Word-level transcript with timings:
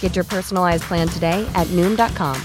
Get 0.00 0.16
your 0.16 0.24
personalized 0.24 0.82
plan 0.82 1.08
today 1.08 1.50
at 1.54 1.66
Noom.com. 1.68 2.36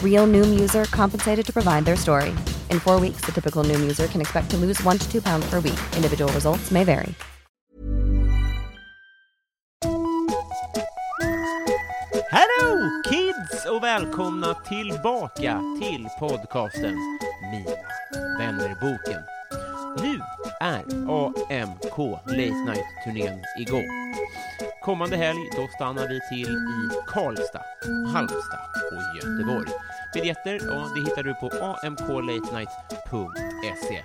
Real 0.00 0.28
Noom 0.28 0.60
user 0.60 0.84
compensated 0.84 1.44
to 1.46 1.52
provide 1.52 1.84
their 1.84 1.96
story. 1.96 2.30
In 2.70 2.78
four 2.78 3.00
weeks, 3.00 3.22
the 3.22 3.32
typical 3.32 3.64
Noom 3.64 3.80
user 3.80 4.06
can 4.06 4.20
expect 4.20 4.50
to 4.50 4.56
lose 4.56 4.80
one 4.84 4.98
to 4.98 5.10
two 5.10 5.20
pounds 5.20 5.44
per 5.50 5.56
week. 5.56 5.80
Individual 5.96 6.32
results 6.32 6.70
may 6.70 6.84
vary. 6.84 7.14
Hello 12.30 13.02
kids 13.10 13.66
och 13.66 13.82
välkomna 13.82 14.54
tillbaka 14.54 15.60
till 15.80 16.08
podcasten 16.20 16.96
Mina 17.50 17.76
vännerboken. 18.38 19.22
Nu 19.96 20.20
är 20.60 20.82
AMK 21.62 21.98
Late 22.26 22.64
Night-turnén 22.66 23.40
igång. 23.58 23.88
Kommande 24.82 25.16
helg 25.16 25.50
då 25.56 25.68
stannar 25.68 26.08
vi 26.08 26.20
till 26.28 26.50
i 26.50 26.90
Karlstad, 27.06 27.62
Halmstad 28.12 28.60
och 28.92 29.02
Göteborg. 29.16 29.68
Biljetter 30.14 30.60
ja, 30.62 30.88
det 30.94 31.00
hittar 31.00 31.22
du 31.22 31.34
på 31.34 31.50
amklatenight.se. 31.86 34.02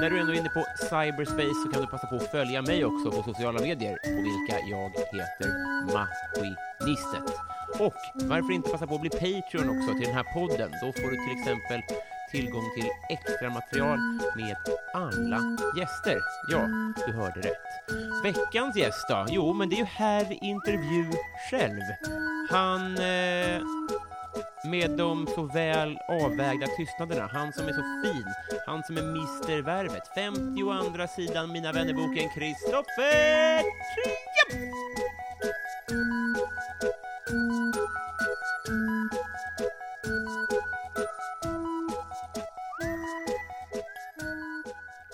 När 0.00 0.10
du 0.10 0.20
ändå 0.20 0.32
är 0.32 0.36
inne 0.36 0.48
på 0.48 0.64
cyberspace 0.80 1.54
så 1.64 1.70
kan 1.72 1.82
du 1.82 1.86
passa 1.86 2.06
på 2.06 2.16
att 2.16 2.30
följa 2.30 2.62
mig 2.62 2.84
också 2.84 3.10
på 3.10 3.22
sociala 3.22 3.60
medier 3.60 3.98
på 4.04 4.10
vilka 4.10 4.60
jag 4.70 4.90
heter 4.90 5.48
Maskinistet. 5.94 7.36
Och 7.78 7.94
varför 8.14 8.52
inte 8.52 8.70
passa 8.70 8.86
på 8.86 8.94
att 8.94 9.00
bli 9.00 9.10
Patreon 9.10 9.78
också 9.78 9.92
till 9.92 10.06
den 10.06 10.14
här 10.14 10.34
podden? 10.34 10.70
Då 10.82 10.92
får 10.92 11.10
du 11.10 11.16
till 11.16 11.40
exempel 11.40 11.80
tillgång 12.30 12.70
till 12.74 12.90
extra 13.08 13.50
material 13.50 13.98
med 14.36 14.56
alla 14.94 15.56
gäster. 15.78 16.18
Ja, 16.52 16.68
du 17.06 17.12
hörde 17.12 17.40
rätt. 17.40 17.66
Veckans 18.24 18.76
gäst 18.76 19.06
då? 19.08 19.26
Jo, 19.28 19.52
men 19.52 19.68
det 19.68 19.74
är 19.74 19.78
ju 19.78 19.84
herr 19.84 20.44
intervju 20.44 21.12
själv. 21.50 21.82
Han 22.50 22.96
eh, 22.96 23.60
med 24.64 24.90
de 24.90 25.26
så 25.34 25.42
väl 25.42 25.98
avvägda 26.08 26.66
tystnaderna. 26.66 27.30
Han 27.32 27.52
som 27.52 27.68
är 27.68 27.72
så 27.72 27.82
fin. 28.04 28.26
Han 28.66 28.82
som 28.82 28.96
är 28.96 29.02
Mr 29.02 29.62
Värvet. 29.62 30.08
52 30.14 31.06
sidan 31.16 31.52
Mina 31.52 31.72
vännerboken 31.72 32.28
Kristoffer 32.34 33.62
Trium! 33.94 34.72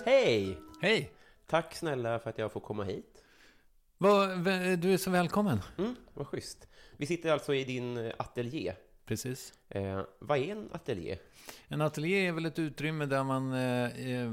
Hej! 0.05 0.57
Hej! 0.81 1.11
Tack 1.47 1.75
snälla 1.75 2.19
för 2.19 2.29
att 2.29 2.37
jag 2.37 2.51
får 2.51 2.59
komma 2.59 2.83
hit. 2.83 3.23
Vä- 3.97 4.75
Du 4.75 4.93
är 4.93 4.97
så 4.97 5.11
välkommen. 5.11 5.59
Mm, 5.77 5.95
vad 6.13 6.27
schysst. 6.27 6.67
Vi 6.97 7.05
sitter 7.05 7.31
alltså 7.31 7.53
i 7.55 7.63
din 7.63 7.97
eh, 7.97 8.13
ateljé. 8.17 8.73
Precis. 9.05 9.53
Eh, 9.69 10.01
vad 10.19 10.37
är 10.37 10.51
en 10.51 10.69
ateljé? 10.73 11.17
En 11.67 11.81
ateljé 11.81 12.27
är 12.27 12.31
väl 12.31 12.45
ett 12.45 12.59
utrymme 12.59 13.05
där 13.05 13.23
man 13.23 13.53
eh, 13.53 13.99
eh, 14.17 14.31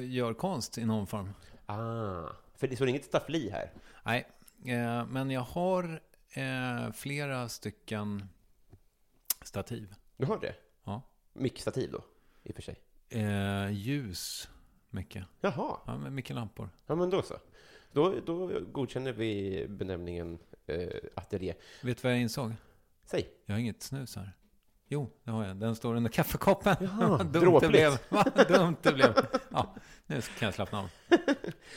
gör 0.00 0.34
konst 0.34 0.78
i 0.78 0.84
någon 0.84 1.06
form. 1.06 1.30
Ah, 1.66 2.28
för 2.56 2.68
det 2.68 2.76
står 2.76 2.88
inget 2.88 3.04
staffli 3.04 3.50
här. 3.50 3.72
Nej, 4.04 4.26
eh, 4.66 5.06
men 5.06 5.30
jag 5.30 5.40
har 5.40 6.00
eh, 6.32 6.92
flera 6.92 7.48
stycken 7.48 8.28
stativ. 9.42 9.94
Du 10.16 10.26
har 10.26 10.38
det? 10.40 10.54
Ja. 10.84 11.02
Mixtativ 11.32 11.90
då, 11.92 12.04
i 12.42 12.50
och 12.50 12.54
för 12.54 12.62
sig. 12.62 12.76
Ljus, 13.70 14.48
mycket. 14.90 15.24
Jaha, 15.40 15.76
Ja, 15.86 15.98
med 15.98 16.12
mycket 16.12 16.36
lampor. 16.36 16.70
ja 16.86 16.94
men 16.94 17.10
då 17.10 17.22
så. 17.22 17.34
Då, 17.92 18.14
då 18.26 18.60
godkänner 18.72 19.12
vi 19.12 19.66
benämningen 19.68 20.38
eh, 20.66 20.88
ateljé. 21.14 21.54
Vet 21.82 21.96
du 21.96 22.02
vad 22.02 22.12
jag 22.12 22.20
insåg? 22.20 22.52
Säg. 23.04 23.28
Jag 23.46 23.54
har 23.54 23.60
inget 23.60 23.82
snus 23.82 24.16
här. 24.16 24.32
Jo, 24.88 25.10
det 25.24 25.30
har 25.30 25.46
jag. 25.46 25.56
Den 25.56 25.76
står 25.76 25.94
under 25.94 26.10
kaffekoppen. 26.10 26.76
Jaha, 26.80 27.08
Vad 27.08 27.26
dumt 27.32 27.58
det 27.60 27.68
blev. 27.68 27.98
Vad 28.08 28.48
dumt 28.48 28.76
det 28.82 28.92
blev. 28.92 29.14
Ja, 29.50 29.74
nu 30.06 30.20
kan 30.20 30.46
jag 30.46 30.54
slappna 30.54 30.78
av. 30.78 30.90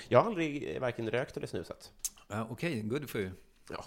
Jag 0.09 0.19
har 0.19 0.25
aldrig 0.29 0.75
eh, 0.75 0.81
varken 0.81 1.09
rökt 1.11 1.38
eller 1.38 1.47
snusat. 1.47 1.91
Ja, 2.28 2.47
Okej, 2.49 2.81
good 2.81 3.09
for 3.09 3.22
you. 3.22 3.31
Ja, 3.69 3.85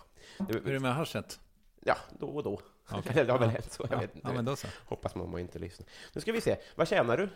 Hur 0.48 0.68
är 0.68 0.72
det 0.72 0.80
med 0.80 0.94
haschet? 0.94 1.40
ja 1.80 1.96
då 2.18 2.26
och 2.28 2.42
då. 2.42 2.60
Okej. 2.90 3.24
det 3.24 3.32
har 3.32 3.38
väl 3.38 3.48
Ja. 3.48 3.52
hänt 3.52 3.72
så. 3.72 3.82
Jag 3.90 3.96
Ja, 3.96 4.00
vet 4.00 4.14
inte. 4.16 4.28
ja, 4.28 4.34
men 4.34 4.44
då 4.44 4.56
så. 4.56 4.66
Hoppas 4.86 5.14
mamma 5.14 5.40
inte 5.40 5.58
lyssnar. 5.58 5.88
Nu 6.14 6.20
ska 6.20 6.32
vi 6.32 6.40
se. 6.40 6.56
Vad 6.76 6.88
tjänar 6.88 7.16
du? 7.16 7.28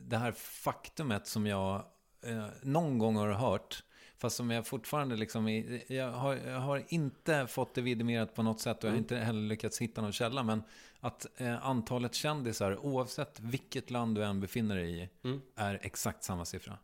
det 0.02 0.16
här 0.16 0.32
faktumet 0.32 1.26
som 1.26 1.46
jag 1.46 1.84
eh, 2.22 2.46
någon 2.62 2.98
gång 2.98 3.16
har 3.16 3.32
hört, 3.32 3.82
fast 4.18 4.36
som 4.36 4.50
jag 4.50 4.66
fortfarande 4.66 5.16
liksom, 5.16 5.48
jag 5.86 6.10
har, 6.10 6.34
jag 6.34 6.60
har 6.60 6.82
inte 6.88 7.46
fått 7.46 7.74
det 7.74 7.80
vidimerat 7.80 8.34
på 8.34 8.42
något 8.42 8.60
sätt 8.60 8.84
och 8.84 8.88
jag 8.88 8.92
har 8.92 8.98
inte 8.98 9.16
heller 9.16 9.48
lyckats 9.48 9.78
hitta 9.78 10.02
någon 10.02 10.12
källa, 10.12 10.42
men 10.42 10.62
att 11.04 11.40
eh, 11.40 11.66
antalet 11.66 12.14
kändisar, 12.14 12.78
oavsett 12.86 13.40
vilket 13.40 13.90
land 13.90 14.14
du 14.14 14.24
än 14.24 14.40
befinner 14.40 14.76
dig 14.76 15.02
i, 15.02 15.08
Mm. 15.24 15.40
är 15.56 15.78
exakt 15.82 16.24
samma 16.24 16.44
siffra. 16.44 16.78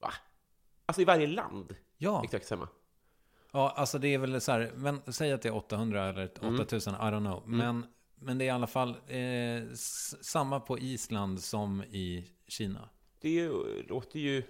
Va? 0.00 0.12
Alltså 0.86 1.02
i 1.02 1.04
varje 1.04 1.26
land? 1.26 1.76
Ja. 1.96 2.24
Exakt 2.24 2.46
samma? 2.46 2.68
Ja, 3.52 3.70
alltså 3.76 3.98
det 3.98 4.14
är 4.14 4.18
väl 4.18 4.40
så 4.40 4.52
här, 4.52 4.72
men 4.76 5.00
säg 5.12 5.32
att 5.32 5.42
det 5.42 5.48
är 5.48 5.54
800 5.56 6.04
eller 6.04 6.30
8000, 6.60 6.94
I 6.94 6.96
don't 6.96 7.20
know. 7.20 7.42
Men, 7.48 7.86
men 8.14 8.38
det 8.38 8.44
är 8.44 8.46
i 8.46 8.50
alla 8.50 8.66
fall 8.66 8.90
eh, 9.06 9.72
samma 10.20 10.60
på 10.60 10.78
Island 10.78 11.40
som 11.42 11.82
i 11.82 12.28
Kina. 12.46 12.88
Det 13.20 13.28
är 13.28 13.32
ju, 13.32 13.82
låter 13.82 14.18
ju 14.18 14.42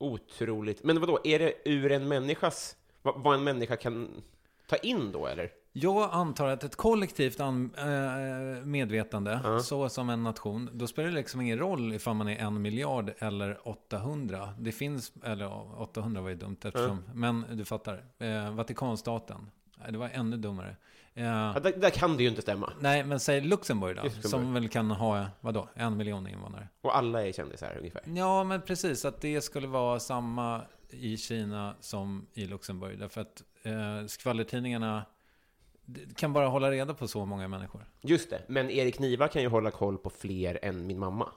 Otroligt. 0.00 0.84
Men 0.84 1.00
vadå, 1.00 1.20
är 1.24 1.38
det 1.38 1.54
ur 1.64 1.92
en 1.92 2.08
människas, 2.08 2.76
vad, 3.02 3.22
vad 3.22 3.34
en 3.34 3.44
människa 3.44 3.76
kan 3.76 4.22
ta 4.68 4.76
in 4.76 5.12
då, 5.12 5.26
eller? 5.26 5.52
Jag 5.80 6.08
antar 6.12 6.48
att 6.48 6.64
ett 6.64 6.76
kollektivt 6.76 7.40
an, 7.40 7.70
äh, 7.78 8.64
medvetande, 8.64 9.40
Ja. 9.44 9.60
så 9.60 9.88
som 9.88 10.10
en 10.10 10.22
nation, 10.22 10.70
då 10.72 10.86
spelar 10.86 11.08
det 11.08 11.14
liksom 11.14 11.40
ingen 11.40 11.58
roll 11.58 11.92
ifall 11.92 12.14
man 12.14 12.28
är 12.28 12.36
en 12.38 12.62
miljard 12.62 13.10
eller 13.18 13.68
800. 13.68 14.48
Det 14.58 14.72
finns, 14.72 15.12
eller 15.24 15.44
ja, 15.44 15.74
800 15.78 16.20
var 16.20 16.28
ju 16.28 16.34
dumt 16.34 16.56
eftersom, 16.64 17.02
men 17.14 17.44
du 17.52 17.64
fattar. 17.64 18.04
Eh, 18.18 18.50
Vatikanstaten, 18.54 19.50
det 19.88 19.98
var 19.98 20.08
ännu 20.12 20.36
dummare. 20.36 20.76
Eh, 21.14 21.24
Ja, 21.24 21.60
där, 21.62 21.72
där 21.76 21.90
kan 21.90 22.16
det 22.16 22.22
ju 22.22 22.28
inte 22.28 22.42
stämma. 22.42 22.72
nej, 22.80 23.04
men 23.04 23.20
säg 23.20 23.40
Luxemburg 23.40 23.96
då, 23.96 24.02
Luxemburg. 24.02 24.30
som 24.30 24.52
väl 24.54 24.68
kan 24.68 24.90
ha, 24.90 25.26
vadå, 25.40 25.68
en 25.74 25.96
miljon 25.96 26.26
invånare. 26.28 26.68
Och 26.80 26.96
alla 26.96 27.26
är 27.26 27.32
kändisar 27.32 27.76
ungefär. 27.78 28.02
Ja, 28.06 28.44
men 28.44 28.60
precis. 28.62 29.04
Att 29.04 29.20
det 29.20 29.40
skulle 29.40 29.66
vara 29.66 30.00
samma 30.00 30.60
i 30.90 31.16
Kina 31.16 31.74
som 31.80 32.26
i 32.34 32.46
Luxemburg. 32.46 32.98
Därför 32.98 33.20
att 33.20 33.42
eh, 33.62 34.06
skvallertidningarna 34.06 35.02
kan 36.16 36.32
bara 36.32 36.46
hålla 36.48 36.70
reda 36.70 36.94
på 36.94 37.08
så 37.08 37.24
många 37.24 37.48
människor. 37.48 37.84
Just 38.00 38.30
det, 38.30 38.42
men 38.48 38.70
Erik 38.70 38.98
Niva 38.98 39.28
kan 39.28 39.42
ju 39.42 39.48
hålla 39.48 39.70
koll 39.70 39.98
på 39.98 40.10
fler 40.10 40.58
än 40.62 40.86
min 40.86 40.98
mamma. 40.98 41.32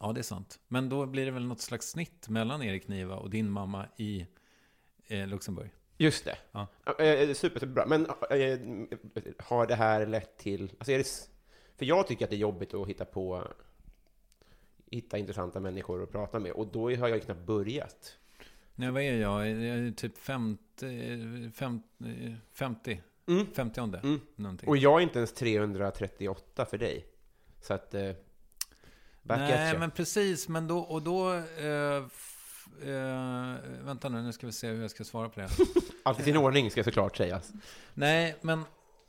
Ja, 0.00 0.12
det 0.12 0.20
är 0.20 0.22
sant. 0.22 0.58
Men 0.68 0.88
då 0.88 1.06
blir 1.06 1.24
det 1.24 1.30
väl 1.30 1.46
något 1.46 1.60
slags 1.60 1.88
snitt 1.88 2.28
mellan 2.28 2.62
Erik 2.62 2.88
Niva 2.88 3.16
och 3.16 3.30
din 3.30 3.50
mamma 3.50 3.86
i 3.96 4.26
eh, 5.06 5.26
Luxemburg. 5.26 5.70
Just 5.98 6.24
det. 6.24 6.38
Ja. 6.52 6.66
Eh, 6.86 6.94
super, 6.94 7.34
superbra. 7.34 7.86
Men 7.86 8.06
eh, 8.06 8.58
har 9.38 9.66
det 9.66 9.74
här 9.74 10.06
lett 10.06 10.38
till... 10.38 10.72
Alltså 10.78 10.92
är 10.92 10.98
det, 10.98 11.28
för 11.76 11.84
jag 11.84 12.06
tycker 12.06 12.24
att 12.24 12.30
det 12.30 12.36
är 12.36 12.38
jobbigt 12.38 12.74
att 12.74 12.88
hitta 12.88 13.04
på 13.04 13.48
hitta 14.90 15.18
intressanta 15.18 15.60
människor 15.60 16.02
att 16.02 16.12
prata 16.12 16.38
med, 16.38 16.52
och 16.52 16.66
då 16.66 16.90
har 16.90 17.08
jag 17.08 17.22
knappt 17.22 17.46
börjat. 17.46 18.16
Nej, 18.74 18.90
vad 18.90 19.02
är 19.02 19.16
jag? 19.16 19.48
Jag 19.48 19.56
är 19.78 19.90
typ 19.92 20.18
50, 20.18 21.50
50, 21.54 22.36
50, 22.52 23.00
Mm. 23.28 23.46
50 23.54 23.80
Mm. 23.80 24.20
någonting. 24.36 24.68
Och 24.68 24.76
jag 24.76 24.98
är 24.98 25.02
inte 25.02 25.18
ens 25.18 25.32
338 25.32 26.64
för 26.64 26.78
dig. 26.78 27.06
Så 27.60 27.74
att... 27.74 27.94
Eh, 27.94 28.10
back 29.22 29.40
at 29.40 29.48
Nej, 29.48 29.70
you. 29.70 29.78
men 29.78 29.90
precis. 29.90 30.48
Men 30.48 30.68
då, 30.68 30.78
och 30.78 31.02
då... 31.02 31.34
Eh, 31.34 32.04
f, 32.06 32.66
eh, 32.82 33.54
vänta 33.84 34.08
nu, 34.08 34.22
nu 34.22 34.32
ska 34.32 34.46
vi 34.46 34.52
se 34.52 34.68
hur 34.68 34.82
jag 34.82 34.90
ska 34.90 35.04
svara 35.04 35.28
på 35.28 35.40
det. 35.40 35.48
Allt 36.02 36.20
i 36.20 36.22
sin 36.22 36.36
ordning 36.36 36.70
ska 36.70 36.84
såklart 36.84 37.16
sägas. 37.16 37.52
Nej, 37.94 38.36
men 38.40 38.64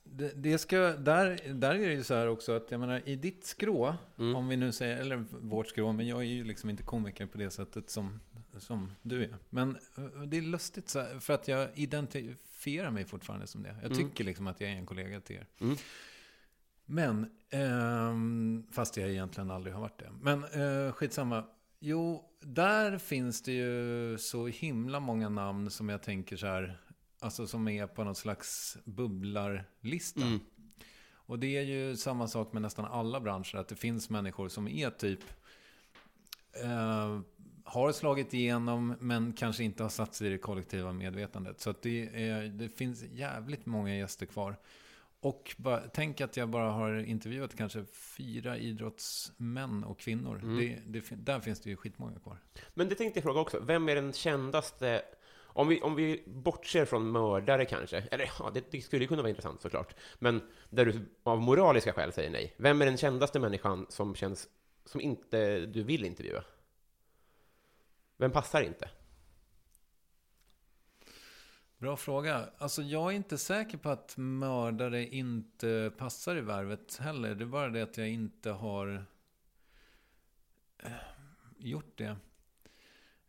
det, 0.07 0.31
det 0.35 0.57
ska, 0.57 0.77
där, 0.79 1.53
där 1.53 1.75
är 1.75 1.87
det 1.87 1.93
ju 1.93 2.03
så 2.03 2.13
här 2.13 2.27
också 2.27 2.51
att 2.55 2.71
jag 2.71 2.79
menar 2.79 3.01
i 3.05 3.15
ditt 3.15 3.45
skrå, 3.45 3.95
Mm. 4.17 4.35
om 4.35 4.47
vi 4.47 4.57
nu 4.57 4.71
säger, 4.71 4.97
eller 4.97 5.23
vårt 5.31 5.67
skrå, 5.67 5.91
men 5.91 6.07
jag 6.07 6.19
är 6.19 6.23
ju 6.23 6.43
liksom 6.43 6.69
inte 6.69 6.83
komiker 6.83 7.25
på 7.25 7.37
det 7.37 7.49
sättet 7.49 7.89
som, 7.89 8.19
som 8.57 8.91
du 9.01 9.23
är. 9.23 9.35
Men 9.49 9.77
eh, 9.97 10.03
det 10.27 10.37
är 10.37 10.41
lustigt 10.41 10.89
så 10.89 10.99
här, 10.99 11.19
för 11.19 11.33
att 11.33 11.47
jag 11.47 11.69
identifierar 11.75 12.91
mig 12.91 13.05
fortfarande 13.05 13.47
som 13.47 13.63
det. 13.63 13.75
Jag 13.81 13.91
Mm. 13.91 13.97
tycker 14.09 14.23
liksom 14.23 14.47
att 14.47 14.61
jag 14.61 14.69
är 14.69 14.75
en 14.75 14.85
kollega 14.85 15.19
till 15.21 15.35
er. 15.35 15.47
Mm. 15.59 15.75
Men, 16.85 17.29
ehm, 17.49 18.63
fast 18.71 18.97
jag 18.97 19.09
egentligen 19.09 19.51
aldrig 19.51 19.73
har 19.73 19.81
varit 19.81 19.99
det. 19.99 20.09
Men 20.21 20.43
eh, 20.43 20.91
skitsamma. 20.91 21.43
Jo, 21.79 22.29
där 22.41 22.97
finns 22.97 23.41
det 23.43 23.51
ju 23.51 24.17
så 24.17 24.47
himla 24.47 24.99
många 24.99 25.29
namn 25.29 25.69
som 25.69 25.89
jag 25.89 26.01
tänker 26.03 26.37
så 26.37 26.47
här, 26.47 26.81
alltså 27.25 27.47
som 27.47 27.67
är 27.67 27.87
på 27.87 28.03
något 28.03 28.17
slags 28.17 28.77
bubblarlista. 28.83 30.21
Mm. 30.21 30.39
Och 31.27 31.39
det 31.39 31.57
är 31.57 31.61
ju 31.61 31.97
samma 31.97 32.27
sak 32.27 32.53
med 32.53 32.61
nästan 32.61 32.85
alla 32.85 33.19
branscher, 33.19 33.55
att 33.55 33.67
det 33.67 33.75
finns 33.75 34.09
människor 34.09 34.49
som 34.49 34.67
är 34.67 34.89
typ 34.89 35.19
eh, 36.63 37.19
har 37.63 37.91
slagit 37.91 38.33
igenom 38.33 38.95
men 38.99 39.33
kanske 39.33 39.63
inte 39.63 39.83
har 39.83 39.89
satt 39.89 40.15
sig 40.15 40.27
i 40.27 40.29
det 40.29 40.37
kollektiva 40.37 40.93
medvetandet. 40.93 41.61
Så 41.61 41.73
det, 41.81 42.29
är, 42.29 42.43
det 42.43 42.69
finns 42.69 43.03
jävligt 43.03 43.65
många 43.65 43.95
gäster 43.95 44.25
kvar. 44.25 44.55
Och 45.19 45.55
bara, 45.57 45.79
tänk 45.79 46.21
att 46.21 46.37
jag 46.37 46.49
bara 46.49 46.71
har 46.71 46.93
intervjuat 46.93 47.55
kanske 47.55 47.85
fyra 48.17 48.57
idrottsmän 48.57 49.83
och 49.83 49.99
kvinnor. 49.99 50.39
Mm. 50.43 50.57
Det, 50.57 50.79
det, 50.85 51.15
där 51.15 51.39
finns 51.39 51.59
det 51.59 51.69
ju 51.69 51.75
skitmånga 51.75 52.19
kvar. 52.19 52.37
Men 52.73 52.89
det 52.89 52.95
tänkte 52.95 53.17
jag 53.17 53.23
fråga 53.23 53.39
också. 53.39 53.59
Vem 53.59 53.89
är 53.89 53.95
den 53.95 54.13
kändaste... 54.13 55.01
Om 55.57 55.67
vi, 55.67 55.81
om 55.81 55.95
vi 55.95 56.23
bortser 56.25 56.85
från 56.85 57.11
mördare 57.11 57.65
kanske, 57.65 57.97
eller 57.97 58.31
ja, 58.39 58.51
det, 58.53 58.71
det 58.71 58.81
skulle 58.81 59.07
kunna 59.07 59.21
vara 59.21 59.29
intressant 59.29 59.61
såklart, 59.61 59.95
men 60.19 60.41
där 60.69 60.85
du 60.85 61.05
av 61.23 61.41
moraliska 61.41 61.93
skäl 61.93 62.13
säger 62.13 62.29
nej. 62.29 62.53
Vem 62.57 62.81
är 62.81 62.85
den 62.85 62.97
kändaste 62.97 63.39
människan 63.39 63.85
som 63.89 64.15
känns, 64.15 64.47
som 64.85 65.01
inte 65.01 65.65
du 65.65 65.83
vill 65.83 66.05
intervjua? 66.05 66.43
Vem 68.17 68.31
passar 68.31 68.61
inte? 68.61 68.89
Bra 71.77 71.97
fråga. 71.97 72.49
Alltså 72.57 72.81
jag 72.81 73.11
är 73.11 73.15
inte 73.15 73.37
säker 73.37 73.77
på 73.77 73.89
att 73.89 74.13
mördare 74.17 75.05
inte 75.05 75.91
passar 75.97 76.35
i 76.35 76.41
värvet 76.41 76.97
heller. 76.97 77.35
Det 77.35 77.43
är 77.43 77.45
bara 77.47 77.69
det 77.69 77.81
att 77.81 77.97
jag 77.97 78.09
inte 78.09 78.49
har 78.49 79.05
eh, 80.83 80.91
gjort 81.57 81.97
det 81.97 82.15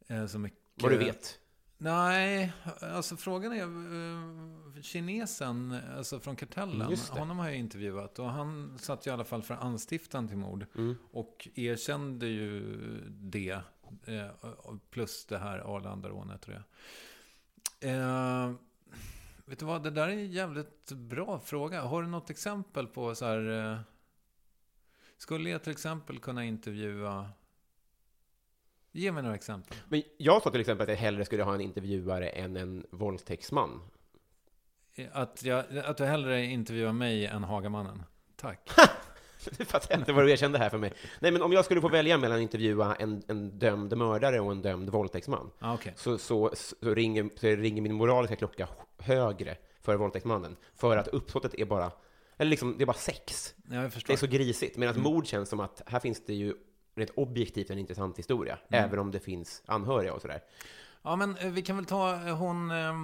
eh, 0.07 0.27
så 0.27 0.39
mycket. 0.39 0.59
Vad 0.75 0.93
du 0.93 0.99
vet? 0.99 1.41
Nej, 1.79 2.53
alltså 2.81 3.17
frågan 3.17 3.53
är, 3.53 3.63
eh, 3.63 4.83
kinesen, 4.83 5.79
alltså 5.97 6.21
från 6.21 6.37
Kartellen, 6.37 6.97
honom 7.11 7.39
har 7.39 7.47
jag 7.47 7.57
intervjuat 7.57 8.19
och 8.19 8.31
han 8.31 8.79
satt 8.79 9.07
i 9.07 9.11
alla 9.11 9.25
fall 9.25 9.43
för 9.43 9.55
anstiftan 9.55 10.29
till 10.29 10.37
mord 10.37 10.67
Mm. 10.75 10.97
och 11.11 11.49
erkände 11.55 12.27
ju 12.27 12.77
det, 13.11 13.61
eh, 14.07 14.27
plus 14.91 15.27
det 15.27 15.39
här 15.39 15.77
Arlandarånet 15.77 16.43
tror 16.43 16.57
jag. 16.57 16.65
Eh, 17.95 18.53
vet 19.45 19.59
du 19.59 19.65
vad, 19.67 19.83
det 19.83 19.91
där 19.91 20.09
är 20.09 20.13
en 20.13 20.31
jävligt 20.33 20.93
bra 20.93 21.41
fråga. 21.41 21.83
Har 21.83 22.03
du 22.03 22.09
något 22.09 22.31
exempel 22.31 22.87
på 22.87 23.15
så 23.15 23.25
här, 23.25 23.79
skulle 25.19 25.51
jag 25.51 25.63
till 25.63 25.73
exempel 25.73 26.19
kunna 26.19 26.45
intervjua, 26.45 27.31
ge 28.97 29.13
mig 29.13 29.23
några 29.23 29.37
exempel. 29.37 29.77
Men 29.89 30.03
jag 30.19 30.43
sa 30.43 30.51
till 30.51 30.61
exempel 30.61 30.83
att 30.83 30.89
jag 30.89 30.97
hellre 30.97 31.25
skulle 31.25 31.43
ha 31.43 31.55
en 31.55 31.61
intervjuare 31.61 32.29
än 32.29 32.57
en 32.57 32.87
våldtäktsman. 32.91 33.81
Att, 35.13 35.43
jag, 35.45 35.65
att 35.79 35.97
du 35.97 36.05
hellre 36.05 36.45
intervjuar 36.45 36.93
mig 36.93 37.27
än 37.27 37.45
Hagamannen. 37.45 38.03
Tack. 38.37 38.71
Du 39.59 39.65
fattar 39.65 39.99
inte 39.99 40.13
vad 40.13 40.25
du 40.25 40.31
erkände 40.33 40.59
här 40.59 40.71
för 40.71 40.79
mig. 40.79 40.93
Nej, 41.21 41.33
men 41.33 41.43
om 41.43 41.53
jag 41.53 41.65
skulle 41.65 41.81
få 41.81 41.89
välja 41.89 42.19
mellan 42.19 42.37
att 42.37 42.43
intervjua 42.43 42.95
en, 42.95 43.23
en 43.29 43.59
dömd 43.59 43.97
mördare 43.97 44.41
och 44.41 44.53
en 44.53 44.63
dömd 44.63 44.91
våldtäktsman, 44.91 45.51
Ah, 45.59 45.75
Okej. 45.75 45.93
så, 45.97 46.19
så, 46.19 46.51
så, 46.55 46.95
ringer, 46.95 47.31
så 47.37 47.47
ringer 47.47 47.83
min 47.83 47.95
moraliska 47.95 48.37
klocka 48.37 48.69
högre 48.99 49.57
för 49.81 49.97
våldtäktsmannen. 49.97 50.57
För 50.75 50.97
att 50.97 51.09
uppsåtet 51.09 51.55
är 51.55 51.65
bara, 51.65 51.91
eller 52.37 52.51
liksom, 52.51 52.75
det 52.79 52.85
är 52.85 52.87
bara 52.87 52.97
sex. 52.97 53.55
Ja, 53.71 53.91
Det 54.07 54.13
är 54.13 54.17
så 54.17 54.27
grisigt. 54.27 54.77
Medan 54.77 55.01
mord 55.01 55.27
känns 55.27 55.49
som 55.49 55.61
att 55.61 55.83
här 55.87 56.01
finns 56.01 56.25
det 56.27 56.35
ju 56.35 56.55
rent 56.97 57.11
objektivt 57.15 57.71
en 57.71 57.79
intressant 57.79 58.19
historia, 58.19 58.59
även 58.69 58.99
om 58.99 59.11
det 59.11 59.21
finns 59.21 59.63
anhöriga 59.67 60.13
och 60.15 60.23
sådär. 60.23 60.41
Ja, 61.03 61.17
men 61.17 61.37
eh, 61.37 61.51
vi 61.51 61.63
kan 61.63 61.77
väl 61.77 61.85
ta 61.85 62.15
eh, 62.27 62.37
hon, 62.37 62.71
eh, 62.71 62.95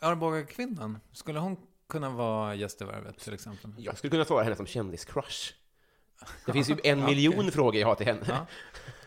Arboga-kvinnan. 0.00 0.98
Skulle 1.12 1.38
hon 1.38 1.56
kunna 1.88 2.10
vara 2.10 2.54
gäst 2.54 2.82
i 2.82 2.84
Värvet 2.84 3.18
till 3.18 3.34
exempel? 3.34 3.70
Jag 3.78 3.98
skulle 3.98 4.10
kunna 4.10 4.24
svara 4.24 4.44
henne 4.44 4.56
som 4.56 4.66
kändiscrush. 4.66 5.52
Det 6.46 6.52
finns 6.52 6.70
ju 6.70 6.76
en 6.84 6.98
Ja, 6.98 7.06
miljon 7.06 7.38
okej. 7.38 7.50
frågor 7.50 7.80
jag 7.80 7.88
har 7.88 7.94
till 7.94 8.06
henne. 8.06 8.20
Ja. 8.28 8.46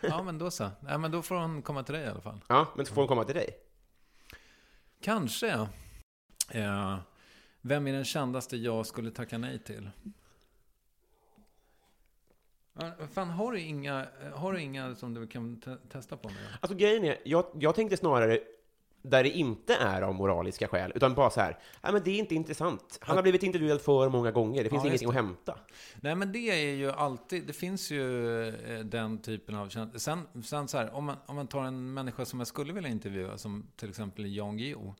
ja, 0.00 0.22
men 0.22 0.38
då 0.38 0.50
så. 0.50 0.70
Ja, 0.88 0.98
men 0.98 1.10
då 1.10 1.22
får 1.22 1.34
hon 1.34 1.62
komma 1.62 1.82
till 1.82 1.94
dig 1.94 2.04
i 2.04 2.06
alla 2.08 2.20
fall. 2.20 2.40
Ja, 2.48 2.66
men 2.76 2.86
får 2.86 2.96
hon 3.02 3.08
komma 3.08 3.24
till 3.24 3.34
dig. 3.34 3.50
Kanske, 5.02 5.68
ja. 6.52 6.98
Vem 7.60 7.86
är 7.86 7.92
den 7.92 8.04
kändaste 8.04 8.56
jag 8.56 8.86
skulle 8.86 9.10
tacka 9.10 9.38
nej 9.38 9.58
till? 9.58 9.90
Fan, 13.12 13.28
har 13.30 13.52
du 13.52 13.60
inga, 13.60 14.06
har 14.34 14.52
du 14.52 14.60
inga 14.60 14.94
som 14.94 15.14
du 15.14 15.26
kan 15.26 15.60
te- 15.60 15.76
testa 15.92 16.16
på 16.16 16.28
mig? 16.28 16.38
Alltså 16.60 16.76
grejen 16.76 17.04
är, 17.04 17.16
jag, 17.24 17.44
jag 17.54 17.74
tänkte 17.74 17.96
snarare 17.96 18.38
där 19.02 19.22
det 19.22 19.30
inte 19.30 19.74
är 19.74 20.02
av 20.02 20.14
moraliska 20.14 20.68
skäl, 20.68 20.92
utan 20.94 21.14
bara 21.14 21.30
så 21.30 21.40
här, 21.40 21.58
nej 21.82 21.92
men 21.92 22.02
det 22.04 22.10
är 22.10 22.18
inte 22.18 22.34
intressant. 22.34 22.98
Han 23.02 23.16
har 23.16 23.22
blivit 23.22 23.42
intervjuad 23.42 23.80
för 23.80 24.08
många 24.08 24.30
gånger, 24.30 24.64
det 24.64 24.70
finns 24.70 24.82
Ja, 24.84 24.88
ingenting 24.88 25.06
just 25.08 25.18
att 25.18 25.24
hämta. 25.24 25.58
Nej, 26.00 26.14
men 26.14 26.32
det 26.32 26.38
är 26.38 26.74
ju 26.74 26.90
alltid, 26.90 27.46
det 27.46 27.52
finns 27.52 27.90
ju 27.90 28.48
eh, 28.48 28.80
den 28.80 29.18
typen 29.18 29.54
av 29.54 29.68
käns- 29.68 29.98
Sen, 29.98 30.42
sen 30.44 30.68
så 30.68 30.78
här, 30.78 30.94
om 30.94 31.04
man, 31.04 31.16
om 31.26 31.36
man 31.36 31.46
tar 31.46 31.64
en 31.64 31.94
människa 31.94 32.24
som 32.24 32.40
jag 32.40 32.46
skulle 32.46 32.72
vilja 32.72 32.90
intervjua, 32.90 33.38
som 33.38 33.66
till 33.76 33.88
exempel 33.88 34.34
Jan 34.36 34.56
Guillou. 34.56 34.94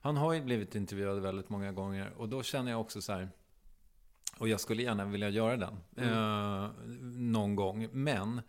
Han 0.00 0.16
har 0.16 0.32
ju 0.32 0.40
blivit 0.42 0.74
intervjuad 0.74 1.22
väldigt 1.22 1.48
många 1.48 1.72
gånger 1.72 2.10
och 2.16 2.28
då 2.28 2.42
känner 2.42 2.70
jag 2.70 2.80
också 2.80 3.00
så 3.02 3.12
här, 3.12 3.28
och 4.42 4.48
jag 4.48 4.60
skulle 4.60 4.82
gärna 4.82 5.04
vilja 5.04 5.28
göra 5.28 5.56
den 5.56 5.76
eh, 5.96 6.70
någon 7.02 7.56
gång, 7.56 7.88
men 7.92 8.42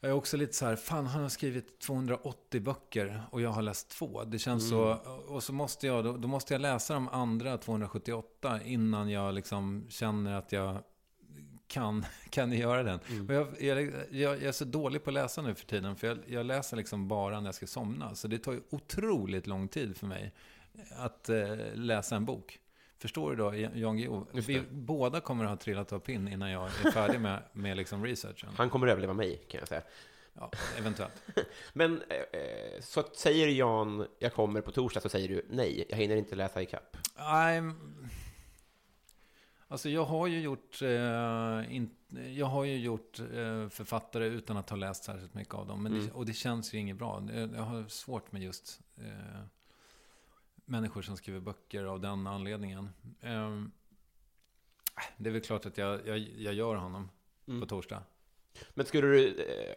jag 0.00 0.10
är 0.10 0.14
också 0.14 0.36
lite 0.36 0.52
så 0.52 0.66
här, 0.66 0.76
fan 0.76 1.06
han 1.06 1.22
har 1.22 1.28
skrivit 1.28 1.80
280 1.80 2.60
böcker 2.60 3.22
och 3.30 3.40
jag 3.40 3.50
har 3.50 3.62
läst 3.62 3.88
två. 3.88 4.24
Det 4.24 4.38
känns 4.38 4.68
så, 4.68 4.92
och 5.28 5.42
så 5.42 5.52
måste 5.52 5.86
jag, 5.86 6.04
då, 6.04 6.16
då 6.16 6.28
måste 6.28 6.54
jag 6.54 6.60
läsa 6.60 6.94
de 6.94 7.08
andra 7.08 7.58
278 7.58 8.62
innan 8.62 9.10
jag 9.10 9.34
liksom 9.34 9.86
känner 9.88 10.34
att 10.34 10.52
jag 10.52 10.82
kan, 11.66 12.04
kan 12.30 12.52
göra 12.52 12.82
den? 12.82 13.00
Mm. 13.08 13.26
Och 13.26 13.34
jag, 13.34 13.46
jag, 13.60 13.82
jag, 13.82 13.92
jag 14.10 14.42
är 14.42 14.52
så 14.52 14.64
dålig 14.64 15.04
på 15.04 15.10
att 15.10 15.14
läsa 15.14 15.42
nu 15.42 15.54
för 15.54 15.66
tiden, 15.66 15.96
för 15.96 16.06
jag, 16.06 16.18
jag 16.26 16.46
läser 16.46 16.76
liksom 16.76 17.08
bara 17.08 17.40
när 17.40 17.48
jag 17.48 17.54
ska 17.54 17.66
somna. 17.66 18.14
Så 18.14 18.28
det 18.28 18.38
tar 18.38 18.52
ju 18.52 18.60
otroligt 18.70 19.46
lång 19.46 19.68
tid 19.68 19.96
för 19.96 20.06
mig 20.06 20.32
att 20.96 21.28
eh, 21.28 21.56
läsa 21.74 22.16
en 22.16 22.24
bok. 22.24 22.58
Förstår 23.02 23.30
du 23.30 23.36
då, 23.36 23.54
Jan 23.74 23.96
Guillou? 23.96 24.26
Vi 24.32 24.62
båda 24.70 25.20
kommer 25.20 25.44
att 25.44 25.50
ha 25.50 25.56
trillat 25.56 25.92
av 25.92 25.98
pinn 25.98 26.28
innan 26.28 26.50
jag 26.50 26.64
är 26.64 26.90
färdig 26.90 27.20
med, 27.20 27.42
med 27.52 27.76
liksom 27.76 28.04
researchen. 28.04 28.50
Han 28.56 28.70
kommer 28.70 28.86
överleva 28.86 29.12
mig, 29.12 29.36
kan 29.48 29.58
jag 29.58 29.68
säga. 29.68 29.82
Ja, 30.34 30.50
eventuellt. 30.78 31.22
Men 31.72 32.02
eh, 32.08 32.80
så 32.80 33.00
att 33.00 33.16
säger 33.16 33.48
Jan, 33.48 34.06
jag 34.18 34.32
kommer 34.34 34.60
på 34.60 34.70
torsdag, 34.72 35.00
så 35.00 35.08
säger 35.08 35.28
du 35.28 35.46
nej, 35.50 35.84
jag 35.88 35.96
hinner 35.96 36.16
inte 36.16 36.34
läsa 36.36 36.62
ikapp. 36.62 36.96
Nej, 37.18 37.62
alltså 39.68 39.88
jag 39.88 40.04
har 40.04 40.26
ju 40.26 40.40
gjort, 40.40 40.82
eh, 40.82 41.74
in, 41.76 41.90
jag 42.36 42.46
har 42.46 42.64
ju 42.64 42.78
gjort 42.78 43.18
eh, 43.18 43.68
författare 43.68 44.26
utan 44.26 44.56
att 44.56 44.70
ha 44.70 44.76
läst 44.76 45.04
särskilt 45.04 45.34
mycket 45.34 45.54
av 45.54 45.66
dem. 45.66 45.82
Men 45.82 45.92
Mm. 45.92 46.06
det, 46.06 46.12
och 46.12 46.26
det 46.26 46.32
känns 46.32 46.74
ju 46.74 46.78
inget 46.78 46.96
bra. 46.96 47.20
Det- 47.20 47.50
Jag 47.56 47.62
har 47.62 47.88
svårt 47.88 48.32
med 48.32 48.42
just 48.42 48.80
eh, 48.96 49.42
människor 50.64 51.02
som 51.02 51.16
skriver 51.16 51.40
böcker 51.40 51.84
av 51.84 52.00
den 52.00 52.26
anledningen. 52.26 52.88
Eh, 53.20 53.62
det 55.16 55.28
är 55.28 55.32
väl 55.32 55.42
klart 55.42 55.66
att 55.66 55.78
jag, 55.78 56.06
jag, 56.06 56.18
jag 56.18 56.54
gör 56.54 56.74
honom 56.74 57.08
Mm. 57.46 57.60
på 57.60 57.66
torsdag. 57.66 58.02
Men 58.70 58.86
skulle 58.86 59.06
du, 59.06 59.28
eh, 59.28 59.76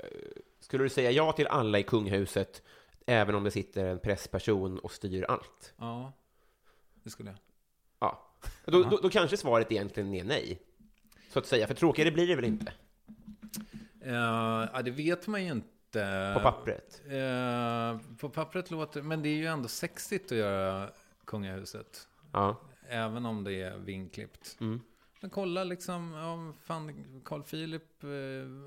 skulle 0.59 0.83
du 0.83 0.89
säga 0.89 1.11
ja 1.11 1.31
till 1.31 1.47
alla 1.47 1.79
i 1.79 1.83
kungahuset, 1.83 2.63
även 3.05 3.35
om 3.35 3.43
det 3.43 3.51
sitter 3.51 3.85
en 3.85 3.99
pressperson 3.99 4.79
och 4.79 4.91
styr 4.91 5.23
allt? 5.23 5.73
Ja, 5.77 6.13
det 7.03 7.09
skulle 7.09 7.29
jag. 7.29 7.37
Ja. 7.99 8.35
Då, 8.65 8.83
då, 8.83 8.97
då 8.97 9.09
kanske 9.09 9.37
svaret 9.37 9.71
egentligen 9.71 10.13
är 10.13 10.23
nej. 10.23 10.61
Så 11.29 11.39
att 11.39 11.45
säga, 11.45 11.67
för 11.67 11.73
tråkigare 11.73 12.11
blir 12.11 12.27
det 12.27 12.35
väl 12.35 12.45
inte? 12.45 12.73
Eh, 14.01 14.13
ja, 14.73 14.81
det 14.85 14.91
vet 14.91 15.27
man 15.27 15.45
ju 15.45 15.51
inte. 15.51 15.67
På 16.33 16.39
pappret. 16.39 17.01
Eh, 17.09 17.99
på 18.19 18.29
pappret 18.29 18.71
låter 18.71 19.01
Men 19.01 19.21
det 19.21 19.29
är 19.29 19.35
ju 19.35 19.45
ändå 19.45 19.67
sexigt 19.67 20.31
att 20.31 20.37
göra 20.37 20.89
kungahuset. 21.25 22.07
Ja. 22.31 22.55
Även 22.89 23.25
om 23.25 23.43
det 23.43 23.53
är 23.61 23.77
vinklippt. 23.77 24.57
Mm. 24.59 24.81
Men 25.21 25.29
kolla 25.29 25.63
liksom, 25.63 26.13
ja, 26.13 26.53
fan, 26.65 27.05
Carl 27.25 27.43
Philip, 27.43 28.03
eh, 28.03 28.09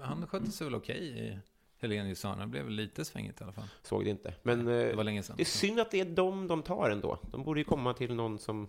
han 0.09 0.27
skötte 0.27 0.51
sig 0.51 0.65
väl 0.65 0.75
okej 0.75 1.19
i 1.19 1.39
Helenius 1.81 2.25
hörna. 2.25 2.43
Det 2.43 2.47
blev 2.47 2.71
lite 2.71 3.05
svängigt 3.05 3.41
i 3.41 3.45
alla 3.45 3.53
fall. 3.53 3.69
Såg 3.83 4.05
det 4.05 4.11
inte. 4.11 4.35
Men 4.43 4.65
Det 4.65 4.91
eh, 4.91 4.97
var 4.97 5.05
länge 5.05 5.23
sedan. 5.23 5.37
det 5.37 5.43
är 5.43 5.45
synd 5.45 5.81
att 5.81 5.91
det 5.91 6.01
är 6.01 6.05
dem 6.05 6.47
de 6.49 6.63
tar 6.63 6.91
ändå. 6.91 7.19
De 7.31 7.43
borde 7.45 7.61
ju 7.61 7.65
komma 7.65 7.95
till 7.95 8.15
någon 8.15 8.39
som 8.39 8.69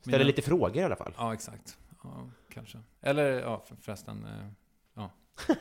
ställer 0.00 0.18
Mina- 0.18 0.26
lite 0.26 0.42
frågor 0.42 0.76
i 0.76 0.82
alla 0.82 0.96
fall. 0.96 1.12
Ja, 1.16 1.34
exakt. 1.34 1.78
Ja, 2.02 2.30
kanske. 2.48 2.78
Eller, 3.00 3.40
ja, 3.40 3.60
för- 3.66 3.76
förresten. 3.76 4.24
Eh, 4.24 4.48
ja. 4.94 5.10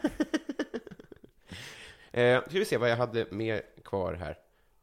Eh, 2.13 2.41
ska 2.41 2.59
vi 2.59 2.65
se 2.65 2.77
vad 2.77 2.89
jag 2.91 2.97
hade 2.97 3.27
mer 3.31 3.61
kvar 3.83 4.13
här. 4.13 4.37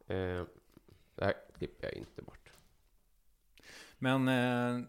Eh, 0.07 0.45
det 1.15 1.25
här 1.25 1.35
klipper 1.59 1.87
jag 1.87 1.95
inte 1.95 2.23
bort. 2.23 2.51
Men... 3.99 4.29
Eh, 4.29 4.87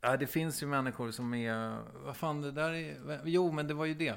ja, 0.00 0.16
det 0.16 0.26
finns 0.26 0.62
ju 0.62 0.66
människor 0.66 1.10
som 1.10 1.34
är... 1.34 1.78
Vad 2.04 2.16
fan, 2.16 2.40
det 2.42 2.50
där 2.52 2.72
är... 2.72 3.20
Jo, 3.24 3.52
men 3.52 3.66
det 3.66 3.74
var 3.74 3.84
ju 3.86 3.94
det. 3.94 4.14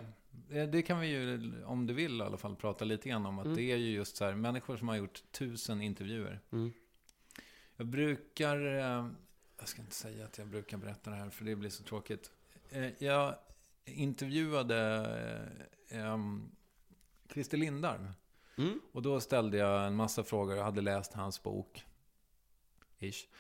Eh, 0.52 0.68
Det 0.70 0.82
kan 0.82 1.00
vi 1.00 1.08
ju, 1.08 1.52
om 1.66 1.88
du 1.88 1.94
vill 1.94 2.20
i 2.22 2.24
alla 2.24 2.38
fall, 2.38 2.56
prata 2.56 2.86
lite 2.86 3.10
grann 3.10 3.26
om. 3.26 3.40
Att 3.40 3.46
Mm. 3.46 3.58
det 3.58 3.72
är 3.72 3.78
ju 3.78 3.92
just 3.92 4.16
så 4.16 4.26
här, 4.26 4.34
människor 4.36 4.78
som 4.78 4.88
har 4.88 4.96
gjort 4.96 5.24
tusen 5.32 5.82
intervjuer. 5.82 6.40
Mm. 6.52 6.74
Jag 7.78 7.88
brukar... 7.88 8.58
eh, 8.80 9.08
Jag 9.60 9.68
ska 9.68 9.82
inte 9.82 9.96
säga 9.96 10.26
att 10.26 10.38
jag 10.38 10.48
brukar 10.48 10.78
berätta 10.78 11.10
det 11.10 11.16
här, 11.16 11.30
för 11.30 11.46
det 11.46 11.56
blir 11.56 11.70
så 11.70 11.84
tråkigt. 11.84 12.32
Eh, 12.70 13.04
Jag 13.04 13.36
intervjuade 13.86 15.06
eh, 15.90 16.18
Christer 17.34 17.58
Lindarw. 17.58 18.08
Mm. 18.58 18.80
Och 18.92 19.02
då 19.02 19.20
ställde 19.20 19.58
jag 19.58 19.88
en 19.88 19.96
massa 19.96 20.24
frågor. 20.24 20.56
Jag 20.56 20.64
hade 20.64 20.82
läst 20.82 21.14
hans 21.14 21.44
bok. 21.44 21.86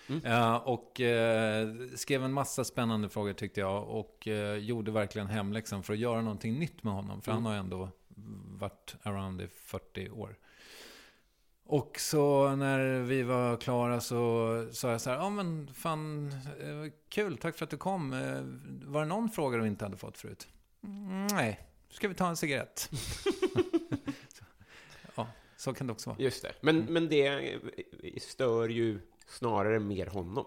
Mm. 0.10 0.26
Eh, 0.26 0.56
och 0.56 1.02
eh, 1.02 1.74
skrev 1.96 2.24
en 2.24 2.34
massa 2.34 2.64
spännande 2.64 3.10
frågor 3.10 3.34
tyckte 3.34 3.60
jag. 3.60 3.88
Och 3.88 4.28
eh, 4.28 4.58
gjorde 4.58 4.92
verkligen 4.92 5.28
hemläxan 5.28 5.84
för 5.84 5.94
att 5.94 6.00
göra 6.00 6.22
någonting 6.22 6.60
nytt 6.60 6.84
med 6.84 6.94
honom. 6.94 7.22
För 7.22 7.32
Mm. 7.32 7.44
han 7.44 7.54
har 7.54 7.60
ändå 7.60 7.90
varit 8.60 8.96
around 9.04 9.42
i 9.42 9.48
40 9.48 10.10
år. 10.10 10.38
Och 11.66 12.00
så 12.00 12.56
när 12.56 13.00
vi 13.00 13.24
var 13.24 13.58
klara 13.58 14.02
så 14.02 14.68
sa 14.72 14.92
jag 14.92 15.02
så 15.02 15.10
här, 15.10 15.18
ja 15.18 15.30
men 15.30 15.74
fan, 15.74 16.28
eh, 16.62 16.92
kul, 17.10 17.38
tack 17.38 17.56
för 17.58 17.64
att 17.66 17.70
du 17.70 17.78
kom. 17.78 18.14
Eh, 18.14 18.42
Var 18.92 19.02
det 19.02 19.08
någon 19.08 19.30
fråga 19.30 19.58
du 19.58 19.68
inte 19.68 19.86
hade 19.86 19.98
fått 19.98 20.18
förut? 20.18 20.48
"Mm, 20.84 21.28
Nej, 21.28 21.60
ska 21.90 22.08
vi 22.08 22.14
ta 22.16 22.28
en 22.30 22.38
cigarett? 22.38 22.90
Så, 24.34 24.44
ja, 25.16 25.28
så 25.58 25.74
kan 25.74 25.88
det 25.88 25.94
också 25.94 26.10
vara. 26.10 26.20
Just 26.22 26.42
det. 26.42 26.52
Men, 26.62 26.80
men 26.80 27.10
det 27.10 27.28
eh, 27.54 27.60
stör 28.22 28.70
ju 28.70 29.00
snarare 29.28 29.80
mer 29.80 30.06
honom. 30.08 30.46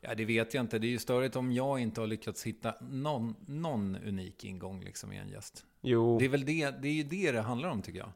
Ja, 0.00 0.14
det 0.14 0.24
vet 0.24 0.54
jag 0.54 0.64
inte. 0.64 0.78
Det 0.78 0.86
är 0.86 0.90
ju 0.90 0.98
störigt 0.98 1.36
om 1.36 1.52
jag 1.52 1.80
inte 1.80 2.00
har 2.00 2.06
lyckats 2.08 2.42
hitta 2.46 2.74
någon, 2.80 3.34
någon 3.46 3.96
unik 3.96 4.44
ingång 4.44 4.84
liksom 4.84 5.12
i 5.12 5.16
en 5.16 5.28
gäst. 5.28 5.64
Jo, 5.80 6.18
Det 6.18 6.24
är 6.24 6.28
väl 6.28 6.44
det, 6.44 6.70
det 6.70 6.88
är 6.88 6.92
ju 6.92 7.02
det 7.02 7.32
det 7.32 7.40
handlar 7.40 7.68
om 7.68 7.82
tycker 7.82 7.98
jag. 7.98 8.12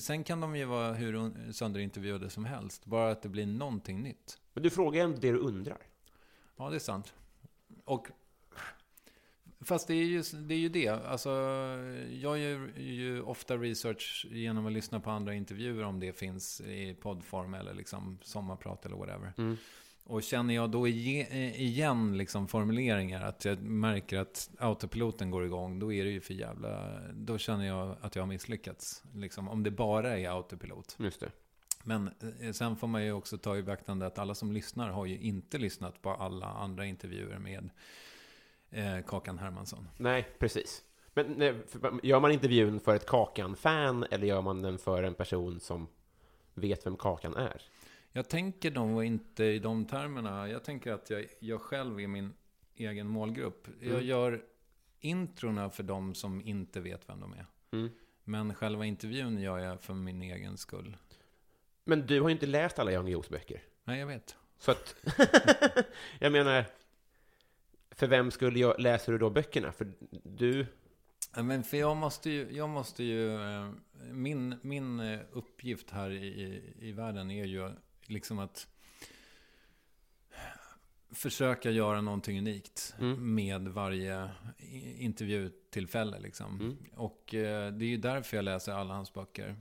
Sen 0.00 0.24
kan 0.24 0.40
de 0.40 0.56
ju 0.56 0.64
vara 0.64 0.92
hur 0.92 1.52
sönderintervjuade 1.52 2.30
som 2.30 2.44
helst. 2.44 2.86
Bara 2.86 3.10
att 3.10 3.22
det 3.22 3.28
blir 3.28 3.46
någonting 3.46 4.02
nytt. 4.02 4.38
men 4.54 4.62
du 4.62 4.70
frågar 4.70 5.04
ändå 5.04 5.18
det 5.20 5.32
du 5.32 5.38
undrar. 5.38 5.78
Ja, 6.56 6.70
det 6.70 6.76
är 6.76 6.80
sant. 6.80 7.14
Och... 7.84 8.08
Fast 9.60 9.88
det 9.88 9.94
är 9.94 10.04
ju 10.04 10.22
det. 10.32 10.54
Är 10.54 10.58
ju 10.58 10.68
det. 10.68 10.88
Alltså, 10.88 11.30
jag 12.10 12.38
gör 12.38 12.78
ju 12.78 13.22
ofta 13.22 13.56
research 13.56 14.26
genom 14.30 14.66
att 14.66 14.72
lyssna 14.72 15.00
på 15.00 15.10
andra 15.10 15.34
intervjuer 15.34 15.84
om 15.84 16.00
det 16.00 16.12
finns 16.12 16.60
i 16.60 16.94
poddform 16.94 17.54
eller 17.54 17.74
liksom 17.74 18.18
sommarprat 18.22 18.86
eller 18.86 18.96
whatever. 18.96 19.32
Mm. 19.38 19.56
Och 20.08 20.22
känner 20.22 20.54
jag 20.54 20.70
då 20.70 20.86
ige- 20.88 21.54
igen 21.56 22.16
liksom 22.18 22.48
formuleringar, 22.48 23.22
att 23.22 23.44
jag 23.44 23.62
märker 23.62 24.18
att 24.18 24.50
autopiloten 24.58 25.30
går 25.30 25.44
igång, 25.44 25.78
då 25.78 25.92
är 25.92 26.04
det 26.04 26.10
ju 26.10 26.20
för 26.20 26.34
jävla... 26.34 27.00
Då 27.12 27.38
känner 27.38 27.66
jag 27.66 27.96
att 28.00 28.16
jag 28.16 28.22
har 28.22 28.26
misslyckats. 28.26 29.02
Liksom, 29.14 29.48
om 29.48 29.62
det 29.62 29.70
bara 29.70 30.18
är 30.18 30.28
autopilot. 30.28 30.96
Just 30.98 31.20
det. 31.20 31.30
Men 31.84 32.10
eh, 32.40 32.52
sen 32.52 32.76
får 32.76 32.86
man 32.86 33.04
ju 33.04 33.12
också 33.12 33.38
ta 33.38 33.56
i 33.56 33.62
beaktande 33.62 34.06
att 34.06 34.18
alla 34.18 34.34
som 34.34 34.52
lyssnar 34.52 34.88
har 34.88 35.06
ju 35.06 35.18
inte 35.18 35.58
lyssnat 35.58 36.02
på 36.02 36.10
alla 36.10 36.46
andra 36.46 36.86
intervjuer 36.86 37.38
med 37.38 37.70
eh, 38.70 39.04
Kakan 39.06 39.38
Hermansson. 39.38 39.88
Nej, 39.96 40.28
precis. 40.38 40.82
Men 41.14 41.26
nej, 41.36 41.54
gör 42.02 42.20
man 42.20 42.32
intervjun 42.32 42.80
för 42.80 42.94
ett 42.94 43.06
Kakan-fan 43.06 44.06
eller 44.10 44.26
gör 44.26 44.42
man 44.42 44.62
den 44.62 44.78
för 44.78 45.02
en 45.02 45.14
person 45.14 45.60
som 45.60 45.86
vet 46.54 46.86
vem 46.86 46.96
Kakan 46.96 47.36
är? 47.36 47.62
Jag 48.18 48.28
tänker 48.28 48.70
nog 48.70 49.04
inte 49.04 49.44
i 49.44 49.58
de 49.58 49.84
termerna. 49.84 50.48
Jag 50.48 50.64
tänker 50.64 50.92
att 50.92 51.10
jag, 51.10 51.26
jag 51.38 51.60
själv 51.60 52.00
är 52.00 52.06
min 52.06 52.34
egen 52.74 53.06
målgrupp. 53.06 53.68
Jag 53.80 53.90
Mm. 53.92 54.06
gör 54.06 54.42
introna 55.00 55.70
för 55.70 55.82
de 55.82 56.14
som 56.14 56.40
inte 56.40 56.80
vet 56.80 57.08
vem 57.08 57.20
de 57.20 57.32
är. 57.32 57.46
Mm. 57.72 57.90
Men 58.24 58.54
själva 58.54 58.86
intervjun 58.86 59.40
gör 59.40 59.58
jag 59.58 59.80
för 59.80 59.94
min 59.94 60.22
egen 60.22 60.56
skull. 60.56 60.96
Men 61.84 62.06
du 62.06 62.20
har 62.20 62.28
ju 62.28 62.32
inte 62.32 62.46
läst 62.46 62.78
alla 62.78 62.92
Jan 62.92 63.06
Guillous 63.06 63.28
böcker. 63.28 63.62
Nej, 63.84 64.00
jag 64.00 64.06
vet. 64.06 64.36
Så 64.58 64.70
att... 64.70 64.94
jag 66.18 66.32
menar, 66.32 66.64
för 67.90 68.06
vem 68.06 68.30
skulle 68.30 68.58
jag, 68.58 68.80
läser 68.80 69.12
du 69.12 69.18
då 69.18 69.30
böckerna? 69.30 69.72
För 69.72 69.92
du... 70.24 70.66
Men 71.36 71.64
för 71.64 71.76
jag 71.76 71.96
måste 71.96 72.30
ju, 72.30 72.48
jag 72.50 72.68
måste 72.68 73.04
ju 73.04 73.34
eh, 73.34 73.70
min, 74.12 74.54
min 74.62 75.00
eh, 75.00 75.20
uppgift 75.32 75.90
här 75.90 76.10
i, 76.10 76.62
i 76.80 76.92
världen 76.92 77.30
är 77.30 77.44
ju 77.44 77.70
liksom 78.08 78.38
att 78.38 78.66
försöka 81.10 81.70
göra 81.70 82.00
någonting 82.00 82.38
unikt 82.38 82.94
Mm. 82.98 83.34
med 83.34 83.68
varje 83.68 84.30
intervjutillfälle. 84.98 86.18
Liksom. 86.18 86.60
Mm. 86.60 86.76
Och 86.94 87.34
eh, 87.34 87.72
det 87.72 87.84
är 87.84 87.88
ju 87.88 87.96
därför 87.96 88.36
jag 88.36 88.44
läser 88.44 88.72
alla 88.72 88.94
hans 88.94 89.12
böcker. 89.12 89.56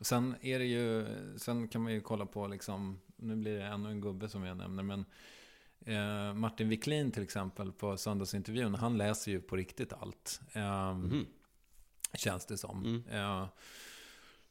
Sen 0.00 0.34
är 0.40 0.58
det 0.58 0.64
ju, 0.64 1.06
sen 1.36 1.68
kan 1.68 1.82
man 1.82 1.92
ju 1.92 2.00
kolla 2.00 2.26
på 2.26 2.46
liksom, 2.46 3.00
nu 3.16 3.36
blir 3.36 3.58
det 3.58 3.64
ännu 3.64 3.90
en 3.90 4.00
gubbe 4.00 4.28
som 4.28 4.44
jag 4.44 4.56
nämner, 4.56 4.82
men 4.82 5.04
eh, 5.80 6.34
Martin 6.34 6.68
Wiklin 6.68 7.10
till 7.12 7.22
exempel 7.22 7.72
på 7.72 7.96
söndagsintervjun, 7.96 8.74
han 8.74 8.98
läser 8.98 9.30
ju 9.32 9.40
på 9.40 9.56
riktigt 9.56 9.92
allt. 9.92 10.40
Eh, 10.52 10.94
Mhm. 10.94 11.26
Känns 12.14 12.46
det 12.46 12.58
som. 12.58 12.84
Mm. 12.84 13.02
Eh, 13.08 13.48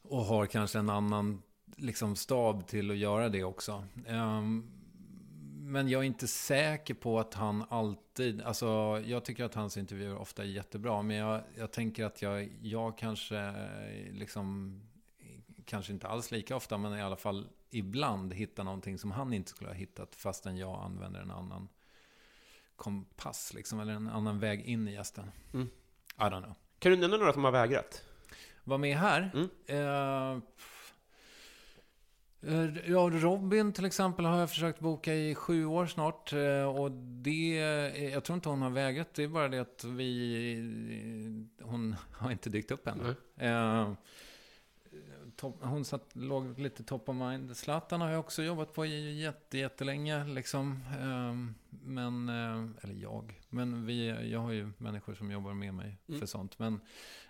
och 0.02 0.24
har 0.24 0.46
kanske 0.46 0.78
en 0.78 0.90
annan 0.90 1.42
liksom, 1.76 2.16
stab 2.16 2.66
till 2.66 2.90
att 2.90 2.96
göra 2.96 3.28
det 3.28 3.44
också. 3.44 3.84
Eh, 4.06 4.42
men 5.60 5.88
jag 5.88 6.00
är 6.00 6.06
inte 6.06 6.28
säker 6.28 6.94
på 6.94 7.20
att 7.20 7.34
han 7.34 7.64
alltid... 7.68 8.42
Alltså, 8.42 8.66
jag 9.06 9.24
tycker 9.24 9.44
att 9.44 9.54
hans 9.54 9.76
intervjuer 9.76 10.16
ofta 10.16 10.42
är 10.42 10.46
jättebra. 10.46 11.02
Men 11.02 11.16
jag, 11.16 11.40
jag 11.54 11.72
tänker 11.72 12.04
att 12.04 12.22
jag, 12.22 12.48
jag 12.62 12.98
kanske 12.98 13.54
liksom... 14.12 14.80
Kanske 15.64 15.92
inte 15.92 16.08
alls 16.08 16.30
lika 16.30 16.56
ofta, 16.56 16.78
men 16.78 16.98
i 16.98 17.02
alla 17.02 17.16
fall 17.16 17.46
ibland 17.70 18.34
hittar 18.34 18.64
någonting 18.64 18.98
som 18.98 19.10
han 19.10 19.32
inte 19.32 19.50
skulle 19.50 19.70
ha 19.70 19.74
hittat. 19.74 20.14
Fastän 20.14 20.56
jag 20.56 20.82
använder 20.84 21.20
en 21.20 21.30
annan 21.30 21.68
kompass 22.76 23.54
liksom, 23.54 23.80
eller 23.80 23.92
en 23.92 24.08
annan 24.08 24.38
väg 24.38 24.64
in 24.64 24.88
i 24.88 24.92
gästen. 24.92 25.30
Mm. 25.54 25.68
I 26.18 26.20
don't 26.20 26.42
know. 26.42 26.54
Kan 26.78 26.92
du 26.92 26.98
nämna 26.98 27.16
några 27.16 27.32
som 27.32 27.44
har 27.44 27.52
vägrat? 27.52 28.04
Var 28.64 28.78
med 28.78 28.96
här? 28.96 29.30
Mm. 29.34 29.48
Eh, 29.66 30.42
Ja, 32.86 33.10
Robin 33.12 33.72
till 33.72 33.84
exempel 33.84 34.24
har 34.24 34.38
jag 34.38 34.50
försökt 34.50 34.80
boka 34.80 35.14
i 35.14 35.34
sju 35.34 35.64
år 35.66 35.86
snart. 35.86 36.32
eh, 36.32 36.76
Och 36.78 36.90
det, 36.92 37.58
eh, 37.58 38.04
jag 38.12 38.24
tror 38.24 38.34
inte 38.34 38.48
hon 38.48 38.62
har 38.62 38.70
vägrat. 38.70 39.14
Det 39.14 39.22
är 39.24 39.28
bara 39.28 39.48
det 39.48 39.58
att 39.58 39.84
vi, 39.84 41.48
hon 41.62 41.96
har 42.12 42.30
inte 42.30 42.50
dykt 42.50 42.70
upp 42.70 42.86
än. 42.88 43.14
Eh, 43.36 43.92
hon 45.60 45.84
satt, 45.84 46.10
låg 46.16 46.58
lite 46.58 46.84
top 46.84 47.08
of 47.08 47.16
mind. 47.16 47.56
Zlatan 47.56 48.00
har 48.00 48.10
jag 48.10 48.20
också 48.20 48.42
jobbat 48.42 48.72
på 48.74 48.86
jätte, 48.86 49.58
jättelänge. 49.58 50.24
Liksom. 50.24 50.80
Eh, 51.00 51.54
Men, 51.84 52.28
eh, 52.28 52.64
eller 52.84 52.94
jag. 53.02 53.40
Men 53.48 53.86
vi, 53.86 54.30
jag 54.30 54.40
har 54.40 54.52
ju 54.52 54.70
människor 54.78 55.14
som 55.14 55.30
jobbar 55.30 55.54
med 55.54 55.74
mig 55.74 55.98
Mm. 56.08 56.20
för 56.20 56.26
sånt. 56.26 56.58
Men, 56.58 56.80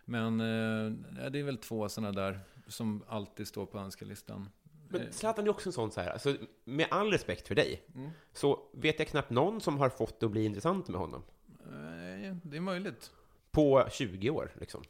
men 0.04 0.40
eh, 0.40 0.92
det 1.30 1.38
är 1.38 1.42
väl 1.42 1.56
två 1.58 1.88
sådana 1.88 2.12
där 2.12 2.40
som 2.66 3.02
alltid 3.08 3.48
står 3.48 3.66
på 3.66 3.78
önskelistan. 3.78 4.48
Men 4.88 5.00
Eh, 5.00 5.10
Zlatan 5.10 5.44
är 5.46 5.50
också 5.50 5.68
en 5.68 5.72
sån 5.72 5.90
så 5.90 6.00
här, 6.00 6.10
alltså, 6.10 6.36
med 6.64 6.86
all 6.90 7.10
respekt 7.12 7.48
för 7.48 7.54
dig, 7.54 7.82
Mm. 7.94 8.10
så 8.32 8.68
vet 8.72 8.98
jag 8.98 9.08
knappt 9.08 9.30
någon 9.30 9.60
som 9.60 9.78
har 9.78 9.88
fått 9.88 10.20
det 10.20 10.26
att 10.26 10.32
bli 10.32 10.44
intressant 10.44 10.88
med 10.88 11.00
honom. 11.00 11.22
eh, 11.66 12.34
Det 12.42 12.56
är 12.56 12.60
möjligt. 12.60 13.10
På 13.50 13.86
20 13.90 14.30
år, 14.30 14.52
liksom. 14.60 14.82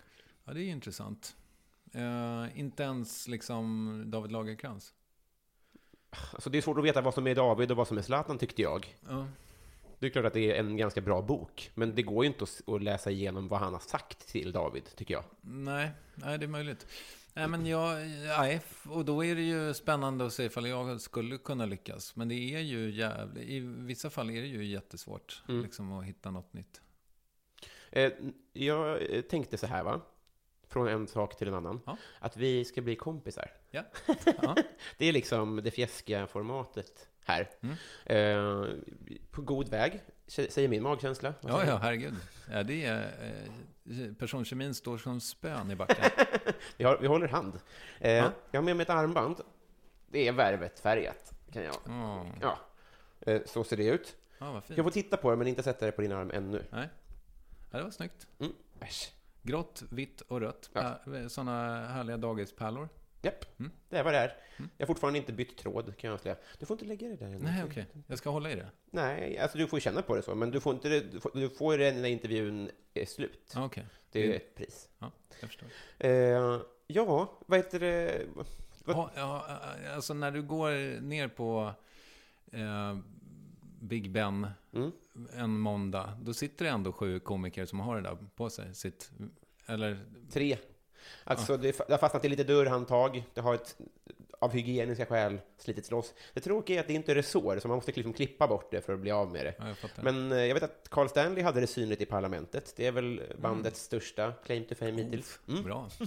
Ja, 0.45 0.53
det 0.53 0.61
är 0.63 0.69
intressant. 0.71 1.37
Eh, 1.95 2.59
inte 2.61 2.83
ens 2.83 3.29
liksom 3.29 4.03
David 4.07 4.33
Lagercrantz. 4.33 4.95
Alltså 6.33 6.51
det 6.51 6.59
är 6.59 6.63
svårt 6.63 6.79
att 6.79 6.85
veta 6.85 7.01
vad 7.01 7.15
som 7.15 7.27
är 7.27 7.35
David 7.35 7.71
och 7.71 7.77
vad 7.77 7.89
som 7.89 7.99
är 7.99 8.03
Zlatan, 8.03 8.39
tyckte 8.39 8.63
jag. 8.63 8.97
Ja. 9.09 9.27
Det 9.99 10.07
är 10.07 10.11
klart 10.11 10.25
att 10.25 10.33
det 10.33 10.57
är 10.57 10.61
en 10.61 10.77
ganska 10.77 11.01
bra 11.01 11.23
bok, 11.23 11.71
men 11.75 11.95
det 11.95 12.03
går 12.03 12.25
ju 12.25 12.31
inte 12.31 12.45
att 12.67 12.83
läsa 12.83 13.11
igenom 13.11 13.49
vad 13.49 13.61
han 13.61 13.73
har 13.73 13.81
sagt 13.81 14.29
till 14.29 14.53
David, 14.53 14.85
tycker 14.97 15.15
jag. 15.15 15.25
Nej, 15.41 15.91
nej, 16.15 16.39
det 16.39 16.45
är 16.45 16.49
möjligt. 16.49 16.87
Nej, 17.39 17.49
men 17.49 17.67
jag, 17.67 18.07
nej, 18.39 18.61
och 18.89 19.05
då 19.05 19.25
är 19.25 19.35
det 19.35 19.43
ju 19.43 19.75
spännande 19.75 20.27
att 20.27 20.33
se 20.33 20.45
ifall 20.45 20.69
jag 20.69 21.01
skulle 21.01 21.39
kunna 21.39 21.67
lyckas. 21.67 22.17
Men 22.17 22.29
det 22.29 22.35
är 22.35 22.61
ju 22.61 22.91
jävligt, 22.91 23.49
i 23.49 23.61
vissa 23.61 24.11
fall 24.11 24.31
är 24.31 24.41
det 24.41 24.47
ju 24.49 24.65
jättesvårt 24.65 25.43
Mm. 25.49 25.63
liksom, 25.63 25.93
att 25.93 26.05
hitta 26.05 26.31
något 26.31 26.53
nytt. 26.53 26.81
Eh, 27.91 28.13
jag 28.53 28.99
tänkte 29.29 29.59
så 29.59 29.67
här, 29.67 29.85
va? 29.85 30.01
Från 30.69 30.89
en 30.89 31.07
sak 31.07 31.37
till 31.37 31.49
en 31.49 31.55
annan. 31.55 31.81
Ja. 31.87 31.97
Att 32.19 32.37
vi 32.37 32.65
ska 32.65 32.81
bli 32.83 32.97
kompisar. 32.97 33.51
Ja. 33.71 33.83
Ja. 34.43 34.57
Det 34.99 35.07
är 35.07 35.13
liksom 35.13 35.57
det 35.65 35.71
fjäskiga 35.71 36.27
formatet 36.27 37.09
här. 37.25 37.51
Mm. 37.61 37.77
Eh, 38.07 38.67
på 39.31 39.43
god 39.43 39.69
väg, 39.69 40.01
säger 40.29 40.69
min 40.69 40.83
magkänsla. 40.83 41.35
Ja, 41.41 41.65
ja, 41.67 41.77
herregud. 41.77 42.15
Ja, 42.53 42.63
det 42.63 42.85
är, 42.85 43.03
eh, 43.85 44.13
personkemin 44.19 44.75
står 44.75 44.99
som 44.99 45.21
spön 45.21 45.71
i 45.71 45.77
backen. 45.77 46.11
Vi, 46.77 46.85
har, 46.85 46.99
vi 46.99 47.07
håller 47.07 47.29
hand. 47.29 47.61
Eh, 48.01 48.11
Ja. 48.13 48.31
Jag 48.51 48.61
har 48.61 48.65
med 48.65 48.77
mig 48.77 48.85
ett 48.85 48.91
armband. 48.91 49.41
Det 50.11 50.29
är 50.29 50.33
värvet 50.33 50.81
färgat. 50.81 51.33
Kan 51.53 51.63
jag. 51.63 51.77
Mm. 51.87 52.27
Ja, 52.41 52.59
eh, 53.21 53.41
så 53.47 53.65
ser 53.65 53.77
det 53.77 53.87
ut. 53.87 54.17
Ja, 54.39 54.53
vad 54.53 54.65
fint. 54.65 54.77
Jag 54.77 54.85
får 54.87 54.91
titta 54.91 55.17
på 55.17 55.31
det, 55.31 55.37
men 55.37 55.47
inte 55.47 55.63
sätta 55.63 55.87
det 55.87 55.93
på 55.93 56.03
din 56.03 56.13
arm 56.13 56.31
ännu. 56.35 56.65
Nej. 56.71 56.89
Ja, 57.71 57.79
det 57.79 57.85
var 57.85 57.91
snyggt. 57.91 58.27
Mm. 58.39 58.53
Äsch. 58.81 59.13
Grått, 59.43 59.83
vitt 59.91 60.21
och 60.21 60.41
rött. 60.41 60.71
Ja. 60.73 61.01
Ja. 61.07 61.29
Sådana 61.29 61.87
härliga 61.87 62.17
dagispärlor. 62.17 62.89
Japp, 63.23 63.59
Mm. 63.61 63.73
det 63.89 63.97
är 63.99 64.03
vad 64.05 64.13
det 64.13 64.19
är. 64.19 64.37
Jag 64.57 64.67
har 64.79 64.87
fortfarande 64.87 65.19
inte 65.19 65.33
bytt 65.33 65.57
tråd, 65.59 65.97
kan 65.97 66.11
jag 66.11 66.21
säga. 66.21 66.37
Du 66.59 66.67
får 66.67 66.75
inte 66.75 66.85
lägga 66.85 67.09
det 67.09 67.17
där 67.17 67.27
ännu. 67.27 67.39
Nej, 67.39 67.65
okej. 67.65 67.87
Jag 68.07 68.19
ska 68.19 68.31
hålla 68.31 68.51
i 68.51 68.55
det. 68.55 68.67
Nej, 68.91 69.39
alltså 69.39 69.59
du 69.59 69.67
får 69.67 69.81
känna 69.81 70.03
på 70.03 70.17
det 70.17 70.23
så, 70.23 70.35
men 70.35 70.51
du 70.51 70.61
får 70.61 70.75
inte 70.75 71.01
du 71.01 71.21
får, 71.21 71.31
du 71.35 71.49
får 71.51 71.79
det 71.79 71.93
när 71.93 72.09
intervjun 72.09 72.71
är 72.95 73.05
slut. 73.07 73.53
Ja, 73.55 73.65
okej. 73.65 73.87
Det 74.13 74.21
är 74.21 74.25
Mm. 74.25 74.37
ett 74.37 74.55
pris. 74.55 74.89
Ja, 74.99 75.13
jag 75.41 75.49
förstår. 75.51 75.69
Eh, 75.99 76.61
ja, 76.87 77.39
vad 77.47 77.59
heter 77.59 77.81
det? 77.81 78.23
Vad- 78.35 78.47
Ja, 78.87 79.11
ja, 79.17 79.47
alltså 79.95 80.15
när 80.15 80.31
du 80.31 80.43
går 80.43 81.01
ner 81.01 81.29
på 81.29 81.73
eh, 82.53 82.99
Big 83.81 84.11
Ben 84.11 84.51
Mm. 84.73 84.93
en 85.35 85.59
måndag, 85.59 86.19
då 86.23 86.35
sitter 86.35 86.65
det 86.65 86.71
ändå 86.71 86.93
sju 86.93 87.21
komiker 87.21 87.67
som 87.67 87.81
har 87.81 87.97
det 87.97 88.03
där 88.03 88.17
på 88.37 88.51
sig. 88.51 88.75
Sitt, 88.75 89.11
eller, 89.67 89.99
Tre. 90.33 90.59
Alltså, 91.25 91.57
det, 91.57 91.79
det 91.87 91.93
har 91.93 91.99
fastnat 91.99 92.25
i 92.25 92.29
lite 92.29 92.45
dörrhandtag. 92.45 93.25
Det 93.35 93.41
har 93.41 93.55
ett, 93.55 93.77
av 94.41 94.53
hygieniska 94.53 95.07
skäl 95.07 95.41
slitits 95.59 95.91
loss. 95.91 96.15
Det 96.35 96.41
tråkiga 96.41 96.77
är 96.77 96.81
att 96.81 96.87
det 96.87 96.93
inte 96.93 97.13
är 97.13 97.15
resår, 97.15 97.59
så 97.59 97.69
man 97.69 97.75
måste 97.77 97.93
liksom 97.93 98.13
klippa 98.13 98.47
bort 98.49 98.71
det 98.71 98.81
för 98.81 98.93
att 98.93 98.99
bli 98.99 99.11
av 99.11 99.33
med 99.33 99.47
det. 99.47 99.55
ja, 99.59 99.75
jag. 99.95 100.05
Men 100.05 100.33
eh, 100.33 100.45
jag 100.45 100.55
vet 100.55 100.63
att 100.63 100.89
Carl 100.91 101.09
Stanley 101.09 101.43
hade 101.45 101.61
det 101.61 101.67
synligt 101.67 102.01
i 102.01 102.07
parlamentet. 102.07 102.73
Det 102.77 102.87
är 102.87 102.93
väl 102.93 103.23
bandets 103.39 103.83
största 103.83 104.33
claim 104.45 104.65
to 104.65 104.75
fame 104.75 105.03
hittills. 105.03 105.41
Mm. 105.49 105.63
Bra. 105.63 105.89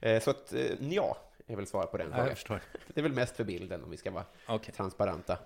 Eh, 0.00 0.22
så 0.22 0.30
att, 0.30 0.52
eh, 0.52 0.62
ja, 0.90 1.16
är 1.46 1.56
väl 1.56 1.66
svar 1.66 1.86
på 1.86 1.96
den 1.96 2.08
Ja, 2.10 2.16
frågan. 2.16 2.34
förstår. 2.34 2.60
Det 2.94 3.00
är 3.00 3.02
väl 3.02 3.12
mest 3.12 3.36
för 3.36 3.44
bilden, 3.44 3.84
om 3.84 3.90
vi 3.90 3.96
ska 3.96 4.10
vara 4.10 4.24
Okej. 4.48 4.74
transparenta. 4.74 5.38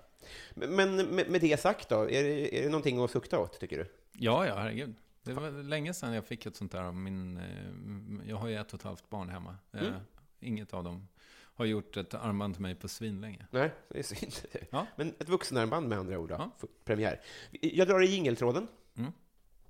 Men 0.53 0.75
men 0.75 0.95
med, 0.95 1.29
med 1.29 1.41
det 1.41 1.59
sagt 1.59 1.89
då, 1.89 2.01
är 2.09 2.23
det, 2.23 2.57
är 2.57 2.63
det 2.63 2.69
någonting 2.69 3.03
att 3.03 3.11
sukta 3.11 3.39
åt, 3.39 3.59
tycker 3.59 3.77
du? 3.77 3.85
Ja, 4.11 4.47
ja, 4.47 4.55
herregud. 4.55 4.95
Det 5.23 5.33
var 5.33 5.63
länge 5.63 5.93
sedan 5.93 6.13
jag 6.13 6.25
fick 6.25 6.45
ett 6.45 6.55
sånt 6.55 6.71
där. 6.71 6.83
av 6.83 6.95
Min, 6.95 7.37
eh, 7.37 8.29
jag 8.29 8.37
har 8.37 8.47
ju 8.47 8.55
ett 8.55 8.73
och 8.73 8.79
ett 8.79 8.83
halvt 8.85 9.09
barn 9.09 9.29
hemma. 9.29 9.57
Eh, 9.71 9.81
Mm. 9.87 9.99
Inget 10.39 10.73
av 10.73 10.83
dem 10.83 11.07
har 11.55 11.65
gjort 11.65 11.97
ett 11.97 12.13
armband 12.13 12.53
till 12.53 12.61
mig 12.61 12.75
på 12.75 12.87
svinlänge. 12.87 13.47
Nej, 13.51 13.71
det 13.89 13.99
är 13.99 14.03
synd. 14.03 14.33
Ja. 14.71 14.87
Men 14.95 15.07
ett 15.19 15.29
vuxenarmband 15.29 15.87
med 15.89 15.97
andra 15.97 16.19
ord, 16.19 16.29
då. 16.29 16.35
Ja. 16.35 16.67
Premiär. 16.83 17.21
Jag 17.51 17.87
drar 17.87 18.01
i 18.03 18.05
jingeltråden. 18.05 18.67
Mm. 18.95 19.11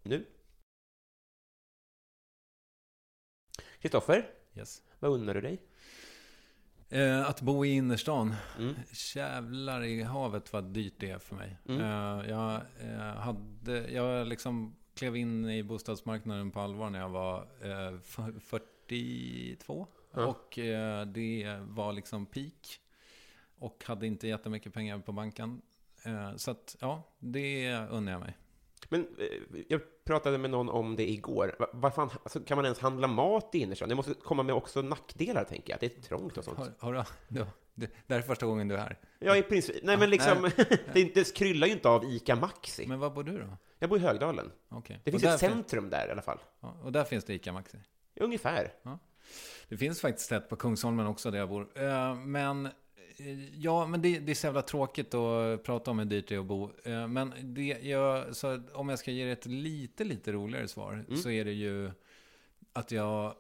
Nu. 0.04 0.26
Kristoffer, 3.80 4.30
Yes. 4.56 4.82
vad 5.00 5.12
unnar 5.12 5.34
du 5.34 5.42
dig? 5.42 5.62
Eh, 6.90 7.30
att 7.30 7.42
bo 7.42 7.66
i 7.66 7.70
innerstan. 7.70 8.36
Mm. 8.58 8.74
Jävlar 9.16 9.84
i 9.84 10.02
havet 10.04 10.54
vad 10.54 10.64
dyrt 10.64 10.94
det 10.98 11.10
är 11.10 11.20
för 11.20 11.36
mig. 11.36 11.58
Mm. 11.66 11.82
Eh, 11.82 12.30
jag, 12.30 12.62
eh, 12.80 12.98
hade, 13.16 13.92
jag 13.92 14.28
liksom 14.28 14.76
klev 14.94 15.16
in 15.16 15.50
i 15.50 15.64
bostadsmarknaden 15.64 16.52
på 16.52 16.60
allvar 16.60 16.90
när 16.90 17.00
jag 17.00 17.10
var 17.10 17.48
eh, 17.62 17.94
f- 18.02 18.20
42. 18.44 19.88
Ja. 20.14 20.26
Och 20.26 20.60
eh, 20.60 21.06
det 21.06 21.58
var 21.62 21.94
liksom 21.94 22.26
peak. 22.26 22.80
Och 23.58 23.84
hade 23.88 24.08
inte 24.08 24.28
jättemycket 24.28 24.74
pengar 24.74 25.00
på 25.00 25.12
banken. 25.12 25.62
Eh, 26.04 26.36
så 26.36 26.52
att, 26.52 26.76
ja, 26.80 27.04
det 27.20 27.76
unnar 27.90 28.12
jag 28.12 28.22
mig. 28.22 28.38
Men 28.92 29.08
eh, 29.18 29.62
jag 29.68 29.82
pratade 30.06 30.38
med 30.38 30.50
någon 30.50 30.70
om 30.70 30.96
det 30.96 31.10
igår. 31.10 31.56
Va- 31.60 31.70
Vad 31.74 31.94
fan, 31.94 32.10
alltså, 32.24 32.40
kan 32.40 32.56
man 32.58 32.66
ens 32.66 32.80
handla 32.80 33.08
mat 33.08 33.50
i 33.56 33.60
innerstan? 33.60 33.90
Det 33.90 33.96
måste 33.96 34.14
komma 34.14 34.44
med 34.44 34.56
också 34.56 34.82
nackdelar, 34.82 35.44
tänker 35.44 35.74
jag. 35.74 35.80
Det 35.80 35.98
är 35.98 36.02
trångt 36.02 36.38
och 36.38 36.44
sånt. 36.44 36.58
Har, 36.58 36.72
har 36.80 36.94
du, 36.94 37.04
du, 37.28 37.46
det, 37.74 37.92
det 38.08 38.14
här 38.14 38.22
är 38.22 38.26
första 38.26 38.46
gången 38.46 38.68
du 38.68 38.76
är 38.76 38.80
här. 38.80 39.00
Ja, 39.20 39.36
i 39.38 39.44
princip. 39.44 39.76
Nej, 39.84 39.98
men 39.98 40.10
liksom, 40.10 40.50
det, 40.94 41.14
det 41.16 41.34
kryllar 41.36 41.68
ju 41.68 41.74
inte 41.74 41.90
av 41.90 42.04
ICA 42.06 42.36
Maxi. 42.36 42.88
Men 42.88 43.00
var 43.00 43.10
bor 43.10 43.24
du 43.24 43.38
då? 43.40 43.58
Jag 43.80 43.90
bor 43.90 44.00
i 44.00 44.02
Högdalen. 44.02 44.52
Okej. 44.70 45.02
Det 45.04 45.12
finns 45.12 45.24
ett 45.24 45.40
centrum 45.40 45.90
där 45.90 46.08
i 46.08 46.12
alla 46.12 46.22
fall. 46.22 46.40
ja, 46.62 46.78
och 46.84 46.92
där 46.92 47.04
finns 47.04 47.26
det 47.26 47.34
ICA 47.34 47.52
Maxi. 47.54 47.78
Ungefär. 48.16 48.74
Det 49.70 49.78
finns 49.78 50.02
faktiskt 50.02 50.32
ett 50.32 50.50
på 50.50 50.56
Kungsholmen 50.56 51.08
också 51.08 51.32
där 51.32 51.40
jag 51.40 51.50
bor. 51.50 51.68
Eh, 51.76 52.16
Men, 52.16 52.70
ja, 53.54 53.88
men 53.88 54.02
det, 54.02 54.20
det 54.20 54.32
är 54.32 54.36
så 54.36 54.48
jävla 54.48 54.62
tråkigt 54.62 55.14
att 55.14 55.64
prata 55.64 55.92
om 55.92 56.00
hur 56.00 56.06
dyrt 56.06 56.28
det 56.28 56.36
är 56.36 56.40
att 56.40 56.46
bo. 56.46 56.72
Eh, 56.84 57.08
Men 57.08 57.34
det, 57.44 57.64
jag, 57.66 58.36
så 58.36 58.62
om 58.74 58.90
jag 58.90 59.00
ska 59.00 59.12
ge 59.12 59.26
det 59.26 59.32
ett 59.32 59.46
lite, 59.46 60.04
lite 60.04 60.32
roligare 60.32 60.68
svar 60.68 61.06
så 61.24 61.30
är 61.30 61.46
det 61.46 61.52
ju 61.54 61.92
att 62.74 62.92
jag, 62.92 63.36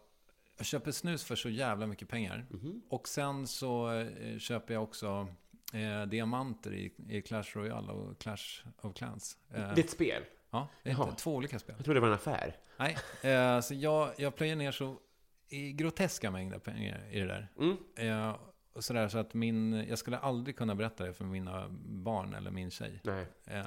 jag 0.58 0.66
köper 0.66 0.92
snus 0.92 1.24
för 1.24 1.36
så 1.36 1.50
jävla 1.50 1.88
mycket 1.88 2.08
pengar. 2.10 2.46
Och 2.90 3.08
sen 3.08 3.48
så 3.48 3.94
eh, 3.94 4.38
köper 4.38 4.74
jag 4.74 4.84
också 4.84 5.28
eh, 5.74 6.06
diamanter 6.06 6.74
i, 6.74 6.92
i 7.10 7.22
Clash 7.22 7.44
Royale 7.54 7.92
och 7.92 8.18
Clash 8.20 8.66
of 8.82 8.94
Clans. 8.96 9.38
Eh, 9.50 9.56
Det 9.56 9.60
är 9.60 9.80
ett 9.80 9.90
spel. 9.90 10.24
ja, 10.52 10.68
det 10.84 10.90
är 10.90 11.16
två 11.18 11.36
olika 11.36 11.60
spel. 11.60 11.76
Jag 11.78 11.86
trodde 11.86 11.98
det 12.00 12.02
var 12.02 12.08
en 12.08 12.14
affär. 12.14 12.56
Nej, 12.78 12.98
eh, 13.34 13.60
så 13.62 13.74
jag, 13.74 14.12
jag 14.18 14.36
plöjer 14.36 14.56
ner 14.56 14.72
så 14.72 14.96
i 15.50 15.72
groteska 15.74 16.32
mängder 16.32 16.60
pengar 16.60 17.02
i 17.12 17.20
det 17.20 17.26
där. 17.28 17.48
Mm. 17.60 17.78
Eh, 17.96 18.36
sådär, 18.80 19.08
så 19.08 19.18
att 19.18 19.34
min, 19.34 19.86
jag 19.90 19.98
skulle 20.00 20.18
aldrig 20.18 20.56
kunna 20.58 20.76
berätta 20.76 21.06
det 21.06 21.14
för 21.14 21.26
mina 21.26 21.66
barn 21.86 22.34
eller 22.34 22.52
min 22.52 22.72
tjej. 22.72 23.00
Nej. 23.04 23.26
Eh, 23.46 23.64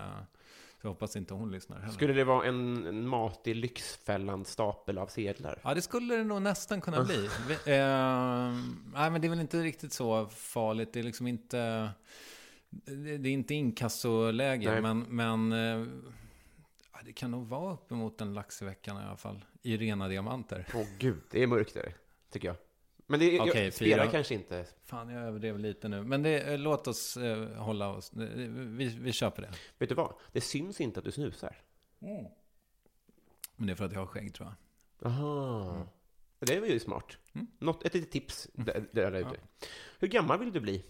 så 0.81 0.87
jag 0.87 0.91
hoppas 0.91 1.17
inte 1.17 1.35
hon 1.35 1.51
lyssnar 1.53 1.79
heller. 1.79 1.93
Skulle 1.93 2.13
det 2.13 2.25
vara 2.25 2.47
en, 2.47 2.87
en 2.87 3.09
matig 3.09 3.57
Lyxfällan-stapel 3.57 4.99
av 4.99 5.07
sedlar? 5.07 5.59
Ja, 5.65 5.75
det 5.75 5.83
skulle 5.83 6.17
det 6.17 6.25
nog 6.25 6.43
nästan 6.43 6.81
kunna 6.81 7.05
bli. 7.05 7.29
Vi- 7.49 7.73
eh, 7.73 7.79
nej, 8.95 9.11
men 9.11 9.21
det 9.21 9.27
är 9.27 9.29
väl 9.29 9.41
inte 9.41 9.63
riktigt 9.63 9.93
så 9.93 10.27
farligt. 10.27 10.93
Det 10.93 10.99
är 10.99 11.05
liksom 11.05 11.27
inte... 11.27 11.91
Det 12.87 13.11
är 13.13 13.27
inte 13.27 13.55
inkassoläge, 13.55 14.71
Nej. 14.71 14.83
men, 14.83 15.01
men 15.09 15.53
eh, 15.53 15.87
det 17.05 17.13
kan 17.13 17.31
nog 17.31 17.47
vara 17.47 17.73
uppemot 17.75 18.21
en 18.21 18.35
lax 18.35 18.63
i 18.63 18.65
veckan 18.65 18.97
i 19.03 19.05
alla 19.05 19.17
fall. 19.17 19.45
I 19.63 19.77
rena 19.77 20.09
diamanter. 20.09 20.67
Åh 20.75 20.87
gud, 20.99 21.21
det 21.31 21.43
är 21.43 21.47
mörkt 21.47 21.75
där, 21.75 21.95
tycker 22.31 22.49
jag. 22.49 22.57
Men 23.07 23.21
det 23.21 23.33
jag 23.33 23.49
Okej, 23.49 23.73
spelar 23.73 24.03
fyra. 24.05 24.13
kanske 24.13 24.35
inte. 24.35 24.67
Fan, 24.85 25.09
jag 25.09 25.23
överdrev 25.23 25.59
lite 25.59 25.89
nu. 25.89 26.03
Men 26.03 26.23
det, 26.23 26.41
eh, 26.41 26.59
låt 26.59 26.87
oss 26.87 27.17
eh, 27.17 27.49
hålla 27.57 27.89
oss. 27.89 28.13
eh, 28.13 28.19
Vi, 28.19 28.89
vi 28.89 29.13
på 29.31 29.41
det. 29.41 29.51
Vet 29.79 29.89
du 29.89 29.95
vad? 29.95 30.15
Det 30.33 30.41
syns 30.41 30.81
inte 30.81 30.99
att 31.01 31.05
du 31.05 31.13
snusar. 31.13 31.57
Men 33.57 33.67
det 33.67 33.73
är 33.73 33.75
för 33.75 33.85
att 33.85 33.93
jag 33.93 34.01
har 34.01 34.07
skägg 34.07 34.35
tror 34.35 34.49
jag. 34.49 35.11
Aha. 35.11 35.87
Det 36.39 36.61
var 36.61 36.67
ju 36.67 36.81
smart. 36.81 37.19
Mm. 37.33 37.47
Något, 37.59 37.85
ett 37.87 37.95
litet 37.95 38.11
tips 38.11 38.49
där, 38.53 38.89
där 38.93 39.13
ute. 39.13 39.41
Hur 39.99 40.09
gammal 40.09 40.39
vill 40.39 40.53
du 40.53 40.61
bli? 40.61 40.85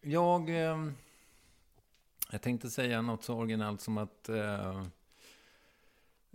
Jag, 0.00 0.50
eh, 0.50 0.90
jag 2.30 2.42
tänkte 2.42 2.70
säga 2.70 3.02
något 3.02 3.24
så 3.24 3.34
originellt 3.34 3.80
som 3.80 3.98
att 3.98 4.28
eh, 4.28 4.84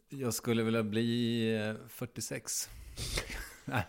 jag 0.09 0.33
skulle 0.33 0.63
vilja 0.63 0.83
bli 0.83 1.47
eh, 1.55 1.75
46. 1.87 2.69
Nej. 3.65 3.85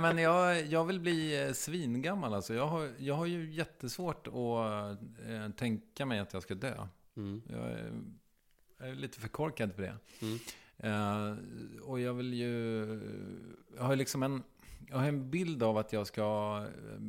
Men 0.00 0.18
jag, 0.18 0.66
jag 0.66 0.84
vill 0.84 1.00
bli 1.00 1.46
eh, 1.46 1.52
svingammal. 1.52 2.34
Alltså. 2.34 2.54
Jag, 2.54 2.66
har, 2.66 2.90
jag 2.98 3.14
har 3.14 3.26
ju 3.26 3.52
jättesvårt 3.52 4.26
att 4.26 4.98
eh, 5.28 5.50
tänka 5.56 6.06
mig 6.06 6.18
att 6.18 6.32
jag 6.32 6.42
ska 6.42 6.54
dö. 6.54 6.86
Mm. 7.16 7.42
Jag 7.48 7.70
är, 7.70 7.92
jag 8.78 8.88
är 8.88 8.94
lite 8.94 9.20
för 9.20 9.28
korkad 9.28 9.74
för 9.74 9.82
det. 9.82 9.96
Mm. 10.20 10.38
Eh, 10.78 11.36
och 11.82 12.00
jag 12.00 12.14
vill 12.14 12.34
ju... 12.34 12.86
Jag 13.76 13.82
har 13.82 13.96
liksom 13.96 14.22
en, 14.22 14.42
jag 14.88 14.98
har 14.98 15.08
en 15.08 15.30
bild 15.30 15.62
av 15.62 15.78
att 15.78 15.92
jag 15.92 16.06
ska 16.06 16.22
eh, 16.68 17.00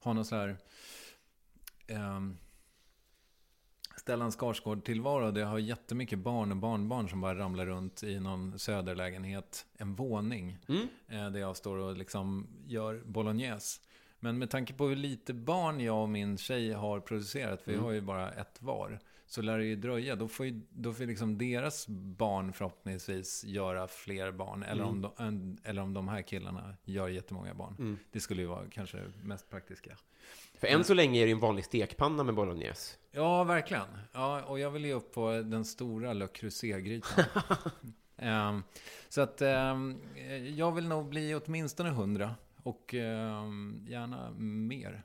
ha 0.00 0.12
någon 0.12 0.24
sån 0.24 0.38
här... 0.38 0.56
Eh, 1.86 2.20
Stellan 4.04 4.30
Skarsgård-tillvaro 4.30 5.38
jag 5.38 5.46
har 5.46 5.58
jättemycket 5.58 6.18
barn 6.18 6.50
och 6.50 6.56
barnbarn 6.56 7.08
som 7.08 7.20
bara 7.20 7.38
ramlar 7.38 7.66
runt 7.66 8.02
i 8.02 8.20
någon 8.20 8.58
söderlägenhet. 8.58 9.66
En 9.78 9.94
våning. 9.94 10.58
Mm. 10.68 10.88
Eh, 11.08 11.30
där 11.30 11.40
jag 11.40 11.56
står 11.56 11.76
och 11.76 11.96
liksom 11.96 12.46
gör 12.66 13.02
bolognese. 13.04 13.80
Men 14.20 14.38
med 14.38 14.50
tanke 14.50 14.72
på 14.74 14.86
hur 14.86 14.96
lite 14.96 15.34
barn 15.34 15.80
jag 15.80 16.02
och 16.02 16.08
min 16.08 16.38
tjej 16.38 16.72
har 16.72 17.00
producerat, 17.00 17.62
för 17.62 17.70
vi 17.70 17.74
Mm. 17.76 17.84
har 17.84 17.92
ju 17.92 18.00
bara 18.00 18.32
ett 18.32 18.62
var, 18.62 18.98
så 19.26 19.42
lär 19.42 19.58
det 19.58 19.64
ju 19.64 19.76
dröja. 19.76 20.16
Då 20.16 20.28
får, 20.28 20.46
ju, 20.46 20.60
då 20.70 20.92
får 20.92 21.04
liksom 21.04 21.38
deras 21.38 21.88
barn 21.88 22.52
förhoppningsvis 22.52 23.44
göra 23.44 23.88
fler 23.88 24.32
barn. 24.32 24.62
Eller, 24.62 24.84
om, 24.84 25.00
de, 25.02 25.56
eller 25.64 25.82
om 25.82 25.94
de 25.94 26.08
här 26.08 26.22
killarna 26.22 26.76
gör 26.84 27.08
jättemånga 27.08 27.54
barn. 27.54 27.76
Mm. 27.78 27.98
Det 28.12 28.20
skulle 28.20 28.42
ju 28.42 28.48
vara 28.48 28.64
kanske 28.70 28.96
det 28.98 29.12
mest 29.22 29.50
praktiska. 29.50 29.96
För 30.64 30.72
än 30.72 30.84
så 30.84 30.94
länge 30.94 31.20
är 31.20 31.26
det 31.26 31.32
en 31.32 31.40
vanlig 31.40 31.64
stekpanna 31.64 32.24
med 32.24 32.34
bolognese. 32.34 32.96
Ja, 33.10 33.44
verkligen. 33.44 33.86
Ja, 34.12 34.42
och 34.42 34.58
jag 34.58 34.70
vill 34.70 34.84
ju 34.84 34.92
upp 34.92 35.14
på 35.14 35.30
den 35.30 35.64
stora 35.64 36.12
Le 36.12 36.26
Creuset-grytan. 36.26 37.24
Ehm, 38.16 38.62
så 39.08 39.20
att 39.20 39.42
ehm, 39.42 39.98
jag 40.56 40.72
vill 40.72 40.88
nog 40.88 41.08
bli 41.08 41.34
åtminstone 41.34 41.88
100 41.88 42.34
och 42.62 42.94
ehm, 42.94 43.86
gärna 43.88 44.30
mer. 44.38 45.02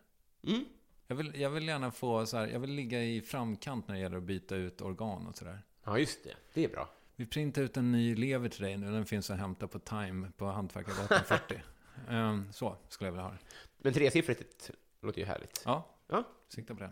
Mm. 0.48 0.66
Jag 1.08 1.16
vill, 1.16 1.32
jag 1.36 1.50
vill 1.50 1.68
gärna 1.68 1.92
få 1.92 2.26
så 2.26 2.38
här, 2.38 2.48
jag 2.48 2.60
vill 2.60 2.72
ligga 2.72 3.04
i 3.04 3.22
framkant 3.22 3.88
när 3.88 3.96
det 3.96 4.02
gäller 4.02 4.18
att 4.18 4.24
byta 4.24 4.56
ut 4.56 4.82
organ 4.82 5.28
och 5.28 5.36
sådär. 5.36 5.62
Ja, 5.84 6.00
just 6.00 6.24
det. 6.24 6.34
Det 6.54 6.64
är 6.64 6.70
bra. 6.70 6.90
Vi 7.16 7.26
printar 7.26 7.62
ut 7.62 7.78
en 7.78 7.92
ny 7.92 8.16
lever 8.16 8.50
till 8.50 8.64
dig 8.64 8.78
nu. 8.78 8.92
Den 8.92 9.06
finns 9.06 9.30
att 9.30 9.40
hämta 9.40 9.68
på 9.68 9.80
Time 9.80 10.32
på 10.38 10.46
Hantverkargatan 10.46 11.20
40. 11.26 11.62
Ehm, 12.10 12.54
så 12.54 12.76
skulle 12.90 13.08
jag 13.08 13.12
vilja 13.12 13.24
ha 13.24 13.32
det. 13.32 13.40
Men 13.78 13.94
tresiffrigt 13.94 14.72
låter 15.02 15.20
ju 15.20 15.26
härligt. 15.26 15.62
Ja, 15.66 15.86
Ja. 16.08 16.24
sikta 16.48 16.76
på 16.76 16.80
det. 16.84 16.92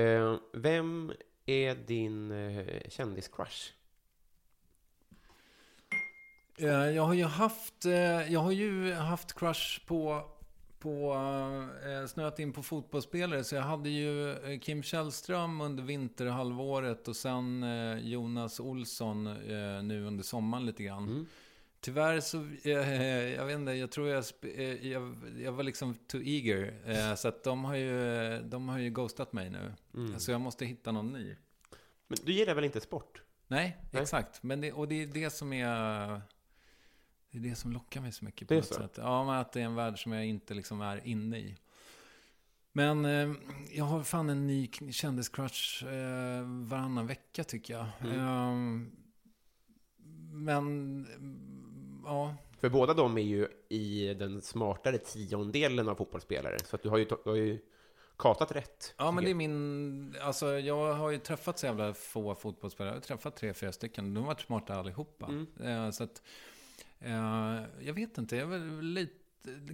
Eh, 0.00 0.36
vem 0.52 1.12
är 1.46 1.74
din 1.74 2.30
eh, 2.30 2.88
kändiscrush? 2.88 3.72
Eh, 6.58 6.68
Jag 6.90 7.02
har 7.02 7.14
ju 7.14 7.24
haft, 7.24 7.84
eh, 7.84 8.32
jag 8.32 8.40
har 8.40 8.52
ju 8.52 8.92
haft 8.92 9.32
crush 9.38 9.86
på, 9.86 10.28
på 10.78 11.14
eh, 11.86 12.06
snöat 12.06 12.38
in 12.38 12.52
på 12.52 12.62
fotbollsspelare. 12.62 13.44
Så 13.44 13.54
jag 13.54 13.62
hade 13.62 13.88
ju 13.90 14.30
eh, 14.32 14.58
Kim 14.60 14.82
Källström 14.82 15.60
under 15.60 15.82
vinterhalvåret 15.82 17.08
och 17.08 17.16
sen 17.16 17.62
eh, 17.62 17.98
Jonas 17.98 18.60
Olsson 18.60 19.26
eh, 19.26 19.82
nu 19.82 20.04
under 20.06 20.24
sommaren 20.24 20.66
lite 20.66 20.82
grann. 20.82 21.04
Mm. 21.08 21.26
Tyvärr 21.84 22.20
så, 22.20 22.46
eh, 22.64 22.72
jag 23.34 23.46
vet 23.46 23.54
inte, 23.54 23.72
jag 23.72 23.90
tror 23.90 24.08
jag, 24.08 24.24
eh, 24.42 24.88
jag, 24.88 25.16
jag 25.36 25.52
var 25.52 25.62
liksom 25.62 25.94
too 25.94 26.22
eager. 26.24 26.74
Eh, 26.84 27.14
så 27.14 27.28
att 27.28 27.44
de 27.44 27.64
har 27.64 27.74
ju, 27.74 28.38
de 28.42 28.68
har 28.68 28.78
ju 28.78 28.90
ghostat 28.90 29.32
mig 29.32 29.50
nu. 29.50 29.74
Mm. 29.94 30.20
Så 30.20 30.30
jag 30.30 30.40
måste 30.40 30.64
hitta 30.64 30.92
någon 30.92 31.12
ny. 31.12 31.36
Men 32.08 32.18
du 32.24 32.32
gillar 32.32 32.54
väl 32.54 32.64
inte 32.64 32.80
sport? 32.80 33.22
Nej, 33.46 33.78
Nej. 33.90 34.02
exakt. 34.02 34.42
Men 34.42 34.60
det, 34.60 34.72
och 34.72 34.88
det 34.88 35.02
är 35.02 35.06
det 35.06 35.30
som 35.30 35.52
är... 35.52 36.20
Det 37.30 37.38
är 37.38 37.42
det 37.42 37.54
som 37.54 37.72
lockar 37.72 38.00
mig 38.00 38.12
så 38.12 38.24
mycket 38.24 38.48
på 38.48 38.54
något 38.54 38.66
så? 38.66 38.74
sätt. 38.74 38.94
Ja, 38.96 39.24
men 39.24 39.34
att 39.34 39.52
det 39.52 39.60
är 39.60 39.64
en 39.64 39.74
värld 39.74 40.02
som 40.02 40.12
jag 40.12 40.26
inte 40.26 40.54
liksom 40.54 40.80
är 40.80 41.06
inne 41.06 41.38
i. 41.38 41.58
Men 42.72 43.04
eh, 43.04 43.32
jag 43.70 43.84
har 43.84 44.02
fan 44.02 44.30
en 44.30 44.46
ny 44.46 44.70
kändiscrush 44.90 45.84
eh, 45.86 46.42
varannan 46.42 47.06
vecka 47.06 47.44
tycker 47.44 47.74
jag. 47.74 47.86
Mm. 48.00 48.18
Eh, 48.18 49.02
men, 50.32 51.06
ja. 52.04 52.34
För 52.60 52.68
båda 52.68 52.94
de 52.94 53.18
är 53.18 53.22
ju 53.22 53.48
i 53.68 54.14
den 54.14 54.42
smartare 54.42 54.98
tiondelen 54.98 55.88
av 55.88 55.94
fotbollsspelare. 55.94 56.58
Så 56.64 56.76
att 56.76 56.82
du 56.82 56.88
har 56.88 56.98
ju, 56.98 57.04
du 57.04 57.30
har 57.30 57.36
ju 57.36 57.58
katat 58.16 58.52
rätt. 58.52 58.94
Ja, 58.98 59.10
men 59.10 59.24
det 59.24 59.30
är 59.30 59.34
min... 59.34 60.16
Alltså, 60.20 60.58
jag 60.58 60.94
har 60.94 61.10
ju 61.10 61.18
träffat 61.18 61.58
så 61.58 61.66
jävla 61.66 61.94
få 61.94 62.34
fotbollsspelare. 62.34 62.94
Jag 62.94 62.96
har 62.96 63.02
träffat 63.02 63.36
tre, 63.36 63.54
fyra 63.54 63.72
stycken. 63.72 64.14
De 64.14 64.20
har 64.20 64.26
varit 64.26 64.40
smarta 64.40 64.74
allihopa. 64.74 65.26
Mm. 65.26 65.46
Eh, 65.60 65.90
så 65.90 66.04
att... 66.04 66.22
Eh, 67.00 67.60
jag 67.80 67.94
vet 67.94 68.18
inte. 68.18 68.36
Jag 68.36 68.42
är 68.42 68.58
väl 68.58 68.80
lite, 68.80 69.14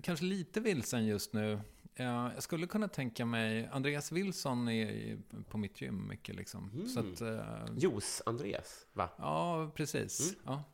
kanske 0.02 0.24
lite 0.24 0.60
vilsen 0.60 1.06
just 1.06 1.32
nu. 1.32 1.60
Eh, 1.98 2.30
jag 2.34 2.42
skulle 2.42 2.66
kunna 2.66 2.88
tänka 2.88 3.24
mig... 3.26 3.68
Andreas 3.72 4.12
Wilson 4.12 4.68
är 4.68 5.18
på 5.48 5.58
mitt 5.58 5.80
gym 5.80 6.08
mycket 6.08 6.36
liksom. 6.36 6.70
Mm. 6.74 6.88
Så 6.88 7.00
att... 7.00 7.20
Eh. 7.20 7.64
Jos 7.78 8.22
Andreas, 8.26 8.86
va? 8.92 9.08
ja, 9.18 9.70
precis. 9.74 10.20
Mm. 10.20 10.40
Ja. 10.44 10.64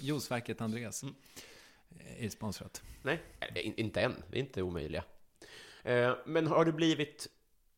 Juiceverket 0.00 0.60
Andreas. 0.60 1.04
Är 2.18 2.28
sponsrat. 2.28 2.82
Nej, 3.02 3.22
eh, 3.40 3.66
in- 3.66 3.74
inte 3.76 4.00
än. 4.00 4.22
Vi 4.30 4.38
är 4.38 4.42
inte 4.44 4.62
omöjliga. 4.62 5.04
Eh, 5.82 6.16
men 6.26 6.46
har 6.46 6.64
du 6.64 6.72
blivit... 6.72 7.28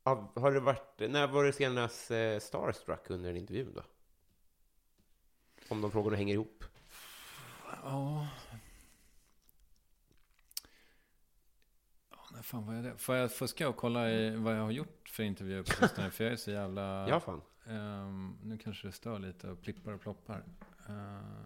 Har 0.03 0.53
det 0.53 0.61
varit, 0.61 0.98
när 1.11 1.26
var 1.26 1.44
det 1.44 1.53
senast 1.53 2.11
eh, 2.11 2.38
starstruck 2.38 3.11
under 3.11 3.31
en 3.31 3.37
intervju 3.37 3.72
då? 3.74 3.83
Om 5.68 5.81
de 5.81 5.90
frågorna 5.90 6.16
hänger 6.16 6.35
ihop. 6.35 6.64
Ja. 7.83 8.29
Ja, 12.11 12.16
när 12.30 12.30
fan 12.42 12.66
var 12.66 12.74
jag 12.74 12.85
det? 12.85 12.96
Får 12.96 13.16
jag 13.16 13.33
fuska 13.33 13.68
och 13.68 13.76
kolla 13.76 14.11
i 14.11 14.37
vad 14.37 14.57
jag 14.57 14.62
har 14.62 14.70
gjort 14.70 15.09
för 15.09 15.22
intervjuer 15.22 15.62
på 15.62 15.70
sistone? 15.70 16.11
För 16.11 16.24
jag 16.24 16.33
är 16.33 16.37
så 16.37 16.50
jävla... 16.50 17.09
Ja, 17.09 17.20
fan. 17.20 17.42
Ehm, 17.64 18.37
nu 18.42 18.59
kanske 18.59 18.88
det 18.88 18.92
stör 18.92 19.18
lite 19.18 19.50
och 19.50 19.62
plippar 19.62 19.92
och 19.92 20.00
ploppar. 20.00 20.44
Uh, 20.88 21.44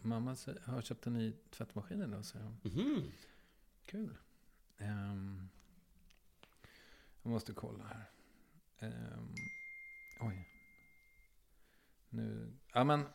mamma 0.00 0.36
har 0.64 0.82
köpt 0.82 1.06
en 1.06 1.12
ny 1.12 1.32
tvättmaskin 1.50 2.02
idag, 2.02 2.24
säger 2.24 2.44
hon. 2.44 2.60
Mhm. 2.62 3.12
Kul. 3.86 4.16
Ehm, 4.78 5.48
jag 7.22 7.30
måste 7.30 7.52
kolla 7.52 7.84
här. 7.84 8.10
Ehm, 8.78 9.34
oj. 10.20 10.48
Nu, 12.08 12.52
ja 12.72 12.84
men. 12.84 13.06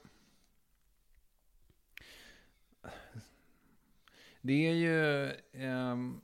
Det 4.41 4.67
är 4.67 4.73
ju... 4.73 5.31
ehm, 5.51 6.21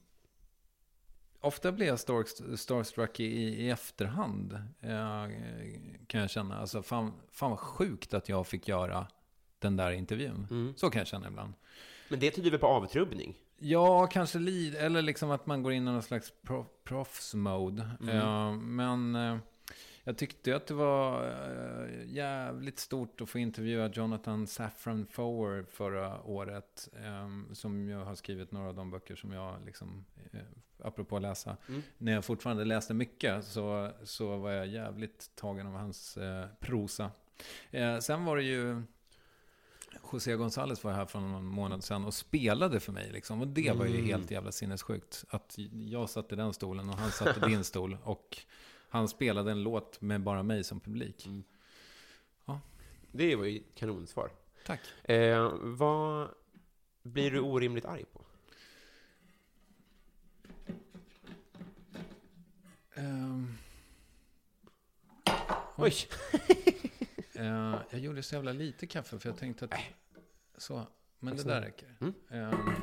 ofta 1.41 1.71
blir 1.71 1.87
jag 1.87 1.99
star- 1.99 2.55
starstruck 2.55 3.19
i, 3.19 3.25
i 3.65 3.69
efterhand. 3.69 4.53
eh, 4.81 5.25
kan 6.07 6.21
jag 6.21 6.29
känna. 6.29 6.59
Alltså 6.59 6.81
fan, 6.81 7.13
fan 7.31 7.49
vad 7.49 7.59
sjukt 7.59 8.13
att 8.13 8.29
jag 8.29 8.47
fick 8.47 8.67
göra 8.67 9.07
den 9.59 9.77
där 9.77 9.91
intervjun. 9.91 10.47
Mm. 10.51 10.73
Så 10.77 10.89
kan 10.89 10.99
jag 10.99 11.07
känna 11.07 11.27
ibland. 11.27 11.53
Men 12.09 12.19
det 12.19 12.31
tyder 12.31 12.51
väl 12.51 12.59
på 12.59 12.67
avtrubbning? 12.67 13.35
Ja, 13.59 14.07
kanske 14.07 14.39
lite. 14.39 14.79
Eller 14.79 15.01
liksom 15.01 15.31
att 15.31 15.45
man 15.45 15.63
går 15.63 15.73
in 15.73 15.87
i 15.87 15.91
någon 15.91 16.01
slags 16.03 16.33
pro- 16.41 16.65
proffs-mode. 16.83 17.89
Mm. 18.01 18.17
Eh, 18.17 18.51
men 18.53 19.15
eh, 19.15 19.37
jag 20.03 20.17
tyckte 20.17 20.55
att 20.55 20.67
det 20.67 20.73
var 20.73 21.25
eh, 21.27 22.05
jävligt 22.13 22.79
stort 22.79 23.21
att 23.21 23.29
få 23.29 23.39
intervjua 23.39 23.87
Jonathan 23.87 24.47
Safran 24.47 25.05
Foer 25.11 25.65
förra 25.71 26.21
året. 26.23 26.89
eh, 26.93 27.53
som 27.53 27.89
jag 27.89 28.05
har 28.05 28.15
skrivit 28.15 28.51
några 28.51 28.67
av 28.69 28.75
de 28.75 28.91
böcker 28.91 29.15
som 29.15 29.31
jag, 29.31 29.55
liksom, 29.65 30.05
eh, 30.31 30.39
apropå 30.83 31.15
att 31.15 31.21
läsa. 31.21 31.57
Mm. 31.67 31.81
När 31.97 32.11
jag 32.13 32.25
fortfarande 32.25 32.65
läste 32.65 32.93
mycket 32.93 33.45
så, 33.45 33.91
så 34.03 34.37
var 34.37 34.51
jag 34.51 34.67
jävligt 34.67 35.31
tagen 35.35 35.67
av 35.67 35.73
hans 35.73 36.17
eh, 36.17 36.45
prosa. 36.59 37.11
Sen 38.01 38.25
var 38.25 38.37
det 38.37 38.43
ju... 38.43 38.81
José 40.13 40.35
González 40.35 40.83
var 40.83 40.91
här 40.91 41.05
för 41.05 41.19
någon 41.19 41.45
månad 41.45 41.83
sedan 41.83 42.05
och 42.05 42.13
spelade 42.13 42.79
för 42.79 42.91
mig. 42.91 43.11
Liksom. 43.11 43.41
Och 43.41 43.47
det 43.47 43.71
var 43.71 43.85
ju 43.85 43.93
Mm. 43.95 44.05
helt 44.05 44.31
jävla 44.31 44.51
sinnessjukt. 44.51 45.25
Att 45.29 45.55
jag 45.89 46.09
satt 46.09 46.31
i 46.31 46.35
den 46.35 46.53
stolen 46.53 46.89
och 46.89 46.95
han 46.95 47.11
satt 47.11 47.37
i 47.37 47.39
din 47.39 47.63
stol. 47.63 47.97
Och 48.03 48.37
han 48.91 49.07
spelade 49.07 49.51
en 49.51 49.63
låt 49.63 50.01
med 50.01 50.21
bara 50.21 50.43
mig 50.43 50.63
som 50.63 50.79
publik. 50.79 51.27
Det 53.11 53.35
var 53.35 53.45
ju 53.45 53.63
kanonsvar. 53.75 54.31
Tack. 54.65 54.79
Eh, 55.03 55.51
vad 55.61 56.29
blir 57.01 57.31
du 57.31 57.39
orimligt 57.39 57.85
arg 57.85 58.05
på? 58.05 58.25
Ehm, 62.93 63.57
Oj! 65.75 65.93
eh, 67.33 67.75
jag 67.89 67.99
gjorde 67.99 68.23
så 68.23 68.35
jävla 68.35 68.51
lite 68.53 68.87
kaffe 68.87 69.19
för 69.19 69.29
jag 69.29 69.37
tänkte 69.37 69.65
att... 69.65 69.73
Så, 70.57 70.87
men 71.19 71.37
det 71.37 71.43
där 71.43 71.61
räcker. 71.61 71.95
Mm. 71.99 72.13
Ehm, 72.29 72.73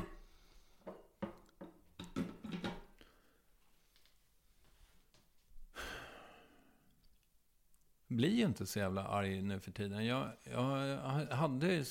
blir 8.09 8.29
ju 8.29 8.45
inte 8.45 8.65
så 8.65 8.79
jävla 8.79 9.03
arg 9.07 9.41
nu 9.41 9.59
för 9.59 9.71
tiden. 9.71 10.05
Jag, 10.05 10.27
jag 10.43 10.61
hade 11.31 11.83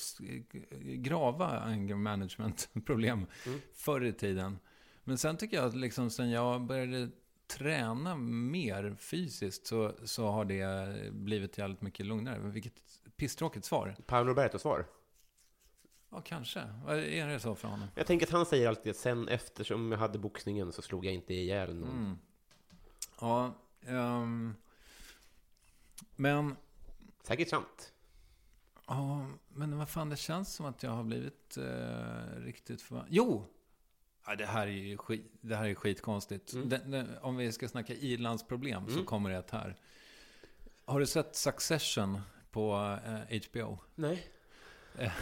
grava 0.83 1.47
anger 1.61 1.95
management-problem 1.95 3.27
Mm. 3.47 3.61
förr 3.75 4.05
i 4.05 4.13
tiden. 4.13 4.59
Men 5.05 5.19
sen 5.19 5.37
tycker 5.37 5.57
jag 5.57 5.67
att 5.67 5.77
liksom 5.77 6.11
sen 6.11 6.31
jag 6.31 6.61
började 6.63 7.11
träna 7.47 8.17
mer 8.17 8.97
fysiskt 8.99 9.67
så, 9.67 9.93
så 10.05 10.27
har 10.31 10.45
det 10.45 11.13
blivit 11.13 11.59
jävligt 11.59 11.83
mycket 11.83 12.07
lugnare. 12.07 12.39
Vilket 12.39 12.75
pisstråkigt 13.17 13.65
svar. 13.65 13.97
Paolo 14.07 14.29
Roberto-svar. 14.31 14.87
Ja, 16.11 16.21
kanske. 16.21 16.61
Är 16.89 17.27
det 17.27 17.41
så 17.41 17.55
för 17.55 17.69
honom? 17.69 17.89
Jag 17.95 18.07
tänker 18.07 18.27
att 18.27 18.33
han 18.33 18.47
säger 18.47 18.69
alltid 18.69 18.91
att 18.91 18.97
sen 18.97 19.29
eftersom 19.29 19.93
jag 19.93 19.99
hade 19.99 20.19
boxningen 20.19 20.73
så 20.73 20.83
slog 20.83 21.07
jag 21.07 21.15
inte 21.15 21.35
ihjäl 21.35 21.75
någon. 21.77 21.89
Mm. 21.99 22.19
Ja, 23.21 23.55
ehm, 23.87 24.55
men... 26.17 26.57
Säkert 27.23 27.49
sant. 27.49 27.93
Ja, 28.87 29.27
men 29.49 29.79
vad 29.79 29.89
fan, 29.89 30.09
det 30.09 30.17
känns 30.17 30.55
som 30.55 30.67
att 30.67 30.83
jag 30.83 30.91
har 30.91 31.05
blivit 31.05 31.57
eh, 31.57 32.43
riktigt 32.45 32.83
för... 32.83 33.05
Jo! 33.09 33.45
Ja, 34.27 34.35
det 34.35 34.47
här 34.47 34.67
är 34.67 34.71
ju 34.71 34.97
skit, 34.97 35.33
det 35.41 35.57
här 35.57 35.69
är 35.69 35.75
skitkonstigt. 35.75 36.53
Mm. 36.53 36.69
Det, 36.69 36.79
det, 36.79 37.07
om 37.21 37.37
vi 37.37 37.53
ska 37.53 37.69
snacka 37.69 37.95
ilandsproblem 37.95 38.89
så 38.89 39.05
kommer 39.05 39.31
det 39.31 39.51
här. 39.51 39.77
Har 40.85 41.01
du 41.01 41.07
sett 41.07 41.37
Succession 41.37 42.21
på 42.51 42.99
eh, 43.07 43.41
HBO? 43.51 43.79
Nej. 43.95 44.29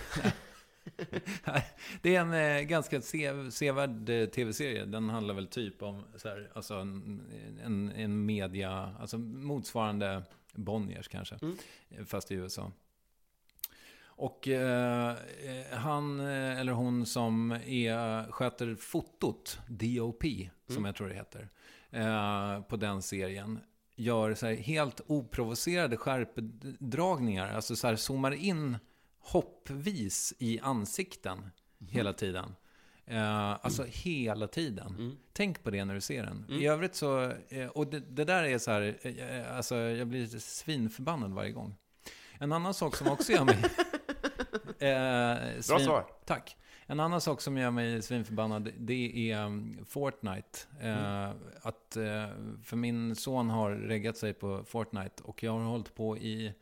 Det 2.03 2.17
är 2.17 2.21
en 2.21 2.33
eh, 2.33 2.63
ganska 2.63 3.01
se, 3.01 3.51
sevärd 3.51 4.09
eh, 4.09 4.27
tv-serie. 4.27 4.85
Den 4.85 5.09
handlar 5.09 5.35
väl 5.35 5.47
typ 5.47 5.83
om 5.83 6.05
så 6.17 6.29
här, 6.29 6.51
alltså 6.55 6.75
en, 6.75 7.23
en, 7.65 7.93
en 7.93 8.27
media, 8.27 8.97
alltså 9.01 9.19
motsvarande 9.19 10.23
Bonniers 10.57 11.09
kanske, 11.09 11.39
eh, 11.89 12.05
fast 12.05 12.31
i 12.31 12.35
USA. 12.35 12.73
Och 14.19 14.49
eh, 14.49 15.17
han 15.73 16.21
eh, 16.21 16.61
eller 16.61 16.73
hon 16.73 17.07
som 17.07 17.51
är, 17.53 18.31
sköter 18.33 18.75
fotot, 18.75 19.59
DOP, 19.69 20.25
som 20.69 20.85
jag 20.85 20.97
tror 20.97 21.09
det 21.09 21.15
heter, 21.15 21.49
eh, 21.91 22.63
på 22.63 22.77
den 22.77 23.03
serien, 23.03 23.59
gör 23.97 24.35
så 24.35 24.47
helt 24.47 25.01
oprovocerade 25.07 25.97
skärpdragningar. 25.97 27.55
Alltså 27.55 27.77
så 27.77 27.87
här 27.87 27.97
zoomar 27.97 28.33
in 28.33 28.77
hoppvis 29.19 30.35
i 30.39 30.61
ansikten 30.61 31.51
hela 31.79 32.13
tiden. 32.13 32.55
Eh, 33.07 33.51
alltså 33.51 33.85
hela 33.89 34.47
tiden. 34.47 35.17
Tänk 35.33 35.63
på 35.63 35.71
det 35.71 35.85
när 35.85 35.95
du 35.95 36.01
ser 36.01 36.23
den. 36.23 36.47
I 36.49 36.67
övrigt 36.67 36.95
så, 36.95 37.33
eh, 37.49 37.67
och 37.67 37.87
det, 37.87 38.01
det 38.01 38.25
där 38.25 38.45
är 38.45 38.59
så 38.59 38.71
här, 38.71 38.99
eh, 39.03 39.57
alltså 39.57 39.77
jag 39.77 40.07
blir 40.07 40.27
svinförbannad 40.39 41.33
varje 41.33 41.53
gång. 41.53 41.75
En 42.39 42.53
annan 42.53 42.75
sak 42.75 42.97
som 42.97 43.09
också 43.09 43.33
gör 43.33 43.45
mig... 43.45 43.59
eh, 44.79 45.67
Bra 45.69 45.79
svar. 45.79 46.07
Tack. 46.25 46.57
En 46.87 47.01
annan 47.01 47.21
sak 47.21 47.41
som 47.41 47.59
gör 47.59 47.71
mig 47.71 48.03
svinförbannad, 48.03 48.71
det 48.79 49.31
är 49.31 49.45
um, 49.45 49.79
Fortnite. 49.89 50.59
Eh, 50.81 51.31
att, 51.63 51.97
eh, 51.97 52.29
för 52.65 52.77
min 52.77 53.17
son 53.17 53.51
har 53.51 53.71
reggat 53.71 54.17
sig 54.17 54.33
på 54.33 54.65
Fortnite 54.65 55.23
och 55.23 55.43
jag 55.43 55.53
har 55.53 55.61
hållit 55.61 55.95
på 55.95 56.17
i, 56.17 56.53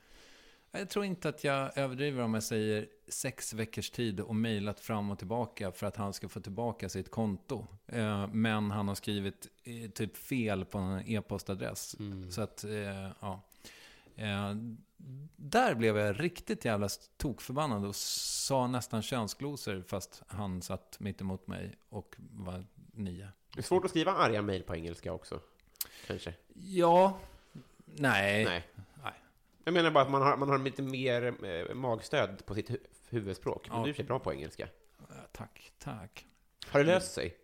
jag 0.72 0.90
tror 0.90 1.04
inte 1.04 1.28
att 1.28 1.44
jag 1.44 1.78
överdriver 1.78 2.22
om 2.22 2.34
jag 2.34 2.42
säger 2.42 2.86
sex 3.08 3.52
veckors 3.52 3.90
tid 3.90 4.20
och 4.20 4.36
mejlat 4.36 4.80
fram 4.80 5.10
och 5.10 5.18
tillbaka 5.18 5.72
för 5.72 5.86
att 5.86 5.96
han 5.96 6.12
ska 6.12 6.28
få 6.28 6.40
tillbaka 6.40 6.88
sitt 6.88 7.10
konto. 7.10 7.66
Eh, 7.86 8.26
men 8.26 8.70
han 8.70 8.88
har 8.88 8.94
skrivit 8.94 9.48
eh, 9.64 9.90
typ 9.90 10.16
fel 10.16 10.64
på 10.64 10.78
en 10.78 11.08
e-postadress. 11.08 11.96
Så 12.30 12.42
att, 12.42 12.64
eh, 12.64 13.10
ja. 13.20 13.40
Där 15.36 15.74
blev 15.74 15.98
jag 15.98 16.20
riktigt 16.20 16.64
jävla 16.64 16.88
tokförbannad 17.16 17.84
och 17.84 17.96
sa 17.96 18.66
nästan 18.66 19.02
könsglosor 19.02 19.84
fast 19.86 20.22
han 20.26 20.62
satt 20.62 20.96
mitt 21.00 21.20
emot 21.20 21.46
mig 21.46 21.76
och 21.88 22.14
var 22.18 22.66
nio. 22.92 23.28
Det 23.54 23.60
är 23.60 23.62
svårt 23.62 23.84
att 23.84 23.90
skriva 23.90 24.12
arga 24.12 24.42
mejl 24.42 24.62
på 24.62 24.74
engelska 24.74 25.12
också. 25.12 25.40
Kanske. 26.06 26.34
Ja, 26.54 27.18
nej. 27.84 28.44
Nej. 28.44 28.68
nej. 29.02 29.12
Jag 29.64 29.74
menar 29.74 29.90
bara 29.90 30.04
att 30.04 30.10
man 30.10 30.22
har, 30.22 30.36
man 30.36 30.48
har 30.48 30.58
lite 30.58 30.82
mer 30.82 31.74
magstöd 31.74 32.46
på 32.46 32.54
sitt 32.54 32.70
huvudspråk. 33.14 33.68
Men 33.68 33.78
Ja. 33.78 33.84
du 33.96 34.02
är 34.02 34.06
bra 34.06 34.18
på 34.18 34.32
engelska. 34.32 34.68
Tack, 35.32 35.72
tack. 35.78 36.26
Har 36.68 36.80
det 36.80 36.86
löst 36.86 37.12
sig? 37.12 37.36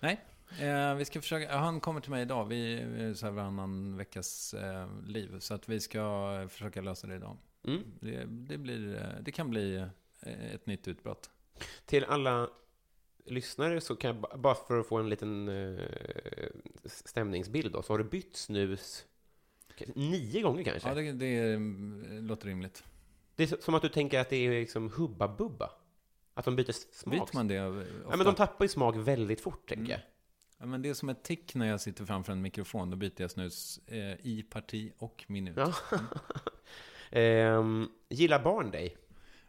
Nej, 0.00 0.20
eh, 0.60 0.94
vi 0.94 1.04
ska 1.04 1.20
försöka. 1.20 1.56
Han 1.56 1.80
kommer 1.80 2.00
till 2.00 2.10
mig 2.10 2.22
idag. 2.22 2.44
Vi 2.44 2.74
är 2.80 3.14
så 3.14 3.26
här 3.26 3.32
varannan 3.32 3.96
veckas 3.96 4.54
eh, 4.54 4.88
liv. 5.06 5.38
Så 5.40 5.54
att 5.54 5.68
vi 5.68 5.80
ska 5.80 6.46
försöka 6.50 6.80
lösa 6.80 7.06
det 7.06 7.14
idag. 7.14 7.36
Mm. 7.64 7.82
Det, 8.00 8.24
det, 8.24 8.58
blir, 8.58 8.94
eh, 8.96 9.22
det 9.22 9.32
kan 9.32 9.50
bli 9.50 9.76
eh, 10.20 10.54
ett 10.54 10.66
nytt 10.66 10.88
utbrott. 10.88 11.30
Till 11.86 12.04
alla 12.04 12.50
lyssnare 13.24 13.80
så 13.80 13.96
kan 13.96 14.08
jag 14.08 14.20
ba- 14.20 14.36
bara 14.36 14.54
för 14.54 14.80
att 14.80 14.86
få 14.86 14.96
en 14.98 15.08
liten 15.08 15.48
eh, 15.48 15.80
stämningsbild 16.84 17.72
då, 17.72 17.82
så 17.82 17.92
har 17.92 17.98
du 17.98 18.04
bytt 18.04 18.36
snus 18.36 19.06
nio 19.94 20.42
gånger 20.42 20.64
kanske? 20.64 20.88
Ja, 20.88 20.94
det, 20.94 21.12
det 21.12 21.52
eh, 21.52 21.60
låter 22.22 22.46
rimligt. 22.48 22.84
Det 23.36 23.52
är 23.52 23.56
som 23.60 23.74
att 23.74 23.82
du 23.82 23.88
tänker 23.88 24.20
att 24.20 24.28
det 24.30 24.36
är 24.36 24.50
liksom 24.50 24.90
Hubba 24.96 25.28
Bubba. 25.28 25.70
Att 26.34 26.44
de 26.44 26.56
byter 26.56 26.72
smak. 26.72 27.12
Byter 27.14 27.34
man 27.34 27.48
det 27.48 27.56
eh, 27.56 27.66
ofta? 27.68 27.90
Ja, 28.10 28.16
men 28.16 28.26
de 28.26 28.34
tappar 28.34 28.64
ju 28.64 28.68
smak 28.68 28.96
väldigt 28.96 29.40
fort, 29.40 29.68
tänker 29.68 29.84
Mm. 29.84 29.90
jag. 29.90 30.00
Ja, 30.58 30.66
men 30.66 30.82
det 30.82 30.88
är 30.88 30.94
som 30.94 31.08
ett 31.08 31.22
tick 31.22 31.54
när 31.54 31.66
jag 31.66 31.80
sitter 31.80 32.04
framför 32.04 32.32
en 32.32 32.42
mikrofon. 32.42 32.90
Då 32.90 32.96
byter 32.96 33.20
jag 33.20 33.30
snus 33.30 33.80
eh, 33.86 34.26
i 34.26 34.46
parti 34.50 34.92
och 34.98 35.24
minut. 35.28 35.56
Ja. 35.56 35.72
Ehm, 37.10 37.88
gillar 38.08 38.42
barn 38.42 38.70
dig? 38.70 38.96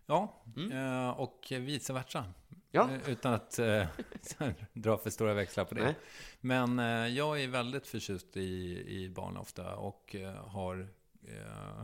Ja, 0.06 0.44
eh, 0.72 1.10
och 1.10 1.48
vice 1.50 1.94
versa. 1.94 2.20
Mm. 2.20 2.34
Ja. 2.72 2.90
Eh, 3.06 3.10
Utan 3.12 3.34
att 3.34 3.60
eh, 3.60 3.86
dra 4.74 4.98
för 4.98 5.10
stora 5.10 5.34
växlar 5.34 5.66
på 5.66 5.76
det. 5.76 5.84
Nej. 5.84 5.96
Men 6.42 6.80
eh, 6.80 7.08
jag 7.18 7.42
är 7.44 7.48
väldigt 7.48 7.88
förtjust 7.88 8.38
i, 8.38 8.84
i 8.88 9.10
barn 9.10 9.38
ofta 9.38 9.76
och 9.76 10.16
eh, 10.16 10.34
har, 10.48 10.88
eh, 11.28 11.84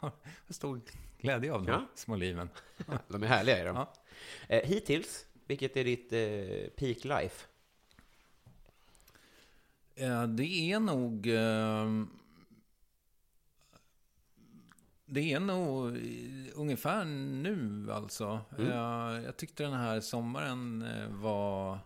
har 0.00 0.12
stor 0.48 0.80
glädje 1.18 1.52
av 1.52 1.62
de 1.64 1.72
Ja. 1.72 1.86
små 1.94 2.16
liven. 2.16 2.48
De 3.08 3.22
är 3.22 3.26
härliga, 3.26 3.58
är 3.58 3.64
de. 3.64 3.76
Ja. 3.76 3.92
Eh, 4.48 4.68
hittills, 4.68 5.26
vilket 5.46 5.76
är 5.76 5.84
ditt 5.84 6.12
eh, 6.12 6.70
peak 6.76 7.04
life? 7.04 7.46
Eh, 9.94 10.22
det 10.26 10.72
är 10.72 10.80
nog... 10.80 11.26
Eh, 11.26 12.04
det 15.12 15.32
är 15.32 15.40
nog 15.40 15.96
ungefär 16.54 17.04
nu 17.04 17.88
alltså. 17.92 18.40
Mm. 18.58 18.70
Eh, 18.72 19.24
jag 19.24 19.36
tyckte 19.36 19.62
den 19.62 19.72
här 19.72 20.00
sommaren 20.00 20.84
var... 21.22 21.78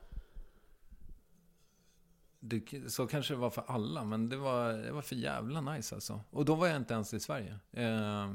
Det, 2.46 2.92
så 2.92 3.06
kanske 3.06 3.34
det 3.34 3.38
var 3.38 3.50
för 3.50 3.64
alla, 3.66 4.04
men 4.04 4.28
det 4.28 4.36
var, 4.36 4.72
det 4.72 4.92
var 4.92 5.02
för 5.02 5.16
jävla 5.16 5.60
nice 5.60 5.94
alltså. 5.94 6.20
Och 6.30 6.44
då 6.44 6.54
var 6.54 6.66
jag 6.66 6.76
inte 6.76 6.94
ens 6.94 7.14
i 7.14 7.20
Sverige. 7.20 7.58
Eh, 7.72 8.30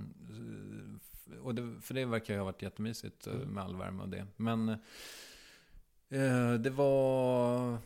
och 1.41 1.55
det, 1.55 1.81
för 1.81 1.93
det 1.93 2.05
verkar 2.05 2.33
ju 2.33 2.39
ha 2.39 2.45
varit 2.45 2.61
jättemysigt 2.61 3.27
eh, 3.27 3.33
med 3.33 3.63
all 3.63 3.75
värme 3.75 4.03
och 4.03 4.09
det. 4.09 4.27
Men 4.35 4.69
eh, 6.09 6.53
det 6.59 6.69
var... 6.69 7.77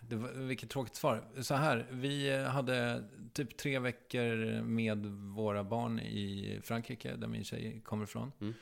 Det 0.00 0.16
var, 0.16 0.28
vilket 0.28 0.70
tråkigt 0.70 0.96
svar. 0.96 1.24
Så 1.42 1.54
här, 1.54 1.86
vi 1.90 2.44
hade 2.44 3.04
typ 3.32 3.56
tre 3.56 3.78
veckor 3.78 4.62
med 4.62 5.06
våra 5.06 5.64
barn 5.64 6.00
i 6.00 6.60
Frankrike, 6.64 7.16
där 7.16 7.28
min 7.28 7.44
tjej 7.44 7.80
kommer 7.84 8.04
ifrån. 8.04 8.32
Mm. 8.40 8.54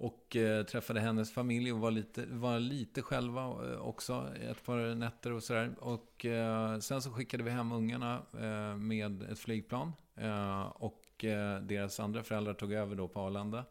Och 0.00 0.36
eh, 0.36 0.64
träffade 0.64 1.00
hennes 1.00 1.32
familj 1.32 1.72
och 1.72 1.78
var 1.78 1.90
lite, 1.90 2.26
var 2.26 2.58
lite 2.58 3.02
själva 3.02 3.42
eh, 3.42 3.80
också, 3.80 4.32
ett 4.50 4.64
par 4.64 4.94
nätter 4.94 5.32
och 5.32 5.42
sådär. 5.42 5.74
Och 5.78 6.24
eh, 6.24 6.78
sen 6.78 7.02
så 7.02 7.10
skickade 7.10 7.42
vi 7.42 7.50
hem 7.50 7.72
ungarna 7.72 8.22
eh, 8.32 8.76
med 8.76 9.22
ett 9.22 9.38
flygplan. 9.38 9.92
Och 10.74 11.04
deras 11.62 12.00
andra 12.00 12.22
föräldrar 12.22 12.54
tog 12.54 12.72
över 12.72 12.96
då 12.96 13.08
på 13.08 13.20
Arlanda. 13.20 13.64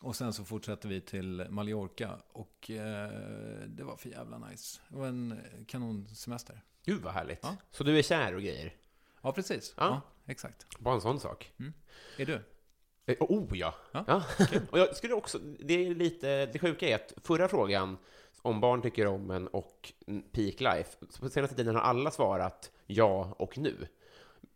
Och 0.00 0.16
sen 0.16 0.32
så 0.32 0.44
fortsatte 0.44 0.88
vi 0.88 1.00
till 1.00 1.46
Mallorca. 1.50 2.16
Och 2.32 2.70
det 3.66 3.82
var 3.84 3.96
för 3.96 4.08
jävla 4.08 4.38
nice. 4.38 4.80
Det 4.88 4.96
var 4.96 5.06
en 5.06 5.40
kanonsemester. 5.66 6.62
Gud, 6.84 7.02
vad 7.02 7.12
härligt. 7.12 7.38
Ja. 7.42 7.56
Så 7.70 7.84
du 7.84 7.98
är 7.98 8.02
kär 8.02 8.34
och 8.34 8.42
grejer? 8.42 8.74
Ja, 9.22 9.32
precis. 9.32 9.74
Ja. 9.76 9.84
Ja, 9.84 10.00
exakt. 10.32 10.66
Bara 10.78 10.94
en 10.94 11.00
sån 11.00 11.20
sak. 11.20 11.52
Är 12.18 12.26
du? 12.26 12.42
Eh, 13.08 13.16
Oh 13.20 13.58
ja! 13.58 13.74
Ja, 13.92 14.04
ja. 14.06 14.22
och 14.70 14.78
jag 14.78 14.96
skulle 14.96 15.14
också, 15.14 15.38
det 15.38 15.86
är 15.86 15.94
lite, 15.94 16.46
det 16.46 16.58
sjuka 16.58 16.88
är 16.88 16.94
att 16.94 17.12
förra 17.24 17.48
frågan 17.48 17.96
om 18.42 18.60
barn 18.60 18.82
tycker 18.82 19.06
om 19.06 19.30
en 19.30 19.46
och 19.48 19.92
peak 20.32 20.60
life, 20.60 20.96
så 21.10 21.20
på 21.20 21.28
senaste 21.28 21.56
tiden 21.56 21.74
har 21.74 21.82
alla 21.82 22.10
svarat 22.10 22.70
ja 22.86 23.34
och 23.38 23.58
nu. 23.58 23.88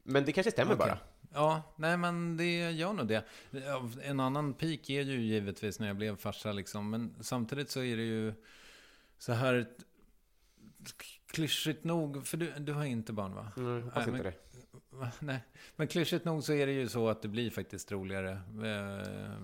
Men 0.02 0.24
det 0.24 0.32
kanske 0.32 0.50
stämmer 0.50 0.74
Okej. 0.74 0.86
bara. 0.86 0.98
Ja, 1.34 1.62
nej 1.76 1.96
men 1.96 2.36
det 2.36 2.70
gör 2.70 2.92
nog 2.92 3.06
det. 3.06 3.24
En 4.02 4.20
annan 4.20 4.54
peak 4.54 4.90
är 4.90 5.02
ju 5.02 5.20
givetvis 5.20 5.78
när 5.80 5.86
jag 5.86 5.96
blev 5.96 6.16
farsa 6.16 6.52
liksom. 6.52 6.90
Men 6.90 7.14
samtidigt 7.20 7.70
så 7.70 7.82
är 7.82 7.96
det 7.96 8.02
ju 8.02 8.34
så 9.18 9.32
här 9.32 9.66
klyschigt 11.32 11.84
nog, 11.84 12.26
för 12.26 12.36
du, 12.36 12.52
du 12.58 12.72
har 12.72 12.84
inte 12.84 13.12
barn 13.12 13.34
va? 13.34 13.52
Mm, 13.56 13.74
jag 13.76 13.82
hoppas 13.82 14.06
Nej, 14.06 14.14
inte 14.14 14.22
men- 14.22 14.32
det. 14.51 14.51
Nej, 15.20 15.40
men 15.76 15.88
klyschigt 15.88 16.24
nog 16.24 16.42
så 16.42 16.52
är 16.52 16.66
det 16.66 16.72
ju 16.72 16.88
så 16.88 17.08
att 17.08 17.22
det 17.22 17.28
blir 17.28 17.50
faktiskt 17.50 17.92
roligare. 17.92 18.30
Eh, 18.64 19.36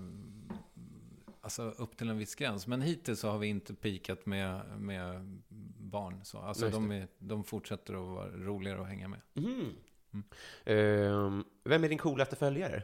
alltså 1.41 1.63
upp 1.63 1.97
till 1.97 2.09
en 2.09 2.17
viss 2.17 2.35
gräns. 2.35 2.67
Men 2.67 2.81
hittills 2.81 3.19
så 3.19 3.29
har 3.29 3.37
vi 3.37 3.47
inte 3.47 3.73
pikat 3.73 4.25
med, 4.25 4.79
med 4.79 5.39
barn. 5.77 6.21
Så. 6.23 6.37
Alltså 6.37 6.69
de, 6.69 6.91
är, 6.91 7.07
de 7.19 7.43
fortsätter 7.43 7.93
att 7.93 8.15
vara 8.15 8.29
roligare 8.29 8.81
att 8.81 8.87
hänga 8.87 9.07
med. 9.07 9.21
Mm. 9.33 9.75
Mm. 10.11 10.25
Ehm, 10.65 11.45
vem 11.63 11.83
är 11.83 11.89
din 11.89 11.97
coolaste 11.97 12.35
följare? 12.35 12.83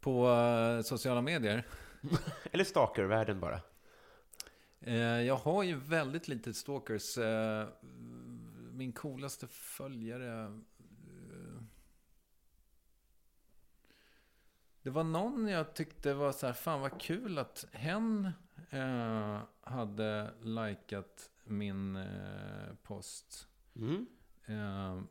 På 0.00 0.28
eh, 0.28 0.82
sociala 0.82 1.22
medier. 1.22 1.66
Eller 2.52 2.64
stalkervärlden 2.64 3.40
bara? 3.40 3.60
Eh, 4.80 4.96
jag 5.22 5.36
har 5.36 5.62
ju 5.62 5.76
väldigt 5.76 6.28
lite 6.28 6.54
stalkers. 6.54 7.18
Eh, 8.74 8.78
min 8.78 8.92
coolaste 8.92 9.48
följare... 9.48 10.44
Eh, 10.44 11.62
det 14.82 14.90
var 14.90 15.04
någon 15.04 15.48
jag 15.48 15.74
tyckte 15.74 16.14
var 16.14 16.32
så 16.32 16.46
här, 16.46 16.52
fan 16.52 16.80
vad 16.80 17.00
kul 17.00 17.38
att 17.38 17.66
hen 17.72 18.30
eh, 18.70 19.40
hade 19.60 20.34
likat 20.40 21.30
min 21.44 21.96
eh, 21.96 22.74
post. 22.82 23.48
Mm. 23.76 24.06
Eh, 24.46 25.02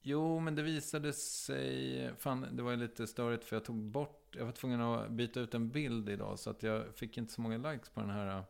jo, 0.00 0.40
men 0.40 0.54
det 0.54 0.62
visade 0.62 1.12
sig... 1.12 2.14
Fan, 2.16 2.46
det 2.56 2.62
var 2.62 2.76
lite 2.76 3.06
störigt 3.06 3.44
för 3.44 3.56
jag 3.56 3.64
tog 3.64 3.76
bort... 3.76 4.36
Jag 4.36 4.44
var 4.44 4.52
tvungen 4.52 4.80
att 4.80 5.10
byta 5.10 5.40
ut 5.40 5.54
en 5.54 5.70
bild 5.70 6.08
idag 6.08 6.38
så 6.38 6.50
att 6.50 6.62
jag 6.62 6.94
fick 6.94 7.18
inte 7.18 7.32
så 7.32 7.40
många 7.40 7.72
likes 7.72 7.88
på 7.88 8.00
den 8.00 8.10
här 8.10 8.44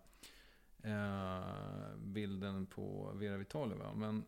eh, 0.83 1.97
bilden 1.97 2.67
på 2.67 3.13
Vera 3.15 3.37
Vitali. 3.37 3.75
Va? 3.75 3.95
Men, 3.95 4.25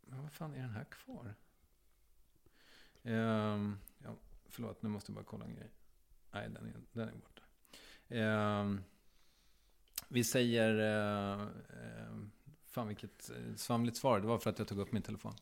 men 0.00 0.22
vad 0.22 0.32
fan 0.32 0.54
är 0.54 0.60
den 0.60 0.70
här 0.70 0.84
kvar? 0.84 1.34
Eh, 3.02 3.72
ja, 3.98 4.16
förlåt, 4.46 4.82
nu 4.82 4.88
måste 4.88 5.10
jag 5.10 5.14
bara 5.14 5.24
kolla 5.24 5.44
en 5.44 5.54
grej. 5.54 5.70
Nej, 6.30 6.48
den 6.48 6.66
är, 6.66 6.74
den 6.92 7.08
är 7.08 7.12
borta. 7.12 7.42
Eh, 8.08 8.74
vi 10.08 10.24
säger... 10.24 10.78
Eh, 10.78 11.42
eh 11.42 12.14
fan 12.74 12.88
vilket 12.88 13.30
eh, 13.30 13.54
svamligt 13.56 13.96
svar. 13.96 14.20
Det 14.20 14.26
var 14.26 14.38
för 14.38 14.50
att 14.50 14.58
jag 14.58 14.68
tog 14.68 14.78
upp 14.78 14.92
min 14.92 15.02
telefon. 15.02 15.34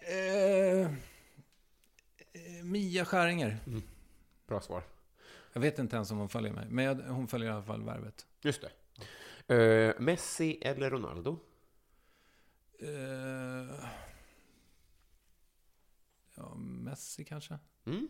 Ehm, 0.00 0.96
eh, 2.32 2.64
Mia 2.64 3.04
Skäringer. 3.04 3.58
Mm. 3.66 3.82
Bra 4.46 4.60
svar. 4.60 4.82
Jag 5.56 5.60
vet 5.60 5.78
inte 5.78 5.96
ens 5.96 6.10
om 6.10 6.18
hon 6.18 6.28
följer 6.28 6.52
mig. 6.52 6.66
Men 6.70 6.84
jag, 6.84 6.94
hon 6.94 7.28
följer 7.28 7.48
i 7.48 7.52
alla 7.52 7.62
fall 7.62 7.82
Värvet. 7.82 8.26
Just 8.42 8.64
det. 9.46 9.54
Eh, 9.54 9.94
Messi 10.00 10.58
eller 10.62 10.90
Ronaldo? 10.90 11.38
Eh, 12.78 13.88
ja, 16.34 16.54
Messi 16.56 17.24
kanske. 17.24 17.58
Mm. 17.84 18.08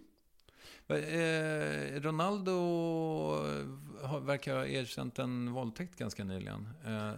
Eh, 0.88 2.00
Ronaldo 2.00 2.52
har, 4.02 4.20
verkar 4.20 4.56
ha 4.56 4.66
erkänt 4.66 5.18
en 5.18 5.52
våldtäkt 5.52 5.96
ganska 5.96 6.24
nyligen. 6.24 6.68
Eh, 6.85 7.12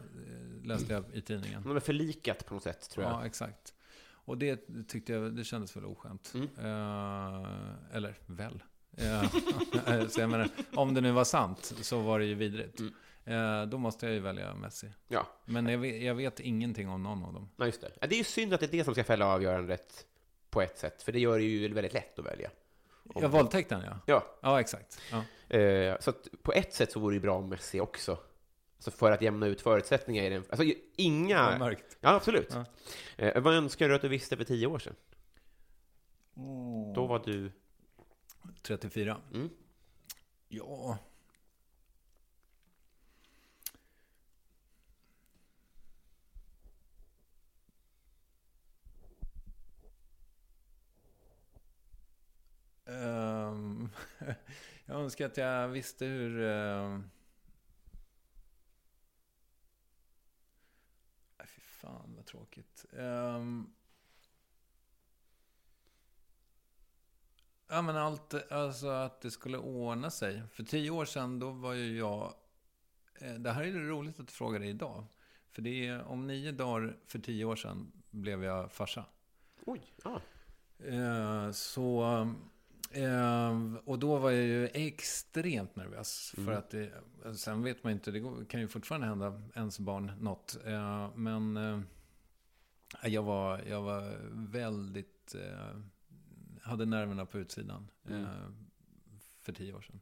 läste 0.64 0.92
jag 0.92 1.04
i 1.12 1.20
tidningen. 1.20 1.62
De 1.62 1.76
är 1.76 1.80
förlikat 1.80 2.46
på 2.46 2.54
något 2.54 2.62
sätt, 2.62 2.90
tror 2.90 3.04
jag. 3.04 3.12
Ja, 3.12 3.26
exakt. 3.26 3.74
Och 4.10 4.38
det 4.38 4.60
tyckte 4.88 5.12
jag, 5.12 5.36
det 5.36 5.44
kändes 5.44 5.76
väl 5.76 5.84
oskönt. 5.84 6.34
Mm. 6.34 6.48
Eh, 6.58 7.96
eller 7.96 8.14
väl. 8.26 8.62
Så 10.08 10.20
jag 10.20 10.30
menar, 10.30 10.48
om 10.74 10.94
det 10.94 11.00
nu 11.00 11.12
var 11.12 11.24
sant 11.24 11.72
så 11.82 11.98
var 12.00 12.18
det 12.18 12.24
ju 12.24 12.34
vidrigt. 12.34 12.80
Mm. 12.80 12.94
Eh, 13.24 13.66
då 13.66 13.78
måste 13.78 14.06
jag 14.06 14.14
ju 14.14 14.20
välja 14.20 14.54
Messi. 14.54 14.88
Ja, 15.08 15.26
Men 15.44 15.66
jag 15.68 15.78
vet, 15.78 16.02
jag 16.02 16.14
vet 16.14 16.40
ingenting 16.40 16.88
om 16.88 17.02
någon 17.02 17.24
av 17.24 17.32
dem. 17.32 17.48
nej, 17.56 17.68
just 17.68 17.80
det. 17.80 17.90
Ja, 18.00 18.06
Det 18.06 18.14
är 18.14 18.18
ju 18.18 18.24
synd 18.24 18.54
att 18.54 18.60
det 18.60 18.66
är 18.66 18.70
det 18.70 18.84
som 18.84 18.94
ska 18.94 19.04
fälla 19.04 19.26
avgörandet 19.26 20.06
på 20.50 20.62
ett 20.62 20.78
sätt, 20.78 21.02
för 21.02 21.12
det 21.12 21.18
gör 21.18 21.38
det 21.38 21.44
ju 21.44 21.68
väldigt 21.74 21.92
lätt 21.92 22.18
att 22.18 22.24
välja. 22.26 22.50
Om- 23.14 23.22
Ja, 23.22 23.28
våldtäkten 23.28 23.82
ja. 23.84 23.98
Ja, 24.06 24.24
Ja, 24.42 24.60
exakt. 24.60 25.00
Ja. 25.10 25.56
eh, 25.56 25.96
så 26.00 26.10
att 26.10 26.28
på 26.42 26.52
ett 26.52 26.74
sätt 26.74 26.92
så 26.92 27.00
vore 27.00 27.12
det 27.12 27.16
ju 27.16 27.20
bra 27.20 27.36
om 27.36 27.48
Messi 27.48 27.80
också. 27.80 28.18
Alltså 28.76 28.90
för 28.90 29.12
att 29.12 29.22
jämna 29.22 29.46
ut 29.46 29.60
förutsättningar 29.60 30.24
i 30.24 30.28
den. 30.28 30.44
Alltså 30.50 30.66
inga... 30.96 31.58
mörkt. 31.58 31.96
Ja, 32.00 32.10
absolut. 32.10 32.48
Ja. 32.54 32.64
Eh, 33.24 33.42
vad 33.42 33.54
önskar 33.54 33.88
du 33.88 33.94
att 33.94 34.02
du 34.02 34.08
visste 34.08 34.36
för 34.36 34.44
tio 34.44 34.66
år 34.66 34.78
sedan? 34.78 34.94
Då 36.94 37.06
var 37.06 37.22
du... 37.24 37.52
34. 38.62 39.20
Mm. 39.32 39.50
Ja. 40.48 40.98
Ehm, 52.88 53.88
jag 54.84 55.00
önskar 55.00 55.26
att 55.26 55.36
jag 55.36 55.68
visste 55.68 56.04
hur... 56.04 56.40
Uh... 56.40 57.00
Fy 61.46 61.60
fan 61.60 62.14
vad 62.16 62.26
tråkigt. 62.26 62.84
Ehm, 62.92 63.74
Ja 67.68 67.82
men 67.82 67.96
allt, 67.96 68.52
alltså 68.52 68.88
att 68.88 69.20
det 69.20 69.30
skulle 69.30 69.58
ordna 69.58 70.10
sig. 70.10 70.42
För 70.52 70.62
tio 70.62 70.90
år 70.90 71.04
sedan 71.04 71.38
då 71.38 71.50
var 71.50 71.72
ju 71.74 71.98
jag... 71.98 72.34
eh, 73.20 73.34
Det 73.34 73.50
här 73.52 73.62
är 73.62 73.72
det 73.72 73.88
roligt 73.88 74.20
att 74.20 74.26
du 74.26 74.32
frågar 74.32 74.60
det 74.60 74.66
idag. 74.66 75.04
För 75.50 75.62
det 75.62 75.86
är 75.86 76.02
om 76.04 76.26
nio 76.26 76.52
dagar 76.52 76.96
för 77.06 77.18
tio 77.18 77.44
år 77.44 77.56
sedan 77.56 77.92
blev 78.10 78.44
jag 78.44 78.72
farsa. 78.72 79.04
Oj, 79.66 79.82
ja. 80.04 80.20
Eh, 80.86 81.50
så... 81.50 82.04
Eh, 82.90 83.74
och 83.84 83.98
då 83.98 84.16
var 84.16 84.30
jag 84.30 84.44
ju 84.44 84.68
extremt 84.68 85.76
nervös. 85.76 86.34
För 86.44 86.52
att 86.52 86.70
det, 86.70 86.92
sen 87.36 87.62
vet 87.62 87.84
man 87.84 87.92
inte, 87.92 88.10
det 88.10 88.44
kan 88.48 88.60
ju 88.60 88.68
fortfarande 88.68 89.06
hända 89.06 89.42
ens 89.54 89.78
barn 89.78 90.12
något. 90.20 90.56
Men 91.14 91.58
jag, 93.02 93.22
var, 93.22 93.58
jag 93.58 93.82
var 93.82 94.16
väldigt... 94.32 95.34
Eh, 96.68 96.70
hade 96.70 96.86
nerverna 96.86 97.26
på 97.26 97.38
utsidan. 97.38 97.90
Eh, 98.10 98.26
för 99.40 99.52
tio 99.52 99.72
år 99.72 99.80
sedan. 99.80 100.00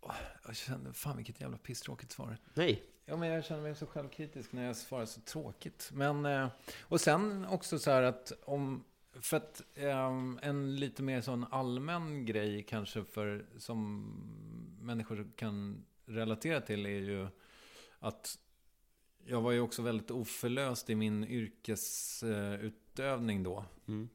Åh, 0.00 0.14
Jag 0.46 0.56
kände, 0.56 0.92
fan 0.92 1.16
vilket 1.16 1.40
jävla 1.40 1.58
pisstråkigt 1.58 2.12
svar. 2.12 2.38
Nej. 2.54 2.82
Ja, 3.04 3.16
men 3.16 3.28
jag 3.28 3.44
känner 3.44 3.62
mig 3.62 3.74
så 3.74 3.86
självkritisk 3.86 4.52
när 4.52 4.64
jag 4.64 4.76
svarar 4.76 5.06
så 5.06 5.20
tråkigt. 5.20 5.90
Men, 5.92 6.26
eh, 6.26 6.48
och 6.80 7.00
sen 7.00 7.44
också 7.46 7.78
så 7.78 7.90
här 7.90 8.02
att 8.02 8.32
om... 8.44 8.84
För 9.20 9.36
att 9.36 9.62
ehm, 9.74 10.38
en 10.42 10.76
lite 10.76 11.02
mer 11.02 11.20
sån 11.20 11.44
allmän 11.50 12.26
grej 12.26 12.62
kanske 12.62 13.04
för 13.04 13.46
som 13.58 14.04
människor 14.80 15.30
kan 15.36 15.84
relatera 16.06 16.60
till 16.60 16.86
är 16.86 16.90
ju 16.90 17.28
att 17.98 18.38
jag 19.24 19.40
var 19.40 19.52
ju 19.52 19.60
också 19.60 19.82
väldigt 19.82 20.10
oförlöst 20.10 20.90
i 20.90 20.94
min 20.94 21.24
yrkesutövning 21.24 23.42
då. 23.42 23.64
Mm. 23.88 24.08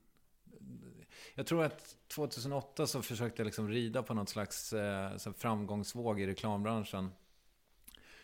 Jag 1.41 1.47
tror 1.47 1.63
att 1.63 1.95
2008 2.07 2.87
så 2.87 3.01
försökte 3.01 3.41
jag 3.41 3.45
liksom 3.45 3.69
rida 3.69 4.03
på 4.03 4.13
något 4.13 4.29
slags 4.29 4.73
eh, 4.73 5.17
framgångsvåg 5.37 6.19
i 6.19 6.27
reklambranschen. 6.27 7.11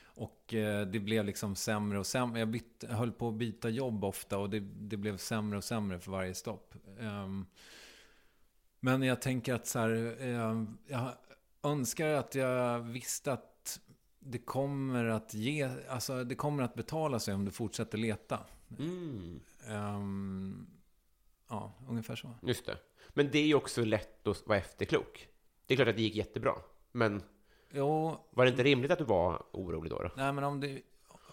Och 0.05 0.53
eh, 0.53 0.87
det 0.87 0.99
blev 0.99 1.25
liksom 1.25 1.55
sämre 1.55 1.99
och 1.99 2.05
sämre. 2.05 2.39
Jag, 2.39 2.47
bytte, 2.47 2.87
jag 2.87 2.95
höll 2.95 3.11
på 3.11 3.27
att 3.27 3.33
byta 3.33 3.69
jobb 3.69 4.03
ofta 4.03 4.37
och 4.37 4.49
det, 4.49 4.59
det 4.59 4.97
blev 4.97 5.17
sämre 5.17 5.57
och 5.57 5.63
sämre 5.63 5.99
för 5.99 6.11
varje 6.11 6.33
stopp. 6.33 6.73
Ehm, 6.99 7.45
men 8.79 9.01
jag 9.01 9.21
tänker 9.21 9.53
att 9.53 9.67
så 9.67 9.79
här, 9.79 10.17
eh, 10.19 10.63
jag 10.87 11.11
önskar 11.63 12.07
att 12.07 12.35
jag 12.35 12.79
visste 12.79 13.33
att 13.33 13.79
det 14.19 14.39
kommer 14.39 15.05
att 15.05 15.33
ge, 15.33 15.69
alltså 15.89 16.23
det 16.23 16.35
kommer 16.35 16.63
att 16.63 16.75
betala 16.75 17.19
sig 17.19 17.33
om 17.33 17.45
du 17.45 17.51
fortsätter 17.51 17.97
leta. 17.97 18.39
Mm. 18.79 19.39
Ehm, 19.67 20.67
ja, 21.47 21.73
ungefär 21.87 22.15
så. 22.15 22.35
Just 22.41 22.65
det. 22.65 22.77
Men 23.17 23.31
det 23.31 23.39
är 23.39 23.45
ju 23.45 23.55
också 23.55 23.83
lätt 23.83 24.27
att 24.27 24.47
vara 24.47 24.57
efterklok. 24.57 25.27
Det 25.65 25.73
är 25.73 25.75
klart 25.75 25.87
att 25.87 25.95
det 25.95 26.01
gick 26.01 26.15
jättebra. 26.15 26.55
Men 26.91 27.23
Jo, 27.71 28.25
var 28.29 28.45
det 28.45 28.51
inte 28.51 28.63
rimligt 28.63 28.91
att 28.91 28.97
du 28.97 29.03
var 29.03 29.43
orolig 29.51 29.91
då? 29.91 30.03
då? 30.03 30.11
nej 30.15 30.33
men 30.33 30.43
om 30.43 30.59
det, 30.59 30.81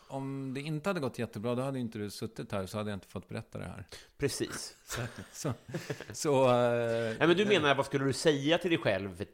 om 0.08 0.54
det 0.54 0.60
inte 0.60 0.88
hade 0.88 1.00
gått 1.00 1.18
jättebra, 1.18 1.54
då 1.54 1.62
hade 1.62 1.78
inte 1.78 1.98
du 1.98 2.10
suttit 2.10 2.52
här, 2.52 2.66
så 2.66 2.78
hade 2.78 2.90
jag 2.90 2.96
inte 2.96 3.06
fått 3.06 3.28
berätta 3.28 3.58
det 3.58 3.64
här. 3.64 3.84
Precis. 4.16 4.76
Så, 5.32 5.52
så 6.12 6.44
eh, 6.44 7.16
Nej, 7.18 7.28
men 7.28 7.36
du 7.36 7.44
menar, 7.44 7.74
vad 7.74 7.86
skulle 7.86 8.04
du 8.04 8.12
säga 8.12 8.58
till 8.58 8.70
dig 8.70 8.78
själv? 8.78 9.24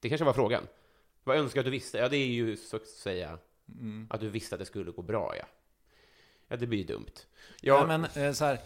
Det 0.00 0.08
kanske 0.08 0.24
var 0.24 0.32
frågan. 0.32 0.66
Vad 1.24 1.36
önskar 1.36 1.54
du 1.54 1.60
att 1.60 1.66
du 1.66 1.70
visste? 1.70 1.98
Ja, 1.98 2.08
det 2.08 2.16
är 2.16 2.26
ju 2.26 2.56
så 2.56 2.76
att 2.76 2.86
säga 2.86 3.38
mm. 3.68 4.06
att 4.10 4.20
du 4.20 4.28
visste 4.28 4.54
att 4.54 4.58
det 4.58 4.66
skulle 4.66 4.90
gå 4.90 5.02
bra, 5.02 5.34
ja. 5.36 5.46
Ja, 6.48 6.56
det 6.56 6.66
blir 6.66 6.78
ju 6.78 6.84
dumt. 6.84 7.14
Ja, 7.60 7.74
Ja, 7.80 7.86
men 7.86 8.04
eh, 8.04 8.32
så 8.32 8.44
här. 8.44 8.58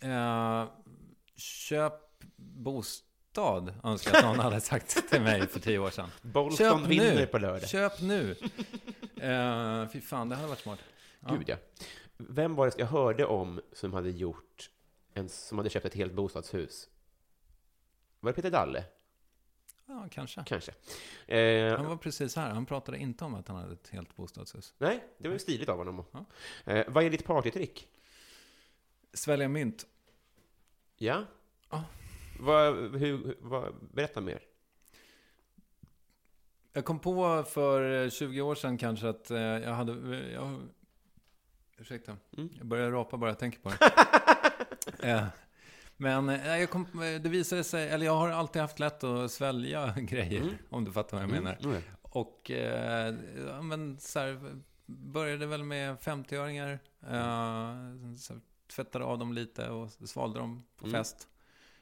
Eh, 0.00 0.68
köp 1.36 2.09
bostad, 2.36 3.74
önskar 3.84 4.10
jag 4.14 4.18
att 4.18 4.24
någon 4.24 4.38
hade 4.38 4.60
sagt 4.60 5.08
till 5.10 5.20
mig 5.22 5.46
för 5.46 5.60
tio 5.60 5.78
år 5.78 5.90
sedan. 5.90 6.10
Bolton 6.22 6.88
vinner 6.88 7.26
på 7.26 7.38
lördag. 7.38 7.68
Köp 7.68 8.00
nu! 8.00 8.36
Eh, 9.16 9.88
fy 9.88 10.00
fan, 10.00 10.28
det 10.28 10.36
hade 10.36 10.48
varit 10.48 10.58
smart. 10.60 10.78
Ja. 11.20 11.34
Gud, 11.34 11.48
ja. 11.48 11.56
Vem 12.16 12.54
var 12.54 12.66
det 12.66 12.78
jag 12.78 12.86
hörde 12.86 13.24
om 13.24 13.60
som 13.72 13.92
hade 13.94 14.10
gjort 14.10 14.70
en, 15.14 15.28
som 15.28 15.58
hade 15.58 15.70
köpt 15.70 15.86
ett 15.86 15.94
helt 15.94 16.12
bostadshus? 16.12 16.88
Var 18.20 18.30
det 18.30 18.34
Peter 18.36 18.50
Dalle? 18.50 18.84
Ja, 19.86 20.08
kanske. 20.10 20.42
Kanske. 20.46 20.72
Eh, 21.26 21.76
Han 21.76 21.86
var 21.86 21.96
precis 21.96 22.36
här. 22.36 22.50
Han 22.50 22.66
pratade 22.66 22.98
inte 22.98 23.24
om 23.24 23.34
att 23.34 23.48
han 23.48 23.56
hade 23.56 23.72
ett 23.72 23.88
helt 23.88 24.16
bostadshus. 24.16 24.74
nej, 24.78 25.04
det 25.18 25.28
var 25.28 25.32
ju 25.32 25.38
stiligt 25.38 25.68
av 25.68 25.78
honom. 25.78 26.04
Ja. 26.12 26.24
Eh, 26.72 26.84
vad 26.88 27.04
är 27.04 27.10
ditt 27.10 27.24
partytrick? 27.24 27.88
Svälja 29.12 29.48
mynt. 29.48 29.86
Ja? 30.96 31.24
Ja. 31.70 31.84
Vad, 32.40 32.96
hur, 32.96 33.36
vad, 33.40 33.74
berätta 33.92 34.20
mer. 34.20 34.40
Jag 36.72 36.84
kom 36.84 36.98
på 36.98 37.44
för 37.48 38.10
20 38.10 38.40
år 38.40 38.54
sedan 38.54 38.78
kanske 38.78 39.08
att 39.08 39.30
eh, 39.30 39.38
jag 39.40 39.72
hade... 39.74 40.18
Jag, 40.32 40.60
ursäkta. 41.78 42.16
Mm. 42.36 42.48
Jag 42.58 42.66
börjar 42.66 42.90
rapa 42.90 43.16
bara 43.16 43.30
jag 43.30 43.38
tänker 43.38 43.58
på 43.60 43.68
det. 43.68 43.76
Eh, 45.02 45.24
Men 45.96 46.28
eh, 46.28 46.56
jag 46.58 46.70
kom, 46.70 46.86
det 47.22 47.28
visade 47.28 47.64
sig, 47.64 47.88
eller 47.88 48.06
jag 48.06 48.16
har 48.16 48.28
alltid 48.30 48.62
haft 48.62 48.78
lätt 48.78 49.04
att 49.04 49.30
svälja 49.30 49.94
grejer, 50.00 50.40
Mm. 50.40 50.54
om 50.70 50.84
du 50.84 50.92
fattar 50.92 51.16
vad 51.16 51.22
jag 51.24 51.30
menar. 51.30 51.58
Mm. 51.64 51.82
Och 52.02 52.50
eh, 52.50 53.14
ja, 53.48 53.62
men 53.62 53.98
så 54.00 54.18
här, 54.18 54.60
började 54.86 55.46
väl 55.46 55.64
med 55.64 55.98
50-öringar. 55.98 56.78
Eh, 57.10 57.76
tvättade 58.74 59.04
av 59.04 59.18
dem 59.18 59.32
lite 59.32 59.68
och 59.70 59.90
svalde 59.90 60.38
dem 60.38 60.64
på 60.76 60.86
Mm. 60.86 60.98
fest. 61.00 61.28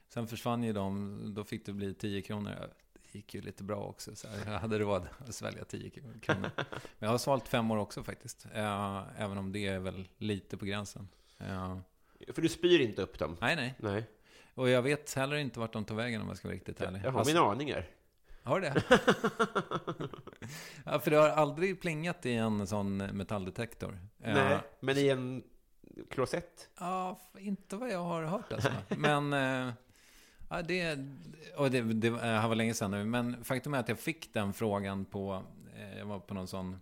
Sen 0.09 0.27
försvann 0.29 0.63
ju 0.63 0.73
de, 0.73 1.21
då 1.35 1.45
fick 1.45 1.67
det 1.67 1.73
bli 1.73 1.95
10 1.95 2.23
kronor. 2.23 2.55
Det 2.93 3.19
gick 3.19 3.35
ju 3.35 3.41
lite 3.41 3.65
bra 3.65 3.77
också, 3.77 4.17
så 4.17 4.27
jag 4.47 4.53
hade 4.53 4.79
råd 4.79 5.09
att 5.29 5.35
svälja 5.35 5.65
10 5.65 5.91
kronor. 5.91 6.51
Men 6.57 6.81
jag 6.99 7.09
har 7.09 7.19
svalt 7.19 7.49
fem 7.49 7.71
år 7.71 7.77
också 7.77 8.03
faktiskt. 8.03 8.47
Eh, 8.55 9.03
även 9.23 9.39
om 9.39 9.53
det 9.53 9.67
är 9.67 9.79
väl 9.79 10.09
lite 10.19 10.57
på 10.57 10.65
gränsen. 10.65 11.09
Eh, 11.39 11.79
För 12.35 12.43
du 12.43 12.49
spyr 12.49 12.81
inte 12.81 13.03
upp 13.03 13.19
dem? 13.19 13.37
nej, 13.41 13.57
nej. 13.57 13.75
Nej. 13.79 14.05
Och 14.55 14.69
jag 14.69 14.83
vet 14.83 15.15
heller 15.15 15.37
inte 15.37 15.61
vart 15.61 15.73
de 15.73 15.85
tar 15.85 15.95
vägen 15.95 16.23
om 16.23 16.29
jag 16.29 16.37
ska 16.37 16.49
vara 16.49 16.55
riktigt 16.57 16.81
ärlig. 16.81 17.01
Jag 17.05 17.13
har 17.13 17.19
Alltså- 17.19 17.35
mina 17.35 17.47
aningar. 17.47 17.87
Har 18.43 18.61
du 18.61 18.69
det? 18.69 18.83
ja, 20.85 20.99
för 21.01 21.11
det 21.11 21.17
har 21.17 21.29
aldrig 21.29 21.81
plingat 21.81 22.27
i 22.27 22.35
en 22.35 22.67
sån 22.67 22.97
metalldetektor. 22.97 23.99
Nej, 24.17 24.53
Eh, 24.53 24.59
men 24.81 24.99
i 24.99 25.09
en 25.09 25.43
klosett? 26.11 26.69
Ja, 26.81 27.21
inte 27.39 27.77
vad 27.77 27.91
jag 27.91 28.03
har 28.05 28.23
hört 28.23 28.53
alltså. 28.53 28.73
Men, 28.89 29.33
ja, 30.49 30.63
det, 30.63 30.99
och 31.57 31.71
det, 31.71 31.81
det 31.83 32.11
här 32.19 32.49
var 32.49 32.55
länge 32.55 32.75
sedan 32.75 32.91
nu. 32.91 33.05
Men 33.05 33.45
faktum 33.45 33.75
är 33.75 33.79
att 33.79 33.89
jag 33.89 33.99
fick 33.99 34.33
den 34.35 34.53
frågan 34.53 35.05
på, 35.05 35.43
eh, 35.77 35.99
jag 35.99 36.07
var 36.07 36.19
på 36.21 36.35
någon 36.35 36.47
sån, 36.49 36.81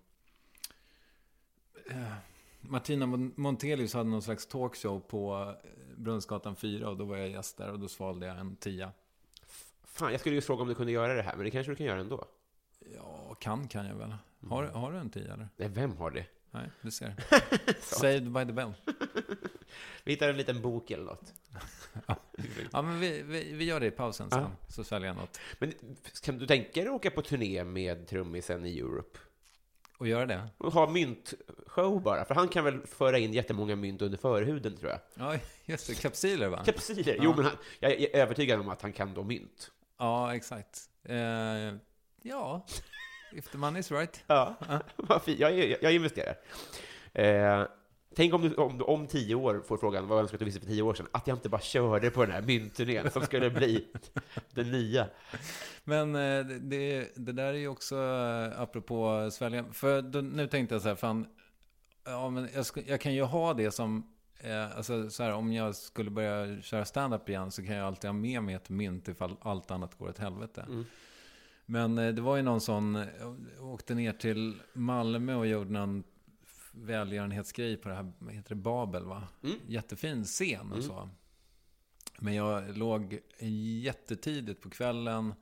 eh, 1.91 2.12
Martina 2.61 3.07
Mon- 3.07 3.33
Montelius 3.37 3.95
hade 3.95 4.11
någon 4.11 4.23
slags 4.23 4.47
talkshow 4.47 5.01
på 5.01 5.55
eh, 5.64 5.71
Brunnsgatan 5.97 6.57
4 6.57 6.89
och 6.89 6.97
då 6.97 7.05
var 7.05 7.17
jag 7.17 7.29
gäst 7.29 7.57
där 7.57 7.71
och 7.73 7.79
då 7.81 7.89
svalde 7.89 8.27
jag 8.27 8.39
en 8.39 8.57
tia. 8.57 8.93
Fan, 9.85 10.11
jag 10.12 10.21
skulle 10.21 10.35
ju 10.35 10.41
fråga 10.41 10.62
om 10.62 10.69
du 10.69 10.75
kunde 10.75 10.93
göra 10.93 11.14
det 11.14 11.23
här, 11.23 11.37
men 11.37 11.45
det 11.45 11.51
kanske 11.51 11.73
du 11.73 11.77
kan 11.77 11.87
göra 11.87 12.01
ändå. 12.01 12.25
Ja, 12.95 13.35
kan 13.41 13.69
kan 13.69 13.87
jag 13.87 13.95
väl. 13.95 14.14
Har, 14.49 14.64
har 14.64 14.93
du 14.93 14.99
en 14.99 15.11
tia 15.11 15.33
eller? 15.35 15.49
Nej, 15.57 15.69
vem 15.69 15.97
har 15.97 16.11
det? 16.11 16.27
Nej, 16.51 16.71
du 16.83 16.91
ser. 16.91 17.14
Saved 17.81 18.33
by 18.33 18.45
the 18.47 18.53
bell. 18.53 18.73
Vi 20.05 20.12
hittar 20.12 20.29
en 20.29 20.37
liten 20.37 20.62
bok 20.62 20.91
eller 20.91 21.05
något. 21.05 21.33
Ja, 22.73 22.83
men 22.83 23.01
vi, 23.01 23.23
vi, 23.23 23.53
vi 23.53 23.64
gör 23.64 23.81
det 23.81 23.87
i 23.87 23.91
pausen 23.91 24.31
sen, 24.31 24.41
Ja. 24.43 24.51
så 24.69 24.85
sväljer 24.85 25.09
jag 25.09 25.17
något. 25.17 25.39
Men 25.59 25.73
kan 26.23 26.39
du 26.39 26.47
tänka 26.47 26.81
dig 26.81 26.87
att 26.89 26.95
åka 26.95 27.11
på 27.11 27.23
turné 27.23 27.64
med 27.64 28.07
trummisen 28.07 28.67
i 28.67 28.79
Europe? 28.79 29.19
Och 29.99 30.09
göra 30.09 30.27
det? 30.27 30.49
Och 30.59 30.73
ha 30.73 30.91
myntshow 30.91 32.03
bara? 32.03 32.25
För 32.25 32.35
han 32.35 32.49
kan 32.49 32.64
väl 32.64 32.87
föra 32.87 33.19
in 33.19 33.33
jättemånga 33.33 33.77
mynt 33.77 34.03
under 34.03 34.19
förhuden, 34.19 34.77
tror 34.77 34.91
jag. 34.91 35.01
Ja, 35.14 35.39
just 35.64 35.87
det. 35.87 35.95
Kapsyler 35.95 36.49
va? 36.49 36.62
Kapsyler? 36.64 37.14
Ja. 37.14 37.21
Jo, 37.25 37.33
men 37.37 37.45
han, 37.45 37.57
jag 37.81 37.93
är 37.93 38.17
övertygad 38.17 38.61
om 38.61 38.69
att 38.69 38.83
han 38.83 38.93
kan 38.93 39.14
då 39.14 39.23
mynt. 39.23 39.71
Ja, 39.99 40.35
exakt. 40.35 40.81
Eh, 41.05 41.17
ja, 42.23 42.67
if 43.33 43.49
the 43.49 43.59
money 43.59 43.81
is 43.81 43.91
right. 43.93 44.25
Ja, 44.27 44.55
vad 44.97 45.23
fint. 45.23 45.41
Jag, 45.41 45.59
jag, 45.59 45.79
jag 45.83 45.93
investerar. 45.95 46.37
Eh, 47.12 47.67
tänk 48.17 48.35
om 48.35 48.43
du 48.43 48.55
om, 48.55 48.83
om 48.83 49.07
tio 49.07 49.35
år 49.35 49.62
får 49.67 49.77
frågan 49.77 50.09
vad 50.09 50.21
önskar 50.21 50.33
du 50.33 50.37
att 50.37 50.41
du 50.41 50.45
visste 50.45 50.61
för 50.61 50.67
tio 50.67 50.83
år 50.83 50.95
sedan? 50.95 51.07
Att 51.12 51.27
jag 51.27 51.37
inte 51.37 51.49
bara 51.49 51.61
körde 51.61 52.11
på 52.11 52.23
den 52.23 52.31
här 52.31 52.43
myntturnén 52.43 53.11
som 53.11 53.23
skulle 53.23 53.51
bli 53.51 53.87
den 54.51 54.71
nya. 54.71 55.07
Men 55.85 56.14
eh, 56.14 56.47
det, 56.47 57.09
det 57.17 57.33
där 57.33 57.45
är 57.45 57.59
ju 57.59 57.69
också, 57.69 57.95
eh, 57.95 58.61
apropå 58.61 59.29
svälja, 59.33 59.64
för 59.73 60.03
då, 60.03 60.21
nu 60.21 60.47
tänkte 60.47 60.75
jag 60.75 60.83
så 60.83 60.89
här, 60.89 60.95
fan, 60.97 61.27
ja, 62.05 62.31
men 62.31 62.49
jag, 62.55 62.67
ska, 62.67 62.81
jag 62.87 63.01
kan 63.01 63.14
ju 63.14 63.23
ha 63.23 63.55
det 63.55 63.71
som, 63.71 64.14
eh, 64.41 64.77
alltså 64.77 65.11
så 65.11 65.23
här, 65.23 65.33
om 65.33 65.53
jag 65.53 65.75
skulle 65.75 66.11
börja 66.11 66.62
köra 66.62 66.85
stand-up 66.85 67.29
igen 67.29 67.51
så 67.51 67.62
kan 67.62 67.77
jag 67.77 67.87
alltid 67.87 68.09
ha 68.09 68.12
med 68.12 68.43
mig 68.43 68.55
ett 68.55 68.71
mynt 68.71 69.09
ifall 69.09 69.37
allt 69.41 69.71
annat 69.71 69.99
går 69.99 70.09
åt 70.09 70.19
helvete. 70.19 70.64
Mm. 70.69 70.85
Men 71.67 71.97
det 71.97 72.23
var 72.23 72.37
ju 72.37 72.43
någon 72.43 72.61
sån, 72.61 72.95
jag 73.57 73.67
åkte 73.67 73.95
ner 73.95 74.12
till 74.12 74.61
Malmö 74.73 75.35
och 75.35 75.47
gjorde 75.47 75.73
någon 75.73 76.05
välgörenhetsgrej 76.77 77.77
på 77.77 77.89
det 77.89 77.95
här, 77.95 78.12
heter 78.31 78.49
det, 78.49 78.55
Babel 78.61 79.05
va? 79.05 79.29
Mm. 79.43 79.57
Jättefin 79.66 80.24
scen 80.24 80.61
och 80.72 80.77
Mm. 80.79 80.83
så. 80.89 81.09
Men 82.18 82.35
jag 82.35 82.77
låg 82.79 83.20
jättetidigt 83.83 84.61
på 84.62 84.70
kvällen 84.70 85.35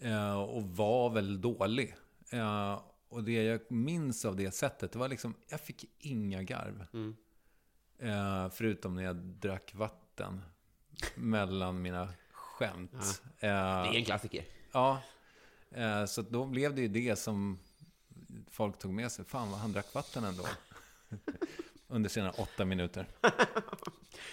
eh, 0.00 0.40
och 0.40 0.62
var 0.62 1.10
väl 1.10 1.40
dålig. 1.40 1.94
Eh, 2.30 2.80
och 3.08 3.24
det 3.24 3.32
jag 3.42 3.60
minns 3.70 4.24
av 4.24 4.36
det 4.36 4.50
sättet, 4.54 4.92
det 4.92 4.98
var 4.98 5.08
liksom, 5.08 5.34
jag 5.48 5.60
fick 5.60 5.84
inga 5.98 6.42
garv. 6.42 6.86
Mm. 6.92 7.16
Eh, 7.98 8.50
förutom 8.50 8.94
när 8.94 9.02
jag 9.02 9.16
drack 9.16 9.74
vatten 9.74 10.40
mellan 11.14 11.82
mina 11.82 12.08
skämt. 12.30 13.22
Det 13.40 13.46
är 13.46 13.84
Eh, 13.84 13.96
en 13.96 14.04
klassiker. 14.04 14.44
Ja, 14.72 15.02
eh, 15.70 16.04
så 16.04 16.22
då 16.22 16.44
blev 16.46 16.74
det 16.74 16.80
ju 16.80 16.88
det 16.88 17.16
som 17.16 17.58
folk 18.50 18.78
tog 18.78 18.92
med 18.92 19.12
sig. 19.12 19.24
Fan 19.24 19.50
vad 19.50 19.60
han 19.60 19.72
drack 19.72 19.94
vatten 19.94 20.24
ändå. 20.24 20.46
Under 21.88 22.10
sina 22.10 22.30
åtta 22.30 22.64
minuter. 22.64 23.06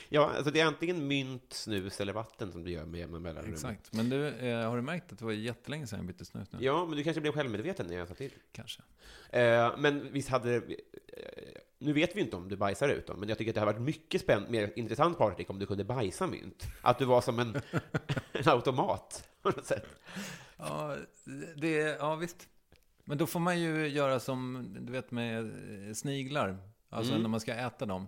Ja, 0.09 0.31
alltså 0.35 0.51
det 0.51 0.59
är 0.59 0.65
antingen 0.65 1.07
mynt, 1.07 1.53
snus 1.53 2.01
eller 2.01 2.13
vatten 2.13 2.51
som 2.51 2.63
du 2.63 2.71
gör 2.71 2.85
med 2.85 2.99
jämna 2.99 3.19
mellanrum. 3.19 3.53
Exakt. 3.53 3.93
Men 3.93 4.09
du, 4.09 4.27
eh, 4.27 4.69
har 4.69 4.75
du 4.75 4.81
märkt 4.81 5.11
att 5.11 5.19
det 5.19 5.25
var 5.25 5.31
jättelänge 5.31 5.87
sedan 5.87 5.99
jag 5.99 6.05
bytte 6.05 6.25
snus 6.25 6.51
nu? 6.51 6.57
Ja, 6.61 6.85
men 6.85 6.97
du 6.97 7.03
kanske 7.03 7.21
blev 7.21 7.31
självmedveten 7.31 7.87
när 7.87 7.95
jag 7.95 8.07
sa 8.07 8.13
till. 8.13 8.33
Kanske. 8.51 8.81
Eh, 9.29 9.77
men 9.77 10.13
visst 10.13 10.29
hade... 10.29 10.55
Eh, 10.55 10.61
nu 11.79 11.93
vet 11.93 12.15
vi 12.15 12.21
inte 12.21 12.35
om 12.35 12.49
du 12.49 12.55
bajsar 12.55 12.89
ut 12.89 13.07
dem, 13.07 13.19
men 13.19 13.29
jag 13.29 13.37
tycker 13.37 13.51
att 13.51 13.55
det 13.55 13.59
hade 13.61 13.71
varit 13.71 13.81
mycket 13.81 14.21
spänn, 14.21 14.45
mer 14.49 14.73
intressant 14.75 15.17
partytrick 15.17 15.49
om 15.49 15.59
du 15.59 15.65
kunde 15.65 15.83
bajsa 15.83 16.27
mynt. 16.27 16.63
Att 16.81 16.99
du 16.99 17.05
var 17.05 17.21
som 17.21 17.39
en, 17.39 17.55
en 18.31 18.47
automat, 18.49 19.29
på 19.41 19.49
något 19.49 19.65
sätt. 19.65 19.85
Ja, 20.57 20.95
det, 21.55 21.97
ja, 21.99 22.15
visst. 22.15 22.47
Men 23.05 23.17
då 23.17 23.27
får 23.27 23.39
man 23.39 23.59
ju 23.61 23.87
göra 23.87 24.19
som, 24.19 24.67
du 24.79 24.91
vet 24.91 25.11
med 25.11 25.39
eh, 25.87 25.93
sniglar. 25.93 26.57
Alltså 26.89 27.11
Mm. 27.11 27.21
när 27.21 27.29
man 27.29 27.39
ska 27.39 27.53
äta 27.53 27.85
dem. 27.85 28.07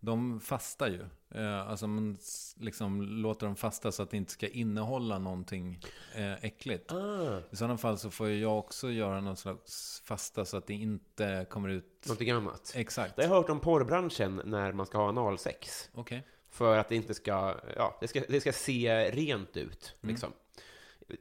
De 0.00 0.40
fastar 0.40 0.88
ju. 0.88 1.00
Eh, 1.40 1.68
Alltså 1.68 1.86
man 1.86 2.18
liksom 2.56 3.02
låter 3.02 3.46
dem 3.46 3.56
fasta 3.56 3.92
så 3.92 4.02
att 4.02 4.10
det 4.10 4.16
inte 4.16 4.32
ska 4.32 4.48
innehålla 4.48 5.18
någonting 5.18 5.80
eh, 6.14 6.44
äckligt. 6.44 6.92
Ah. 6.92 7.40
I 7.50 7.56
sådana 7.56 7.76
fall 7.78 7.98
så 7.98 8.10
får 8.10 8.28
jag 8.30 8.58
också 8.58 8.90
göra 8.90 9.20
någon 9.20 9.36
slags 9.36 10.02
fasta 10.04 10.44
så 10.44 10.56
att 10.56 10.66
det 10.66 10.74
inte 10.74 11.46
kommer 11.50 11.68
ut... 11.68 12.04
Någonting 12.06 12.30
annat. 12.30 12.72
Exakt. 12.76 13.16
Det 13.16 13.22
har 13.22 13.28
jag 13.34 13.42
hört 13.42 13.50
om 13.50 13.60
porrbranschen 13.60 14.40
när 14.44 14.72
man 14.72 14.86
ska 14.86 14.98
ha 14.98 15.08
analsex. 15.08 15.90
Okej. 15.94 16.26
För 16.50 16.78
att 16.78 16.88
det 16.88 16.96
inte 16.96 17.14
ska, 17.14 17.54
ja, 17.76 17.96
det 18.00 18.08
ska, 18.08 18.22
det 18.28 18.40
ska 18.40 18.52
se 18.52 19.10
rent 19.10 19.56
ut, 19.56 19.94
Mm. 20.02 20.16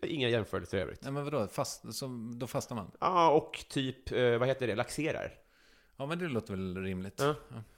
Inga 0.02 0.30
jämförelser 0.30 0.78
i 0.78 0.82
övrigt. 0.82 1.02
Nej 1.02 1.12
men 1.12 1.24
vadå? 1.24 1.48
Fast, 1.48 1.94
så, 1.94 2.30
då 2.36 2.48
fastar 2.48 2.76
man? 2.76 2.92
Ja, 3.00 3.32
och 3.32 3.66
typ, 3.70 4.12
eh, 4.12 4.38
vad 4.38 4.48
heter 4.48 4.68
det, 4.68 4.76
laxerar. 4.76 5.34
Ja 5.98 6.06
men 6.06 6.20
det 6.20 6.28
låter 6.28 6.54
väl 6.54 6.78
rimligt. 6.78 7.20
Ja. 7.20 7.36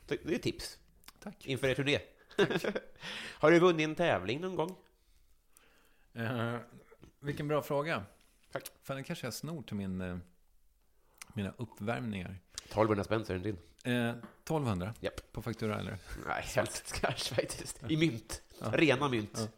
Det 0.07 0.17
det 0.23 0.35
är 0.35 0.39
tips 0.39 0.79
Tack. 1.23 1.45
inför 1.45 1.67
er 1.67 1.75
turné. 1.75 1.99
har 3.39 3.51
du 3.51 3.59
vunnit 3.59 3.83
en 3.83 3.95
tävling 3.95 4.41
någon 4.41 4.55
gång? 4.55 4.75
Eh, 6.13 6.55
vilken 7.19 7.47
bra 7.47 7.61
fråga. 7.61 8.03
Tack. 8.51 8.71
Fan, 8.83 8.97
det 8.97 9.03
kanske 9.03 9.25
jag 9.27 9.33
snor 9.33 9.61
till 9.61 9.75
min, 9.75 10.01
eh, 10.01 10.17
mina 11.33 11.53
uppvärmningar. 11.57 12.39
1200 12.63 13.03
spänn 13.03 13.25
så 13.25 13.33
är 13.33 13.37
den 13.37 13.43
din. 13.43 13.57
Eh, 13.95 14.15
1200 14.43 14.93
Japp. 14.99 15.31
på 15.31 15.41
faktura 15.41 15.79
eller? 15.79 15.97
Nej, 16.27 16.43
helst 16.43 17.01
kanske 17.01 17.35
faktiskt. 17.35 17.83
I 17.89 17.97
mynt. 17.97 18.41
Rena 18.59 19.09
mynt. 19.09 19.49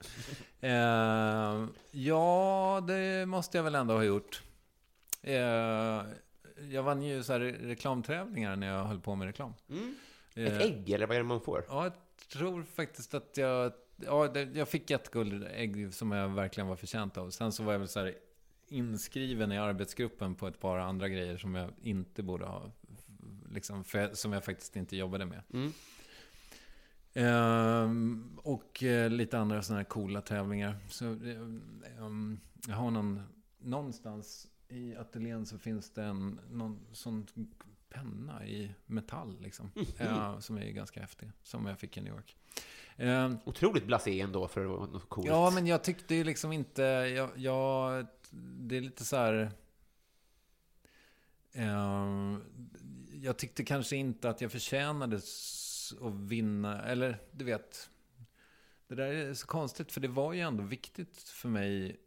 Eh, 0.60 1.66
ja, 1.92 2.84
det 2.88 3.26
måste 3.26 3.58
jag 3.58 3.64
väl 3.64 3.76
ändå 3.76 3.94
ha 3.94 4.04
gjort. 4.04 4.42
Eh, 5.22 5.36
jag 6.70 6.84
vann 6.84 7.02
ju 7.04 7.24
så 7.24 7.34
här 7.34 7.40
reklamtävlingar 7.40 8.56
när 8.56 8.68
jag 8.68 8.84
höll 8.84 9.00
på 9.00 9.16
med 9.16 9.26
reklam. 9.26 9.54
Mm. 9.70 9.96
Eh, 10.34 10.46
Ett 10.46 10.62
ägg, 10.62 10.90
eller 10.90 11.08
vad 11.08 11.16
är 11.16 11.20
det 11.20 11.28
man 11.28 11.42
får? 11.42 11.66
Ja, 11.70 11.84
jag 11.84 11.94
tror 12.32 12.64
faktiskt 12.64 13.14
att 13.14 13.38
jag... 13.38 13.72
Ja, 14.06 14.28
det, 14.28 14.44
jag 14.44 14.68
fick 14.68 14.92
ett 14.92 15.12
guldägg 15.12 15.94
som 15.94 16.12
jag 16.12 16.30
verkligen 16.30 16.68
var 16.68 16.76
förtjänt 16.76 17.18
av. 17.18 17.30
Sen 17.30 17.52
så 17.52 17.64
var 17.64 17.72
jag 17.72 17.80
väl 17.80 17.88
så 17.88 18.00
här 18.00 18.16
inskriven 18.68 19.52
i 19.52 19.58
arbetsgruppen 19.58 20.36
på 20.36 20.48
ett 20.48 20.60
par 20.60 20.78
andra 20.78 21.10
grejer 21.10 21.38
som 21.38 21.56
jag 21.56 21.70
inte 21.82 22.24
borde 22.24 22.46
ha... 22.46 22.72
Liksom, 23.52 23.84
för, 23.84 24.14
som 24.14 24.34
jag 24.34 24.46
faktiskt 24.46 24.76
inte 24.76 24.96
jobbade 24.96 25.26
med. 25.26 25.42
Mm. 25.54 25.74
Ehm, 27.18 28.40
och 28.44 28.84
eh, 28.84 29.10
lite 29.10 29.38
andra 29.40 29.62
sådana 29.62 29.80
här 29.80 29.90
coola 29.90 30.22
tävlingar. 30.22 30.78
Så, 30.90 31.06
eh, 31.06 31.42
ehm, 31.98 32.40
jag 32.68 32.76
har 32.76 32.92
någon... 32.92 33.22
Någonstans 33.60 34.48
i 34.70 34.96
ateljén 34.96 35.46
så 35.46 35.58
finns 35.58 35.90
det 35.90 36.04
en 36.04 36.40
någon 36.52 36.80
sån 36.92 37.28
penna 37.90 38.46
i 38.46 38.72
metall 38.86 39.38
liksom. 39.42 39.72
Eh, 39.98 40.40
som 40.40 40.58
är 40.58 40.72
ganska 40.72 41.02
häftig. 41.02 41.32
Som 41.44 41.66
jag 41.66 41.80
fick 41.80 41.98
i 41.98 42.02
New 42.02 42.14
York. 42.14 42.36
Ehm, 42.98 43.38
Otroligt 43.46 43.86
blasé 43.86 44.22
ändå 44.22 44.48
för 44.48 44.66
att 44.66 44.70
vara 44.70 44.86
något 44.86 45.10
coolt. 45.10 45.28
Ja, 45.28 45.52
men 45.52 45.68
jag 45.68 45.84
tyckte 45.84 46.16
ju 46.16 46.24
liksom 46.24 46.52
inte... 46.52 46.82
Jag, 46.82 47.30
jag, 47.36 48.08
det 48.32 48.78
är 48.78 48.82
lite 48.82 49.06
så 49.06 49.16
här... 49.16 49.52
ehm, 51.54 52.44
jag 53.22 53.38
tyckte 53.38 53.64
kanske 53.64 53.96
inte 53.96 54.30
att 54.30 54.42
jag 54.42 54.52
förtjänade 54.52 55.20
att 55.92 56.14
vinna. 56.14 56.84
Eller, 56.84 57.22
du 57.32 57.46
vet. 57.46 57.90
Det 58.88 58.96
där 58.96 59.08
är 59.08 59.34
så 59.34 59.48
konstigt, 59.48 59.92
för 59.92 60.02
det 60.02 60.08
var 60.08 60.34
ju 60.34 60.42
ändå 60.42 60.64
viktigt 60.64 61.18
för 61.18 61.50
mig. 61.50 62.00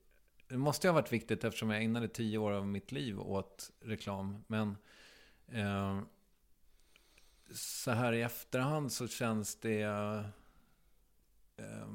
Det 0.48 0.58
måste 0.58 0.86
ju 0.86 0.90
ha 0.90 1.00
varit 1.00 1.12
viktigt 1.12 1.44
eftersom 1.44 1.70
jag 1.70 1.82
ägnade 1.82 2.08
tio 2.08 2.38
år 2.38 2.52
av 2.52 2.66
mitt 2.66 2.92
liv 2.92 3.20
åt 3.20 3.70
reklam. 3.80 4.44
Men 4.46 4.76
eh, 5.48 6.00
så 7.52 7.90
här 7.90 8.12
i 8.12 8.22
efterhand 8.22 8.92
så 8.92 9.08
känns 9.08 9.56
det... 9.56 9.82
eh, 11.56 11.88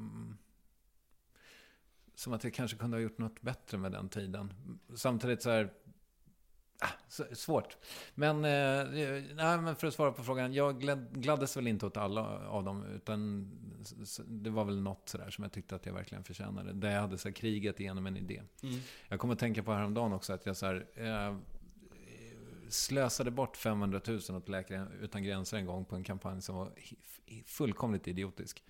som 2.14 2.32
att 2.32 2.44
jag 2.44 2.54
kanske 2.54 2.76
kunde 2.76 2.96
ha 2.96 3.02
gjort 3.02 3.18
något 3.18 3.42
bättre 3.42 3.78
med 3.78 3.92
den 3.92 4.08
tiden. 4.08 4.54
Samtidigt 4.94 5.42
så 5.42 5.50
här... 5.50 5.72
Ah, 6.78 7.14
svårt. 7.34 7.76
Men, 8.14 8.36
eh, 8.36 8.86
nej, 9.34 9.58
men 9.58 9.76
för 9.76 9.86
att 9.86 9.94
svara 9.94 10.12
på 10.12 10.22
frågan. 10.22 10.54
Jag 10.54 10.80
glad, 10.80 11.22
gladdes 11.22 11.56
väl 11.56 11.66
inte 11.66 11.86
åt 11.86 11.96
alla 11.96 12.48
av 12.48 12.64
dem. 12.64 12.84
Utan 12.94 13.50
det 14.26 14.50
var 14.50 14.64
väl 14.64 14.80
något 14.80 15.08
sådär 15.08 15.30
som 15.30 15.44
jag 15.44 15.52
tyckte 15.52 15.74
att 15.74 15.86
jag 15.86 15.92
verkligen 15.92 16.24
förtjänade. 16.24 16.72
Där 16.72 16.90
jag 16.90 17.00
hade 17.00 17.18
så 17.18 17.28
här, 17.28 17.34
krigat 17.34 17.80
igenom 17.80 18.06
en 18.06 18.16
idé. 18.16 18.42
Mm. 18.62 18.80
Jag 19.08 19.20
kommer 19.20 19.34
att 19.34 19.40
tänka 19.40 19.62
på 19.62 19.72
häromdagen 19.72 20.12
också 20.12 20.32
att 20.32 20.46
jag 20.46 20.56
så 20.56 20.66
här, 20.66 20.86
eh, 20.94 21.36
slösade 22.68 23.30
bort 23.30 23.56
500 23.56 24.00
000 24.06 24.20
åt 24.30 24.48
Läkare 24.48 24.86
Utan 25.00 25.22
Gränser 25.22 25.56
en 25.56 25.66
gång 25.66 25.84
på 25.84 25.96
en 25.96 26.04
kampanj 26.04 26.42
som 26.42 26.56
var 26.56 26.70
fullkomligt 27.44 28.08
idiotisk. 28.08 28.62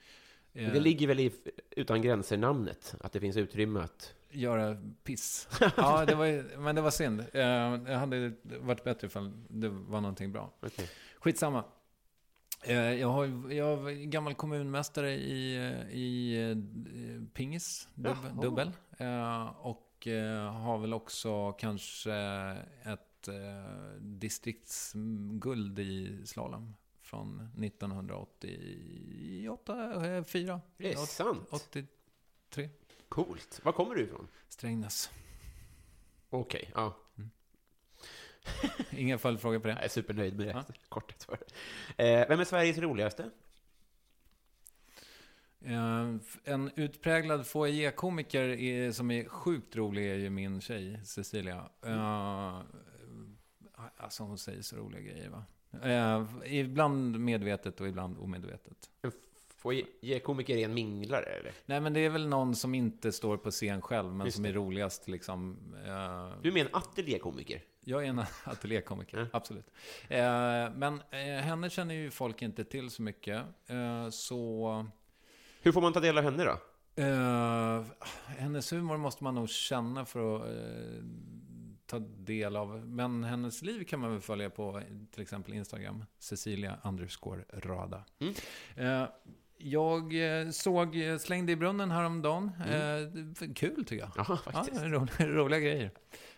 Det 0.52 0.80
ligger 0.80 1.06
väl 1.06 1.20
i 1.20 1.32
Utan 1.70 2.02
gränser-namnet? 2.02 2.94
Att 3.00 3.12
det 3.12 3.20
finns 3.20 3.36
utrymme 3.36 3.80
att... 3.80 4.14
göra 4.30 4.76
piss. 5.04 5.48
Ja, 5.76 6.04
det 6.04 6.14
var, 6.14 6.58
men 6.58 6.74
det 6.74 6.80
var 6.82 6.90
synd. 6.90 7.20
Eh, 7.20 7.26
Det 7.76 7.94
hade 7.94 8.32
varit 8.60 8.84
bättre 8.84 9.06
ifall 9.06 9.32
det 9.48 9.68
var 9.68 10.00
någonting 10.00 10.32
bra. 10.32 10.52
Okej. 10.60 10.90
Skitsamma. 11.18 11.64
Eh, 12.62 12.74
Jag, 12.76 13.08
har, 13.08 13.52
jag 13.52 13.76
var 13.76 13.90
gammal 13.90 14.34
kommunmästare 14.34 15.12
i, 15.14 15.56
eh, 15.56 15.96
i 15.96 16.56
pingis, 17.34 17.88
dub, 17.94 18.16
dubbel. 18.42 18.70
Och 19.58 19.82
har 20.52 20.78
väl 20.78 20.94
också 20.94 21.52
kanske 21.52 22.14
ett 22.84 23.28
distriktsguld 24.00 25.78
i 25.78 26.26
slalom. 26.26 26.74
Från 27.02 27.48
1988, 27.64 30.16
eh, 30.16 30.24
4. 30.24 30.60
Det 30.76 30.92
är 30.92 30.96
sant? 30.96 31.48
83. 31.50 32.68
Coolt. 33.08 33.60
Var 33.64 33.72
kommer 33.72 33.94
du 33.94 34.02
ifrån? 34.02 34.28
Strängnäs. 34.48 35.10
Okej, 36.30 36.70
ja. 36.74 36.96
Inga 38.90 39.18
följdfrågor 39.18 39.58
på 39.58 39.66
det? 39.68 39.74
Jag 39.74 39.84
är 39.84 39.88
supernöjd 39.88 40.36
med 40.36 40.46
det. 40.46 40.52
Ja. 40.52 40.64
Kort 40.88 41.14
svar. 41.20 41.38
Eh, 41.96 42.28
vem 42.28 42.40
är 42.40 42.44
Sveriges 42.44 42.78
roligaste? 42.78 43.30
Eh, 45.60 46.14
En 46.44 46.70
utpräglad 46.76 47.46
foajékomiker 47.46 48.92
som 48.92 49.10
är 49.10 49.28
sjukt 49.28 49.76
rolig 49.76 50.10
är 50.10 50.14
ju 50.14 50.30
min 50.30 50.60
tjej, 50.60 51.00
Cecilia. 51.04 51.68
Eh, 51.82 52.60
Alltså 53.96 54.22
hon 54.22 54.38
säger 54.38 54.62
så 54.62 54.76
roliga 54.76 55.00
grejer 55.00 55.28
va. 55.30 55.44
Eh, 55.82 56.26
Ibland 56.54 57.20
medvetet 57.20 57.80
och 57.80 57.88
ibland 57.88 58.18
omedvetet. 58.18 58.90
En 59.02 59.12
foajé-komiker 59.66 60.56
är 60.56 60.64
en 60.64 60.74
minglare, 60.74 61.24
eller? 61.24 61.52
Nej 61.66 61.80
men 61.80 61.92
det 61.92 62.00
är 62.00 62.10
väl 62.10 62.28
någon 62.28 62.54
som 62.56 62.74
inte 62.74 63.12
står 63.12 63.36
på 63.36 63.50
scen 63.50 63.82
själv 63.82 64.12
men 64.12 64.26
Just 64.26 64.34
som 64.34 64.42
det. 64.42 64.48
är 64.48 64.52
roligast 64.52 65.08
liksom. 65.08 65.56
Eh, 65.86 66.40
Du 66.42 66.52
är 66.58 66.64
en 66.64 66.68
ateljékomiker? 66.72 67.62
Jag 67.84 68.04
är 68.04 68.08
en 68.08 68.18
ateljékomiker, 68.44 69.18
Ja. 69.18 69.26
absolut. 69.32 69.70
Eh, 70.08 70.18
Men 70.76 71.00
eh, 71.10 71.18
henne 71.42 71.70
känner 71.70 71.94
ju 71.94 72.10
folk 72.10 72.42
inte 72.42 72.64
till 72.64 72.90
så 72.90 73.02
mycket. 73.02 73.42
Så... 74.10 74.86
Hur 75.62 75.72
får 75.72 75.80
man 75.80 75.92
ta 75.92 76.00
del 76.00 76.18
av 76.18 76.24
henne 76.24 76.44
då? 76.44 76.58
Uh, 77.02 77.84
hennes 78.26 78.72
humor 78.72 78.96
måste 78.96 79.24
man 79.24 79.34
nog 79.34 79.48
känna 79.48 80.04
för 80.04 80.36
att 80.36 80.42
ta 81.86 81.98
del 81.98 82.56
av. 82.56 82.86
Men 82.86 83.24
hennes 83.24 83.62
liv 83.62 83.84
kan 83.84 84.00
man 84.00 84.10
väl 84.12 84.20
följa 84.20 84.50
på 84.50 84.82
till 85.10 85.22
exempel 85.22 85.54
Instagram. 85.54 86.04
Cecilia 86.18 86.78
underscore 86.84 87.44
rada. 87.52 88.04
Mm. 88.18 88.34
Eh, 88.76 89.08
jag 89.58 90.14
eh, 90.40 90.50
såg 90.50 90.96
eh, 90.96 91.18
Slängde 91.18 91.52
i 91.52 91.56
brunnen 91.56 91.90
häromdagen. 91.90 92.50
Uh, 92.70 93.52
kul 93.54 93.84
tycker 93.84 94.04
jag. 94.04 94.10
Ja, 94.16 94.24
Mm. 94.26 94.38
faktiskt. 94.38 94.82
ro, 94.84 95.06
roliga 95.18 95.60
grejer. 95.60 95.90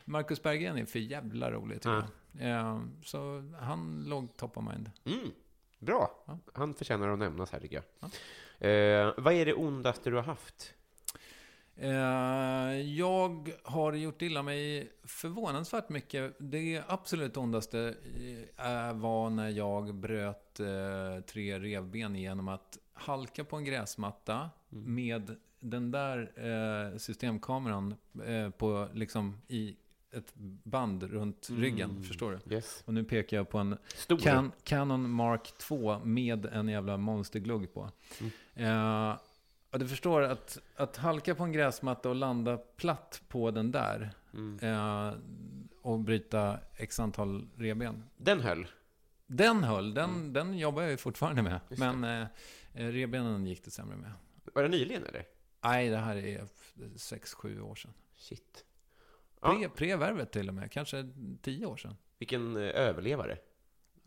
Marcus 0.05 0.43
Berggren 0.43 0.79
är 0.79 0.85
för 0.85 0.99
jävla 0.99 1.51
rolig 1.51 1.77
tycker 1.81 1.91
Ja. 1.91 2.05
jag. 2.33 2.51
Eh, 2.51 2.81
så 3.05 3.53
han 3.61 4.05
låg 4.09 4.37
top 4.37 4.57
of 4.57 4.65
mind. 4.65 4.91
Mm. 5.05 5.31
Bra. 5.79 6.25
Ja. 6.27 6.39
Han 6.53 6.75
förtjänar 6.75 7.09
att 7.09 7.19
nämnas 7.19 7.53
här, 7.53 7.61
tycker 7.61 7.77
jag. 7.77 8.11
Eh, 8.71 9.15
vad 9.17 9.33
är 9.35 9.47
det 9.47 9.55
ondaste 9.55 10.11
du 10.11 10.17
har 10.17 10.23
haft? 10.23 10.75
Eh, 11.77 11.91
jag 12.81 13.51
har 13.63 13.93
gjort 13.93 14.23
illa 14.23 14.43
mig 14.43 14.93
förvånansvärt 15.05 15.89
mycket. 15.89 16.37
Det 16.39 16.83
absolut 16.89 17.37
ondaste 17.37 17.95
eh, 18.59 18.93
var 18.93 19.31
när 19.31 19.49
jag 19.49 19.95
bröt 19.95 20.61
eh, 20.61 21.21
tre 21.27 21.59
revben 21.59 22.15
genom 22.17 22.49
att 22.49 22.79
halka 22.99 23.45
på 23.45 23.57
en 23.57 23.65
gräsmatta 23.65 24.51
med 24.69 25.37
den 25.61 25.91
där 25.91 26.33
eh, 26.93 26.99
systemkameran 26.99 27.95
eh, 28.27 28.51
på, 28.51 28.89
liksom, 28.93 29.41
i 29.49 29.77
ett 30.13 30.33
band 30.63 31.03
runt 31.03 31.49
ryggen. 31.51 32.03
Förstår 32.03 32.41
du? 32.45 32.55
Yes. 32.55 32.83
Och 32.87 32.95
nu 32.95 33.05
pekar 33.05 33.37
jag 33.37 33.49
på 33.49 33.59
en 33.59 33.79
Stor. 33.95 34.19
Can, 34.19 34.53
Canon 34.65 35.11
Mark 35.11 35.53
2 35.59 35.99
med 35.99 36.47
en 36.47 36.69
jävla 36.69 36.97
monsterglugg 36.97 37.75
på. 37.75 37.91
Eh, 38.55 39.17
och 39.71 39.79
du 39.79 39.89
förstår 39.89 40.23
att, 40.23 40.59
att 40.77 40.97
halka 40.97 41.35
på 41.35 41.45
en 41.45 41.53
gräsmatta 41.53 42.09
och 42.09 42.15
landa 42.15 42.57
platt 42.57 43.23
på 43.29 43.51
den 43.51 43.71
där 43.73 44.11
Mm. 44.35 44.59
eh, 44.63 45.15
och 45.83 46.01
bryta 46.01 46.59
x 46.77 47.01
antal 47.01 47.49
revben. 47.57 48.05
Den 48.17 48.41
höll. 48.41 48.67
Den 49.27 49.65
höll, 49.65 49.95
den, 49.95 50.33
den 50.33 50.59
jobbar 50.59 50.83
jag 50.83 50.91
ju 50.91 50.97
fortfarande 50.97 51.43
med. 51.43 51.61
Just 51.69 51.81
Men 51.81 52.05
eh, 52.05 52.27
eh, 52.79 52.87
revbenen 52.87 53.47
gick 53.47 53.65
det 53.65 53.71
sämre 53.71 53.97
med. 53.97 54.13
Var 54.55 54.63
det 54.63 54.69
nyligen, 54.69 55.05
eller? 55.07 55.25
Nej, 55.65 55.89
det 55.89 55.97
här 55.97 56.17
är 56.17 56.47
6-7 56.97 57.61
år 57.61 57.75
sedan. 57.75 57.93
Shit. 58.17 58.65
Ja, 59.41 59.49
Pre, 59.59 59.69
pre-värvet 59.69 60.33
till 60.33 60.49
och 60.49 60.55
med, 60.55 60.73
kanske 60.73 61.11
10 61.43 61.67
år 61.67 61.77
sedan. 61.77 61.97
vilken 62.19 62.57
eh, 62.57 62.63
överlevare. 62.63 63.39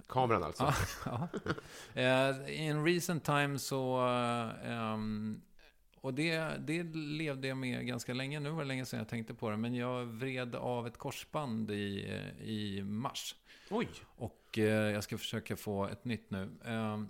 Kameran 0.07 0.43
alltså. 0.43 0.73
Ja, 1.05 1.27
ja. 1.93 2.01
Eh, 2.01 2.67
In 2.67 2.85
recent 2.85 3.23
time 3.25 3.59
så... 3.59 4.07
eh, 4.07 4.71
ehm, 4.71 5.41
och 5.95 6.13
det, 6.13 6.39
det 6.59 6.83
levde 6.95 7.47
jag 7.47 7.57
med 7.57 7.87
ganska 7.87 8.13
länge. 8.13 8.39
Nu 8.39 8.49
var 8.49 8.61
det 8.61 8.67
länge 8.67 8.85
sedan 8.85 8.97
jag 8.99 9.07
tänkte 9.07 9.33
på 9.33 9.49
det. 9.49 9.57
Men 9.57 9.75
jag 9.75 10.05
vred 10.05 10.55
av 10.55 10.87
ett 10.87 10.97
korsband 10.97 11.71
i, 11.71 12.09
eh, 12.09 12.43
i 12.47 12.83
mars. 12.83 13.35
Oj. 13.69 13.87
Och 14.03 14.57
eh, 14.57 14.63
jag 14.91 15.03
ska 15.03 15.17
försöka 15.17 15.55
få 15.55 15.87
ett 15.87 16.05
nytt 16.05 16.31
nu. 16.31 16.49
Ehm, 16.65 17.09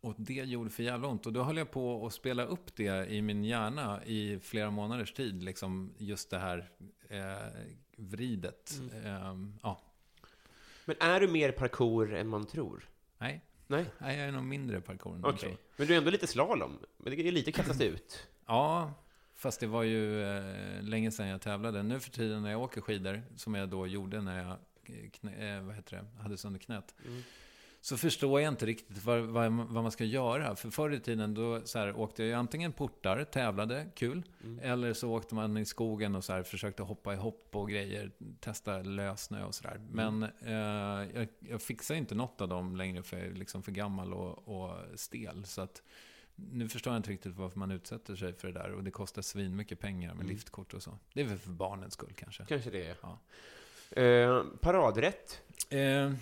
och 0.00 0.14
det 0.16 0.32
gjorde 0.32 0.70
för 0.70 0.82
jävla 0.82 1.08
ont. 1.08 1.26
Och 1.26 1.32
då 1.32 1.42
höll 1.42 1.56
jag 1.56 1.70
på 1.70 2.06
att 2.06 2.12
spela 2.12 2.44
upp 2.44 2.76
det 2.76 3.10
i 3.10 3.22
min 3.22 3.44
hjärna 3.44 4.04
i 4.04 4.38
flera 4.42 4.70
månaders 4.70 5.12
tid. 5.12 5.42
Liksom 5.42 5.94
just 5.98 6.30
det 6.30 6.38
här 6.38 6.70
eh, 7.08 7.48
vridet. 7.96 8.80
Ehm, 9.04 9.58
ja. 9.62 9.80
Men 10.84 10.96
är 11.00 11.20
du 11.20 11.28
mer 11.28 11.52
parkour 11.52 12.14
än 12.14 12.28
man 12.28 12.46
tror? 12.46 12.88
Nej, 13.18 13.44
Nej? 13.66 13.84
nej 13.98 14.18
jag 14.18 14.28
är 14.28 14.32
nog 14.32 14.44
mindre 14.44 14.80
parkour 14.80 15.14
än 15.14 15.24
Okej. 15.24 15.48
dig. 15.48 15.58
Men 15.76 15.86
du 15.86 15.94
är 15.94 15.98
ändå 15.98 16.10
lite 16.10 16.26
slalom. 16.26 16.78
Men 16.96 17.16
det 17.16 17.28
är 17.28 17.32
lite 17.32 17.52
kastas 17.52 17.80
ut. 17.80 18.26
Ja, 18.46 18.92
fast 19.34 19.60
det 19.60 19.66
var 19.66 19.82
ju 19.82 20.22
eh, 20.22 20.82
länge 20.82 21.10
sedan 21.10 21.28
jag 21.28 21.40
tävlade. 21.40 21.82
Nu 21.82 22.00
för 22.00 22.10
tiden 22.10 22.42
när 22.42 22.50
jag 22.50 22.62
åker 22.62 22.80
skidor, 22.80 23.22
som 23.36 23.54
jag 23.54 23.68
då 23.68 23.86
gjorde 23.86 24.20
när 24.20 24.38
jag 24.38 24.50
eh, 24.84 25.10
knä, 25.10 25.56
eh, 25.56 25.62
vad 25.62 25.74
heter 25.74 25.96
det, 25.96 26.22
hade 26.22 26.36
sönder 26.36 26.60
knät. 26.60 26.94
Så 27.80 27.96
förstår 27.96 28.40
jag 28.40 28.52
inte 28.52 28.66
riktigt 28.66 29.04
vad, 29.04 29.20
vad, 29.20 29.52
vad 29.52 29.82
man 29.82 29.92
ska 29.92 30.04
göra. 30.04 30.56
För 30.56 30.70
förr 30.70 30.90
i 30.90 31.00
tiden 31.00 31.34
då 31.34 31.60
så 31.64 31.78
här, 31.78 31.96
åkte 31.96 32.24
jag 32.24 32.38
antingen 32.38 32.72
portar, 32.72 33.24
tävlade, 33.24 33.86
kul. 33.94 34.22
Eller 34.62 34.92
så 34.92 35.10
åkte 35.10 35.34
man 35.34 35.56
i 35.56 35.64
skogen 35.64 36.14
och 36.14 36.24
så 36.24 36.32
här, 36.32 36.42
försökte 36.42 36.82
hoppa 36.82 37.14
i 37.14 37.16
hopp 37.16 37.56
och 37.56 37.70
grejer. 37.70 38.10
Testa 38.40 38.78
lössnö 38.78 39.44
och 39.44 39.54
sådär. 39.54 39.80
Men 39.90 40.22
eh, 40.22 40.52
jag, 41.14 41.28
jag 41.38 41.62
fixar 41.62 41.94
inte 41.94 42.14
något 42.14 42.40
av 42.40 42.48
dem 42.48 42.76
längre 42.76 43.02
för 43.02 43.16
jag 43.16 43.26
är 43.26 43.34
liksom 43.34 43.62
för 43.62 43.72
gammal 43.72 44.14
och, 44.14 44.48
och 44.48 44.76
stel. 44.94 45.44
Så 45.44 45.60
att 45.60 45.82
nu 46.34 46.68
förstår 46.68 46.92
jag 46.92 46.98
inte 46.98 47.10
riktigt 47.10 47.36
varför 47.36 47.58
man 47.58 47.70
utsätter 47.70 48.16
sig 48.16 48.32
för 48.32 48.48
det 48.48 48.54
där. 48.54 48.72
Och 48.72 48.84
det 48.84 48.90
kostar 48.90 49.22
svin 49.22 49.56
mycket 49.56 49.80
pengar 49.80 50.14
med 50.14 50.26
liftkort 50.26 50.74
och 50.74 50.82
så. 50.82 50.98
Det 51.12 51.20
är 51.20 51.24
väl 51.24 51.38
för 51.38 51.50
barnens 51.50 51.94
skull 51.94 52.12
kanske. 52.16 52.44
Kanske 52.48 52.70
det. 52.70 52.96
Ja. 53.02 53.18
Eh, 54.02 54.44
paradrätt. 54.60 55.42
Eh, 55.70 56.12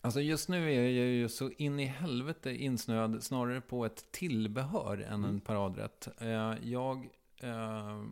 alltså 0.00 0.20
just 0.20 0.48
nu 0.48 0.74
är 0.74 0.82
jag 0.82 1.06
ju 1.06 1.28
så 1.28 1.50
in 1.50 1.80
i 1.80 1.84
helvete 1.84 2.54
insnöad 2.54 3.22
snarare 3.22 3.60
på 3.60 3.84
ett 3.84 4.12
tillbehör 4.12 4.98
än 4.98 5.24
en 5.24 5.40
paradrätt. 5.40 6.08
Eh, 6.18 6.54
jag 6.62 7.08
eh, 7.40 8.02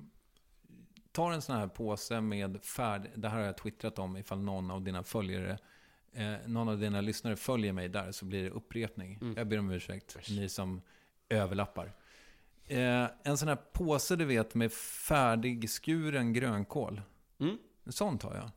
tar 1.13 1.33
en 1.33 1.43
sån 1.43 1.57
här 1.57 1.69
påse 1.69 2.21
med 2.21 2.65
färd... 2.65 3.11
Det 3.15 3.29
här 3.29 3.39
har 3.39 3.45
jag 3.45 3.59
twittrat 3.59 3.99
om 3.99 4.17
ifall 4.17 4.41
någon 4.41 4.71
av 4.71 4.83
dina 4.83 5.03
följare 5.03 5.59
eh, 6.17 6.35
någon 6.47 6.69
av 6.69 6.79
dina 6.79 7.01
lyssnare 7.01 7.37
följer 7.37 7.73
mig 7.73 7.89
där 7.89 8.13
så 8.13 8.25
blir 8.25 8.43
det 8.43 8.51
upprepning. 8.51 9.35
Jag 9.37 9.49
ber 9.49 9.59
om 9.59 9.71
ursäkt, 9.71 10.17
ni 10.31 10.49
som 10.49 10.83
överlappar. 11.29 11.93
Eh, 12.67 13.07
en 13.23 13.39
sån 13.39 13.49
här 13.49 13.59
påse 13.73 14.17
du 14.17 14.25
vet 14.25 14.55
med 14.55 14.73
färdigskuren 14.73 16.33
grönkål. 16.33 17.03
Mm. 17.39 17.59
En 17.85 17.93
sån 17.93 18.19
tar 18.19 18.35
jag. 18.35 18.51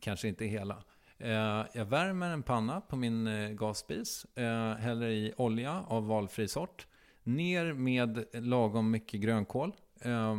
Kanske 0.00 0.28
inte 0.28 0.44
hela. 0.44 0.84
Eh, 1.20 1.66
jag 1.72 1.84
värmer 1.84 2.30
en 2.30 2.42
panna 2.42 2.80
på 2.80 2.96
min 2.96 3.26
eh, 3.26 3.50
gasspis. 3.50 4.24
Eh, 4.34 4.74
häller 4.74 5.08
i 5.08 5.34
olja 5.36 5.84
av 5.88 6.06
valfri 6.06 6.48
sort. 6.48 6.86
Ner 7.22 7.72
med 7.72 8.24
lagom 8.32 8.90
mycket 8.90 9.20
grönkål. 9.20 9.74
Eh, 10.00 10.36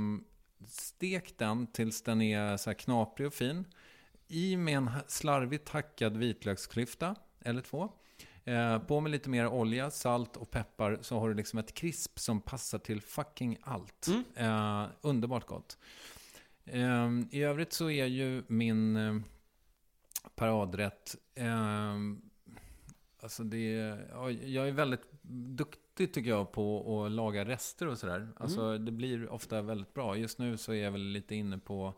stek 0.67 1.37
den 1.37 1.67
tills 1.67 2.01
den 2.01 2.21
är 2.21 2.57
så 2.57 2.73
knaprig 2.73 3.27
och 3.27 3.33
fin. 3.33 3.65
I 4.27 4.57
med 4.57 4.77
en 4.77 4.89
slarvigt 5.07 5.69
hackad 5.69 6.17
vitlöksklyfta, 6.17 7.15
eller 7.41 7.61
två. 7.61 7.89
På 8.87 8.99
med 8.99 9.11
lite 9.11 9.29
mer 9.29 9.47
olja, 9.47 9.91
salt 9.91 10.37
och 10.37 10.51
peppar 10.51 10.99
så 11.01 11.19
har 11.19 11.29
du 11.29 11.35
liksom 11.35 11.59
ett 11.59 11.73
krisp 11.73 12.19
som 12.19 12.41
passar 12.41 12.79
till 12.79 13.01
fucking 13.01 13.57
allt. 13.61 14.07
Eh, 14.35 14.85
underbart 15.01 15.45
gott. 15.45 15.77
Eh, 16.65 17.09
I 17.31 17.43
övrigt 17.43 17.73
så 17.73 17.89
är 17.89 18.05
ju 18.05 18.43
min 18.47 19.23
paradrätt... 20.35 21.15
Eh, 21.35 21.95
alltså 23.19 23.43
det, 23.43 23.97
ja, 24.11 24.31
jag 24.31 24.67
är 24.67 24.71
väldigt 24.71 25.11
duktig 25.21 26.13
tycker 26.13 26.29
jag 26.29 26.51
på 26.51 27.05
att 27.05 27.11
laga 27.11 27.45
rester 27.45 27.87
och 27.87 27.97
sådär. 27.97 28.27
Alltså 28.35 28.77
det 28.77 28.91
blir 28.91 29.29
ofta 29.29 29.61
väldigt 29.61 29.93
bra. 29.93 30.17
Just 30.17 30.39
nu 30.39 30.57
så 30.57 30.71
är 30.71 30.83
jag 30.83 30.91
väl 30.91 31.01
lite 31.01 31.35
inne 31.35 31.57
på 31.57 31.93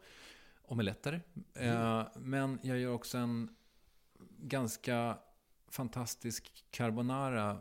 omeletter. 0.61 1.21
Eh, 1.53 2.03
men 2.15 2.59
jag 2.61 2.79
gör 2.79 2.93
också 2.93 3.17
en 3.17 3.55
ganska 4.37 5.17
fantastisk 5.73 6.65
carbonara, 6.71 7.51
eh, 7.51 7.57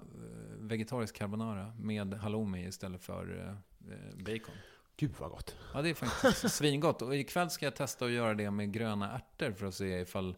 vegetarisk 0.58 1.16
carbonara 1.16 1.74
med 1.78 2.14
halloumi 2.14 2.66
istället 2.66 3.02
för 3.02 3.38
eh, 3.38 3.92
eh, 3.92 4.16
bacon. 4.16 4.54
Gud 4.96 5.14
vad 5.18 5.30
gott. 5.30 5.56
Ja, 5.74 5.82
det 5.82 5.90
är 5.90 5.94
faktiskt 5.94 6.54
svingott. 6.54 7.02
Och 7.02 7.16
ikväll 7.16 7.50
ska 7.50 7.66
jag 7.66 7.76
testa 7.76 8.04
att 8.04 8.10
göra 8.10 8.34
det 8.34 8.50
med 8.50 8.72
gröna 8.72 9.12
ärtor 9.14 9.52
för 9.52 9.66
att 9.66 9.74
se 9.74 10.00
ifall 10.00 10.36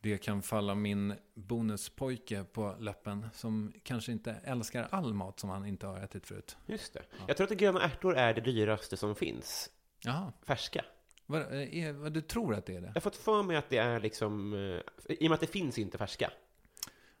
det 0.00 0.18
kan 0.18 0.42
falla 0.42 0.74
min 0.74 1.14
bonuspojke 1.34 2.44
på 2.44 2.76
läppen 2.80 3.28
som 3.34 3.72
kanske 3.82 4.12
inte 4.12 4.32
älskar 4.44 4.88
all 4.90 5.14
mat 5.14 5.40
som 5.40 5.50
han 5.50 5.66
inte 5.66 5.86
har 5.86 5.98
ätit 6.00 6.26
förut. 6.26 6.56
Just 6.66 6.92
det. 6.94 7.02
Jag 7.26 7.36
tror 7.36 7.52
att 7.52 7.58
gröna 7.58 7.82
ärtor 7.82 8.16
är 8.16 8.34
det 8.34 8.40
dyraste 8.40 8.96
som 8.96 9.14
finns. 9.14 9.70
Jaha, 10.00 10.32
Färska. 10.46 10.84
vad, 11.26 11.40
eh, 11.40 11.78
är, 11.84 11.92
vad, 11.92 12.12
du 12.12 12.20
tror 12.20 12.54
att 12.54 12.66
det 12.66 12.76
är 12.76 12.80
det? 12.80 12.86
Jag 12.86 12.94
har 12.94 13.00
fått 13.00 13.16
för 13.16 13.42
mig 13.42 13.56
att 13.56 13.70
det 13.70 13.78
är 13.78 14.00
liksom... 14.00 14.54
eh, 14.54 15.14
I 15.14 15.26
och 15.26 15.30
med 15.30 15.32
att 15.32 15.40
det 15.40 15.46
finns 15.46 15.78
inte 15.78 15.98
färska. 15.98 16.30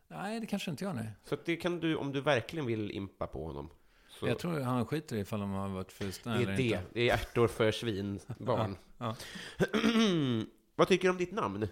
Nej, 0.08 0.40
det 0.40 0.46
kanske 0.46 0.70
inte 0.70 0.84
jag 0.84 0.94
nej. 0.96 1.10
Så 1.24 1.36
det 1.44 1.56
kan 1.56 1.80
du, 1.80 1.96
om 1.96 2.12
du 2.12 2.20
verkligen 2.20 2.66
vill 2.66 2.90
impa 2.90 3.26
på 3.26 3.46
honom. 3.46 3.70
Så 4.20 4.28
Jag 4.28 4.38
tror 4.38 4.60
han 4.60 4.86
skiter 4.86 5.16
i 5.16 5.20
ifall 5.20 5.40
de 5.40 5.50
har 5.50 5.68
varit 5.68 5.98
det 5.98 6.26
eller 6.30 6.52
är 6.52 6.56
det. 6.56 6.62
inte. 6.62 6.82
Det 6.92 7.10
är 7.10 7.14
ärtor 7.14 7.48
för 7.48 7.72
svinbarn. 7.72 8.76
Ja. 8.98 9.16
Vad 10.74 10.88
tycker 10.88 11.08
du 11.08 11.10
om 11.10 11.16
ditt 11.16 11.32
namn? 11.32 11.68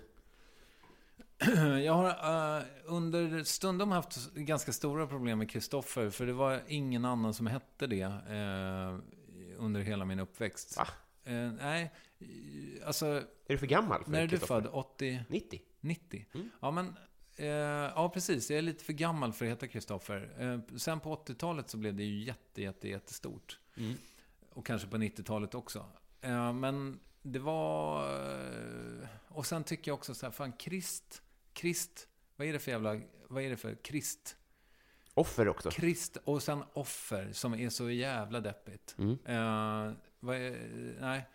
Jag 1.85 1.93
har 1.93 2.09
eh, 2.59 2.65
under 2.85 3.45
stundom 3.45 3.91
haft 3.91 4.35
ganska 4.35 4.73
stora 4.73 5.07
problem 5.07 5.39
med 5.39 5.51
Kristoffer. 5.51 6.11
För 6.11 6.27
det 6.27 6.33
var 6.33 6.63
ingen 6.69 7.05
annan 7.05 7.35
som 7.35 7.47
hette 7.47 7.87
det 7.87 8.03
eh, 8.03 8.99
under 9.59 9.81
hela 9.81 10.05
min 10.05 10.19
uppväxt. 10.19 10.77
Va? 10.77 10.87
Eh, 11.25 11.53
nej, 11.53 11.93
alltså 12.87 13.07
Är 13.07 13.23
du 13.47 13.59
för 13.59 13.67
gammal 13.67 14.05
för 14.05 14.11
när 14.11 14.23
är 14.23 14.27
du 14.27 14.39
född? 14.39 14.67
80? 14.67 15.25
90. 15.29 15.61
90? 15.81 16.27
Mm. 16.35 16.51
Ja, 16.61 16.71
men... 16.71 16.97
Eh, 17.37 17.47
ja, 17.47 18.11
precis. 18.15 18.51
Jag 18.51 18.59
är 18.59 18.63
lite 18.63 18.85
för 18.85 18.93
gammal 18.93 19.33
för 19.33 19.45
att 19.45 19.51
heta 19.51 19.67
Kristoffer. 19.67 20.31
Eh, 20.39 20.77
sen 20.77 21.01
på 21.01 21.17
80-talet 21.17 21.71
så 21.71 21.77
blev 21.77 21.95
det 21.95 22.05
ju 22.05 22.25
jätte, 22.25 22.63
jätte, 22.63 22.89
jättestort. 22.89 23.59
Mm. 23.77 23.95
Och 24.53 24.67
kanske 24.67 24.89
på 24.89 24.97
90-talet 24.97 25.55
också. 25.55 25.87
Eh, 26.21 26.53
men 26.53 27.01
det 27.23 27.39
var... 27.39 28.11
Och 29.29 29.47
sen 29.47 29.65
tycker 29.65 29.91
jag 29.91 29.95
också 29.99 30.15
så 30.15 30.27
här, 30.27 30.31
fan 30.31 30.53
Krist... 30.53 31.23
Krist... 31.53 32.09
Vad 32.37 32.49
är 32.49 32.53
det 32.53 32.59
för 32.59 32.71
jävla... 32.71 33.01
Vad 33.29 33.43
är 33.43 33.51
det 33.51 33.57
för 33.57 33.75
Krist? 33.75 34.37
Offer 35.15 35.49
också. 35.49 35.71
Krist 35.71 36.17
och 36.25 36.43
sen 36.43 36.63
offer 36.73 37.33
som 37.33 37.55
är 37.55 37.69
så 37.69 37.91
jävla 37.91 38.41
deppigt. 38.41 38.95
Mm. 38.99 39.19
Är, 39.25 39.97
nej. 41.01 41.29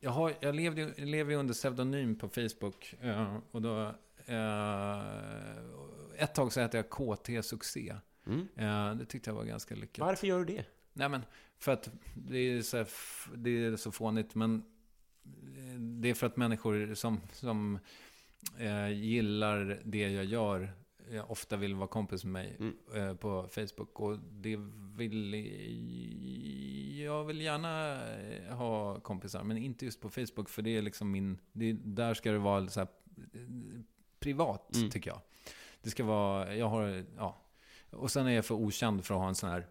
Jag, 0.00 0.10
har, 0.10 0.34
jag 0.40 0.54
levde, 0.54 0.80
jag 0.96 1.08
lever 1.08 1.32
ju 1.32 1.38
under 1.38 1.54
pseudonym 1.54 2.18
på 2.18 2.28
Facebook. 2.28 2.94
och 3.50 3.62
då, 3.62 3.94
ett 6.16 6.34
tag 6.34 6.52
så 6.52 6.60
hette 6.60 6.76
jag 6.76 6.90
KT 6.90 7.42
Succé. 7.42 7.94
Mm. 8.26 8.48
Eh, 8.56 8.94
det 8.96 9.04
tyckte 9.04 9.30
jag 9.30 9.34
var 9.34 9.44
ganska 9.44 9.74
lyckat. 9.74 10.06
Varför 10.06 10.26
gör 10.26 10.38
du 10.38 10.44
det? 10.44 10.64
Nej 10.92 11.08
men, 11.08 11.20
för 11.58 11.72
att 11.72 11.90
det 12.14 12.38
är 12.38 12.62
så, 12.62 12.76
här, 12.76 12.88
det 13.36 13.50
är 13.64 13.76
så 13.76 13.92
fånigt. 13.92 14.34
Men 14.34 14.62
eh, 15.56 15.80
det 15.80 16.10
är 16.10 16.14
för 16.14 16.26
att 16.26 16.36
människor 16.36 16.94
som, 16.94 17.20
som 17.32 17.78
eh, 18.58 18.88
gillar 18.88 19.80
det 19.84 20.10
jag 20.10 20.24
gör 20.24 20.72
eh, 21.10 21.30
ofta 21.30 21.56
vill 21.56 21.74
vara 21.74 21.88
kompis 21.88 22.24
med 22.24 22.32
mig 22.32 22.56
Mm. 22.58 22.74
eh, 22.94 23.14
på 23.14 23.48
Facebook. 23.50 24.00
Och 24.00 24.18
det 24.18 24.56
vill... 24.96 25.34
Jag 27.02 27.24
vill 27.24 27.40
gärna 27.40 28.02
eh, 28.18 28.56
ha 28.56 29.00
kompisar, 29.00 29.44
men 29.44 29.56
inte 29.56 29.84
just 29.84 30.00
på 30.00 30.08
Facebook. 30.10 30.48
För 30.48 30.62
det 30.62 30.76
är 30.76 30.82
liksom 30.82 31.10
min... 31.10 31.38
Det, 31.52 31.72
där 31.72 32.14
ska 32.14 32.32
det 32.32 32.38
vara 32.38 32.68
så 32.68 32.80
här, 32.80 32.88
eh, 33.34 33.40
privat, 34.20 34.76
Mm. 34.76 34.90
tycker 34.90 35.10
jag. 35.10 35.20
Det 35.82 35.90
ska 35.90 36.04
vara... 36.04 36.54
Jag 36.56 36.68
har... 36.68 37.04
Ja. 37.16 37.36
Och 37.90 38.10
sen 38.10 38.26
är 38.26 38.30
jag 38.30 38.44
för 38.44 38.54
okänd 38.54 39.04
för 39.04 39.14
att 39.14 39.20
ha 39.20 39.28
en 39.28 39.34
sån 39.34 39.50
här 39.50 39.66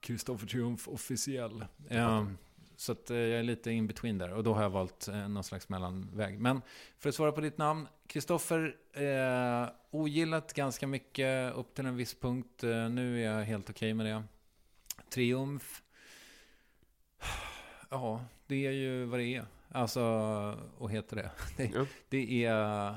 Kristoffer 0.00 0.46
Triumf 0.46 0.88
officiell. 0.88 1.64
Eh, 1.88 2.26
så 2.76 2.92
att 2.92 3.10
eh, 3.10 3.16
jag 3.16 3.38
är 3.38 3.42
lite 3.42 3.70
in 3.70 3.86
between 3.86 4.18
där. 4.18 4.32
Och 4.34 4.44
då 4.44 4.54
har 4.54 4.62
jag 4.62 4.70
valt 4.70 5.08
eh, 5.08 5.28
någon 5.28 5.44
slags 5.44 5.68
mellanväg. 5.68 6.40
Men 6.40 6.62
för 6.98 7.08
att 7.08 7.14
svara 7.14 7.32
på 7.32 7.40
ditt 7.40 7.58
namn. 7.58 7.88
Kristoffer, 8.06 8.76
eh, 8.92 9.68
ogillat 9.90 10.52
ganska 10.52 10.86
mycket 10.86 11.54
upp 11.54 11.74
till 11.74 11.86
en 11.86 11.96
viss 11.96 12.14
punkt. 12.14 12.64
Eh, 12.64 12.88
nu 12.88 13.24
är 13.24 13.32
jag 13.32 13.44
helt 13.44 13.70
okej 13.70 13.94
med 13.94 14.06
det. 14.06 14.22
Triumf. 15.10 15.82
Ja, 17.90 18.24
det 18.46 18.66
är 18.66 18.70
ju 18.70 19.04
vad 19.04 19.20
det 19.20 19.34
är. 19.34 19.46
Alltså, 19.72 20.00
vad 20.78 20.90
heter 20.90 21.16
det? 21.16 21.30
Det, 21.56 21.70
Ja. 21.74 21.86
det 22.08 22.44
är... 22.44 22.94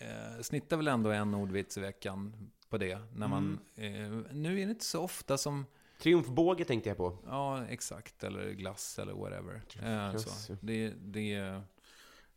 Eh, 0.00 0.40
snittar 0.42 0.76
väl 0.76 0.88
ändå 0.88 1.10
en 1.10 1.34
ordvits 1.34 1.78
i 1.78 1.80
veckan 1.80 2.50
på 2.68 2.78
det. 2.78 2.98
När 3.14 3.28
man, 3.28 3.58
Mm. 3.76 4.04
eh, 4.26 4.32
nu 4.34 4.52
är 4.60 4.66
det 4.66 4.70
inte 4.72 4.84
så 4.84 5.02
ofta 5.02 5.38
som... 5.38 5.66
Triumfbåge 5.98 6.64
tänkte 6.64 6.90
jag 6.90 6.96
på. 6.96 7.18
Ja, 7.26 7.64
exakt. 7.66 8.24
Eller 8.24 8.50
glass 8.50 8.98
eller 8.98 9.12
whatever. 9.12 9.62
Eh, 9.82 10.16
så. 10.16 10.56
Det, 10.60 10.88
det, 10.90 11.60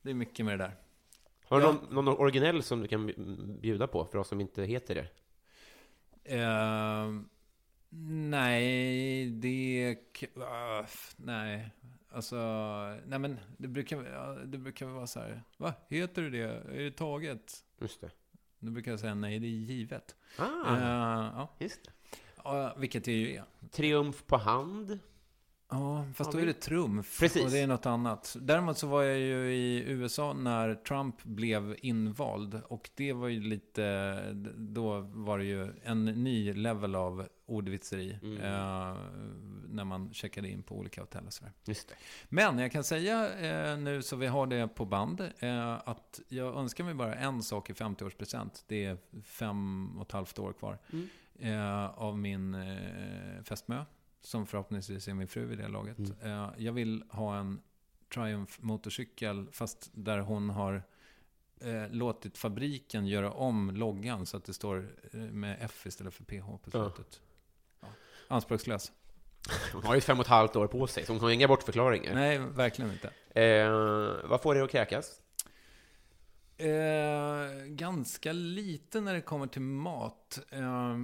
det 0.02 0.10
är 0.10 0.14
mycket 0.14 0.46
med 0.46 0.60
det 0.60 0.64
där. 0.66 0.76
Har 1.46 1.60
du 1.60 1.66
Ja. 1.66 1.72
någon, 1.72 2.06
någon 2.06 2.18
originell 2.18 2.64
som 2.64 2.82
du 2.82 2.88
kan 2.88 3.14
bjuda 3.62 3.88
på 3.88 4.06
för 4.06 4.18
oss 4.20 4.28
som 4.28 4.42
inte 4.42 4.64
heter 4.64 4.96
det? 4.96 5.08
Eh, 6.38 7.12
nej, 8.30 9.30
det... 9.30 9.98
f- 10.84 11.14
nej. 11.18 11.70
Alltså, 12.12 12.36
nej 13.06 13.20
men 13.20 13.40
det 13.58 13.68
brukar, 13.68 14.46
det 14.46 14.58
brukar 14.58 14.86
vara 14.86 15.08
så 15.08 15.20
här. 15.20 15.44
Va, 15.58 15.74
heter 15.90 16.22
du 16.22 16.30
det? 16.30 16.42
Är 16.44 16.84
det 16.84 16.92
taget? 16.92 17.64
Just 17.82 18.02
det. 18.02 18.12
Då 18.60 18.72
brukar 18.72 18.92
jag 18.92 19.00
säga 19.00 19.16
nej, 19.16 19.40
det 19.40 19.48
är 19.48 19.50
givet. 19.50 20.16
Ah, 20.38 20.76
Eh, 20.78 20.84
ja, 21.36 21.56
just 21.60 21.84
det. 21.86 21.92
ja, 22.44 22.76
vilket 22.78 23.04
det 23.04 23.12
ju 23.12 23.36
är. 23.36 23.44
Triumf 23.72 24.26
på 24.28 24.38
hand. 24.38 25.00
Ja, 25.72 26.06
fast 26.16 26.32
då 26.32 26.38
är 26.38 26.46
det 26.46 26.54
trumf. 26.54 27.20
Precis. 27.20 27.46
Och 27.46 27.52
det 27.52 27.60
är 27.60 27.68
något 27.68 27.86
annat. 27.86 28.36
Däremot 28.40 28.78
så 28.78 28.88
var 28.88 29.04
jag 29.04 29.20
ju 29.20 29.54
i 29.54 29.84
USA 29.88 30.34
när 30.34 30.76
Trump 30.76 31.24
blev 31.24 31.76
invald. 31.82 32.62
Och 32.68 32.90
det 32.96 33.14
var 33.14 33.28
ju 33.28 33.40
lite, 33.40 34.22
då 34.58 35.00
var 35.00 35.38
det 35.38 35.46
ju 35.46 35.74
en 35.84 36.06
ny 36.06 36.54
level 36.54 36.96
av 36.96 37.28
ordvitseri. 37.46 38.20
Mm. 38.22 38.38
Eh, 38.38 38.98
när 39.70 39.84
man 39.84 40.14
checkade 40.14 40.50
in 40.50 40.64
på 40.64 40.76
olika 40.76 41.02
hotell 41.02 41.26
och 41.26 41.34
sådär. 41.34 41.54
Men 42.30 42.60
jag 42.60 42.72
kan 42.72 42.84
säga 42.84 43.40
eh, 43.72 43.78
nu 43.78 44.02
så 44.02 44.16
vi 44.16 44.28
har 44.28 44.48
det 44.48 44.68
på 44.68 44.86
band. 44.86 45.22
Eh, 45.40 45.74
att 45.90 46.20
jag 46.28 46.58
önskar 46.58 46.84
mig 46.84 46.94
bara 46.94 47.16
en 47.16 47.44
sak 47.44 47.70
i 47.70 47.74
50-årspresent. 47.74 48.64
Det 48.68 48.86
är 48.86 48.98
fem 49.24 49.94
och 49.98 50.06
ett 50.06 50.12
halvt 50.12 50.40
år 50.40 50.54
kvar. 50.54 50.78
Mm. 50.94 51.10
Eh, 51.40 51.86
av 51.86 52.18
min 52.18 52.54
eh, 52.54 53.44
fästmö. 53.44 53.86
Som 54.22 54.48
förhoppningsvis 54.48 55.08
är 55.08 55.14
min 55.14 55.28
fru 55.28 55.46
vid 55.46 55.58
det 55.58 55.68
laget. 55.68 55.98
Mm. 55.98 56.16
Eh, 56.22 56.50
jag 56.58 56.74
vill 56.74 57.04
ha 57.10 57.38
en 57.38 57.62
Triumph 58.14 58.54
motorcykel. 58.60 59.48
Fast 59.52 59.90
där 59.94 60.20
hon 60.20 60.50
har 60.50 60.84
eh, 61.62 61.90
låtit 61.90 62.38
fabriken 62.38 63.08
göra 63.08 63.32
om 63.32 63.72
loggan. 63.72 64.26
Så 64.26 64.38
att 64.38 64.46
det 64.46 64.54
står 64.54 64.96
eh, 65.14 65.20
med 65.20 65.58
F 65.62 65.86
istället 65.86 66.14
för 66.14 66.24
PH 66.24 66.46
på 66.64 66.72
slutet. 66.72 67.22
Ja. 67.80 67.88
Anspråkslös. 68.28 68.92
Hon 69.74 69.84
har 69.84 69.96
ju 69.96 70.02
fem 70.02 70.20
och 70.20 70.26
ett 70.26 70.30
halvt 70.30 70.56
år 70.56 70.68
på 70.68 70.88
sig, 70.88 71.06
så 71.06 71.14
hon 71.14 71.22
har 71.22 71.30
inga 71.30 71.48
bortförklaringar. 71.48 72.14
Nej, 72.14 72.38
verkligen 72.38 72.92
inte. 72.92 73.42
Eh, 73.42 74.30
vad 74.30 74.42
får 74.42 74.54
dig 74.54 74.64
att 74.64 74.72
kräkas? 74.72 75.22
Eh, 76.58 77.66
ganska 77.66 78.32
lite 78.32 79.02
när 79.02 79.14
det 79.14 79.22
kommer 79.22 79.48
till 79.48 79.62
mat. 79.62 80.40
Eh, 80.50 80.98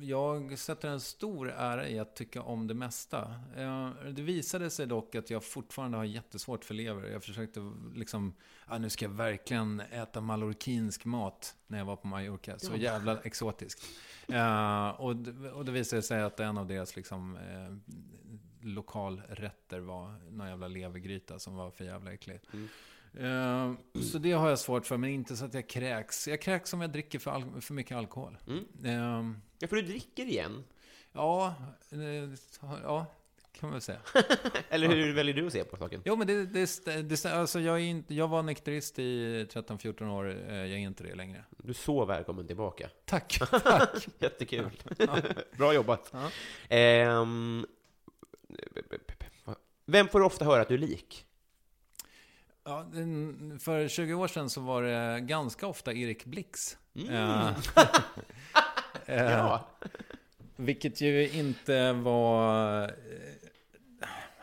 jag 0.00 0.58
sätter 0.58 0.88
en 0.88 1.00
stor 1.00 1.50
ära 1.50 1.88
i 1.88 1.98
att 1.98 2.16
tycka 2.16 2.42
om 2.42 2.66
det 2.66 2.74
mesta. 2.74 3.34
Eh, 3.56 3.90
det 4.10 4.22
visade 4.22 4.70
sig 4.70 4.86
dock 4.86 5.14
att 5.14 5.30
jag 5.30 5.44
fortfarande 5.44 5.96
har 5.98 6.04
jättesvårt 6.04 6.64
för 6.64 6.74
lever. 6.74 7.08
Jag 7.10 7.24
försökte 7.24 7.72
liksom, 7.94 8.34
ah, 8.66 8.78
nu 8.78 8.90
ska 8.90 9.04
jag 9.04 9.10
verkligen 9.12 9.80
äta 9.80 10.20
mallorquinsk 10.20 11.04
mat 11.04 11.56
när 11.66 11.78
jag 11.78 11.84
var 11.84 11.96
på 11.96 12.06
Mallorca. 12.06 12.58
Så 12.58 12.76
jävla 12.76 13.20
exotiskt. 13.20 13.84
Eh, 14.28 14.88
och, 14.88 15.16
det- 15.16 15.50
och 15.50 15.64
det 15.64 15.72
visade 15.72 16.02
sig 16.02 16.22
att 16.22 16.40
en 16.40 16.58
av 16.58 16.66
deras 16.66 16.96
liksom, 16.96 17.36
eh, 17.36 17.76
lokalrätter 18.62 19.80
var 19.80 20.30
någon 20.30 20.48
jävla 20.48 20.68
levergryta 20.68 21.38
som 21.38 21.54
var 21.54 21.70
för 21.70 21.84
jävla 21.84 22.12
äcklig. 22.12 22.40
Eh, 23.18 23.72
så 24.12 24.18
det 24.18 24.32
har 24.32 24.48
jag 24.48 24.58
svårt 24.58 24.86
för, 24.86 24.96
men 24.96 25.10
inte 25.10 25.36
så 25.36 25.44
att 25.44 25.54
jag 25.54 25.68
kräks. 25.68 26.28
Jag 26.28 26.40
kräks 26.42 26.72
om 26.72 26.80
jag 26.80 26.90
dricker 26.92 27.18
för, 27.18 27.30
al- 27.30 27.60
för 27.60 27.74
mycket 27.74 27.96
alkohol. 27.96 28.38
Mm. 28.46 28.64
Eh, 28.84 29.36
Ja, 29.58 29.68
för 29.68 29.76
du 29.76 29.82
dricker 29.82 30.24
igen. 30.24 30.64
ja, 31.12 31.54
eh, 31.92 31.98
ja, 32.82 33.06
kan 33.52 33.68
man 33.68 33.72
väl 33.72 33.80
säga. 33.80 34.00
Eller 34.68 34.88
hur 34.88 35.14
väljer 35.14 35.34
du 35.34 35.46
att 35.46 35.52
se 35.52 35.64
på 35.64 35.76
saken? 35.76 36.02
Jo, 36.04 36.16
men 36.16 36.26
det, 36.26 36.46
det, 36.46 37.02
det, 37.02 37.24
alltså 37.26 37.60
jag, 37.60 37.76
är 37.76 37.84
inte, 37.84 38.14
jag 38.14 38.28
var 38.28 38.42
nykterist 38.42 38.98
i 38.98 39.44
13-14 39.50 40.08
år. 40.10 40.30
eh, 40.48 40.54
Jag 40.56 40.68
är 40.70 40.76
inte 40.76 41.04
det 41.04 41.14
längre. 41.14 41.44
Du 41.50 41.68
är 41.70 41.74
så 41.74 42.04
välkommen 42.04 42.46
tillbaka. 42.46 42.90
Tack, 43.04 43.38
tack. 43.62 44.08
Jättekul. 44.18 44.70
Bra 45.56 45.74
jobbat. 45.74 46.12
Ja. 46.12 46.30
Ehm, 46.76 47.66
vem 49.86 50.08
får 50.08 50.20
ofta 50.22 50.44
höra 50.44 50.62
att 50.62 50.68
du 50.68 50.74
är 50.74 50.78
lik? 50.78 51.26
Ja, 52.70 52.86
för 53.58 53.88
20 53.88 54.14
år 54.14 54.28
sedan 54.28 54.50
så 54.50 54.60
var 54.60 54.82
det 54.82 55.20
ganska 55.20 55.66
ofta 55.66 55.92
Erik 55.92 56.24
Blix. 56.24 56.78
Mm. 56.94 57.08
Eh, 57.14 57.48
eh, 59.06 59.30
Ja. 59.32 59.68
Vilket 60.56 61.00
ju 61.00 61.28
inte 61.30 61.92
var... 61.92 62.82
eh, 62.82 62.88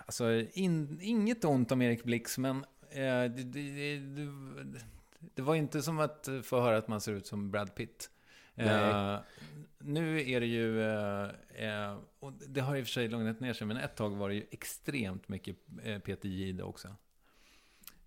Alltså, 0.05 0.31
in, 0.53 0.99
inget 1.01 1.45
ont 1.45 1.71
om 1.71 1.81
Erik 1.81 2.03
Blix, 2.03 2.37
men 2.37 2.57
eh, 2.89 3.23
det, 3.23 3.27
det, 3.43 3.97
det, 3.99 4.29
det 5.35 5.41
var 5.41 5.55
inte 5.55 5.81
som 5.81 5.99
att 5.99 6.29
få 6.43 6.61
höra 6.61 6.77
att 6.77 6.87
man 6.87 7.01
ser 7.01 7.11
ut 7.13 7.27
som 7.27 7.51
Brad 7.51 7.75
Pitt. 7.75 8.09
Eh, 8.55 9.19
nu 9.79 10.31
är 10.31 10.39
det 10.39 10.45
ju... 10.45 10.81
Eh, 10.83 11.29
eh, 11.55 11.97
och 12.19 12.33
det 12.33 12.61
har 12.61 12.75
i 12.75 12.81
och 12.81 12.85
för 12.85 12.91
sig 12.91 13.07
lugnat 13.07 13.39
ner 13.39 13.53
sig, 13.53 13.67
men 13.67 13.77
ett 13.77 13.95
tag 13.95 14.15
var 14.15 14.29
det 14.29 14.35
ju 14.35 14.45
extremt 14.51 15.27
mycket 15.27 15.55
Peter 16.03 16.29
Jihde 16.29 16.63
också. 16.63 16.95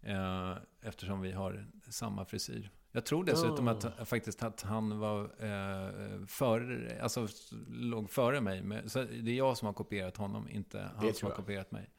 Eh, 0.02 0.56
eftersom 0.82 1.20
vi 1.20 1.32
har 1.32 1.66
samma 1.88 2.24
frisyr. 2.24 2.70
Jag 2.92 3.04
tror 3.06 3.24
dessutom 3.24 3.68
Ah. 3.68 3.70
att 3.70 4.08
faktiskt 4.08 4.42
att 4.42 4.62
han 4.62 4.98
var 4.98 5.22
eh, 5.24 6.26
före, 6.26 7.02
alltså 7.02 7.28
låg 7.68 8.10
före 8.10 8.40
mig. 8.40 8.62
Men, 8.62 8.90
så 8.90 8.98
det 9.04 9.30
är 9.30 9.36
jag 9.36 9.56
som 9.56 9.66
har 9.66 9.72
kopierat 9.72 10.16
honom, 10.16 10.48
inte 10.48 10.90
han 10.96 11.14
som 11.14 11.28
har 11.28 11.36
kopierat 11.36 11.70
mig. 11.70 11.90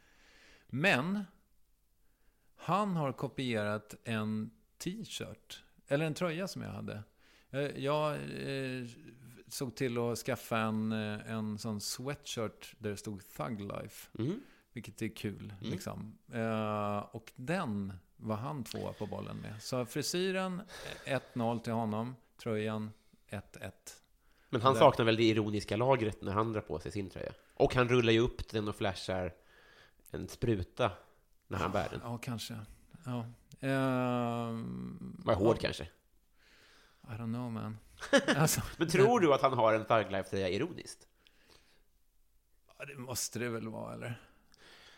Men 0.68 1.24
han 2.56 2.96
har 2.96 3.12
kopierat 3.14 3.96
en 4.04 4.52
t-shirt, 4.78 5.64
eller 5.88 6.06
en 6.06 6.14
tröja 6.14 6.48
som 6.48 6.62
jag 6.62 6.70
hade. 6.70 7.04
Eh, 7.50 7.62
Jag 7.62 8.14
eh, 8.16 8.86
såg 9.48 9.76
till 9.76 9.98
att 9.98 10.18
skaffa 10.18 10.58
en, 10.58 10.92
eh, 10.92 11.32
en 11.32 11.58
sån 11.58 11.82
sweatshirt 11.82 12.76
där 12.80 12.90
det 12.90 12.98
stod 12.98 13.24
Thug 13.38 13.60
Life. 13.62 14.10
Mm. 14.20 14.42
Vilket 14.74 15.02
är 15.02 15.08
kul. 15.16 15.54
Mm. 15.62 15.72
Liksom. 15.72 16.18
Eh, 16.34 16.98
och 16.98 17.32
den 17.36 17.94
var 18.18 18.36
han 18.36 18.64
tvåa 18.64 18.94
på 18.94 19.06
bollen 19.06 19.38
med. 19.38 19.62
Så 19.62 19.86
frisyren, 19.86 20.62
eh, 21.06 21.14
1-0 21.34 21.60
till 21.60 21.74
honom. 21.74 22.16
Tröjan, 22.38 22.92
1-1. 23.30 23.72
Men 24.50 24.62
han 24.62 24.74
Där. 24.74 24.80
saknar 24.80 25.06
väl 25.06 25.16
det 25.16 25.24
ironiska 25.24 25.78
lagret 25.78 26.22
när 26.22 26.32
han 26.32 26.54
drar 26.54 26.62
på 26.62 26.80
sig 26.80 26.92
sin 26.92 27.10
tröja. 27.10 27.32
Och 27.54 27.76
han 27.76 27.90
rullar 27.90 28.14
ju 28.14 28.20
upp 28.20 28.50
den 28.50 28.68
och 28.68 28.76
flashar 28.76 29.34
en 30.12 30.28
spruta 30.28 30.92
när 31.48 31.58
han 31.58 31.72
bär 31.72 31.90
den. 31.90 32.00
Ja, 32.04 32.18
kanske. 32.18 32.56
Ja. 33.06 33.26
Ehm, 33.68 35.16
Var 35.26 35.36
hård 35.36 35.56
ja, 35.56 35.62
kanske. 35.62 35.84
I 37.04 37.08
don't 37.08 37.34
know 37.34 37.52
man. 37.52 37.78
Alltså, 38.38 38.62
Men 38.78 38.88
tror 38.90 39.20
du 39.20 39.34
att 39.34 39.42
han 39.42 39.54
har 39.54 39.74
en 39.74 39.86
Thug 39.86 40.12
Life-tröja 40.12 40.50
ironiskt? 40.50 41.08
ja, 42.78 42.86
det 42.86 42.96
måste 42.96 43.40
det 43.40 43.50
väl 43.50 43.68
vara, 43.70 43.94
eller? 43.94 44.22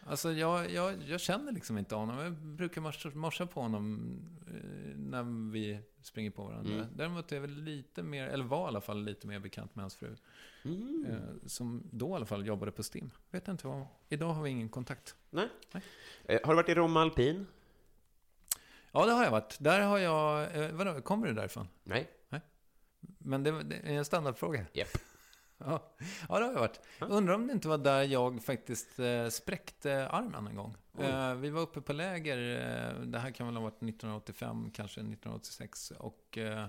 Alltså, 0.05 0.31
jag, 0.31 0.71
jag, 0.71 1.03
jag 1.07 1.19
känner 1.19 1.51
liksom 1.51 1.77
inte 1.77 1.95
honom. 1.95 2.19
Jag 2.19 2.33
brukar 2.33 2.81
morsa, 2.81 3.09
morsa 3.13 3.45
på 3.45 3.61
honom 3.61 4.19
eh, 4.47 4.97
när 4.97 5.51
vi 5.51 5.79
springer 6.01 6.31
på 6.31 6.43
varandra. 6.43 6.73
Mm. 6.73 6.87
Däremot 6.95 7.31
är 7.31 7.35
jag 7.35 7.41
väl 7.41 7.63
lite 7.63 8.03
mer, 8.03 8.27
eller 8.27 8.43
var 8.45 8.65
i 8.65 8.67
alla 8.67 8.81
fall 8.81 9.03
lite 9.03 9.27
mer 9.27 9.39
bekant 9.39 9.75
med 9.75 9.83
hans 9.83 9.95
fru. 9.95 10.15
Mm. 10.63 11.05
Eh, 11.09 11.47
som 11.47 11.83
då 11.91 12.09
i 12.09 12.13
alla 12.13 12.25
fall 12.25 12.45
jobbade 12.45 12.71
på 12.71 12.83
STIM. 12.83 13.11
Vet 13.31 13.47
inte 13.47 13.67
vad. 13.67 13.85
Idag 14.09 14.33
har 14.33 14.43
vi 14.43 14.49
ingen 14.49 14.69
kontakt. 14.69 15.15
Nej. 15.29 15.49
Nej. 15.71 15.83
Eh, 16.25 16.39
Har 16.43 16.53
du 16.53 16.55
varit 16.55 16.69
i 16.69 16.75
Romme 16.75 16.99
Alpin? 16.99 17.45
Ja, 18.91 19.05
det 19.05 19.11
har 19.11 19.23
jag 19.23 19.31
varit. 19.31 19.57
Där 19.59 19.81
har 19.81 19.97
jag... 19.97 20.55
Eh, 20.63 20.71
vadå, 20.71 21.01
kommer 21.01 21.27
du 21.27 21.33
därifrån? 21.33 21.67
Nej. 21.83 22.09
Men 23.17 23.43
det, 23.43 23.63
det 23.63 23.75
är 23.75 23.93
en 23.93 24.05
standardfråga. 24.05 24.65
Japp. 24.73 24.87
Ja. 25.65 25.93
ja, 26.29 26.39
det 26.39 26.45
har 26.45 26.53
jag 26.53 26.59
varit. 26.59 26.79
Undrar 26.99 27.33
om 27.33 27.47
det 27.47 27.53
inte 27.53 27.67
var 27.67 27.77
där 27.77 28.03
jag 28.03 28.43
faktiskt 28.43 28.99
eh, 28.99 29.27
spräckte 29.27 30.07
armen 30.09 30.47
en 30.47 30.55
gång. 30.55 30.75
Eh, 30.99 31.35
vi 31.35 31.49
var 31.49 31.61
uppe 31.61 31.81
på 31.81 31.93
läger. 31.93 32.37
Eh, 32.37 33.01
det 33.01 33.19
här 33.19 33.31
kan 33.31 33.47
väl 33.47 33.55
ha 33.55 33.63
varit 33.63 33.83
1985, 33.83 34.71
kanske 34.73 34.99
1986. 34.99 35.91
Och 35.91 36.37
eh, 36.37 36.67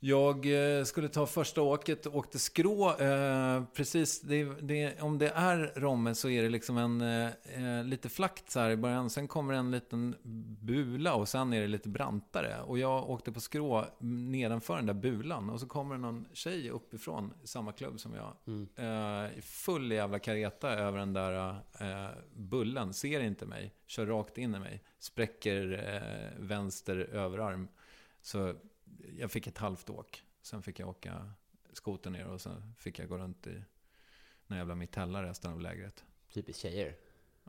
jag 0.00 0.46
eh, 0.78 0.84
skulle 0.84 1.08
ta 1.08 1.26
första 1.26 1.62
åket 1.62 2.06
och 2.06 2.16
åkte 2.16 2.38
skrå. 2.38 2.96
Eh, 2.96 3.64
precis, 3.74 4.20
det, 4.20 4.44
det, 4.44 5.00
om 5.00 5.18
det 5.18 5.28
är 5.28 5.72
Romme 5.76 6.14
så 6.14 6.28
är 6.28 6.42
det 6.42 6.48
liksom 6.48 6.78
en 6.78 7.00
eh, 7.00 7.30
eh, 7.44 7.84
lite 7.84 8.08
flackt 8.08 8.50
så 8.50 8.60
här 8.60 8.70
i 8.70 8.76
början. 8.76 9.10
Sen 9.10 9.28
kommer 9.28 9.54
en 9.54 9.70
liten 9.70 10.16
bula 10.60 11.14
och 11.14 11.28
sen 11.28 11.52
är 11.52 11.60
det 11.60 11.66
lite 11.66 11.88
brantare. 11.88 12.62
Och 12.62 12.78
jag 12.78 13.10
åkte 13.10 13.32
på 13.32 13.40
skrå 13.40 13.84
nedanför 13.98 14.76
den 14.76 14.86
där 14.86 14.94
bulan. 14.94 15.50
Och 15.50 15.60
så 15.60 15.66
kommer 15.66 15.98
någon 15.98 16.26
tjej 16.32 16.70
uppifrån, 16.70 17.32
samma 17.44 17.72
klubb 17.72 18.00
som 18.00 18.14
jag. 18.14 18.32
Mm. 18.46 18.68
Eh, 18.76 19.40
full 19.42 19.92
jävla 19.92 20.18
kareta 20.18 20.70
över 20.70 20.98
den 20.98 21.12
där 21.12 21.50
eh, 21.80 22.10
bullen. 22.34 22.94
Ser 22.94 23.20
inte 23.20 23.46
mig. 23.46 23.74
Kör 23.86 24.06
rakt 24.06 24.38
in 24.38 24.54
i 24.54 24.58
mig. 24.58 24.82
Spräcker 24.98 25.66
vänster 26.38 26.96
överarm. 26.96 27.68
Så 28.22 28.54
jag 29.18 29.30
fick 29.30 29.46
ett 29.46 29.58
halvt 29.58 29.90
åk. 29.90 30.22
Sen 30.42 30.62
fick 30.62 30.78
jag 30.78 30.88
åka 30.88 31.30
skoter 31.72 32.10
ner 32.10 32.26
och 32.26 32.40
sen 32.40 32.74
fick 32.78 32.98
jag 32.98 33.08
gå 33.08 33.18
runt 33.18 33.46
i 33.46 33.62
någon 34.46 34.58
jävla 34.58 34.74
mitella 34.74 35.22
resten 35.22 35.52
av 35.52 35.60
lägret. 35.60 36.04
Typiskt 36.32 36.62
tjejer. 36.62 36.96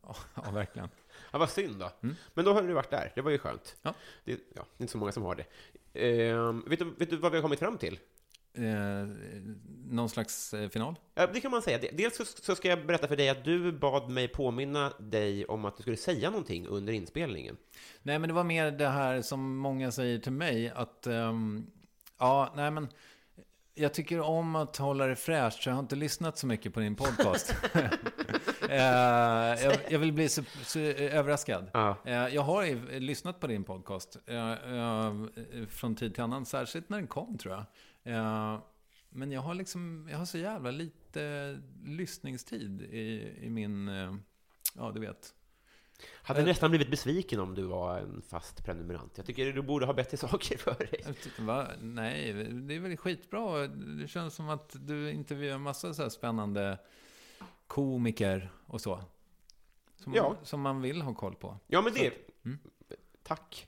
Ja, 0.04 0.16
ja 0.36 0.52
verkligen. 0.52 0.90
Ja, 1.32 1.40
vad 1.40 1.50
synd 1.50 1.80
då. 1.80 1.92
Mm. 2.04 2.16
Men 2.34 2.46
då 2.46 2.54
har 2.54 2.64
du 2.64 2.74
varit 2.74 2.90
där. 2.90 3.12
Det 3.16 3.22
var 3.22 3.32
ju 3.32 3.38
skönt. 3.38 3.76
Ja. 3.82 3.94
Det, 4.24 4.32
ja, 4.32 4.38
det 4.56 4.82
är 4.82 4.84
inte 4.84 4.92
så 4.92 4.98
många 4.98 5.12
som 5.12 5.24
har 5.24 5.36
det. 5.36 5.46
Ehm, 5.94 6.64
vet, 6.68 6.80
du, 6.80 6.86
vet 6.86 7.10
du 7.10 7.18
vad 7.18 7.32
vi 7.32 7.38
har 7.38 7.42
kommit 7.42 7.60
fram 7.60 7.78
till? 7.78 8.00
Eh, 8.58 9.08
någon 9.90 10.10
slags 10.10 10.54
eh, 10.54 10.70
final. 10.70 10.96
Ja, 11.16 11.28
det 11.28 11.42
kan 11.42 11.52
man 11.52 11.62
säga. 11.62 11.92
Dels 11.94 12.18
så, 12.18 12.26
så 12.26 12.56
ska 12.56 12.68
jag 12.70 12.86
berätta 12.86 13.08
för 13.08 13.16
dig 13.16 13.30
att 13.30 13.44
du 13.44 13.72
bad 13.72 14.10
mig 14.10 14.28
påminna 14.28 14.94
dig 15.00 15.46
om 15.46 15.66
att 15.66 15.78
du 15.78 15.82
skulle 15.82 15.98
säga 15.98 16.30
någonting 16.30 16.68
under 16.68 16.94
inspelningen. 16.94 17.58
Nej, 18.04 18.20
men 18.20 18.28
det 18.28 18.34
var 18.34 18.44
mer 18.44 18.72
det 18.72 18.88
här 18.88 19.22
som 19.22 19.58
många 19.58 19.92
säger 19.92 20.20
till 20.20 20.32
mig 20.32 20.70
att 20.70 21.08
ehm, 21.08 21.68
ja, 22.20 22.54
nej 22.56 22.72
men 22.72 22.88
jag 23.74 23.94
tycker 23.94 24.20
om 24.20 24.56
att 24.56 24.78
hålla 24.78 25.08
det 25.08 25.16
fräscht, 25.16 25.64
så 25.64 25.70
jag 25.70 25.76
har 25.76 25.80
inte 25.80 25.96
lyssnat 25.96 26.38
så 26.38 26.48
mycket 26.48 26.74
på 26.74 26.80
din 26.80 26.96
podcast. 26.96 27.56
Eh, 28.70 29.64
jag, 29.64 29.78
jag 29.90 30.00
vill 30.00 30.14
bli 30.14 30.30
så, 30.30 30.44
så 30.64 30.80
överraskad. 30.80 31.70
Eh, 32.06 32.14
jag 32.14 32.42
har 32.42 32.64
ju 32.64 33.00
lyssnat 33.00 33.40
på 33.40 33.48
din 33.48 33.64
podcast 33.64 34.18
från 35.70 35.96
tid 35.96 36.14
till 36.14 36.24
annan, 36.24 36.46
särskilt 36.46 36.90
när 36.90 36.98
den 36.98 37.08
kom 37.08 37.38
tror 37.38 37.54
jag. 37.54 37.66
Eh, 38.08 38.60
Men 39.10 39.32
jag 39.32 39.42
har 39.42 39.54
liksom, 39.56 40.08
jag 40.12 40.18
har 40.18 40.26
så 40.26 40.38
jävla 40.38 40.72
lite 40.72 41.62
lyssningstid 41.86 42.82
i, 42.82 43.34
i 43.42 43.50
min, 43.50 43.88
eh, 43.88 44.16
ja 44.76 44.92
du 44.92 45.00
vet. 45.00 45.34
Hade 46.24 46.44
nästan 46.44 46.70
blivit 46.72 46.92
besviken 46.92 47.40
om 47.40 47.56
du 47.56 47.64
var 47.64 48.00
en 48.00 48.22
fast 48.22 48.66
prenumerant. 48.66 49.14
Jag 49.18 49.26
tycker 49.26 49.54
du 49.54 49.62
borde 49.62 49.86
ha 49.86 49.94
bättre 49.94 50.18
saker 50.28 50.58
för 50.58 50.76
dig. 50.76 51.04
Jag 51.38 51.46
Va? 51.46 51.68
Nej, 51.82 52.34
det 52.54 52.74
är 52.76 52.80
väl 52.80 52.98
skitbra. 52.98 53.68
Det 53.68 54.08
känns 54.08 54.36
som 54.36 54.50
att 54.50 54.76
du 54.88 55.12
intervjuar 55.12 55.58
massa 55.58 55.94
så 55.94 56.02
här 56.02 56.10
spännande 56.10 56.78
komiker 57.68 58.52
och 58.66 58.82
så. 58.82 59.04
Som, 59.96 60.14
Ja. 60.14 60.24
man, 60.24 60.46
som 60.46 60.62
man 60.62 60.82
vill 60.82 61.02
ha 61.02 61.14
koll 61.14 61.36
på. 61.36 61.58
Ja, 61.68 61.82
men 61.82 61.94
det... 61.94 62.14
mm. 62.46 62.60
Tack. 63.28 63.68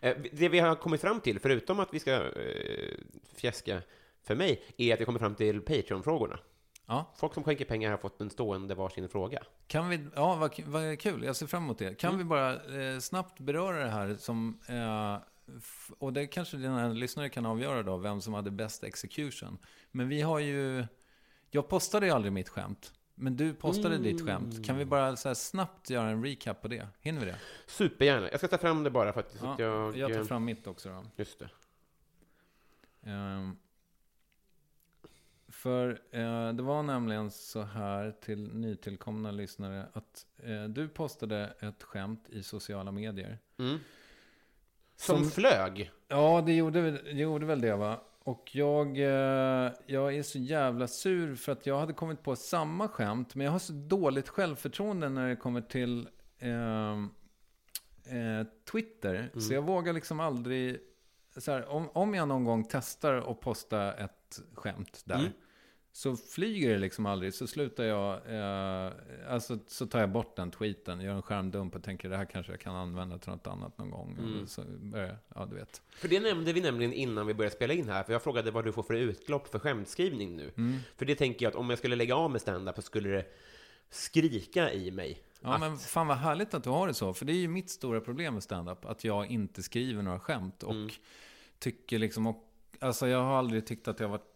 Eh, 0.00 0.16
Det 0.32 0.48
vi 0.48 0.58
har 0.58 0.74
kommit 0.74 1.00
fram 1.00 1.20
till, 1.20 1.40
förutom 1.40 1.80
att 1.80 1.94
vi 1.94 1.98
ska 2.00 2.12
eh, 2.12 2.94
fjäska 3.34 3.82
för 4.22 4.34
mig, 4.34 4.62
är 4.76 4.94
att 4.94 5.00
vi 5.00 5.04
kommer 5.04 5.18
fram 5.18 5.34
till 5.34 5.60
Patreon-frågorna. 5.60 6.38
Ja, 6.86 7.12
Folk 7.16 7.34
som 7.34 7.42
skänker 7.44 7.64
pengar 7.64 7.90
har 7.90 7.98
fått 7.98 8.20
en 8.20 8.30
stående 8.30 8.74
varsin 8.74 9.08
fråga. 9.08 9.42
kan 9.66 9.88
vi, 9.88 10.06
ja 10.14 10.34
vad, 10.36 10.60
vad 10.66 10.98
kul. 11.00 11.24
Jag 11.24 11.36
ser 11.36 11.46
fram 11.46 11.62
emot 11.64 11.78
det. 11.78 11.94
Kan 11.94 12.18
vi 12.18 12.24
bara 12.24 12.52
eh, 12.54 12.98
snabbt 12.98 13.40
beröra 13.40 13.84
det 13.84 13.90
här 13.90 14.14
som, 14.18 14.58
eh, 14.68 15.16
och 15.98 16.12
det 16.12 16.26
kanske 16.26 16.56
dina 16.56 16.88
lyssnare 16.88 17.28
kan 17.28 17.46
avgöra 17.46 17.82
då, 17.82 17.96
vem 17.96 18.20
som 18.20 18.34
hade 18.34 18.50
bäst 18.50 18.84
execution. 18.84 19.58
Men 19.90 20.08
vi 20.08 20.20
har 20.20 20.38
ju, 20.38 20.84
jag 21.50 21.68
postade 21.68 22.06
ju 22.06 22.12
aldrig 22.12 22.32
mitt 22.32 22.48
skämt. 22.48 22.92
Men 23.20 23.36
du 23.36 23.54
postade 23.54 23.98
ditt 23.98 24.26
skämt. 24.26 24.66
Kan 24.66 24.78
vi 24.78 24.84
bara 24.84 25.16
så 25.16 25.34
snabbt 25.34 25.90
göra 25.90 26.08
en 26.08 26.24
recap 26.24 26.62
på 26.62 26.68
det? 26.68 26.88
Hinner 27.00 27.20
vi 27.20 27.26
det? 27.26 27.38
Supergärna. 27.66 28.30
Jag 28.30 28.38
ska 28.38 28.48
ta 28.48 28.58
fram 28.58 28.82
det 28.82 28.90
bara 28.90 29.12
för 29.12 29.20
att, 29.20 29.36
Ja, 29.42 29.56
jag... 29.58 29.96
jag 29.96 30.12
tar 30.14 30.24
fram 30.24 30.44
mitt 30.44 30.66
också 30.66 30.88
då. 30.88 31.04
Just 31.16 31.38
det. 31.38 31.48
Ehm, 33.02 33.56
för 35.48 36.00
eh, 36.10 36.52
det 36.52 36.62
var 36.62 36.82
nämligen 36.82 37.30
så 37.30 37.62
här 37.62 38.10
till 38.20 38.54
nytillkomna 38.54 39.30
lyssnare 39.30 39.86
att 39.92 40.26
eh, 40.42 40.64
du 40.64 40.88
postade 40.88 41.54
ett 41.60 41.82
skämt 41.82 42.28
i 42.28 42.42
sociala 42.42 42.92
medier. 42.92 43.38
Mm. 43.58 43.78
Som, 44.96 45.16
Som- 45.16 45.30
flög. 45.30 45.90
Ja, 46.08 46.42
det 46.46 46.52
gjorde, 46.52 46.90
det 46.90 47.10
gjorde 47.10 47.46
väl 47.46 47.60
det 47.60 47.76
va? 47.76 48.00
Och 48.24 48.50
jag, 48.52 48.98
eh, 48.98 49.72
jag 49.86 50.14
är 50.14 50.22
så 50.22 50.38
jävla 50.38 50.88
sur 50.88 51.34
för 51.34 51.52
att 51.52 51.66
jag 51.66 51.80
hade 51.80 51.92
kommit 51.92 52.22
på 52.22 52.36
samma 52.36 52.88
skämt. 52.88 53.34
Men 53.34 53.44
jag 53.44 53.52
har 53.52 53.58
så 53.58 53.72
dåligt 53.72 54.28
självförtroende 54.28 55.08
när 55.08 55.28
det 55.28 55.36
kommer 55.36 55.60
till 55.60 56.08
ehm, 56.38 57.10
eh, 58.04 58.46
Twitter. 58.72 59.30
Så 59.40 59.54
jag 59.54 59.62
vågar 59.62 59.92
liksom 59.92 60.20
aldrig... 60.20 60.80
Så 61.36 61.52
här, 61.52 61.68
om, 61.68 61.88
om 61.92 62.14
jag 62.14 62.28
någon 62.28 62.44
gång 62.44 62.66
testar 62.70 63.14
att 63.30 63.40
posta 63.40 63.92
ett 63.92 64.40
skämt 64.54 65.02
där. 65.04 65.18
Mm. 65.18 65.32
Så 65.92 66.16
flyger 66.16 66.70
det 66.70 66.78
liksom 66.78 67.06
aldrig. 67.06 67.34
Så 67.34 67.46
slutar 67.46 67.84
jag... 67.84 68.14
Eh, 68.14 68.92
alltså 69.28 69.58
så 69.66 69.86
tar 69.86 70.00
jag 70.00 70.10
bort 70.10 70.36
den 70.36 70.50
tweeten. 70.50 71.00
Gör 71.00 71.14
en 71.14 71.22
skärmdump 71.22 71.74
och 71.74 71.82
tänker 71.82 72.08
det 72.08 72.16
här 72.16 72.24
kanske 72.24 72.52
jag 72.52 72.60
kan 72.60 72.74
använda 72.74 73.18
till 73.18 73.30
något 73.30 73.46
annat 73.46 73.78
någon 73.78 73.90
gång. 73.90 74.16
Mm. 74.18 74.46
Så 74.46 74.62
börjar 74.80 75.18
ja 75.34 75.46
du 75.46 75.54
vet. 75.56 75.82
För 75.90 76.08
det 76.08 76.20
nämnde 76.20 76.52
vi 76.52 76.60
nämligen 76.60 76.92
innan 76.92 77.26
vi 77.26 77.34
började 77.34 77.56
spela 77.56 77.74
in 77.74 77.88
här, 77.88 78.02
för 78.02 78.12
jag 78.12 78.22
frågade 78.22 78.50
vad 78.50 78.64
du 78.64 78.72
får 78.72 78.82
för 78.82 78.94
utlopp 78.94 79.48
för 79.48 79.58
skämtskrivning 79.58 80.36
nu. 80.36 80.50
Mm. 80.56 80.78
För 80.96 81.04
det 81.06 81.14
tänker 81.14 81.46
jag 81.46 81.50
att 81.50 81.56
om 81.56 81.70
jag 81.70 81.78
skulle 81.78 81.96
lägga 81.96 82.16
av 82.16 82.30
med 82.30 82.40
stand-up 82.40 82.76
så 82.76 82.82
skulle 82.82 83.08
det 83.08 83.26
skrika 83.90 84.72
i 84.72 84.90
mig. 84.90 85.22
Ja, 85.40 85.54
att, 85.54 85.60
men 85.60 85.78
fan 85.78 86.06
vad 86.06 86.16
härligt 86.16 86.54
att 86.54 86.64
du 86.64 86.70
har 86.70 86.86
det 86.88 86.94
så. 86.94 87.14
För 87.14 87.24
det 87.24 87.32
är 87.32 87.36
ju 87.36 87.48
mitt 87.48 87.70
stora 87.70 88.00
problem 88.00 88.34
med 88.34 88.42
stand-up. 88.42 88.84
Att 88.84 89.04
jag 89.04 89.26
inte 89.26 89.62
skriver 89.62 90.02
några 90.02 90.20
skämt. 90.20 90.62
Och 90.62 90.72
Mm. 90.74 90.90
tycker 91.58 91.98
liksom... 91.98 92.26
Och, 92.26 92.44
alltså 92.78 93.08
jag 93.08 93.22
har 93.22 93.38
aldrig 93.38 93.66
tyckt 93.66 93.88
att 93.88 94.00
jag 94.00 94.08
varit 94.08 94.29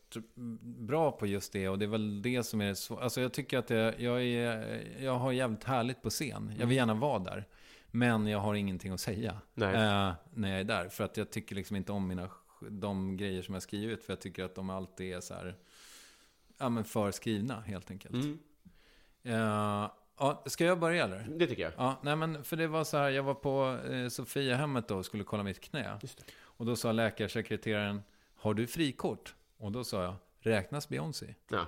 bra 0.63 1.13
på 1.13 1.27
just 1.27 1.53
det. 1.53 1.69
Och 1.69 1.79
det 1.79 1.85
är 1.85 1.89
väl 1.89 2.23
det 2.23 2.43
som 2.43 2.61
är 2.61 2.75
så. 2.75 2.99
Alltså 2.99 3.21
jag 3.21 3.33
tycker 3.33 3.59
att 3.59 3.71
jag, 3.71 4.01
jag, 4.01 4.23
är, 4.23 4.85
jag 5.03 5.19
har 5.19 5.33
jävligt 5.33 5.65
härligt 5.65 6.03
på 6.03 6.11
scen. 6.11 6.53
Jag 6.59 6.67
vill 6.67 6.77
gärna 6.77 6.95
vara 6.95 7.19
där. 7.19 7.49
Men 7.91 8.27
jag 8.27 8.39
har 8.39 8.55
ingenting 8.55 8.93
att 8.93 9.01
säga. 9.01 9.31
Eh, 9.31 10.13
när 10.35 10.51
jag 10.51 10.61
är 10.61 10.65
där. 10.65 10.89
För 10.89 11.05
att 11.05 11.17
jag 11.17 11.31
tycker 11.31 11.55
liksom 11.57 11.77
inte 11.77 11.93
om 11.93 12.09
mina, 12.09 12.31
de 12.71 13.17
grejer 13.17 13.43
som 13.43 13.55
jag 13.55 13.63
skrivit. 13.63 14.05
För 14.05 14.13
jag 14.13 14.21
tycker 14.21 14.45
att 14.45 14.55
de 14.55 14.71
alltid 14.71 15.15
är 15.15 15.21
så 15.21 15.35
här... 15.35 15.57
Ja 16.59 16.69
men 16.69 16.85
för 16.85 17.11
skrivna 17.11 17.61
helt 17.61 17.91
enkelt. 17.91 18.15
Mm, 18.15 18.39
Eh, 19.25 19.91
ja, 20.19 20.43
ska 20.47 20.65
jag 20.65 20.81
börja 20.81 21.05
eller? 21.05 21.27
det 21.39 21.47
tycker 21.47 21.63
jag. 21.63 21.73
Ja, 21.77 22.01
nej 22.03 22.17
men 22.17 22.45
för 22.45 22.57
det 22.57 22.67
var 22.67 22.85
så 22.85 22.97
här, 22.97 23.11
jag 23.11 23.23
var 23.23 23.35
på 23.35 23.79
eh, 23.93 24.09
Sofiahemmet 24.09 24.89
då 24.89 24.97
och 24.97 25.07
skulle 25.07 25.25
kolla 25.25 25.43
mitt 25.43 25.61
knä. 25.61 25.99
Det. 26.01 26.09
Och 26.37 26.67
då 26.67 26.77
sa 26.77 26.93
läkarsekreteraren, 26.93 28.03
har 28.37 28.55
du 28.55 28.67
frikort? 28.67 29.35
Och 29.65 29.73
då 29.73 29.85
sa 29.85 30.03
jag, 30.03 30.15
räknas 30.41 30.89
Beyoncé? 30.89 31.35
Ja. 31.49 31.67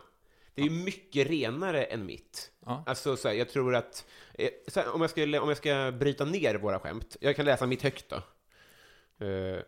Det 0.55 0.63
är 0.63 0.65
ju 0.65 0.85
mycket 0.85 1.27
renare 1.27 1.85
än 1.85 2.07
mitt. 2.07 2.53
Ja. 2.67 2.85
Alltså, 2.87 3.17
så 3.17 3.29
här, 3.29 3.35
jag 3.35 3.49
tror 3.49 3.75
att... 3.75 4.07
Eh, 4.35 4.51
här, 4.75 4.95
om, 4.95 5.01
jag 5.01 5.11
skulle, 5.11 5.39
om 5.41 5.49
jag 5.49 5.59
ska 5.59 5.93
bryta 5.99 6.25
ner 6.25 6.55
våra 6.55 6.79
skämt, 6.79 7.17
jag 7.21 7.37
kan 7.37 7.45
läsa 7.45 7.67
mitt 7.67 7.83
högt 7.83 8.09
då. 8.09 8.17
Eh, 9.27 9.61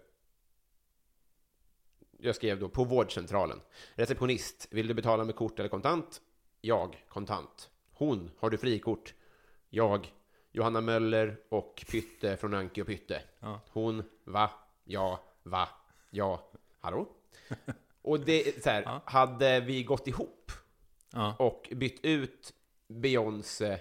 jag 2.19 2.37
skrev 2.37 2.61
då 2.61 2.69
på 2.69 2.85
vårdcentralen. 2.85 3.61
Receptionist, 3.95 4.69
vill 4.71 4.87
du 4.87 4.95
betala 4.95 5.25
med 5.25 5.37
kort 5.37 5.59
eller 5.59 5.69
kontant? 5.69 6.23
Jag, 6.61 7.05
kontant. 7.09 7.71
Hon, 7.93 8.31
har 8.39 8.51
du 8.51 8.59
frikort? 8.59 9.15
Jag, 9.71 10.13
Johanna 10.53 10.81
Möller 10.81 11.37
och 11.49 11.85
Pytte 11.91 12.37
från 12.37 12.55
Anki 12.55 12.83
och 12.83 12.87
Pytte. 12.87 13.23
Ja. 13.41 13.61
Hon, 13.69 14.03
va? 14.25 14.51
Ja, 14.85 15.21
va? 15.43 15.69
Ja, 16.11 16.51
hallå? 16.81 17.09
Och 18.09 18.21
det, 18.21 18.63
så 18.65 18.71
här, 18.71 18.83
Ja. 18.83 19.03
hade 19.05 19.61
vi 19.61 19.83
gått 19.83 20.07
ihop 20.09 20.53
Ja, 21.13 21.37
och 21.39 21.69
bytt 21.77 22.01
ut 22.05 22.53
Beyoncé 22.89 23.79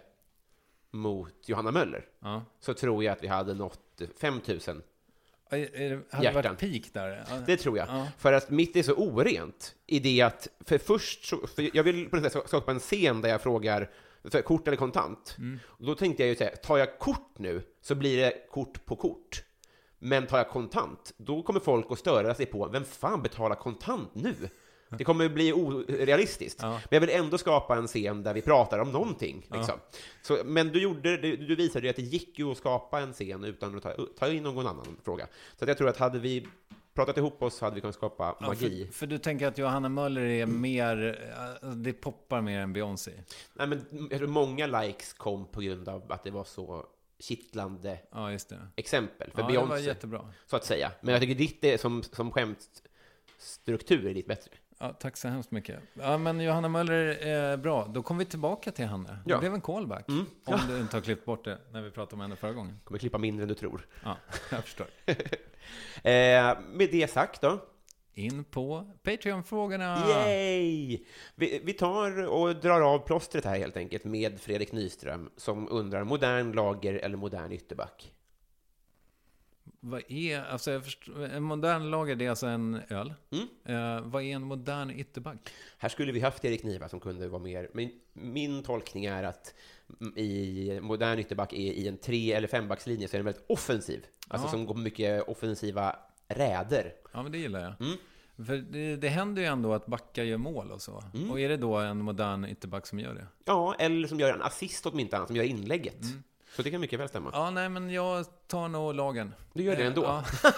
mot 0.91 1.33
Johanna 1.49 1.71
Möller 1.71 2.05
ja. 2.19 2.45
så 2.59 2.73
tror 2.73 3.03
jag 3.03 3.11
att 3.11 3.23
vi 3.23 3.27
hade 3.27 3.53
nått 3.53 4.01
5000. 4.19 4.81
Är, 5.49 5.57
är, 5.75 5.89
det- 5.89 6.01
hade 6.15 6.27
det 6.29 6.33
varit 6.49 6.59
peak 6.59 6.93
där? 6.93 7.25
Ja. 7.29 7.35
Det 7.47 7.57
tror 7.57 7.77
jag. 7.77 7.87
Ja. 7.89 8.07
För 8.17 8.33
att 8.33 8.49
mitt 8.49 8.75
är 8.75 8.83
så 8.83 8.93
orent 8.93 9.75
i 9.85 9.99
det 9.99 10.21
att, 10.21 10.47
för 10.65 10.77
först 10.77 11.25
så, 11.25 11.47
för 11.47 11.75
jag 11.77 11.83
vill 11.83 12.09
på 12.09 12.15
något 12.15 12.31
sätt 12.31 12.47
skapa 12.47 12.71
en 12.71 12.79
scen 12.79 13.21
där 13.21 13.29
jag 13.29 13.41
frågar 13.41 13.89
kort 14.43 14.67
eller 14.67 14.77
kontant. 14.77 15.35
Mm. 15.37 15.59
Och 15.67 15.85
då 15.85 15.95
tänkte 15.95 16.23
jag 16.23 16.29
ju 16.29 16.35
säga, 16.35 16.55
tar 16.55 16.77
jag 16.77 16.99
kort 16.99 17.37
nu 17.37 17.61
så 17.81 17.95
blir 17.95 18.17
det 18.17 18.47
kort 18.51 18.85
på 18.85 18.95
kort. 18.95 19.43
Men 19.99 20.27
tar 20.27 20.37
jag 20.37 20.49
kontant, 20.49 21.13
då 21.17 21.43
kommer 21.43 21.59
folk 21.59 21.85
att 21.89 21.99
störa 21.99 22.35
sig 22.35 22.45
på, 22.45 22.67
vem 22.67 22.85
fan 22.85 23.21
betalar 23.21 23.55
kontant 23.55 24.09
nu? 24.15 24.35
Det 24.89 25.03
kommer 25.03 25.29
bli 25.29 25.53
orealistiskt. 25.53 26.59
Ja. 26.61 26.69
Men 26.71 26.81
jag 26.89 27.01
vill 27.01 27.09
ändå 27.09 27.37
skapa 27.37 27.75
en 27.75 27.87
scen 27.87 28.23
där 28.23 28.33
vi 28.33 28.41
pratar 28.41 28.79
om 28.79 28.91
någonting. 28.91 29.47
Liksom. 29.51 29.79
Så, 30.21 30.37
men 30.45 30.67
du, 30.67 30.81
gjorde, 30.81 31.17
du, 31.17 31.35
du 31.37 31.55
visade 31.55 31.85
ju 31.85 31.89
att 31.89 31.95
det 31.95 32.01
gick 32.01 32.39
ju 32.39 32.51
att 32.51 32.57
skapa 32.57 32.99
en 32.99 33.13
scen 33.13 33.43
utan 33.43 33.77
att 33.77 33.83
ta, 33.83 33.93
ta 34.19 34.27
in 34.27 34.43
någon 34.43 34.67
annan 34.67 34.97
fråga. 35.03 35.27
Så 35.57 35.65
att 35.65 35.67
jag 35.67 35.77
tror 35.77 35.89
att 35.89 35.97
hade 35.97 36.19
vi 36.19 36.47
pratat 36.93 37.17
ihop 37.17 37.43
oss 37.43 37.61
hade 37.61 37.75
vi 37.75 37.81
kunnat 37.81 37.95
skapa 37.95 38.35
Ja, 38.39 38.47
magi. 38.47 38.85
för, 38.85 38.93
för 38.93 39.07
du 39.07 39.17
tänker 39.17 39.47
att 39.47 39.57
Johanna 39.57 39.89
Möller 39.89 40.21
är 40.21 40.45
mer, 40.45 41.19
eh, 41.61 41.69
det 41.69 41.93
poppar 41.93 42.41
mer 42.41 42.59
än 42.59 42.73
Beyoncé? 42.73 43.11
Nej, 43.53 43.67
men 43.67 44.29
många 44.29 44.67
likes 44.67 45.13
kom 45.13 45.45
på 45.45 45.61
grund 45.61 45.89
av 45.89 46.11
att 46.11 46.23
det 46.23 46.31
var 46.31 46.43
så 46.43 46.85
kittlande 47.19 47.99
Ja, 48.11 48.31
exempel 48.75 49.31
för 49.31 49.41
Ja, 49.41 49.47
det 49.47 49.57
var 49.57 49.65
Beyoncé, 49.67 49.85
jättebra. 49.85 50.33
så 50.45 50.55
att 50.55 50.65
säga. 50.65 50.91
Men 51.01 51.11
jag 51.13 51.21
tycker 51.21 51.35
ditt 51.35 51.63
är 51.63 51.77
som, 51.77 52.03
som 52.03 52.31
skämtstruktur 52.31 54.05
är 54.05 54.13
lite 54.13 54.27
bättre. 54.27 54.51
Ja, 54.79 54.93
tack 54.99 55.17
så 55.17 55.27
hemskt 55.27 55.51
mycket. 55.51 55.79
Ja, 55.93 56.17
men 56.17 56.39
Johanna 56.41 56.67
Möller 56.69 57.05
är 57.05 57.57
bra. 57.57 57.85
Då 57.85 58.03
kommer 58.03 58.19
vi 58.19 58.25
tillbaka 58.25 58.71
till 58.71 58.85
henne. 58.85 59.17
Det 59.25 59.31
Ja. 59.31 59.39
blev 59.39 59.53
en 59.53 59.61
callback. 59.61 60.09
Mm. 60.09 60.25
Om 60.45 60.59
du 60.67 60.79
inte 60.79 60.97
har 60.97 61.01
klippt 61.01 61.25
bort 61.25 61.45
det 61.45 61.57
när 61.71 61.81
vi 61.81 61.91
pratade 61.91 62.13
om 62.15 62.21
henne 62.21 62.35
förra 62.35 62.53
gången. 62.53 62.79
Kommer 62.83 62.99
klippa 62.99 63.17
mindre 63.17 63.43
än 63.43 63.49
du 63.49 63.55
tror. 63.55 63.87
Ja, 64.03 64.17
jag 64.51 64.63
förstår. 64.63 64.87
Eh, 66.03 66.57
med 66.71 66.89
det 66.91 67.11
sagt 67.11 67.41
då, 67.41 67.59
In 68.17 68.43
på 68.43 68.91
Patreon-frågorna. 69.03 70.03
Yay! 70.09 70.99
Vi, 71.35 71.61
vi 71.63 71.73
tar 71.73 72.27
och 72.27 72.55
drar 72.55 72.81
av 72.81 72.99
plåstret 72.99 73.45
här 73.45 73.57
helt 73.57 73.77
enkelt 73.77 74.03
med 74.03 74.39
Fredrik 74.39 74.71
Nyström 74.71 75.29
som 75.37 75.69
undrar 75.71 76.03
modern 76.03 76.51
lager 76.51 76.93
eller 76.93 77.17
modern 77.17 77.51
ytterback. 77.51 78.13
vad 79.79 80.11
är, 80.11 80.43
alltså 80.43 80.71
jag 80.71 80.83
förstår, 80.83 81.23
en 81.25 81.43
modern 81.43 81.89
lager 81.89 82.15
det 82.15 82.25
är 82.25 82.29
alltså 82.29 82.47
en 82.47 82.81
öl. 82.89 83.13
Mm. 83.31 83.47
Eh, 83.65 84.01
vad 84.01 84.23
är 84.23 84.35
en 84.35 84.43
modern 84.43 84.89
ytterback? 84.91 85.37
Här 85.77 85.89
skulle 85.89 86.11
vi 86.11 86.19
haft 86.19 86.45
Erik 86.45 86.63
Niva 86.63 86.89
som 86.89 86.99
kunde 86.99 87.27
vara 87.27 87.41
mer, 87.41 87.69
men 87.73 87.89
min 88.13 88.63
tolkning 88.63 89.05
är 89.05 89.23
att 89.23 89.53
i 90.15 90.79
modern 90.81 91.19
ytterback 91.19 91.53
är 91.53 91.57
i 91.57 91.87
en 91.87 91.97
tre 91.97 92.33
eller 92.33 92.47
fembackslinje 92.47 93.07
så 93.07 93.15
är 93.15 93.19
den 93.19 93.25
väldigt 93.25 93.45
offensiv. 93.49 94.05
Alltså 94.27 94.47
Ja. 94.47 94.51
som 94.51 94.65
går 94.65 94.75
mycket 94.75 95.27
offensiva 95.27 95.95
räder. 96.27 96.93
Ja, 97.13 97.23
men 97.23 97.31
det 97.31 97.37
gillar 97.37 97.59
jag. 97.59 97.87
Mm. 97.87 97.97
För 98.47 98.57
det, 98.57 98.95
det 98.95 99.09
händer 99.09 99.41
ju 99.41 99.47
ändå 99.47 99.73
att 99.73 99.85
backar 99.85 100.23
gör 100.23 100.37
mål 100.37 100.71
och 100.71 100.81
så. 100.81 101.03
Mm. 101.13 101.31
Och 101.31 101.39
är 101.39 101.49
det 101.49 101.57
då 101.57 101.75
en 101.77 101.97
modern 101.97 102.45
ytterback 102.45 102.87
som 102.87 102.99
gör 102.99 103.13
det? 103.13 103.27
Ja, 103.45 103.75
eller 103.79 104.07
som 104.07 104.19
gör 104.19 104.33
en 104.33 104.41
assist 104.41 104.85
åtminstone, 104.85 105.27
som 105.27 105.35
gör 105.35 105.43
inlägget. 105.43 106.01
Så 106.55 106.61
det 106.61 106.71
kan 106.71 106.81
mycket 106.81 106.99
väl 106.99 107.09
stämma. 107.09 107.29
Ja, 107.33 107.49
nej, 107.51 107.69
men 107.69 107.89
jag 107.89 108.25
tar 108.47 108.67
nog 108.67 108.95
lagen. 108.95 109.33
Du 109.53 109.63
gör 109.63 109.75
det 109.75 109.81
Eh, 109.81 109.87
ändå? 109.87 110.03
Ja. 110.03 110.25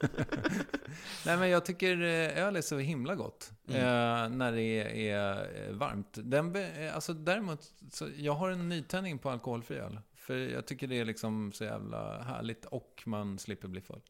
nej, 1.26 1.36
men 1.36 1.48
jag 1.48 1.64
tycker 1.64 2.02
eh, 2.02 2.44
öl 2.46 2.56
är 2.56 2.60
så 2.60 2.78
himla 2.78 3.14
gott 3.14 3.50
Mm. 3.68 3.80
eh, 3.80 4.36
när 4.36 4.52
det 4.52 5.08
är, 5.10 5.68
eh, 5.68 5.72
varmt. 5.76 6.08
Den, 6.12 6.56
eh, 6.56 6.94
alltså, 6.94 7.12
däremot, 7.12 7.72
så 7.90 8.08
jag 8.16 8.32
har 8.32 8.50
en 8.50 8.68
nytändning 8.68 9.18
på 9.18 9.30
alkoholfri 9.30 9.76
öl. 9.76 10.00
För 10.16 10.36
jag 10.36 10.66
tycker 10.66 10.86
det 10.86 10.98
är 11.00 11.04
liksom 11.04 11.52
så 11.52 11.64
jävla 11.64 12.22
härligt 12.22 12.64
och 12.64 13.02
man 13.06 13.38
slipper 13.38 13.68
bli 13.68 13.80
full. 13.80 14.00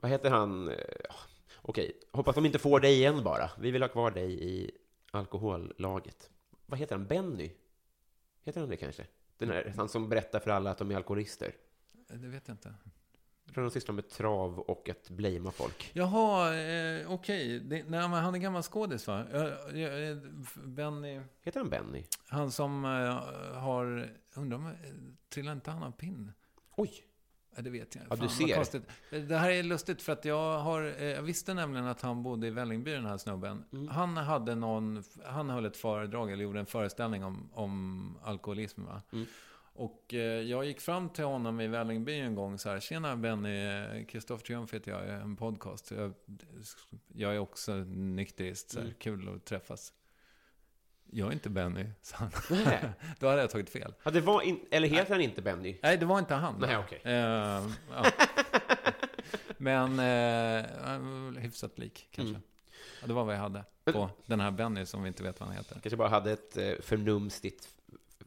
Vad 0.00 0.10
heter 0.10 0.30
han? 0.30 0.68
Eh, 0.68 0.74
Okej, 1.62 1.92
hoppas 2.12 2.34
de 2.34 2.46
inte 2.46 2.58
får 2.58 2.80
dig 2.80 2.92
igen 2.94 3.24
bara. 3.24 3.50
Vi 3.58 3.70
vill 3.70 3.82
ha 3.82 3.88
kvar 3.88 4.10
dig 4.10 4.44
i 4.44 4.70
alkohollaget. 5.10 6.30
Vad 6.66 6.78
heter 6.78 6.96
han? 6.96 7.06
Benny? 7.06 7.50
Heter 8.44 8.60
han 8.60 8.70
det 8.70 8.76
kanske? 8.76 9.06
Den 9.38 9.48
här, 9.50 9.72
han 9.76 9.88
som 9.88 10.08
berättar 10.08 10.40
för 10.40 10.50
alla 10.50 10.70
att 10.70 10.78
de 10.78 10.90
är 10.90 10.96
alkoholister. 10.96 11.52
Eh, 12.10 12.16
Det 12.16 12.28
vet 12.28 12.48
jag 12.48 12.54
inte. 12.54 12.74
Jag 13.44 13.54
tror 13.54 13.64
de 13.64 13.70
sysslar 13.70 13.94
med 13.94 14.08
trav 14.08 14.58
och 14.58 14.88
att 14.88 15.10
blamea 15.10 15.52
folk. 15.52 15.90
Jaha, 15.94 16.54
eh, 16.56 17.12
okej. 17.12 17.60
Det- 17.60 17.76
Nej, 17.88 18.00
men 18.08 18.12
han 18.12 18.34
är 18.34 18.38
gammal 18.38 18.62
skådis 18.62 19.06
va? 19.06 19.24
Eh, 19.32 20.16
Benny, 20.64 21.20
Heter 21.42 21.60
han 21.60 21.70
Benny? 21.70 22.04
han 22.28 22.50
som 22.50 22.84
eh, 22.84 23.58
har, 23.58 24.10
undrar 24.34 24.56
om, 24.58 24.72
trillar 25.28 25.52
inte 25.52 25.70
han 25.70 25.82
av 25.82 25.90
pinn? 25.92 26.32
Oj! 26.76 27.04
Ja, 27.58 27.62
det 27.62 27.70
vet 27.70 27.94
jag. 27.94 28.04
Ja, 28.10 28.16
du 28.16 28.28
ser. 28.28 28.54
konstigt. 28.54 28.82
Det 29.10 29.36
här 29.36 29.50
är 29.50 29.62
lustigt 29.62 30.02
för 30.02 30.12
att 30.12 30.24
jag 30.24 30.58
har, 30.58 30.82
eh, 30.98 31.04
jag 31.04 31.22
visste 31.22 31.54
nämligen 31.54 31.86
att 31.86 32.00
han 32.00 32.22
bodde 32.22 32.46
i 32.46 32.50
Vällingby 32.50 32.90
den 32.92 33.06
här 33.06 33.18
snubben. 33.18 33.64
Mm. 33.72 33.88
Han 33.88 34.16
hade 34.16 34.54
någon, 34.54 35.02
han 35.24 35.50
höll 35.50 35.66
ett 35.66 35.76
föredrag 35.76 36.32
eller 36.32 36.44
gjorde 36.44 36.60
en 36.60 36.66
föreställning 36.66 37.24
om, 37.24 37.50
om 37.52 38.18
alkoholism 38.22 38.84
va. 38.84 39.02
Mm. 39.12 39.26
Och 39.72 40.14
eh, 40.14 40.20
jag 40.20 40.64
gick 40.64 40.80
fram 40.80 41.08
till 41.08 41.24
honom 41.24 41.60
i 41.60 41.66
Vällingby 41.68 42.12
en 42.20 42.34
gång 42.34 42.58
så 42.58 42.68
här, 42.68 42.80
tjena 42.80 43.16
Benny, 43.16 44.04
Kristoffer 44.04 44.44
Triumf 44.44 44.74
heter 44.74 44.90
jag, 44.90 45.08
jag 45.08 45.20
en 45.22 45.36
podcast. 45.36 45.90
Jag, 45.90 46.12
jag 47.14 47.34
är 47.34 47.38
också 47.38 47.72
nykterist, 47.94 48.70
så 48.70 48.78
här, 48.78 48.84
Mm. 48.86 48.96
kul 48.98 49.28
att 49.36 49.44
träffas. 49.44 49.92
Jag 51.10 51.28
är 51.28 51.32
inte 51.32 51.50
Benny, 51.50 51.84
sa 52.02 52.16
han. 52.16 52.30
Nej. 52.50 52.90
Då 53.18 53.26
hade 53.28 53.40
jag 53.40 53.50
tagit 53.50 53.70
fel. 53.70 53.94
Ja, 54.02 54.10
det 54.10 54.20
var 54.20 54.42
in, 54.42 54.60
eller 54.70 54.88
heter 54.88 55.12
han 55.12 55.20
inte 55.20 55.42
Benny? 55.42 55.78
Nej, 55.82 55.96
det 55.96 56.06
var 56.06 56.18
inte 56.18 56.34
han. 56.34 56.54
Nej, 56.60 56.76
okej. 56.76 57.00
Ja. 57.04 57.66
Men 59.56 59.84
eh, 59.98 60.70
han 60.84 61.24
var 61.24 61.30
väl 61.30 61.42
hyfsat 61.42 61.78
lik, 61.78 62.08
kanske. 62.10 62.30
Mm. 62.30 62.42
Ja, 63.00 63.06
det 63.06 63.12
var 63.12 63.24
vad 63.24 63.34
jag 63.34 63.40
hade 63.40 63.64
på 63.84 64.10
den 64.26 64.40
här 64.40 64.50
Benny 64.50 64.86
som 64.86 65.02
vi 65.02 65.08
inte 65.08 65.22
vet 65.22 65.40
vad 65.40 65.48
han 65.48 65.56
heter. 65.56 65.74
Kanske 65.82 65.96
bara 65.96 66.08
hade 66.08 66.32
ett 66.32 66.56
eh, 66.56 66.72
förnumstigt 66.80 67.68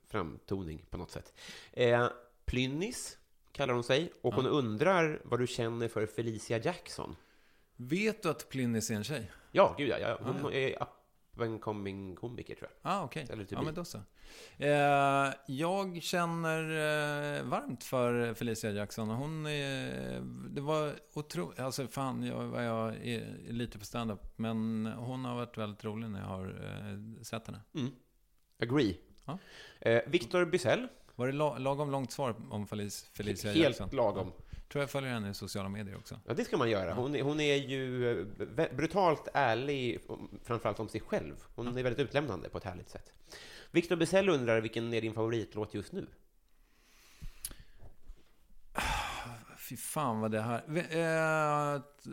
framtoning 0.07 0.86
på 0.89 0.97
något 0.97 1.11
sätt. 1.11 1.34
Eh, 1.73 2.07
Plynnis 2.45 3.17
kallar 3.51 3.73
hon 3.73 3.84
sig, 3.84 4.11
och 4.21 4.34
hon 4.34 4.45
Ja. 4.45 4.51
undrar 4.51 5.21
vad 5.23 5.39
du 5.39 5.47
känner 5.47 5.88
för 5.88 6.05
Felicia 6.05 6.57
Jackson. 6.57 7.15
Vet 7.75 8.23
du 8.23 8.29
att 8.29 8.49
Plynnis 8.49 8.89
är 8.91 8.95
en 8.95 9.03
tjej? 9.03 9.32
Ja, 9.51 9.75
gud 9.77 9.89
ja, 9.89 9.97
ja. 9.99 10.17
hon 10.21 10.45
Ah, 10.45 10.51
är 10.51 10.77
up 11.34 11.41
and 11.41 11.61
coming 11.61 12.15
komiker 12.15 12.55
tror 12.55 12.69
jag. 12.82 12.91
Ah, 12.91 13.03
okej. 13.03 13.27
Eller 13.29 13.43
typ 13.43 13.51
Ja, 13.51 13.61
men 13.61 13.73
då 13.73 13.86
så. 13.86 13.97
Eh, 14.57 15.34
jag 15.45 16.01
känner 16.03 16.59
eh, 17.38 17.43
varmt 17.43 17.84
för 17.84 18.34
Felicia 18.34 18.71
Jackson. 18.71 19.09
Hon 19.09 19.45
är, 19.45 20.21
det 20.49 20.61
var 20.61 20.93
otroligt, 21.13 21.59
alltså 21.59 21.88
fan, 21.88 22.23
jag, 22.23 22.63
jag 22.63 22.95
är 23.07 23.51
lite 23.53 23.79
på 23.79 23.86
stand-up, 23.86 24.34
men 24.38 24.86
hon 24.97 25.25
har 25.25 25.36
varit 25.36 25.57
väldigt 25.57 25.86
rolig 25.86 26.09
när 26.09 26.19
jag 26.19 26.27
har 26.27 26.45
eh, 26.47 27.21
sett 27.23 27.47
henne. 27.47 27.61
Mm. 27.75 27.91
Agree. 28.63 28.97
Ja. 29.25 29.38
Eh, 29.82 30.01
Victor 30.07 30.45
Bysell, 30.45 30.88
Var 31.15 31.27
det 31.27 31.34
la, 31.34 31.57
lagom 31.57 31.91
långt 31.91 32.11
svar 32.11 32.36
om 32.49 32.67
Felicia, 32.67 33.51
helt 33.51 33.57
Jackson? 33.57 33.89
lagom. 33.93 34.32
Tror 34.72 34.82
jag 34.82 34.89
följer 34.89 35.11
henne 35.13 35.30
i 35.30 35.34
sociala 35.34 35.69
medier 35.69 35.97
också. 35.97 36.19
Ja, 36.28 36.34
det 36.34 36.45
ska 36.45 36.57
man 36.57 36.69
göra. 36.69 36.93
Hon, 36.93 37.15
är- 37.15 37.22
hon 37.22 37.39
är 37.39 37.55
ju 37.55 38.11
eh, 38.19 38.26
brutalt 38.76 39.28
ärlig, 39.34 39.99
framförallt 40.43 40.80
om 40.80 40.89
sig 40.89 41.01
själv. 41.01 41.36
Hon 41.55 41.67
är 41.78 41.84
väldigt 41.84 41.99
utlämnande 42.07 42.49
på 42.49 42.57
ett 42.57 42.63
härligt 42.63 42.89
sätt. 42.89 43.13
Victor 43.72 43.95
Bysell 43.95 44.30
undrar 44.30 44.61
vilken 44.61 44.93
är 44.93 45.01
din 45.01 45.13
favoritlåt 45.13 45.74
just 45.74 45.91
nu? 45.91 46.07
Fy 49.69 49.78
fan 49.78 50.19
vad 50.19 50.32
det 50.32 50.41
här... 50.41 50.63
Eh, 50.91 51.76
ett- 51.76 52.07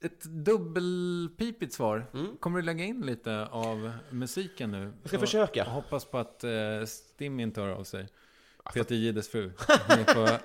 ett 0.00 0.22
dubbelpipigt 0.24 1.72
svar. 1.72 2.06
Mm. 2.14 2.36
Kommer 2.36 2.58
du 2.58 2.64
lägga 2.66 2.84
in 2.84 3.00
lite 3.06 3.46
av 3.46 3.92
musiken 4.10 4.70
nu? 4.70 4.92
Jag 5.02 5.08
ska 5.08 5.18
försöka. 5.18 5.64
och 5.64 5.70
hoppas 5.72 6.04
på 6.04 6.18
att 6.18 6.44
eh, 6.44 6.84
Stim 6.86 7.40
inte 7.40 7.60
hör 7.60 7.68
av 7.68 7.84
sig. 7.84 8.08
Alltså- 8.68 8.78
Peter 8.84 8.94
Gides 8.94 9.28
fru. 9.28 9.52
Hon 9.88 9.98
är, 9.98 10.04
på, 10.14 10.38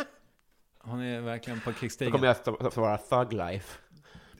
hon 0.80 1.02
är 1.02 1.22
verkligen 1.22 1.62
på 1.62 1.70
Då 1.70 1.76
krigsstigen. 1.76 2.12
kommer 2.12 2.28
jag 2.28 2.36
att 2.66 2.74
svara 2.74 2.98
Thug 2.98 3.34
Life. 3.34 3.78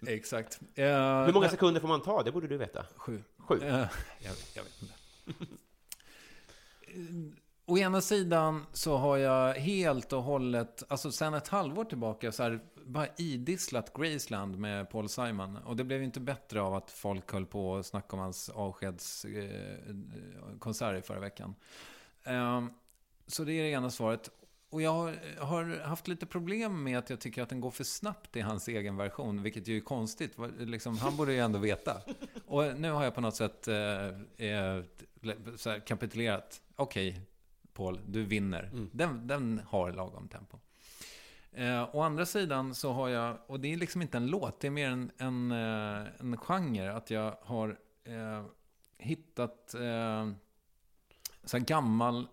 Exakt. 0.08 0.60
Eh, 0.76 0.86
Hur 1.26 1.34
många 1.34 1.50
sekunder 1.50 1.82
får 1.82 1.88
man 1.88 2.02
ta? 2.02 2.24
Det 2.24 2.32
borde 2.32 2.48
du 2.48 2.58
veta. 2.58 2.86
Sju. 2.96 3.24
Sju. 3.38 3.60
Eh, 3.64 3.70
jag, 4.20 4.34
jag 4.56 4.64
vet 4.64 4.82
inte. 4.82 4.94
Å 7.66 7.78
ena 7.78 8.02
sidan 8.02 8.66
så 8.74 8.98
har 8.98 9.18
jag 9.18 9.54
helt 9.54 10.14
och 10.14 10.24
hållet, 10.24 10.84
alltså 10.88 11.12
sen 11.12 11.34
ett 11.34 11.48
halvår 11.48 11.86
tillbaka, 11.86 12.32
så 12.32 12.44
här, 12.44 12.60
bara 12.86 13.08
idisslat 13.18 13.94
Graceland 13.94 14.58
med 14.60 14.90
Paul 14.90 15.10
Simon. 15.10 15.58
Och 15.58 15.76
det 15.76 15.84
blev 15.84 16.00
ju 16.00 16.06
inte 16.06 16.20
bättre 16.20 16.62
av 16.62 16.74
att 16.74 16.92
folk 16.92 17.32
höll 17.32 17.46
på 17.46 17.72
och 17.72 17.86
snacka 17.86 18.16
om 18.16 18.20
hans 18.20 18.50
avskedskonsert 18.50 21.00
i 21.00 21.02
förra 21.02 21.20
veckan. 21.20 21.56
Eh, 22.24 22.64
så 23.28 23.44
det 23.44 23.54
är 23.54 23.64
det 23.64 23.70
ena 23.70 23.90
svaret. 23.90 24.30
Och 24.70 24.82
jag 24.82 25.14
har, 25.40 25.84
haft 25.84 26.08
lite 26.08 26.26
problem 26.26 26.84
med 26.84 26.98
att 26.98 27.10
jag 27.10 27.20
tycker 27.20 27.42
att 27.44 27.50
den 27.50 27.62
går 27.62 27.72
för 27.72 27.84
snabbt 27.84 28.36
i 28.36 28.42
hans 28.42 28.68
egen 28.68 28.98
version, 28.98 29.44
vilket 29.44 29.68
ju 29.68 29.78
är 29.78 29.82
konstigt. 29.82 30.38
Liksom, 30.58 30.98
han 30.98 31.18
borde 31.18 31.34
ju 31.34 31.40
ändå 31.40 31.60
veta. 31.60 32.02
Och 32.46 32.80
nu 32.80 32.92
har 32.92 33.04
jag 33.04 33.16
på 33.16 33.22
något 33.22 33.36
sätt 33.36 33.68
eh, 33.68 34.08
eh, 34.48 34.84
kapitulerat. 35.86 36.62
Okej, 36.76 37.22
Paul, 37.74 38.00
du 38.08 38.24
vinner. 38.24 38.64
Mm. 38.64 38.90
Den, 38.94 39.28
den 39.28 39.62
har 39.68 39.92
lagom 39.92 40.28
tempo. 40.28 40.58
Eh, 41.52 41.96
å 41.96 42.02
andra 42.02 42.26
sidan 42.26 42.76
så 42.76 42.92
har 42.92 43.10
jag, 43.10 43.38
och 43.48 43.60
det 43.60 43.74
är 43.74 43.78
liksom 43.78 44.02
inte 44.02 44.18
en 44.18 44.28
låt, 44.28 44.60
det 44.60 44.68
är 44.68 44.72
mer 44.72 44.90
en, 44.90 45.12
en, 45.18 45.52
eh, 45.52 46.08
en 46.20 46.38
genre, 46.38 46.92
att 46.92 47.12
jag 47.12 47.38
har 47.42 47.80
eh, 48.04 48.46
hittat 48.98 49.74
eh, 49.74 50.30
så 51.44 51.60
gammal, 51.60 52.28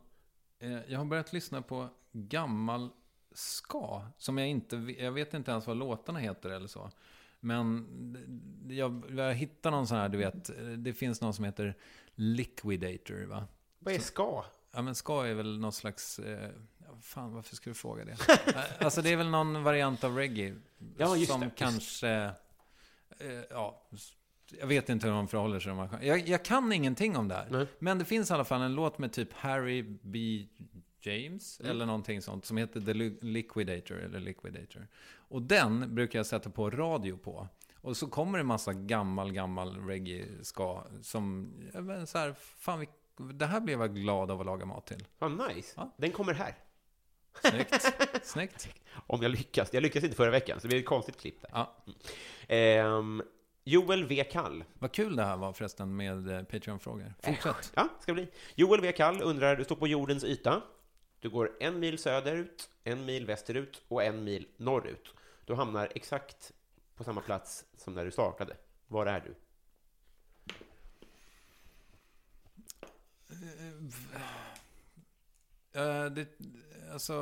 jag 0.87 0.99
har 0.99 1.05
börjat 1.05 1.33
lyssna 1.33 1.63
på 1.63 1.89
gammal 2.13 2.91
ska, 3.33 4.03
som 4.19 4.39
jag 4.39 4.49
inte, 4.49 4.77
jag 4.99 5.13
vet 5.13 5.35
inte 5.35 5.51
ens 5.51 5.67
vad 5.67 5.77
låtarna 5.77 6.19
heter 6.19 6.51
eller 6.51 6.67
så. 6.67 6.91
Men 7.41 7.87
jag, 8.71 9.05
jag 9.11 9.35
hittar 9.35 9.71
någon 9.71 9.87
sån 9.87 9.97
här, 9.97 10.09
du 10.09 10.19
vet, 10.19 10.51
det 10.77 10.93
finns 10.93 11.21
någon 11.21 11.35
som 11.35 11.45
heter 11.45 11.77
Liquidator, 12.15 13.27
va? 13.27 13.47
Vad 13.79 13.95
är 13.95 13.99
ska? 13.99 14.45
Ja, 14.73 14.83
men 14.83 14.95
ska 14.95 15.27
är 15.27 15.35
väl 15.35 15.59
någon 15.59 15.73
slags... 15.73 16.19
Eh, 16.19 16.51
fan, 17.03 17.35
varför 17.35 17.57
ska 17.57 17.71
du 17.71 17.75
fråga 17.75 18.05
det? 18.05 18.17
Eh, 18.47 18.85
alltså, 18.85 19.03
det 19.03 19.13
är 19.13 19.17
väl 19.17 19.31
någon 19.31 19.63
variant 19.63 20.05
av 20.05 20.17
reggae. 20.17 20.57
Ja, 20.97 21.17
just 21.17 21.33
som 21.33 21.41
det, 21.41 21.51
kanske... 21.57 22.33
Eh, 23.19 23.41
ja, 23.51 23.83
jag 24.61 24.67
vet 24.67 24.89
inte 24.89 25.07
hur 25.07 25.15
de 25.15 25.29
förhåller 25.29 25.61
sig. 25.61 26.07
Jag, 26.09 26.29
jag 26.29 26.45
kan 26.45 26.73
ingenting 26.73 27.17
om 27.17 27.29
det 27.29 27.35
här. 27.35 27.47
Nej. 27.51 27.67
Men 27.79 27.99
det 27.99 28.05
finns 28.05 28.31
i 28.31 28.35
alla 28.35 28.45
fall 28.45 28.63
en 28.63 28.75
låt 28.75 28.99
med 28.99 29.13
typ 29.13 29.33
Harry 29.33 29.83
B. 30.03 30.47
James, 31.03 31.61
Mm. 31.61 31.71
eller 31.71 31.87
någonting 31.87 32.23
sånt, 32.23 32.45
som 32.45 32.57
heter 32.57 32.81
The 32.81 32.93
Li- 32.95 33.19
Liquidator, 33.21 34.01
eller 34.01 34.21
Liquidator. 34.21 34.89
Och 35.17 35.43
den 35.43 35.95
brukar 35.95 36.19
jag 36.19 36.27
sätta 36.27 36.51
på 36.51 36.71
radio 36.71 37.17
på. 37.17 37.49
Och 37.75 37.97
så 37.97 38.07
kommer 38.07 38.39
det 38.39 38.43
en 38.43 38.47
massa 38.47 38.73
gammal, 38.73 39.33
gammal 39.33 39.77
reggae 39.87 40.25
ska 40.43 40.85
som, 41.03 41.53
så 42.07 42.19
här, 42.19 42.35
fan, 42.39 42.81
vi, 42.81 42.89
det 43.35 43.47
här 43.47 43.61
blev 43.61 43.81
jag 43.81 43.95
glad 43.95 44.31
av 44.31 44.41
att 44.41 44.47
laga 44.47 44.65
mat 44.67 44.87
till. 44.87 45.05
Vad 45.19 45.49
nice. 45.55 45.73
Ja. 45.77 45.95
Den 45.97 46.13
kommer 46.13 46.35
här. 46.35 46.55
Snyggt. 47.43 47.93
Snyggt. 48.27 48.69
Om 49.07 49.23
jag 49.23 49.31
lyckas. 49.31 49.69
Jag 49.75 49.83
lyckades 49.83 50.05
inte 50.05 50.17
förra 50.17 50.31
veckan, 50.31 50.61
så 50.61 50.63
det 50.63 50.69
blir 50.69 50.79
ett 50.79 50.87
konstigt 50.87 51.17
klipp 51.21 51.41
där. 51.43 51.51
Ja. 51.53 51.77
Ehm, 52.49 53.23
Joel 53.71 54.05
V. 54.05 54.25
Kall. 54.25 54.65
Vad 54.79 54.93
kul 54.93 55.17
det 55.17 55.25
här 55.25 55.37
var 55.37 55.53
förresten 55.53 55.97
med 55.97 56.29
eh, 56.29 56.43
Patreon-frågor. 56.43 57.15
Fortsätt. 57.23 57.73
Ja, 57.75 57.89
ska 58.01 58.15
bli. 58.15 58.29
Joel 58.55 58.81
V. 58.81 58.93
Kall 58.93 59.23
undrar, 59.23 59.57
du 59.57 59.65
står 59.65 59.77
på 59.77 59.87
jordens 59.87 60.25
yta. 60.25 60.63
Du 61.21 61.31
går 61.31 61.57
en 61.61 61.81
mil 61.81 61.99
söderut, 61.99 62.71
en 62.85 63.05
mil 63.05 63.27
västerut 63.27 63.83
och 63.89 64.05
en 64.05 64.25
mil 64.25 64.47
norrut. 64.57 65.15
Du 65.45 65.55
hamnar 65.55 65.93
exakt 65.95 66.53
på 66.97 67.05
samma 67.05 67.21
plats 67.21 67.65
som 67.77 67.95
när 67.95 68.05
du 68.05 68.11
startade. 68.11 68.57
Var 68.89 69.07
är 69.07 69.21
du? 69.21 69.35
Eh, 75.81 76.05
det, 76.05 76.27
alltså... 76.93 77.15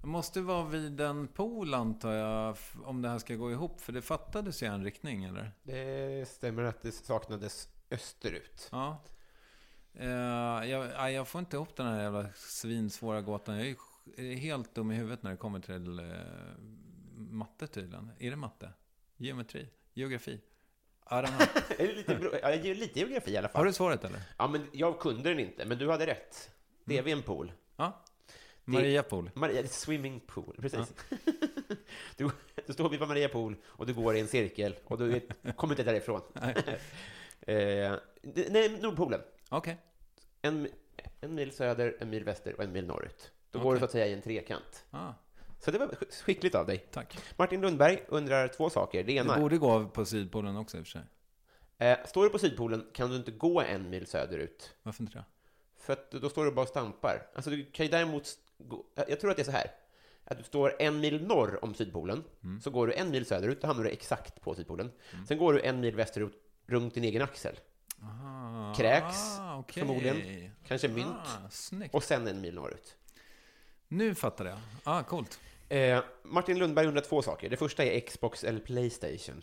Det 0.00 0.06
måste 0.06 0.40
vara 0.40 0.64
vid 0.64 1.00
en 1.00 1.28
pool 1.28 1.74
antar 1.74 2.12
jag, 2.12 2.56
om 2.84 3.02
det 3.02 3.08
här 3.08 3.18
ska 3.18 3.34
gå 3.34 3.50
ihop. 3.50 3.80
För 3.80 3.92
det 3.92 4.02
fattades 4.02 4.62
ju 4.62 4.66
en 4.66 4.84
riktning, 4.84 5.24
eller? 5.24 5.52
Det 5.62 6.28
stämmer 6.28 6.62
att 6.62 6.82
det 6.82 6.92
saknades 6.92 7.68
österut. 7.90 8.68
Ja. 8.72 9.02
Eh, 9.94 10.08
jag, 10.70 11.12
jag 11.12 11.28
får 11.28 11.38
inte 11.38 11.56
ihop 11.56 11.76
den 11.76 11.86
här 11.86 12.02
jävla 12.02 12.26
svinsvåra 12.34 13.20
gåtan. 13.20 13.56
Jag 13.56 13.76
är 14.16 14.22
ju 14.22 14.34
helt 14.34 14.74
dum 14.74 14.90
i 14.90 14.94
huvudet 14.94 15.22
när 15.22 15.30
det 15.30 15.36
kommer 15.36 15.60
till 15.60 15.98
eh, 15.98 16.04
matte 17.16 17.66
tydligen. 17.66 18.10
Är 18.18 18.30
det 18.30 18.36
matte? 18.36 18.72
Geometri? 19.16 19.68
Geografi? 19.94 20.40
Lite, 21.78 22.40
ja, 22.42 22.48
lite 22.74 22.98
geografi 22.98 23.30
i 23.30 23.36
alla 23.36 23.48
fall. 23.48 23.60
Har 23.60 23.66
du 23.66 23.72
svaret 23.72 24.04
eller? 24.04 24.22
Ja, 24.38 24.48
men 24.48 24.66
jag 24.72 25.00
kunde 25.00 25.28
den 25.28 25.38
inte, 25.38 25.64
men 25.64 25.78
du 25.78 25.90
hade 25.90 26.06
rätt. 26.06 26.50
Det 26.84 26.98
är 26.98 27.02
vid 27.02 27.12
en 27.12 27.22
pool. 27.22 27.52
Ja. 27.76 28.04
Maria 28.72 29.02
Pool. 29.02 29.30
Maria, 29.34 29.66
swimming 29.68 30.20
pool, 30.20 30.56
precis. 30.60 30.94
Du, 32.16 32.30
du 32.66 32.72
står 32.72 32.88
vid 32.88 33.00
Maria 33.00 33.28
pool 33.28 33.56
och 33.64 33.86
du 33.86 33.94
går 33.94 34.16
i 34.16 34.20
en 34.20 34.28
cirkel 34.28 34.76
och 34.84 34.98
du 34.98 35.08
vet- 35.08 35.56
kommer 35.56 35.72
inte 35.74 35.82
därifrån. 35.92 36.20
eh, 37.40 37.94
nej, 38.50 38.78
Nordpolen. 38.82 39.20
Okej. 39.48 39.76
En, 40.42 40.68
en 41.20 41.34
mil 41.34 41.52
söder, 41.52 41.96
en 42.00 42.10
mil 42.10 42.24
väster 42.24 42.54
och 42.56 42.64
en 42.64 42.72
mil 42.72 42.86
norrut. 42.86 43.32
Då 43.50 43.58
går 43.58 43.66
Okej. 43.66 43.74
du 43.74 43.78
så 43.78 43.84
att 43.84 43.90
säga 43.90 44.06
i 44.06 44.12
en 44.12 44.22
trekant. 44.22 44.84
Ah, 44.90 45.12
Så 45.60 45.70
det 45.70 45.78
var 45.78 45.86
sk- 45.86 46.22
skickligt 46.24 46.54
av 46.54 46.66
dig. 46.66 46.78
tack. 46.90 47.18
Martin 47.36 47.60
Lundberg 47.60 48.04
undrar 48.08 48.48
två 48.48 48.70
saker. 48.70 49.04
Det 49.04 49.12
ena, 49.12 49.38
borde 49.38 49.58
gå 49.58 49.88
på 49.88 50.04
Sydpolen 50.04 50.56
också 50.56 50.78
i 50.78 50.80
och 50.80 50.86
för 50.86 50.90
sig. 50.90 51.02
eh, 51.78 51.98
står 52.06 52.24
du 52.24 52.30
på 52.30 52.38
Sydpolen 52.38 52.86
kan 52.92 53.10
du 53.10 53.16
inte 53.16 53.30
gå 53.30 53.60
en 53.60 53.90
mil 53.90 54.06
söderut. 54.06 54.74
Varför 54.82 55.02
inte 55.02 55.18
det? 55.18 55.24
För 55.78 55.92
att 55.92 56.10
då 56.10 56.28
står 56.30 56.44
du 56.44 56.50
bara 56.52 56.62
och 56.62 56.68
stampar. 56.68 57.26
Alltså 57.34 57.50
du 57.50 57.64
kan 57.64 57.86
ju 57.86 57.92
däremot 57.92 58.38
jag 59.08 59.20
tror 59.20 59.30
att 59.30 59.36
det 59.36 59.42
är 59.42 59.44
så 59.44 59.50
här. 59.50 59.70
Att 60.24 60.38
du 60.38 60.44
står 60.44 60.76
en 60.82 61.00
mil 61.00 61.26
norr 61.26 61.64
om 61.64 61.74
Sydpolen, 61.74 62.24
Mm. 62.44 62.60
så 62.60 62.70
går 62.70 62.86
du 62.86 62.92
en 62.92 63.10
mil 63.10 63.26
söderut, 63.26 63.60
då 63.60 63.66
hamnar 63.66 63.84
du 63.84 63.90
exakt 63.90 64.40
på 64.40 64.54
Sydpolen. 64.54 64.90
Sen 65.28 65.38
går 65.38 65.52
du 65.52 65.60
en 65.60 65.80
mil 65.80 65.96
västerut, 65.96 66.32
runt 66.66 66.94
din 66.94 67.04
egen 67.04 67.22
axel. 67.22 67.54
Aha. 68.02 68.74
Kräks, 68.76 69.38
ah, 69.38 69.58
okej. 69.58 69.80
förmodligen. 69.82 70.50
Kanske 70.66 70.88
mynt. 70.88 71.06
Ah. 71.24 71.84
Och 71.92 72.02
sen 72.04 72.26
en 72.26 72.40
mil 72.40 72.54
norrut. 72.54 72.96
Nu 73.88 74.14
fattar 74.14 74.44
jag. 74.44 74.58
Ah, 74.84 75.02
coolt. 75.02 75.40
Eh, 75.68 76.02
Martin 76.22 76.58
Lundberg 76.58 76.86
undrar 76.86 77.02
två 77.02 77.22
saker. 77.22 77.50
Det 77.50 77.56
första 77.56 77.84
är 77.84 78.00
Xbox 78.00 78.44
eller 78.44 78.60
Playstation. 78.60 79.42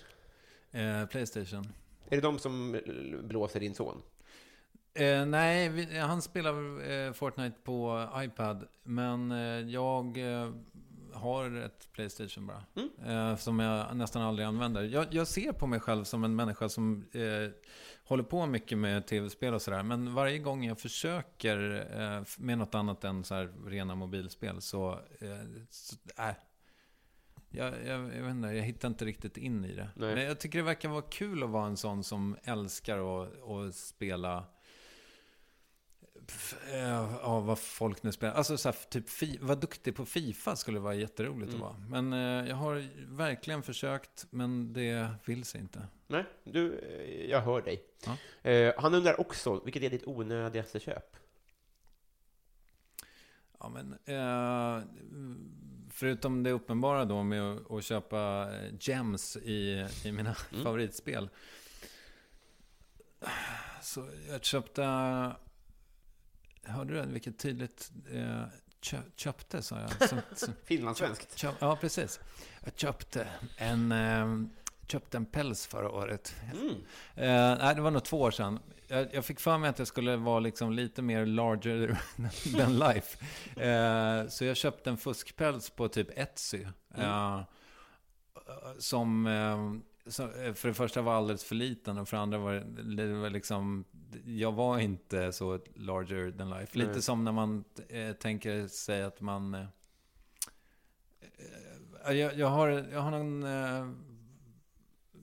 Eh, 0.72 1.06
Playstation. 1.06 1.74
Är 2.10 2.16
det 2.16 2.22
de 2.22 2.40
som 2.40 2.82
blåser 3.24 3.60
din 3.60 3.76
son? 3.76 4.02
Eh, 4.98 5.26
nej, 5.26 5.70
vi, 5.70 5.98
han 6.00 6.22
spelar 6.22 6.90
eh, 6.92 7.14
Fortnite 7.14 7.58
på 7.64 8.10
iPad. 8.16 8.68
Men 8.84 9.32
eh, 9.32 9.70
jag 9.70 10.18
eh, 10.18 10.52
har 11.14 11.58
ett 11.58 11.92
Playstation 11.92 12.48
bara. 12.48 12.64
Eh, 13.06 13.36
som 13.36 13.60
jag 13.60 13.98
nästan 13.98 14.22
aldrig 14.22 14.48
använder. 14.48 14.84
Jag, 14.84 15.06
jag 15.12 15.28
ser 15.28 15.52
på 15.52 15.68
mig 15.68 15.80
själv 15.80 16.04
som 16.04 16.24
en 16.24 16.36
människa 16.36 16.70
som 16.70 17.06
eh, 17.12 17.52
håller 18.04 18.24
på 18.24 18.46
mycket 18.46 18.78
med 18.78 19.08
tv-spel 19.08 19.54
och 19.54 19.62
sådär. 19.62 19.84
Men 19.84 20.14
varje 20.14 20.40
gång 20.40 20.66
jag 20.66 20.80
försöker 20.80 21.86
med 22.42 22.58
något 22.58 22.76
annat 22.76 23.04
än 23.04 23.24
så 23.24 23.36
här 23.36 23.54
rena 23.66 23.96
mobilspel 23.96 24.62
så... 24.62 25.00
Så 25.70 25.96
äh, 26.18 26.36
jag, 27.50 27.74
jag, 27.86 28.00
jag 28.00 28.24
vet 28.24 28.32
inte, 28.32 28.48
jag 28.48 28.64
hittar 28.64 28.88
inte 28.88 29.06
riktigt 29.06 29.38
in 29.38 29.66
i 29.66 29.76
det. 29.76 29.90
Nej. 29.96 30.16
Men 30.16 30.24
jag 30.24 30.40
tycker 30.40 30.60
det 30.60 30.66
verkar 30.66 30.90
vara 30.90 31.02
kul 31.02 31.44
att 31.44 31.50
vara 31.50 31.66
en 31.66 31.78
sån 31.78 32.04
som 32.04 32.38
älskar 32.44 33.24
att, 33.24 33.50
att 33.50 33.76
spela 33.76 34.46
Ja, 37.22 37.40
vad 37.40 37.60
folk 37.60 38.04
nu 38.04 38.12
spelar. 38.12 38.34
Alltså 38.34 38.58
så 38.58 38.70
här, 38.70 38.76
typ 38.90 39.10
fi, 39.10 39.38
vara 39.42 39.56
duktig 39.56 39.96
på 39.96 40.06
Fifa 40.06 40.56
skulle 40.56 40.80
vara 40.80 40.96
jätteroligt 40.96 41.54
att 41.54 41.60
vara. 41.60 41.76
Men 41.90 42.14
eh, 42.14 42.50
jag 42.50 42.56
har 42.56 42.88
verkligen 43.16 43.64
försökt, 43.64 44.26
men 44.30 44.74
det 44.74 45.10
vill 45.26 45.46
sig 45.46 45.62
inte. 45.62 45.88
Nej, 46.08 46.26
du, 46.44 46.80
eh, 46.80 47.30
jag 47.30 47.42
hör 47.42 47.62
dig. 47.62 47.84
Ja. 48.06 48.18
Eh, 48.52 48.74
han 48.78 48.94
undrar 48.94 49.20
också, 49.20 49.62
vilket 49.64 49.84
är 49.84 49.90
ditt 49.90 50.08
onödigaste 50.08 50.80
köp? 50.80 51.16
Ja, 53.60 53.70
men, 53.70 53.94
eh, 54.06 54.84
förutom 55.92 56.44
det 56.44 56.52
uppenbara 56.52 57.06
då 57.06 57.24
med 57.24 57.42
att, 57.42 57.72
att 57.72 57.84
köpa 57.84 58.50
eh, 58.54 58.74
gems 58.80 59.38
i, 59.38 59.88
i 60.06 60.12
mina 60.12 60.34
favoritspel. 60.34 61.30
Så 63.82 64.10
jag 64.30 64.44
köpte... 64.44 64.84
Hörde 66.68 67.02
du 67.02 67.12
vilket 67.12 67.40
tydligt... 67.40 67.92
Eh, 68.14 68.44
kö, 68.82 68.98
köpte, 69.16 69.62
sa 69.62 69.80
jag. 69.80 69.92
Finlandssvenskt. 70.66 71.38
köp, 71.38 71.56
ja, 71.60 71.76
precis. 71.82 72.20
Jag 72.64 72.74
köpte 72.76 73.28
en, 73.58 73.92
eh, 73.92 74.28
köpte 74.88 75.18
en 75.18 75.26
päls 75.26 75.68
förra 75.68 75.92
året. 75.92 76.36
Mm. 76.54 76.70
Eh, 77.16 77.58
nej, 77.66 77.76
det 77.76 77.82
var 77.82 77.92
nog 77.92 78.04
två 78.04 78.22
år 78.22 78.32
sedan. 78.32 78.60
Jag, 78.88 79.08
jag 79.14 79.26
fick 79.26 79.40
för 79.40 79.58
mig 79.58 79.70
att 79.70 79.80
jag 79.80 79.88
skulle 79.88 80.16
vara 80.16 80.40
liksom 80.40 80.74
lite 80.74 81.02
mer 81.02 81.26
larger 81.26 82.02
than 82.58 82.80
life. 82.80 83.26
Eh, 83.62 84.28
så 84.28 84.46
jag 84.46 84.58
köpte 84.58 84.90
en 84.90 84.98
fuskpäls 84.98 85.70
på 85.70 85.88
typ 85.88 86.18
Etsy. 86.18 86.66
Som, 86.96 87.04
eh, 87.04 87.42
som 88.80 89.28
eh, 89.28 89.58
för 90.56 90.68
det 90.68 90.74
första 90.74 91.02
var 91.02 91.14
alldeles 91.14 91.44
för 91.44 91.56
liten 91.56 91.98
och 91.98 92.10
för 92.10 92.18
det 92.18 92.24
andra 92.24 92.38
var 92.38 92.54
det, 92.96 93.14
var 93.14 93.30
liksom... 93.30 93.86
Jag 94.26 94.52
var 94.52 94.80
inte 94.80 95.32
så 95.32 95.60
larger 95.76 96.32
than 96.32 96.50
life. 96.50 96.78
Lite 96.78 96.92
Nej. 96.92 97.02
som 97.02 97.24
när 97.24 97.32
man 97.32 97.64
eh, 97.90 98.14
tänker 98.14 98.68
sig 98.68 99.04
att 99.04 99.22
man... 99.22 99.54
Eh, 99.54 99.66
eh, 102.06 102.14
jag, 102.14 102.38
jag, 102.38 102.48
har, 102.48 102.68
jag 102.68 103.02
har 103.02 103.12
någon... 103.12 103.44
Eh, 103.44 103.90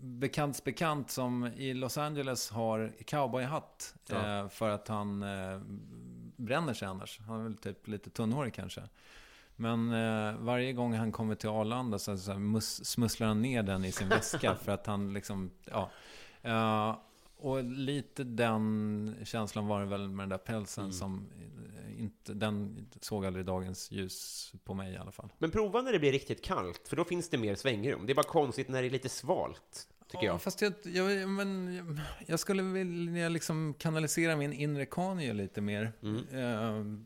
bekants 0.04 0.64
bekant 0.64 1.10
som 1.10 1.46
i 1.46 1.74
Los 1.74 1.98
Angeles 1.98 2.50
har 2.50 2.92
cowboyhatt. 3.06 3.94
Ja. 4.06 4.40
Eh, 4.40 4.48
för 4.48 4.70
att 4.70 4.88
han 4.88 5.22
eh, 5.22 5.60
bränner 6.36 6.74
sig 6.74 6.88
annars. 6.88 7.20
Han 7.20 7.40
är 7.40 7.44
väl 7.44 7.56
typ 7.56 7.88
lite 7.88 8.10
tunnhårig 8.10 8.54
kanske. 8.54 8.82
Men 9.56 9.92
eh, 9.92 10.36
varje 10.38 10.72
gång 10.72 10.94
han 10.94 11.12
kommer 11.12 11.34
till 11.34 11.48
Arlanda 11.48 11.98
så, 11.98 12.18
så 12.18 12.38
mus, 12.38 12.84
smusslar 12.84 13.28
han 13.28 13.42
ner 13.42 13.62
den 13.62 13.84
i 13.84 13.92
sin 13.92 14.08
väska. 14.08 14.54
för 14.54 14.72
att 14.72 14.86
han 14.86 15.12
liksom, 15.12 15.50
ja. 15.64 15.90
Eh, 16.42 16.96
och 17.36 17.64
lite 17.64 18.24
den 18.24 19.16
känslan 19.24 19.66
var 19.66 19.80
det 19.80 19.86
väl 19.86 20.08
med 20.08 20.22
den 20.22 20.28
där 20.28 20.38
pälsen 20.38 20.92
som 20.92 21.26
eh, 21.38 22.02
inte, 22.02 22.34
den 22.34 22.86
såg 23.00 23.26
aldrig 23.26 23.46
dagens 23.46 23.90
ljus 23.90 24.52
på 24.64 24.74
mig 24.74 24.92
i 24.92 24.96
alla 24.96 25.12
fall. 25.12 25.32
Men 25.38 25.50
prova 25.50 25.82
när 25.82 25.92
det 25.92 25.98
blir 25.98 26.12
riktigt 26.12 26.44
kallt, 26.44 26.88
för 26.88 26.96
då 26.96 27.04
finns 27.04 27.28
det 27.28 27.38
mer 27.38 27.54
svängrum. 27.54 28.06
Det 28.06 28.12
är 28.12 28.14
bara 28.14 28.26
konstigt 28.26 28.68
när 28.68 28.82
det 28.82 28.88
är 28.88 28.90
lite 28.90 29.08
svalt, 29.08 29.88
tycker 30.08 30.26
ja, 30.26 30.32
jag. 30.32 30.42
Fast 30.42 30.62
jag, 30.62 30.72
jag, 30.82 31.28
men, 31.28 32.00
jag- 32.26 32.40
skulle 32.40 32.62
vilja 32.62 33.28
liksom 33.28 33.74
kanalisera 33.78 34.36
min 34.36 34.52
inre 34.52 34.86
Kanye 34.86 35.32
lite 35.32 35.60
mer. 35.60 35.92
Mm. 36.02 36.28
Eh, 36.28 36.98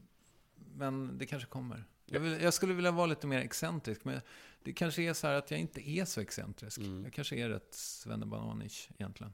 men 0.74 1.18
det 1.18 1.26
kanske 1.26 1.48
kommer. 1.48 1.84
Jag, 2.10 2.20
vill, 2.20 2.40
jag 2.42 2.54
skulle 2.54 2.74
vilja 2.74 2.90
vara 2.90 3.06
lite 3.06 3.26
mer 3.26 3.38
excentrisk. 3.38 4.04
Men 4.04 4.20
det 4.62 4.72
kanske 4.72 5.02
är 5.02 5.12
så 5.12 5.26
här 5.26 5.34
att 5.34 5.50
jag 5.50 5.60
inte 5.60 5.90
är 5.90 6.04
så 6.04 6.20
excentrisk. 6.20 6.78
Mm. 6.78 7.04
Jag 7.04 7.12
kanske 7.12 7.36
är 7.36 7.48
rätt 7.48 7.72
svennebanan-ish 7.72 8.90
egentligen. 8.98 9.32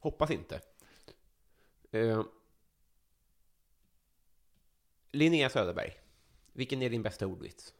Hoppas 0.00 0.30
inte. 0.30 0.60
Eh, 1.90 2.24
Linnea 5.12 5.50
Söderberg, 5.50 5.92
vilken 6.52 6.82
är 6.82 6.90
din 6.90 7.02
bästa 7.02 7.26
ordvits? 7.26 7.74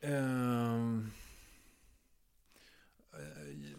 Ehm, 0.00 1.10
eh, 3.12 3.76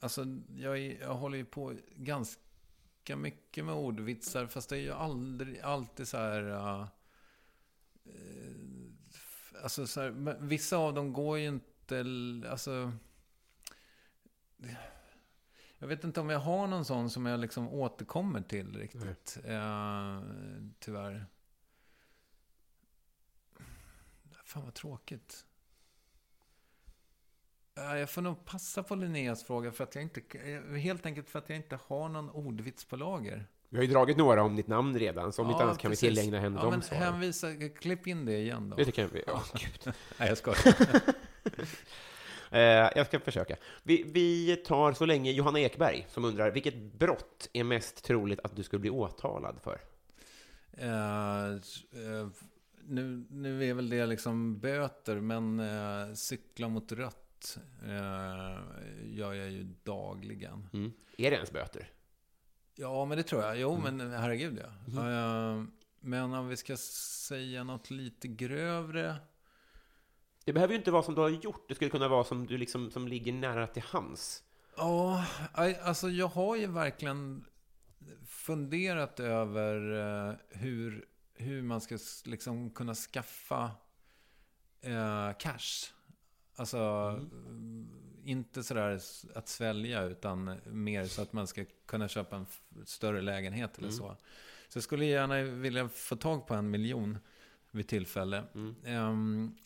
alltså, 0.00 0.24
jag, 0.56 0.78
är, 0.78 1.00
jag 1.00 1.14
håller 1.14 1.38
ju 1.38 1.44
på 1.44 1.74
ganska 1.96 3.16
mycket 3.16 3.64
med 3.64 3.74
ordvitsar. 3.74 4.46
Fast 4.46 4.68
det 4.68 4.76
är 4.76 4.80
ju 4.80 4.92
aldrig, 4.92 5.60
alltid 5.60 6.08
så 6.08 6.16
här... 6.16 6.42
Uh, 6.42 6.86
alltså 9.62 9.86
så 9.86 10.00
här, 10.00 10.36
vissa 10.40 10.76
av 10.76 10.94
dem 10.94 11.12
går 11.12 11.38
ju 11.38 11.46
inte... 11.46 12.04
Alltså... 12.50 12.92
Jag 15.78 15.88
vet 15.88 16.04
inte 16.04 16.20
om 16.20 16.30
jag 16.30 16.38
har 16.38 16.66
någon 16.66 16.84
sån 16.84 17.10
som 17.10 17.26
jag 17.26 17.40
liksom 17.40 17.68
återkommer 17.68 18.40
till 18.40 18.76
riktigt. 18.76 19.38
Eh, 19.44 20.22
tyvärr. 20.78 21.26
Fan 24.44 24.64
vad 24.64 24.74
tråkigt. 24.74 25.46
Ja, 27.74 27.98
Jag 27.98 28.10
får 28.10 28.22
nog 28.22 28.44
passa 28.44 28.82
på 28.82 28.94
Linneas 28.94 29.44
fråga 29.44 29.72
för 29.72 29.84
att 29.84 29.94
jag 29.94 30.02
inte... 30.02 30.22
Helt 30.78 31.06
enkelt 31.06 31.28
för 31.28 31.38
att 31.38 31.48
jag 31.48 31.56
inte 31.56 31.78
har 31.86 32.08
någon 32.08 32.30
ordvits 32.30 32.84
på 32.84 32.96
lager. 32.96 33.46
Vi 33.68 33.76
har 33.76 33.84
ju 33.84 33.90
dragit 33.90 34.16
några 34.16 34.42
om 34.42 34.56
ditt 34.56 34.68
namn 34.68 34.98
redan, 34.98 35.32
så 35.32 35.42
om 35.42 35.50
inte 35.50 35.64
annat 35.64 35.78
kan 35.78 35.90
precis. 35.90 36.02
vi 36.02 36.08
tillägna 36.08 36.40
henne 36.40 36.56
ja, 36.56 36.62
de 36.62 36.70
men 36.70 36.82
svaren. 36.82 37.02
hänvisa, 37.02 37.48
klipp 37.80 38.06
in 38.06 38.24
det 38.24 38.38
igen 38.38 38.70
då. 38.70 38.76
Det 38.76 38.98
jag 38.98 39.08
vi... 39.08 39.22
Ja, 39.26 39.42
gud. 39.54 39.94
Nej, 40.18 40.28
jag 40.28 40.38
skojar. 40.38 40.58
Eh, 42.50 42.90
jag 42.96 43.06
ska 43.06 43.20
försöka. 43.20 43.56
Vi, 43.82 44.04
vi 44.06 44.56
tar 44.56 44.92
så 44.92 45.06
länge 45.06 45.30
Johanna 45.30 45.60
Ekberg, 45.60 46.06
som 46.08 46.24
undrar, 46.24 46.50
vilket 46.50 46.74
brott 46.74 47.50
är 47.52 47.64
mest 47.64 48.04
troligt 48.04 48.40
att 48.44 48.56
du 48.56 48.62
skulle 48.62 48.80
bli 48.80 48.90
åtalad 48.90 49.58
för? 49.62 49.80
Eh, 50.72 51.50
eh, 51.50 52.28
nu, 52.84 53.26
nu 53.30 53.64
är 53.64 53.74
väl 53.74 53.88
det 53.88 54.06
liksom 54.06 54.58
böter, 54.58 55.20
men 55.20 55.60
eh, 55.60 56.14
cykla 56.14 56.68
mot 56.68 56.92
rött 56.92 57.58
eh, 57.82 58.62
gör 59.04 59.34
jag 59.34 59.50
ju 59.50 59.62
dagligen. 59.82 60.68
Mm. 60.72 60.92
Är 61.18 61.30
det 61.30 61.36
ens 61.36 61.52
böter? 61.52 61.90
Ja, 62.76 63.04
men 63.04 63.16
det 63.18 63.22
tror 63.24 63.42
jag. 63.42 63.58
Jo, 63.58 63.74
Mm. 63.74 63.96
men 63.96 64.10
herregud 64.12 64.62
ja. 64.94 65.00
Eh, 65.10 65.62
men 66.00 66.34
om 66.34 66.48
vi 66.48 66.56
ska 66.56 66.76
säga 66.76 67.64
något 67.64 67.90
lite 67.90 68.28
grövre. 68.28 69.16
Det 70.44 70.52
behöver 70.52 70.72
ju 70.74 70.78
inte 70.78 70.90
vara 70.90 71.02
som 71.02 71.14
du 71.14 71.20
har 71.20 71.28
gjort, 71.28 71.68
det 71.68 71.74
skulle 71.74 71.90
kunna 71.90 72.08
vara 72.08 72.24
som 72.24 72.46
du 72.46 72.58
liksom, 72.58 72.90
som 72.90 73.08
ligger 73.08 73.32
nära 73.32 73.66
till 73.66 73.82
hands. 73.82 74.42
Ja, 74.76 75.24
alltså 75.82 76.08
jag 76.10 76.28
har 76.28 76.56
ju 76.56 76.66
verkligen 76.66 77.44
funderat 78.26 79.20
över 79.20 79.92
eh, 80.30 80.34
hur, 80.48 81.04
hur 81.34 81.62
man 81.62 81.80
ska 81.80 81.98
liksom 82.24 82.70
kunna 82.70 82.94
skaffa 82.94 83.70
eh, 84.80 85.32
cash. 85.38 85.92
Alltså, 86.56 86.78
mm, 86.78 87.88
inte 88.26 88.62
sådär 88.62 89.00
att 89.34 89.48
svälja, 89.48 90.02
utan 90.02 90.56
mer 90.66 91.04
så 91.04 91.22
att 91.22 91.32
man 91.32 91.46
ska 91.46 91.64
kunna 91.86 92.08
köpa 92.08 92.36
en 92.36 92.46
större 92.84 93.20
lägenhet 93.22 93.78
eller 93.78 93.90
så. 93.90 94.16
Så 94.68 94.76
jag 94.76 94.82
skulle 94.84 95.04
gärna 95.04 95.42
vilja 95.42 95.88
få 95.88 96.16
tag 96.16 96.46
på 96.46 96.54
en 96.54 96.70
miljon 96.70 97.18
vid 97.70 97.88
tillfälle. 97.88 98.44
Ehm, 98.84 99.56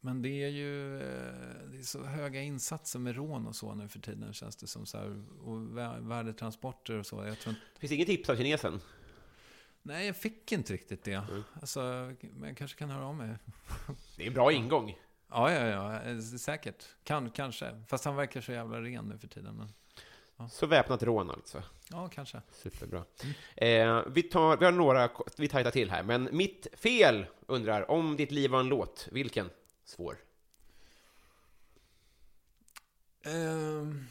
men 0.00 0.22
det 0.22 0.28
är 0.28 0.48
ju 0.48 0.96
eh, 1.00 1.68
det 1.70 1.78
är 1.78 1.82
så 1.82 2.04
höga 2.04 2.42
insatser 2.42 2.98
med 2.98 3.16
rån 3.16 3.46
och 3.46 3.56
så 3.56 3.74
nu 3.74 3.88
för 3.88 3.98
tiden 3.98 4.32
känns 4.32 4.56
det 4.56 4.66
som. 4.66 4.86
Så 4.86 4.98
här, 4.98 5.06
och 5.40 5.56
vä- 5.58 6.08
värdetransporter 6.08 6.98
och 6.98 7.06
så. 7.06 7.24
Jag 7.24 7.38
tror 7.38 7.50
inte, 7.54 7.80
Finns 7.80 7.88
det 7.90 7.94
inget 7.96 8.08
tips 8.08 8.30
av 8.30 8.36
kinesen? 8.36 8.80
nej, 9.82 10.06
jag 10.06 10.16
fick 10.16 10.52
inte 10.52 10.72
riktigt 10.72 11.04
det. 11.04 11.22
Alltså, 11.60 11.80
men 12.20 12.48
jag 12.48 12.56
kanske 12.56 12.78
kan 12.78 12.90
höra 12.90 13.06
av 13.06 13.14
mig. 13.14 13.36
Det 14.16 14.22
är 14.22 14.26
en 14.26 14.34
bra 14.34 14.52
ingång. 14.52 14.96
Ja, 15.34 15.52
ja, 15.52 15.66
ja, 15.66 16.02
eh, 16.02 16.18
säkert. 16.18 16.84
Kan, 17.04 17.30
kanske. 17.30 17.82
Fast 17.88 18.04
han 18.04 18.16
verkar 18.16 18.40
så 18.40 18.52
jävla 18.52 18.80
ren 18.80 19.04
nu 19.04 19.18
för 19.18 19.28
tiden. 19.28 19.54
Men, 20.36 20.48
Så 20.50 20.66
väpnat 20.66 21.02
rån 21.02 21.30
alltså. 21.30 21.62
ja, 21.90 22.08
kanske. 22.08 22.40
Superbra. 22.52 23.04
Eh, 23.56 24.02
vi, 24.06 24.22
tar, 24.22 24.56
vi 24.56 24.64
har 24.64 24.72
några, 24.72 25.10
vi 25.36 25.48
tajtar 25.48 25.70
till 25.70 25.90
här, 25.90 26.02
men 26.02 26.28
mitt 26.32 26.66
fel 26.72 27.26
undrar, 27.46 27.90
om 27.90 28.16
ditt 28.16 28.30
liv 28.30 28.50
var 28.50 28.60
en 28.60 28.68
låt, 28.68 29.08
vilken? 29.12 29.50
Svår. 29.84 30.16
Um, 33.26 34.08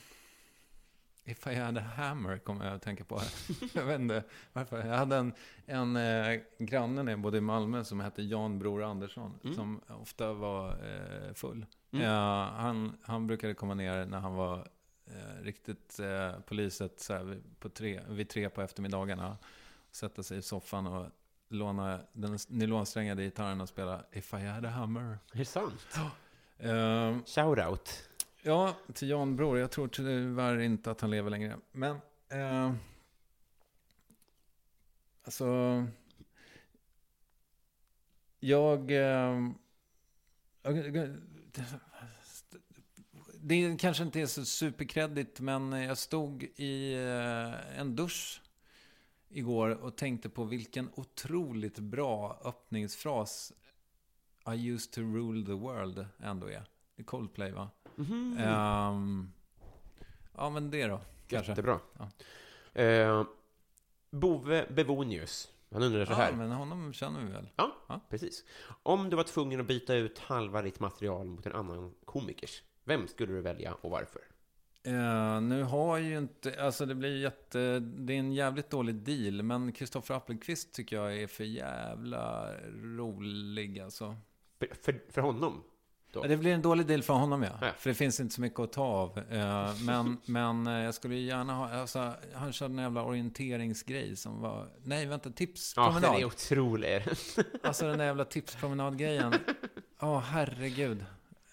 if 1.32 1.48
I 1.48 1.56
had 1.56 1.78
a 1.78 1.82
hammer 1.96 2.38
kommer 2.38 2.66
jag 2.66 2.76
att 2.76 2.82
tänka 2.82 3.04
på. 3.04 3.22
jag 3.74 3.86
vet 3.86 4.00
inte 4.00 4.24
varför. 4.54 4.88
Jag 4.88 4.98
hade 4.98 5.16
en, 5.16 5.34
en 5.66 5.96
eh, 5.96 6.40
granne 6.58 7.04
när 7.04 7.12
jag 7.12 7.20
bodde 7.20 7.38
i 7.38 7.42
Malmö 7.42 7.84
som 7.84 8.00
hette 8.00 8.22
Jan 8.22 8.60
Bror 8.60 8.84
Andersson. 8.84 9.40
Som 9.56 9.82
ofta 9.88 10.34
var 10.34 10.70
eh, 10.70 11.34
full. 11.34 11.66
Eh, 11.92 12.00
han, 12.44 12.98
han 13.02 13.28
brukade 13.28 13.54
komma 13.54 13.74
ner 13.74 14.06
när 14.06 14.20
han 14.20 14.34
var 14.34 14.68
eh, 15.06 15.44
riktigt 15.44 16.00
eh, 16.00 16.40
poliset 16.40 17.00
så 17.00 17.14
här, 17.14 17.42
på 17.60 17.70
tre, 17.70 18.02
vid 18.10 18.30
tre 18.30 18.50
på 18.50 18.62
eftermiddagarna. 18.62 19.38
Sätta 19.92 20.24
sig 20.24 20.38
i 20.38 20.42
soffan 20.42 20.88
och 20.88 21.06
låna 21.50 22.00
den 22.14 22.38
nylonsträngade 22.48 23.24
gitarren 23.24 23.62
och 23.62 23.70
spela 23.70 24.04
If 24.12 24.34
I 24.34 24.38
had 24.38 24.66
a 24.66 24.70
hammer. 24.70 25.18
Är 25.34 25.38
det 25.38 25.46
sant? 25.46 25.98
Eh, 26.58 27.18
Shoutout. 27.26 28.10
Ja, 28.44 28.76
till 28.94 29.10
Jan 29.10 29.36
Bror. 29.36 29.58
Jag 29.58 29.72
tror 29.72 29.88
tyvärr 29.88 30.60
inte 30.60 30.92
att 30.92 31.02
han 31.02 31.12
lever 31.12 31.30
längre. 31.30 31.58
Men, 31.72 31.98
eh, 32.30 32.74
alltså, 35.24 35.46
jag, 38.40 38.92
eh, 38.92 39.50
det 43.34 43.78
kanske 43.80 44.04
inte 44.04 44.22
är 44.22 44.26
så 44.26 44.46
superkreddigt, 44.46 45.40
men 45.40 45.72
jag 45.72 45.98
stod 45.98 46.44
i 46.44 46.94
eh, 46.94 47.80
en 47.80 47.96
dusch 47.96 48.42
igår 49.30 49.70
och 49.70 49.98
tänkte 49.98 50.30
på 50.30 50.44
vilken 50.44 50.90
otroligt 50.96 51.80
bra 51.80 52.42
öppningsfras 52.44 53.54
I 54.54 54.70
used 54.70 54.92
to 54.92 55.02
rule 55.02 55.46
the 55.46 55.52
world 55.52 56.06
ändå 56.20 56.48
är. 56.48 56.66
Det 56.96 57.02
är 57.02 57.04
Coldplay 57.04 57.52
va? 57.52 57.70
Ehm, 58.40 59.32
ja, 60.38 60.50
men 60.50 60.72
det 60.72 60.88
då, 60.88 61.00
kanske. 61.28 61.52
Jättebra. 61.52 61.80
Ja. 61.98 62.10
Eh, 62.82 63.24
Bove 64.12 64.66
Bevonius, 64.70 65.52
han 65.72 65.84
undrar 65.84 66.06
så 66.06 66.12
Ja, 66.12 66.16
här. 66.16 66.32
men 66.34 66.52
honom 66.52 66.94
känner 66.94 67.20
vi 67.26 67.32
väl? 67.32 67.50
Ja, 67.56 67.76
Ja. 67.88 68.00
precis. 68.10 68.44
Om 68.84 69.10
du 69.10 69.16
var 69.16 69.24
tvungen 69.24 69.60
att 69.60 69.68
byta 69.68 69.96
ut 69.96 70.20
halva 70.20 70.62
ditt 70.62 70.80
material 70.80 71.26
mot 71.28 71.46
en 71.46 71.54
annan 71.56 71.94
komikers, 72.06 72.64
vem 72.84 73.08
skulle 73.08 73.34
du 73.34 73.42
välja 73.42 73.74
och 73.74 73.90
varför? 73.92 74.22
Eh, 74.84 75.42
nu 75.42 75.64
har 75.64 75.98
ju 75.98 76.18
inte, 76.18 76.64
alltså 76.66 76.86
det 76.86 76.96
blir 76.96 77.18
jätte, 77.22 77.80
det 77.80 78.14
är 78.14 78.20
en 78.20 78.34
jävligt 78.34 78.70
dålig 78.70 78.96
deal, 78.96 79.44
men 79.44 79.72
Kristoffer 79.72 80.16
Appelqvist 80.16 80.74
tycker 80.74 80.96
jag 80.96 81.18
är 81.18 81.28
för 81.28 81.44
jävla 81.44 82.54
rolig 82.74 83.80
alltså. 83.80 84.16
För, 84.60 84.68
för, 84.82 85.02
för 85.10 85.22
honom? 85.22 85.64
Ja, 86.14 86.22
Det 86.28 86.38
blir 86.38 86.54
en 86.54 86.62
dålig 86.62 86.86
deal 86.86 87.04
för 87.04 87.14
honom 87.14 87.44
ja. 87.44 87.50
Ja. 87.62 87.72
För 87.78 87.90
det 87.90 87.94
finns 87.94 88.20
inte 88.20 88.36
så 88.36 88.42
mycket 88.42 88.60
att 88.60 88.74
ta 88.74 88.84
av. 88.84 89.18
Eh, 89.32 89.76
men, 89.86 90.18
men 90.26 90.68
eh, 90.68 90.74
jag 90.74 90.94
skulle 90.94 91.16
gärna 91.16 91.54
ha, 91.54 91.70
alltså, 91.74 92.14
han 92.34 92.54
körde 92.54 92.74
en 92.74 92.78
jävla 92.78 93.04
orienteringsgrej 93.04 94.16
som 94.16 94.42
var, 94.42 94.68
nej 94.84 95.06
vänta, 95.06 95.24
Ja, 95.24 95.30
den 95.30 95.34
tipspromenad. 95.34 96.20
är 96.20 96.26
otrolig. 96.26 97.04
Alltså 97.64 97.88
den 97.88 97.98
där 97.98 98.06
jävla 98.06 98.26
tipspromenadgrejen. 98.26 99.34
Ja, 100.00 100.20
herregud. 100.20 101.06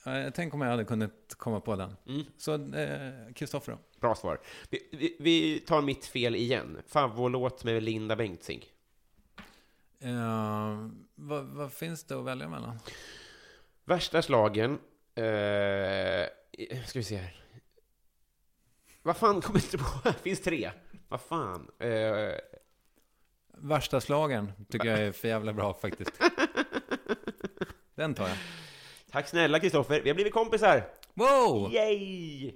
Eh, 0.06 0.30
Tänk 0.34 0.54
om 0.54 0.60
jag 0.60 0.70
hade 0.70 0.84
kunnat 0.84 1.34
komma 1.36 1.60
på 1.60 1.76
den. 1.76 1.96
Mm. 2.06 2.24
Så, 2.38 2.54
eh, 2.54 3.32
Kristoffer 3.34 3.72
då? 3.72 3.78
Bra 4.00 4.14
svar. 4.14 4.40
Vi, 4.70 4.88
vi, 4.92 5.16
vi 5.20 5.58
tar 5.60 5.82
mitt 5.82 6.06
fel 6.06 6.36
igen. 6.36 6.78
Favvolåt 6.86 7.64
med 7.64 7.82
Linda 7.82 8.16
Bengtzing. 8.16 8.64
Eh, 10.00 10.88
vad, 11.14 11.44
vad 11.44 11.72
finns 11.72 12.04
det 12.04 12.18
att 12.18 12.24
välja 12.24 12.48
mellan? 12.48 12.78
Värsta 13.88 14.22
slagen. 14.22 14.78
Eh, 15.14 16.26
ska 16.86 16.98
vi 16.98 17.02
se 17.04 17.16
här. 17.16 17.34
Vad 19.02 19.16
fan 19.16 19.40
kommer 19.40 19.58
inte 19.60 19.78
på? 19.78 19.84
Det 20.04 20.12
finns 20.22 20.40
tre. 20.42 20.70
Vad 21.08 21.20
fan. 21.20 21.70
Eh, 21.78 22.34
Värsta 23.54 24.00
slagen 24.00 24.52
tycker 24.70 24.88
jag 24.88 24.98
är 24.98 25.12
för 25.12 25.28
jävla 25.28 25.52
bra 25.52 25.74
faktiskt. 25.74 26.10
Den 27.94 28.14
tar 28.14 28.28
jag. 28.28 28.36
tack 29.10 29.28
snälla 29.28 29.60
Kristoffer. 29.60 30.00
Vi 30.02 30.10
har 30.10 30.14
blivit 30.14 30.32
kompisar. 30.32 30.90
Wow! 31.14 31.72
Yay! 31.72 32.46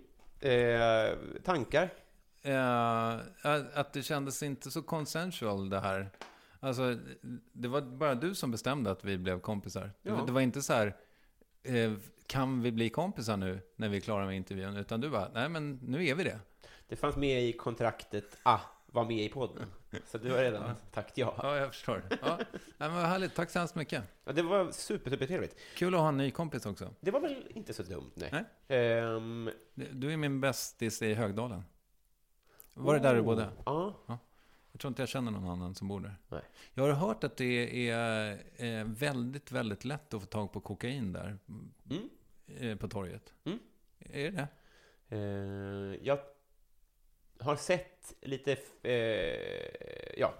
Eh, 0.40 1.16
tankar? 1.44 1.88
Eh, 2.42 3.16
att 3.74 3.92
det 3.92 4.02
kändes 4.02 4.42
inte 4.42 4.70
så 4.70 4.82
consensual 4.82 5.70
det 5.70 5.80
här. 5.80 6.10
Alltså, 6.60 6.96
det 7.52 7.68
var 7.68 7.80
bara 7.80 8.14
du 8.14 8.34
som 8.34 8.50
bestämde 8.50 8.90
att 8.90 9.04
vi 9.04 9.18
blev 9.18 9.40
kompisar. 9.40 9.90
Det, 10.02 10.10
Ja. 10.10 10.22
det 10.26 10.32
var 10.32 10.40
inte 10.40 10.62
så 10.62 10.72
här, 10.72 10.96
kan 12.26 12.62
vi 12.62 12.72
bli 12.72 12.90
kompisar 12.90 13.36
nu 13.36 13.60
när 13.76 13.88
vi 13.88 13.96
är 13.96 14.00
klara 14.00 14.26
med 14.26 14.36
intervjun? 14.36 14.76
Utan 14.76 15.00
du 15.00 15.10
bara, 15.10 15.28
nej 15.34 15.48
men 15.48 15.78
nu 15.82 16.06
är 16.06 16.14
vi 16.14 16.24
det. 16.24 16.38
Det 16.88 16.96
fanns 16.96 17.16
med 17.16 17.42
i 17.44 17.52
kontraktet, 17.52 18.38
ah, 18.42 18.60
var 18.86 19.04
med 19.04 19.24
i 19.24 19.28
podden. 19.28 19.66
Så 20.06 20.18
du 20.18 20.30
har 20.30 20.38
redan 20.38 20.74
tackat 20.92 21.18
ja. 21.18 21.34
Ja, 21.42 21.56
jag 21.56 21.68
förstår. 21.74 22.02
Ja, 22.22 22.36
nej, 22.56 22.60
men 22.78 22.94
vad 22.94 23.04
härligt, 23.04 23.34
tack 23.34 23.50
så 23.50 23.58
hemskt 23.58 23.74
mycket. 23.74 24.04
ja. 24.24 24.32
Det 24.32 24.42
var 24.42 24.70
super, 24.70 25.10
super 25.10 25.26
trevligt. 25.26 25.56
Kul 25.76 25.94
att 25.94 26.00
ha 26.00 26.08
en 26.08 26.16
ny 26.16 26.30
kompis 26.30 26.66
också. 26.66 26.94
Det 27.00 27.10
var 27.10 27.20
väl 27.20 27.46
inte 27.54 27.74
så 27.74 27.82
dumt, 27.82 28.10
nej. 28.14 28.28
Nej. 28.32 28.44
Ehm, 28.78 29.50
Du 29.74 30.12
är 30.12 30.16
min 30.16 30.40
bästis 30.40 31.02
i 31.02 31.14
Högdalen. 31.14 31.64
Var 32.74 32.94
det 32.94 33.00
där 33.00 33.14
du 33.14 33.22
bodde? 33.22 33.48
Ja. 33.66 33.94
Jag 34.72 34.80
tror 34.80 34.88
inte 34.88 35.02
jag 35.02 35.08
känner 35.08 35.30
någon 35.30 35.48
annan 35.48 35.74
som 35.74 35.88
bor 35.88 36.00
där. 36.00 36.16
Nej. 36.28 36.42
Jag 36.74 36.82
har 36.84 36.92
hört 36.92 37.24
att 37.24 37.36
det 37.36 37.88
är 37.90 38.32
eh, 38.56 38.84
väldigt, 38.84 39.52
väldigt 39.52 39.84
lätt 39.84 40.14
att 40.14 40.20
få 40.20 40.26
tag 40.26 40.52
på 40.52 40.60
kokain 40.60 41.12
där. 41.12 41.38
Mm. 41.90 42.08
eh, 42.46 42.76
På 42.78 42.88
torget. 42.88 43.32
Mm. 43.44 43.58
Är 43.98 44.30
det? 44.30 44.48
Eh, 45.08 46.06
jag 46.06 46.18
har 47.38 47.56
sett 47.56 48.14
lite, 48.20 48.52
eh, 48.82 48.92
ja. 50.16 50.34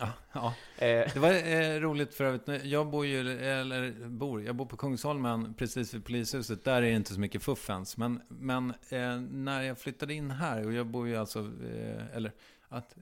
Ja. 0.00 0.12
ja. 0.32 0.54
Eh, 0.86 1.12
Det 1.14 1.16
var 1.16 1.80
roligt 1.80 2.14
för 2.14 2.24
övrigt. 2.24 2.64
Jag 2.64 2.90
bor 2.90 3.06
ju, 3.06 3.38
eller 3.40 4.08
bor, 4.08 4.42
jag 4.42 4.56
bor 4.56 4.66
på 4.66 4.76
Kungsholmen 4.76 5.54
precis 5.54 5.94
vid 5.94 6.04
polishuset. 6.04 6.64
Där 6.64 6.76
är 6.76 6.80
det 6.82 6.90
inte 6.90 7.14
så 7.14 7.20
mycket 7.20 7.42
fuffens. 7.42 7.96
Men, 7.96 8.22
men 8.28 8.74
när 9.30 9.62
jag 9.62 9.78
flyttade 9.78 10.14
in 10.14 10.30
här, 10.30 10.66
och 10.66 10.72
jag 10.72 10.86
bor 10.86 11.08
ju 11.08 11.16
alltså, 11.16 11.38
eller 12.12 12.32
att 12.68 12.96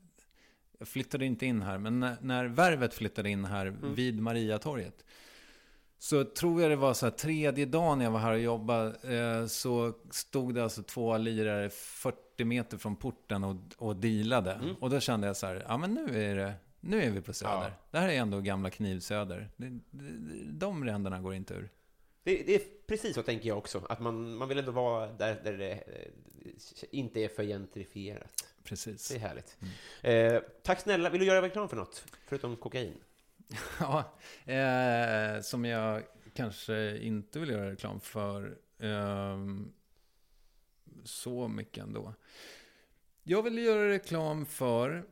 jag 0.78 0.88
flyttade 0.88 1.24
inte 1.24 1.46
in 1.46 1.62
här, 1.62 1.78
men 1.78 2.00
när, 2.00 2.16
när 2.20 2.44
Värvet 2.44 2.94
flyttade 2.94 3.30
in 3.30 3.44
här 3.44 3.66
Mm. 3.66 3.94
vid 3.94 4.20
Mariatorget. 4.20 5.04
Så 5.98 6.24
tror 6.24 6.62
jag 6.62 6.70
det 6.70 6.76
var 6.76 6.94
så 6.94 7.06
här 7.06 7.10
tredje 7.10 7.66
dagen 7.66 8.00
jag 8.00 8.10
var 8.10 8.20
här 8.20 8.32
och 8.32 8.40
jobbade. 8.40 9.16
Eh, 9.16 9.46
så 9.46 9.92
stod 10.10 10.54
det 10.54 10.62
alltså 10.62 10.82
två 10.82 11.16
lirare 11.16 11.70
40 11.70 12.44
meter 12.44 12.78
från 12.78 12.96
porten 12.96 13.44
och, 13.44 13.56
och 13.76 13.96
dealade. 13.96 14.52
Mm. 14.52 14.74
Och 14.80 14.90
då 14.90 15.00
kände 15.00 15.26
jag 15.26 15.36
så 15.36 15.46
här, 15.46 15.64
ja 15.68 15.76
men 15.78 15.94
nu 15.94 16.24
är 16.24 16.36
det, 16.36 16.52
nu 16.80 17.02
är 17.02 17.10
vi 17.10 17.20
på 17.20 17.32
Söder. 17.32 17.52
Ja. 17.52 17.70
Det 17.90 17.98
här 17.98 18.08
är 18.08 18.12
ändå 18.20 18.40
gamla 18.40 18.70
Knivsöder. 18.70 19.50
Det, 19.56 19.78
de 20.52 20.84
ränderna 20.84 21.20
går 21.20 21.34
inte 21.34 21.54
ur. 21.54 21.68
Det, 22.22 22.42
det 22.46 22.54
är 22.54 22.62
precis 22.86 23.14
så 23.14 23.22
tänker 23.22 23.48
jag 23.48 23.58
också, 23.58 23.86
att 23.88 24.00
man, 24.00 24.34
man 24.36 24.48
vill 24.48 24.58
ändå 24.58 24.72
vara 24.72 25.12
där, 25.12 25.40
där 25.44 25.58
det 25.58 25.72
eh, 25.72 26.12
inte 26.90 27.20
är 27.20 27.28
för 27.28 27.44
gentrifierat. 27.44 28.44
Precis. 28.68 29.08
Det 29.08 29.14
är 29.14 29.18
härligt. 29.18 29.56
Eh, 30.02 30.42
tack 30.62 30.80
snälla. 30.80 31.10
Vill 31.10 31.20
du 31.20 31.26
göra 31.26 31.42
reklam 31.42 31.68
för 31.68 31.76
något? 31.76 32.04
Förutom 32.26 32.56
kokain? 32.56 32.94
Ja, 33.80 34.14
eh, 34.52 35.40
som 35.42 35.64
jag 35.64 36.02
kanske 36.34 36.98
inte 36.98 37.38
vill 37.38 37.48
göra 37.50 37.70
reklam 37.70 38.00
för 38.00 38.58
ehm, 38.78 39.72
så 41.04 41.48
mycket 41.48 41.84
ändå. 41.84 42.14
Jag 43.22 43.42
vill 43.42 43.58
göra 43.58 43.88
reklam 43.88 44.46
för 44.46 45.04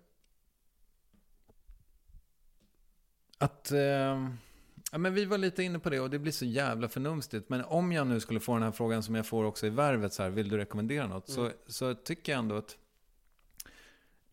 att 3.39 3.71
ehm, 3.71 4.37
Ja, 4.93 4.99
men 4.99 5.15
vi 5.15 5.25
var 5.25 5.39
lite 5.39 5.63
inne 5.63 5.79
på 5.79 5.91
det 5.91 6.01
och 6.01 6.11
det 6.11 6.19
blir 6.19 6.33
så 6.33 6.45
jävla 6.45 6.89
förnumstigt. 6.89 7.49
Men 7.49 7.65
om 7.65 7.93
jag 7.93 8.07
nu 8.07 8.21
skulle 8.21 8.41
få 8.41 8.55
den 8.55 8.63
här 8.63 8.73
frågan 8.73 9.03
som 9.03 9.15
jag 9.15 9.27
får 9.27 9.45
också 9.45 9.67
i 9.67 9.71
värvet, 9.71 10.13
så 10.13 10.23
här, 10.23 10.31
vill 10.31 10.49
du 10.49 10.57
rekommendera 10.57 11.07
något? 11.07 11.29
Så, 11.29 11.51
så 11.67 11.95
tycker 11.95 12.33
jag 12.33 12.39
ändå 12.39 12.57
att 12.57 12.77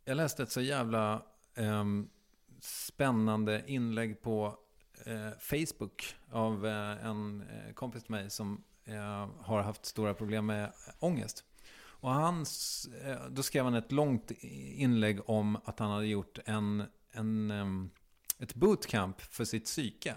jag 0.06 0.18
läste 0.18 0.44
ett 0.44 0.52
så 0.52 0.62
jävla 0.62 1.26
eh, 1.56 1.86
spännande 2.60 3.64
inlägg 3.68 4.22
på 4.22 4.58
eh, 5.06 5.30
Facebook 5.40 6.16
av 6.32 6.66
eh, 6.66 7.06
en 7.06 7.42
eh, 7.42 7.74
kompis 7.74 8.04
till 8.04 8.12
mig 8.12 8.30
som 8.30 8.64
eh, 8.84 9.28
har 9.40 9.62
haft 9.62 9.86
stora 9.86 10.14
problem 10.14 10.46
med 10.46 10.74
ångest. 11.00 11.44
Och 12.04 12.12
hans, 12.12 12.86
eh, 12.88 13.28
då 13.30 13.44
skrev 13.44 13.64
han 13.64 13.74
ett 13.74 13.92
långt 13.92 14.32
inlägg 14.76 15.30
om 15.30 15.58
att 15.66 15.80
han 15.80 15.92
hade 15.92 16.08
gjort 16.08 16.40
en, 16.46 16.84
en, 17.12 17.52
ehm, 17.52 17.90
ett 18.40 18.56
bootcamp 18.56 19.22
för 19.22 19.46
sitt 19.46 19.66
psyke. 19.66 20.16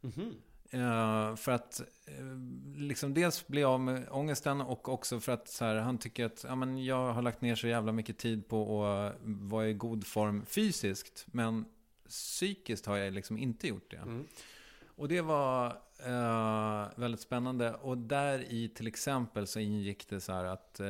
Mhm. 0.00 0.34
Eh, 0.70 1.36
för 1.36 1.52
att 1.52 1.80
eh, 2.06 2.24
liksom 2.76 3.14
dels 3.14 3.46
bli 3.46 3.64
av 3.64 3.80
med 3.80 4.08
ångesten 4.10 4.60
och 4.60 4.88
också 4.88 5.20
för 5.20 5.32
att 5.32 5.56
här, 5.60 5.76
han 5.76 5.98
tycker 5.98 6.24
att 6.24 6.44
ja, 6.48 6.54
men 6.54 6.84
jag 6.84 7.12
har 7.12 7.22
lagt 7.22 7.40
ner 7.40 7.54
så 7.54 7.68
jävla 7.68 7.92
mycket 7.92 8.18
tid 8.18 8.48
på 8.48 8.86
att 8.86 9.16
vara 9.24 9.68
i 9.68 9.72
god 9.72 10.06
form 10.06 10.46
fysiskt. 10.46 11.26
Men 11.26 11.64
psykiskt 12.08 12.86
har 12.86 12.96
jag 12.96 13.14
liksom 13.14 13.38
inte 13.38 13.68
gjort 13.68 13.90
det. 13.90 13.96
Mm. 13.96 14.26
Och 14.96 15.08
det 15.08 15.20
var 15.20 15.66
eh, 15.98 16.88
väldigt 16.96 17.20
spännande. 17.20 17.74
Och 17.74 17.98
där 17.98 18.52
i 18.52 18.68
till 18.68 18.86
exempel 18.86 19.46
så 19.46 19.60
ingick 19.60 20.08
det 20.08 20.20
så 20.20 20.32
här 20.32 20.44
att 20.44 20.80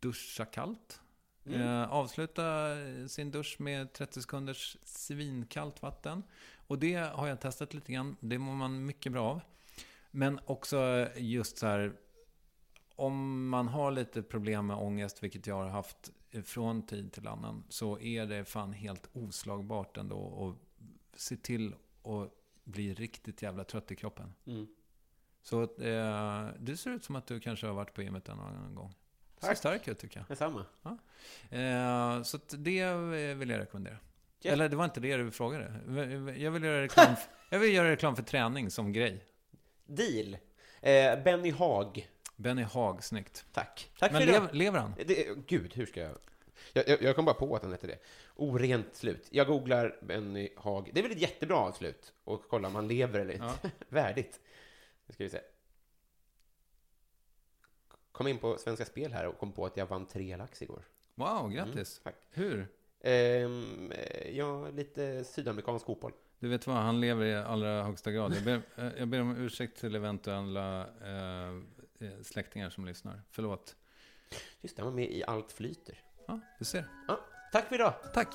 duscha 0.00 0.44
kallt. 0.44 1.00
Mm. 1.46 1.90
Avsluta 1.90 2.76
sin 3.08 3.30
dusch 3.30 3.56
med 3.58 3.92
30 3.92 4.22
sekunders 4.22 4.76
svinkallt 4.84 5.82
vatten. 5.82 6.22
Och 6.66 6.78
det 6.78 6.94
har 6.94 7.26
jag 7.26 7.40
testat 7.40 7.74
lite 7.74 7.92
grann. 7.92 8.16
Det 8.20 8.38
mår 8.38 8.54
man 8.54 8.86
mycket 8.86 9.12
bra 9.12 9.30
av. 9.30 9.40
Men 10.10 10.40
också 10.46 11.08
just 11.16 11.58
så 11.58 11.66
här. 11.66 11.96
Om 12.96 13.48
man 13.48 13.68
har 13.68 13.90
lite 13.90 14.22
problem 14.22 14.66
med 14.66 14.76
ångest, 14.76 15.22
vilket 15.22 15.46
jag 15.46 15.54
har 15.54 15.68
haft 15.68 16.10
från 16.44 16.86
tid 16.86 17.12
till 17.12 17.28
annan. 17.28 17.64
Så 17.68 18.00
är 18.00 18.26
det 18.26 18.44
fan 18.44 18.72
helt 18.72 19.08
oslagbart 19.12 19.96
ändå. 19.96 20.16
Och 20.16 20.56
se 21.14 21.36
till 21.36 21.74
att 22.02 22.30
bli 22.64 22.94
riktigt 22.94 23.42
jävla 23.42 23.64
trött 23.64 23.90
i 23.90 23.96
kroppen. 23.96 24.34
Mm. 24.46 24.66
Så 25.42 25.62
eh, 25.62 26.48
det 26.58 26.76
ser 26.76 26.90
ut 26.90 27.04
som 27.04 27.16
att 27.16 27.26
du 27.26 27.40
kanske 27.40 27.66
har 27.66 27.74
varit 27.74 27.94
på 27.94 28.02
gymmet 28.02 28.28
en 28.28 28.40
annan 28.40 28.74
gång. 28.74 28.94
Så 29.40 29.46
Tack. 29.46 29.58
stark 29.58 29.88
ut 29.88 29.98
tycker 29.98 30.20
jag. 30.20 30.28
Detsamma. 30.28 30.66
Eh, 31.50 32.22
så 32.22 32.36
att 32.36 32.54
det 32.58 32.94
vill 33.34 33.50
jag 33.50 33.60
rekommendera. 33.60 33.98
Ja. 34.44 34.52
Eller 34.52 34.68
det 34.68 34.76
var 34.76 34.84
inte 34.84 35.00
det 35.00 35.16
du 35.16 35.30
frågade. 35.30 35.72
Jag 36.36 36.50
vill 36.50 36.64
göra 36.64 36.82
reklam, 36.82 37.14
jag 37.50 37.58
vill 37.58 37.74
göra 37.74 37.90
reklam 37.90 38.16
för 38.16 38.22
träning 38.22 38.70
som 38.70 38.92
grej. 38.92 39.24
Deal. 39.86 40.36
Eh, 40.80 41.22
Benny 41.24 41.50
Haag. 41.50 42.08
Benny 42.36 42.62
Haag, 42.62 43.04
snyggt. 43.04 43.44
Tack. 43.52 43.90
Tack 43.98 44.12
Men 44.12 44.20
för 44.20 44.26
lev, 44.26 44.48
lever 44.52 44.78
han? 44.78 44.94
Det, 45.06 45.46
gud, 45.46 45.74
hur 45.74 45.86
ska 45.86 46.00
jag... 46.00 46.18
Jag, 46.72 46.88
jag, 46.88 47.02
jag 47.02 47.16
kom 47.16 47.24
bara 47.24 47.34
på 47.34 47.56
att 47.56 47.62
han 47.62 47.72
hette 47.72 47.86
det. 47.86 47.98
Orent 48.36 48.96
slut. 48.96 49.28
Jag 49.30 49.46
googlar 49.46 49.98
Benny 50.02 50.48
Haag. 50.56 50.90
Det 50.92 51.00
är 51.00 51.02
väl 51.02 51.12
ett 51.12 51.22
jättebra 51.22 51.56
avslut? 51.56 52.12
Och 52.24 52.42
kolla 52.48 52.68
om 52.68 52.74
han 52.74 52.88
lever 52.88 53.20
eller 53.20 53.32
inte. 53.32 53.54
Ja. 53.62 53.70
Värdigt. 53.88 54.40
Nu 55.06 55.12
ska 55.12 55.24
vi 55.24 55.30
se. 55.30 55.40
Kom 58.12 58.26
in 58.26 58.38
på 58.38 58.58
Svenska 58.58 58.84
Spel 58.84 59.12
här 59.12 59.26
och 59.26 59.38
kom 59.38 59.52
på 59.52 59.66
att 59.66 59.76
jag 59.76 59.86
vann 59.86 60.06
tre 60.06 60.36
lax 60.36 60.62
igår. 60.62 60.82
Wow, 61.14 61.50
grattis. 61.50 62.00
tack. 62.04 62.14
Hur? 62.30 62.68
Ehm, 63.06 63.92
eh, 63.92 64.36
ja, 64.36 64.70
lite 64.70 65.24
sydamerikansk 65.24 65.86
fotboll. 65.86 66.12
Du 66.38 66.48
vet 66.48 66.66
vad, 66.66 66.76
han 66.76 67.00
lever 67.00 67.24
i 67.24 67.34
allra 67.34 67.82
högsta 67.82 68.12
grad. 68.12 68.34
Jag 68.34 68.44
ber, 68.44 68.62
eh, 68.76 68.92
jag 68.98 69.08
ber 69.08 69.20
om 69.20 69.36
ursäkt 69.36 69.80
till 69.80 69.94
eventuella 69.94 70.80
eh, 70.80 71.48
eh, 71.98 72.22
släktingar 72.22 72.70
som 72.70 72.84
lyssnar. 72.84 73.22
Förlåt. 73.30 73.76
Just 74.60 74.76
det, 74.76 74.82
han 74.82 74.92
var 74.92 74.96
med 74.96 75.10
i 75.10 75.24
Allt 75.24 75.52
flyter. 75.52 75.98
Ja, 76.26 76.40
du 76.58 76.64
ser. 76.64 76.84
Ja, 77.08 77.20
tack 77.52 77.68
för 77.68 77.74
idag. 77.74 77.94
Tack. 78.14 78.34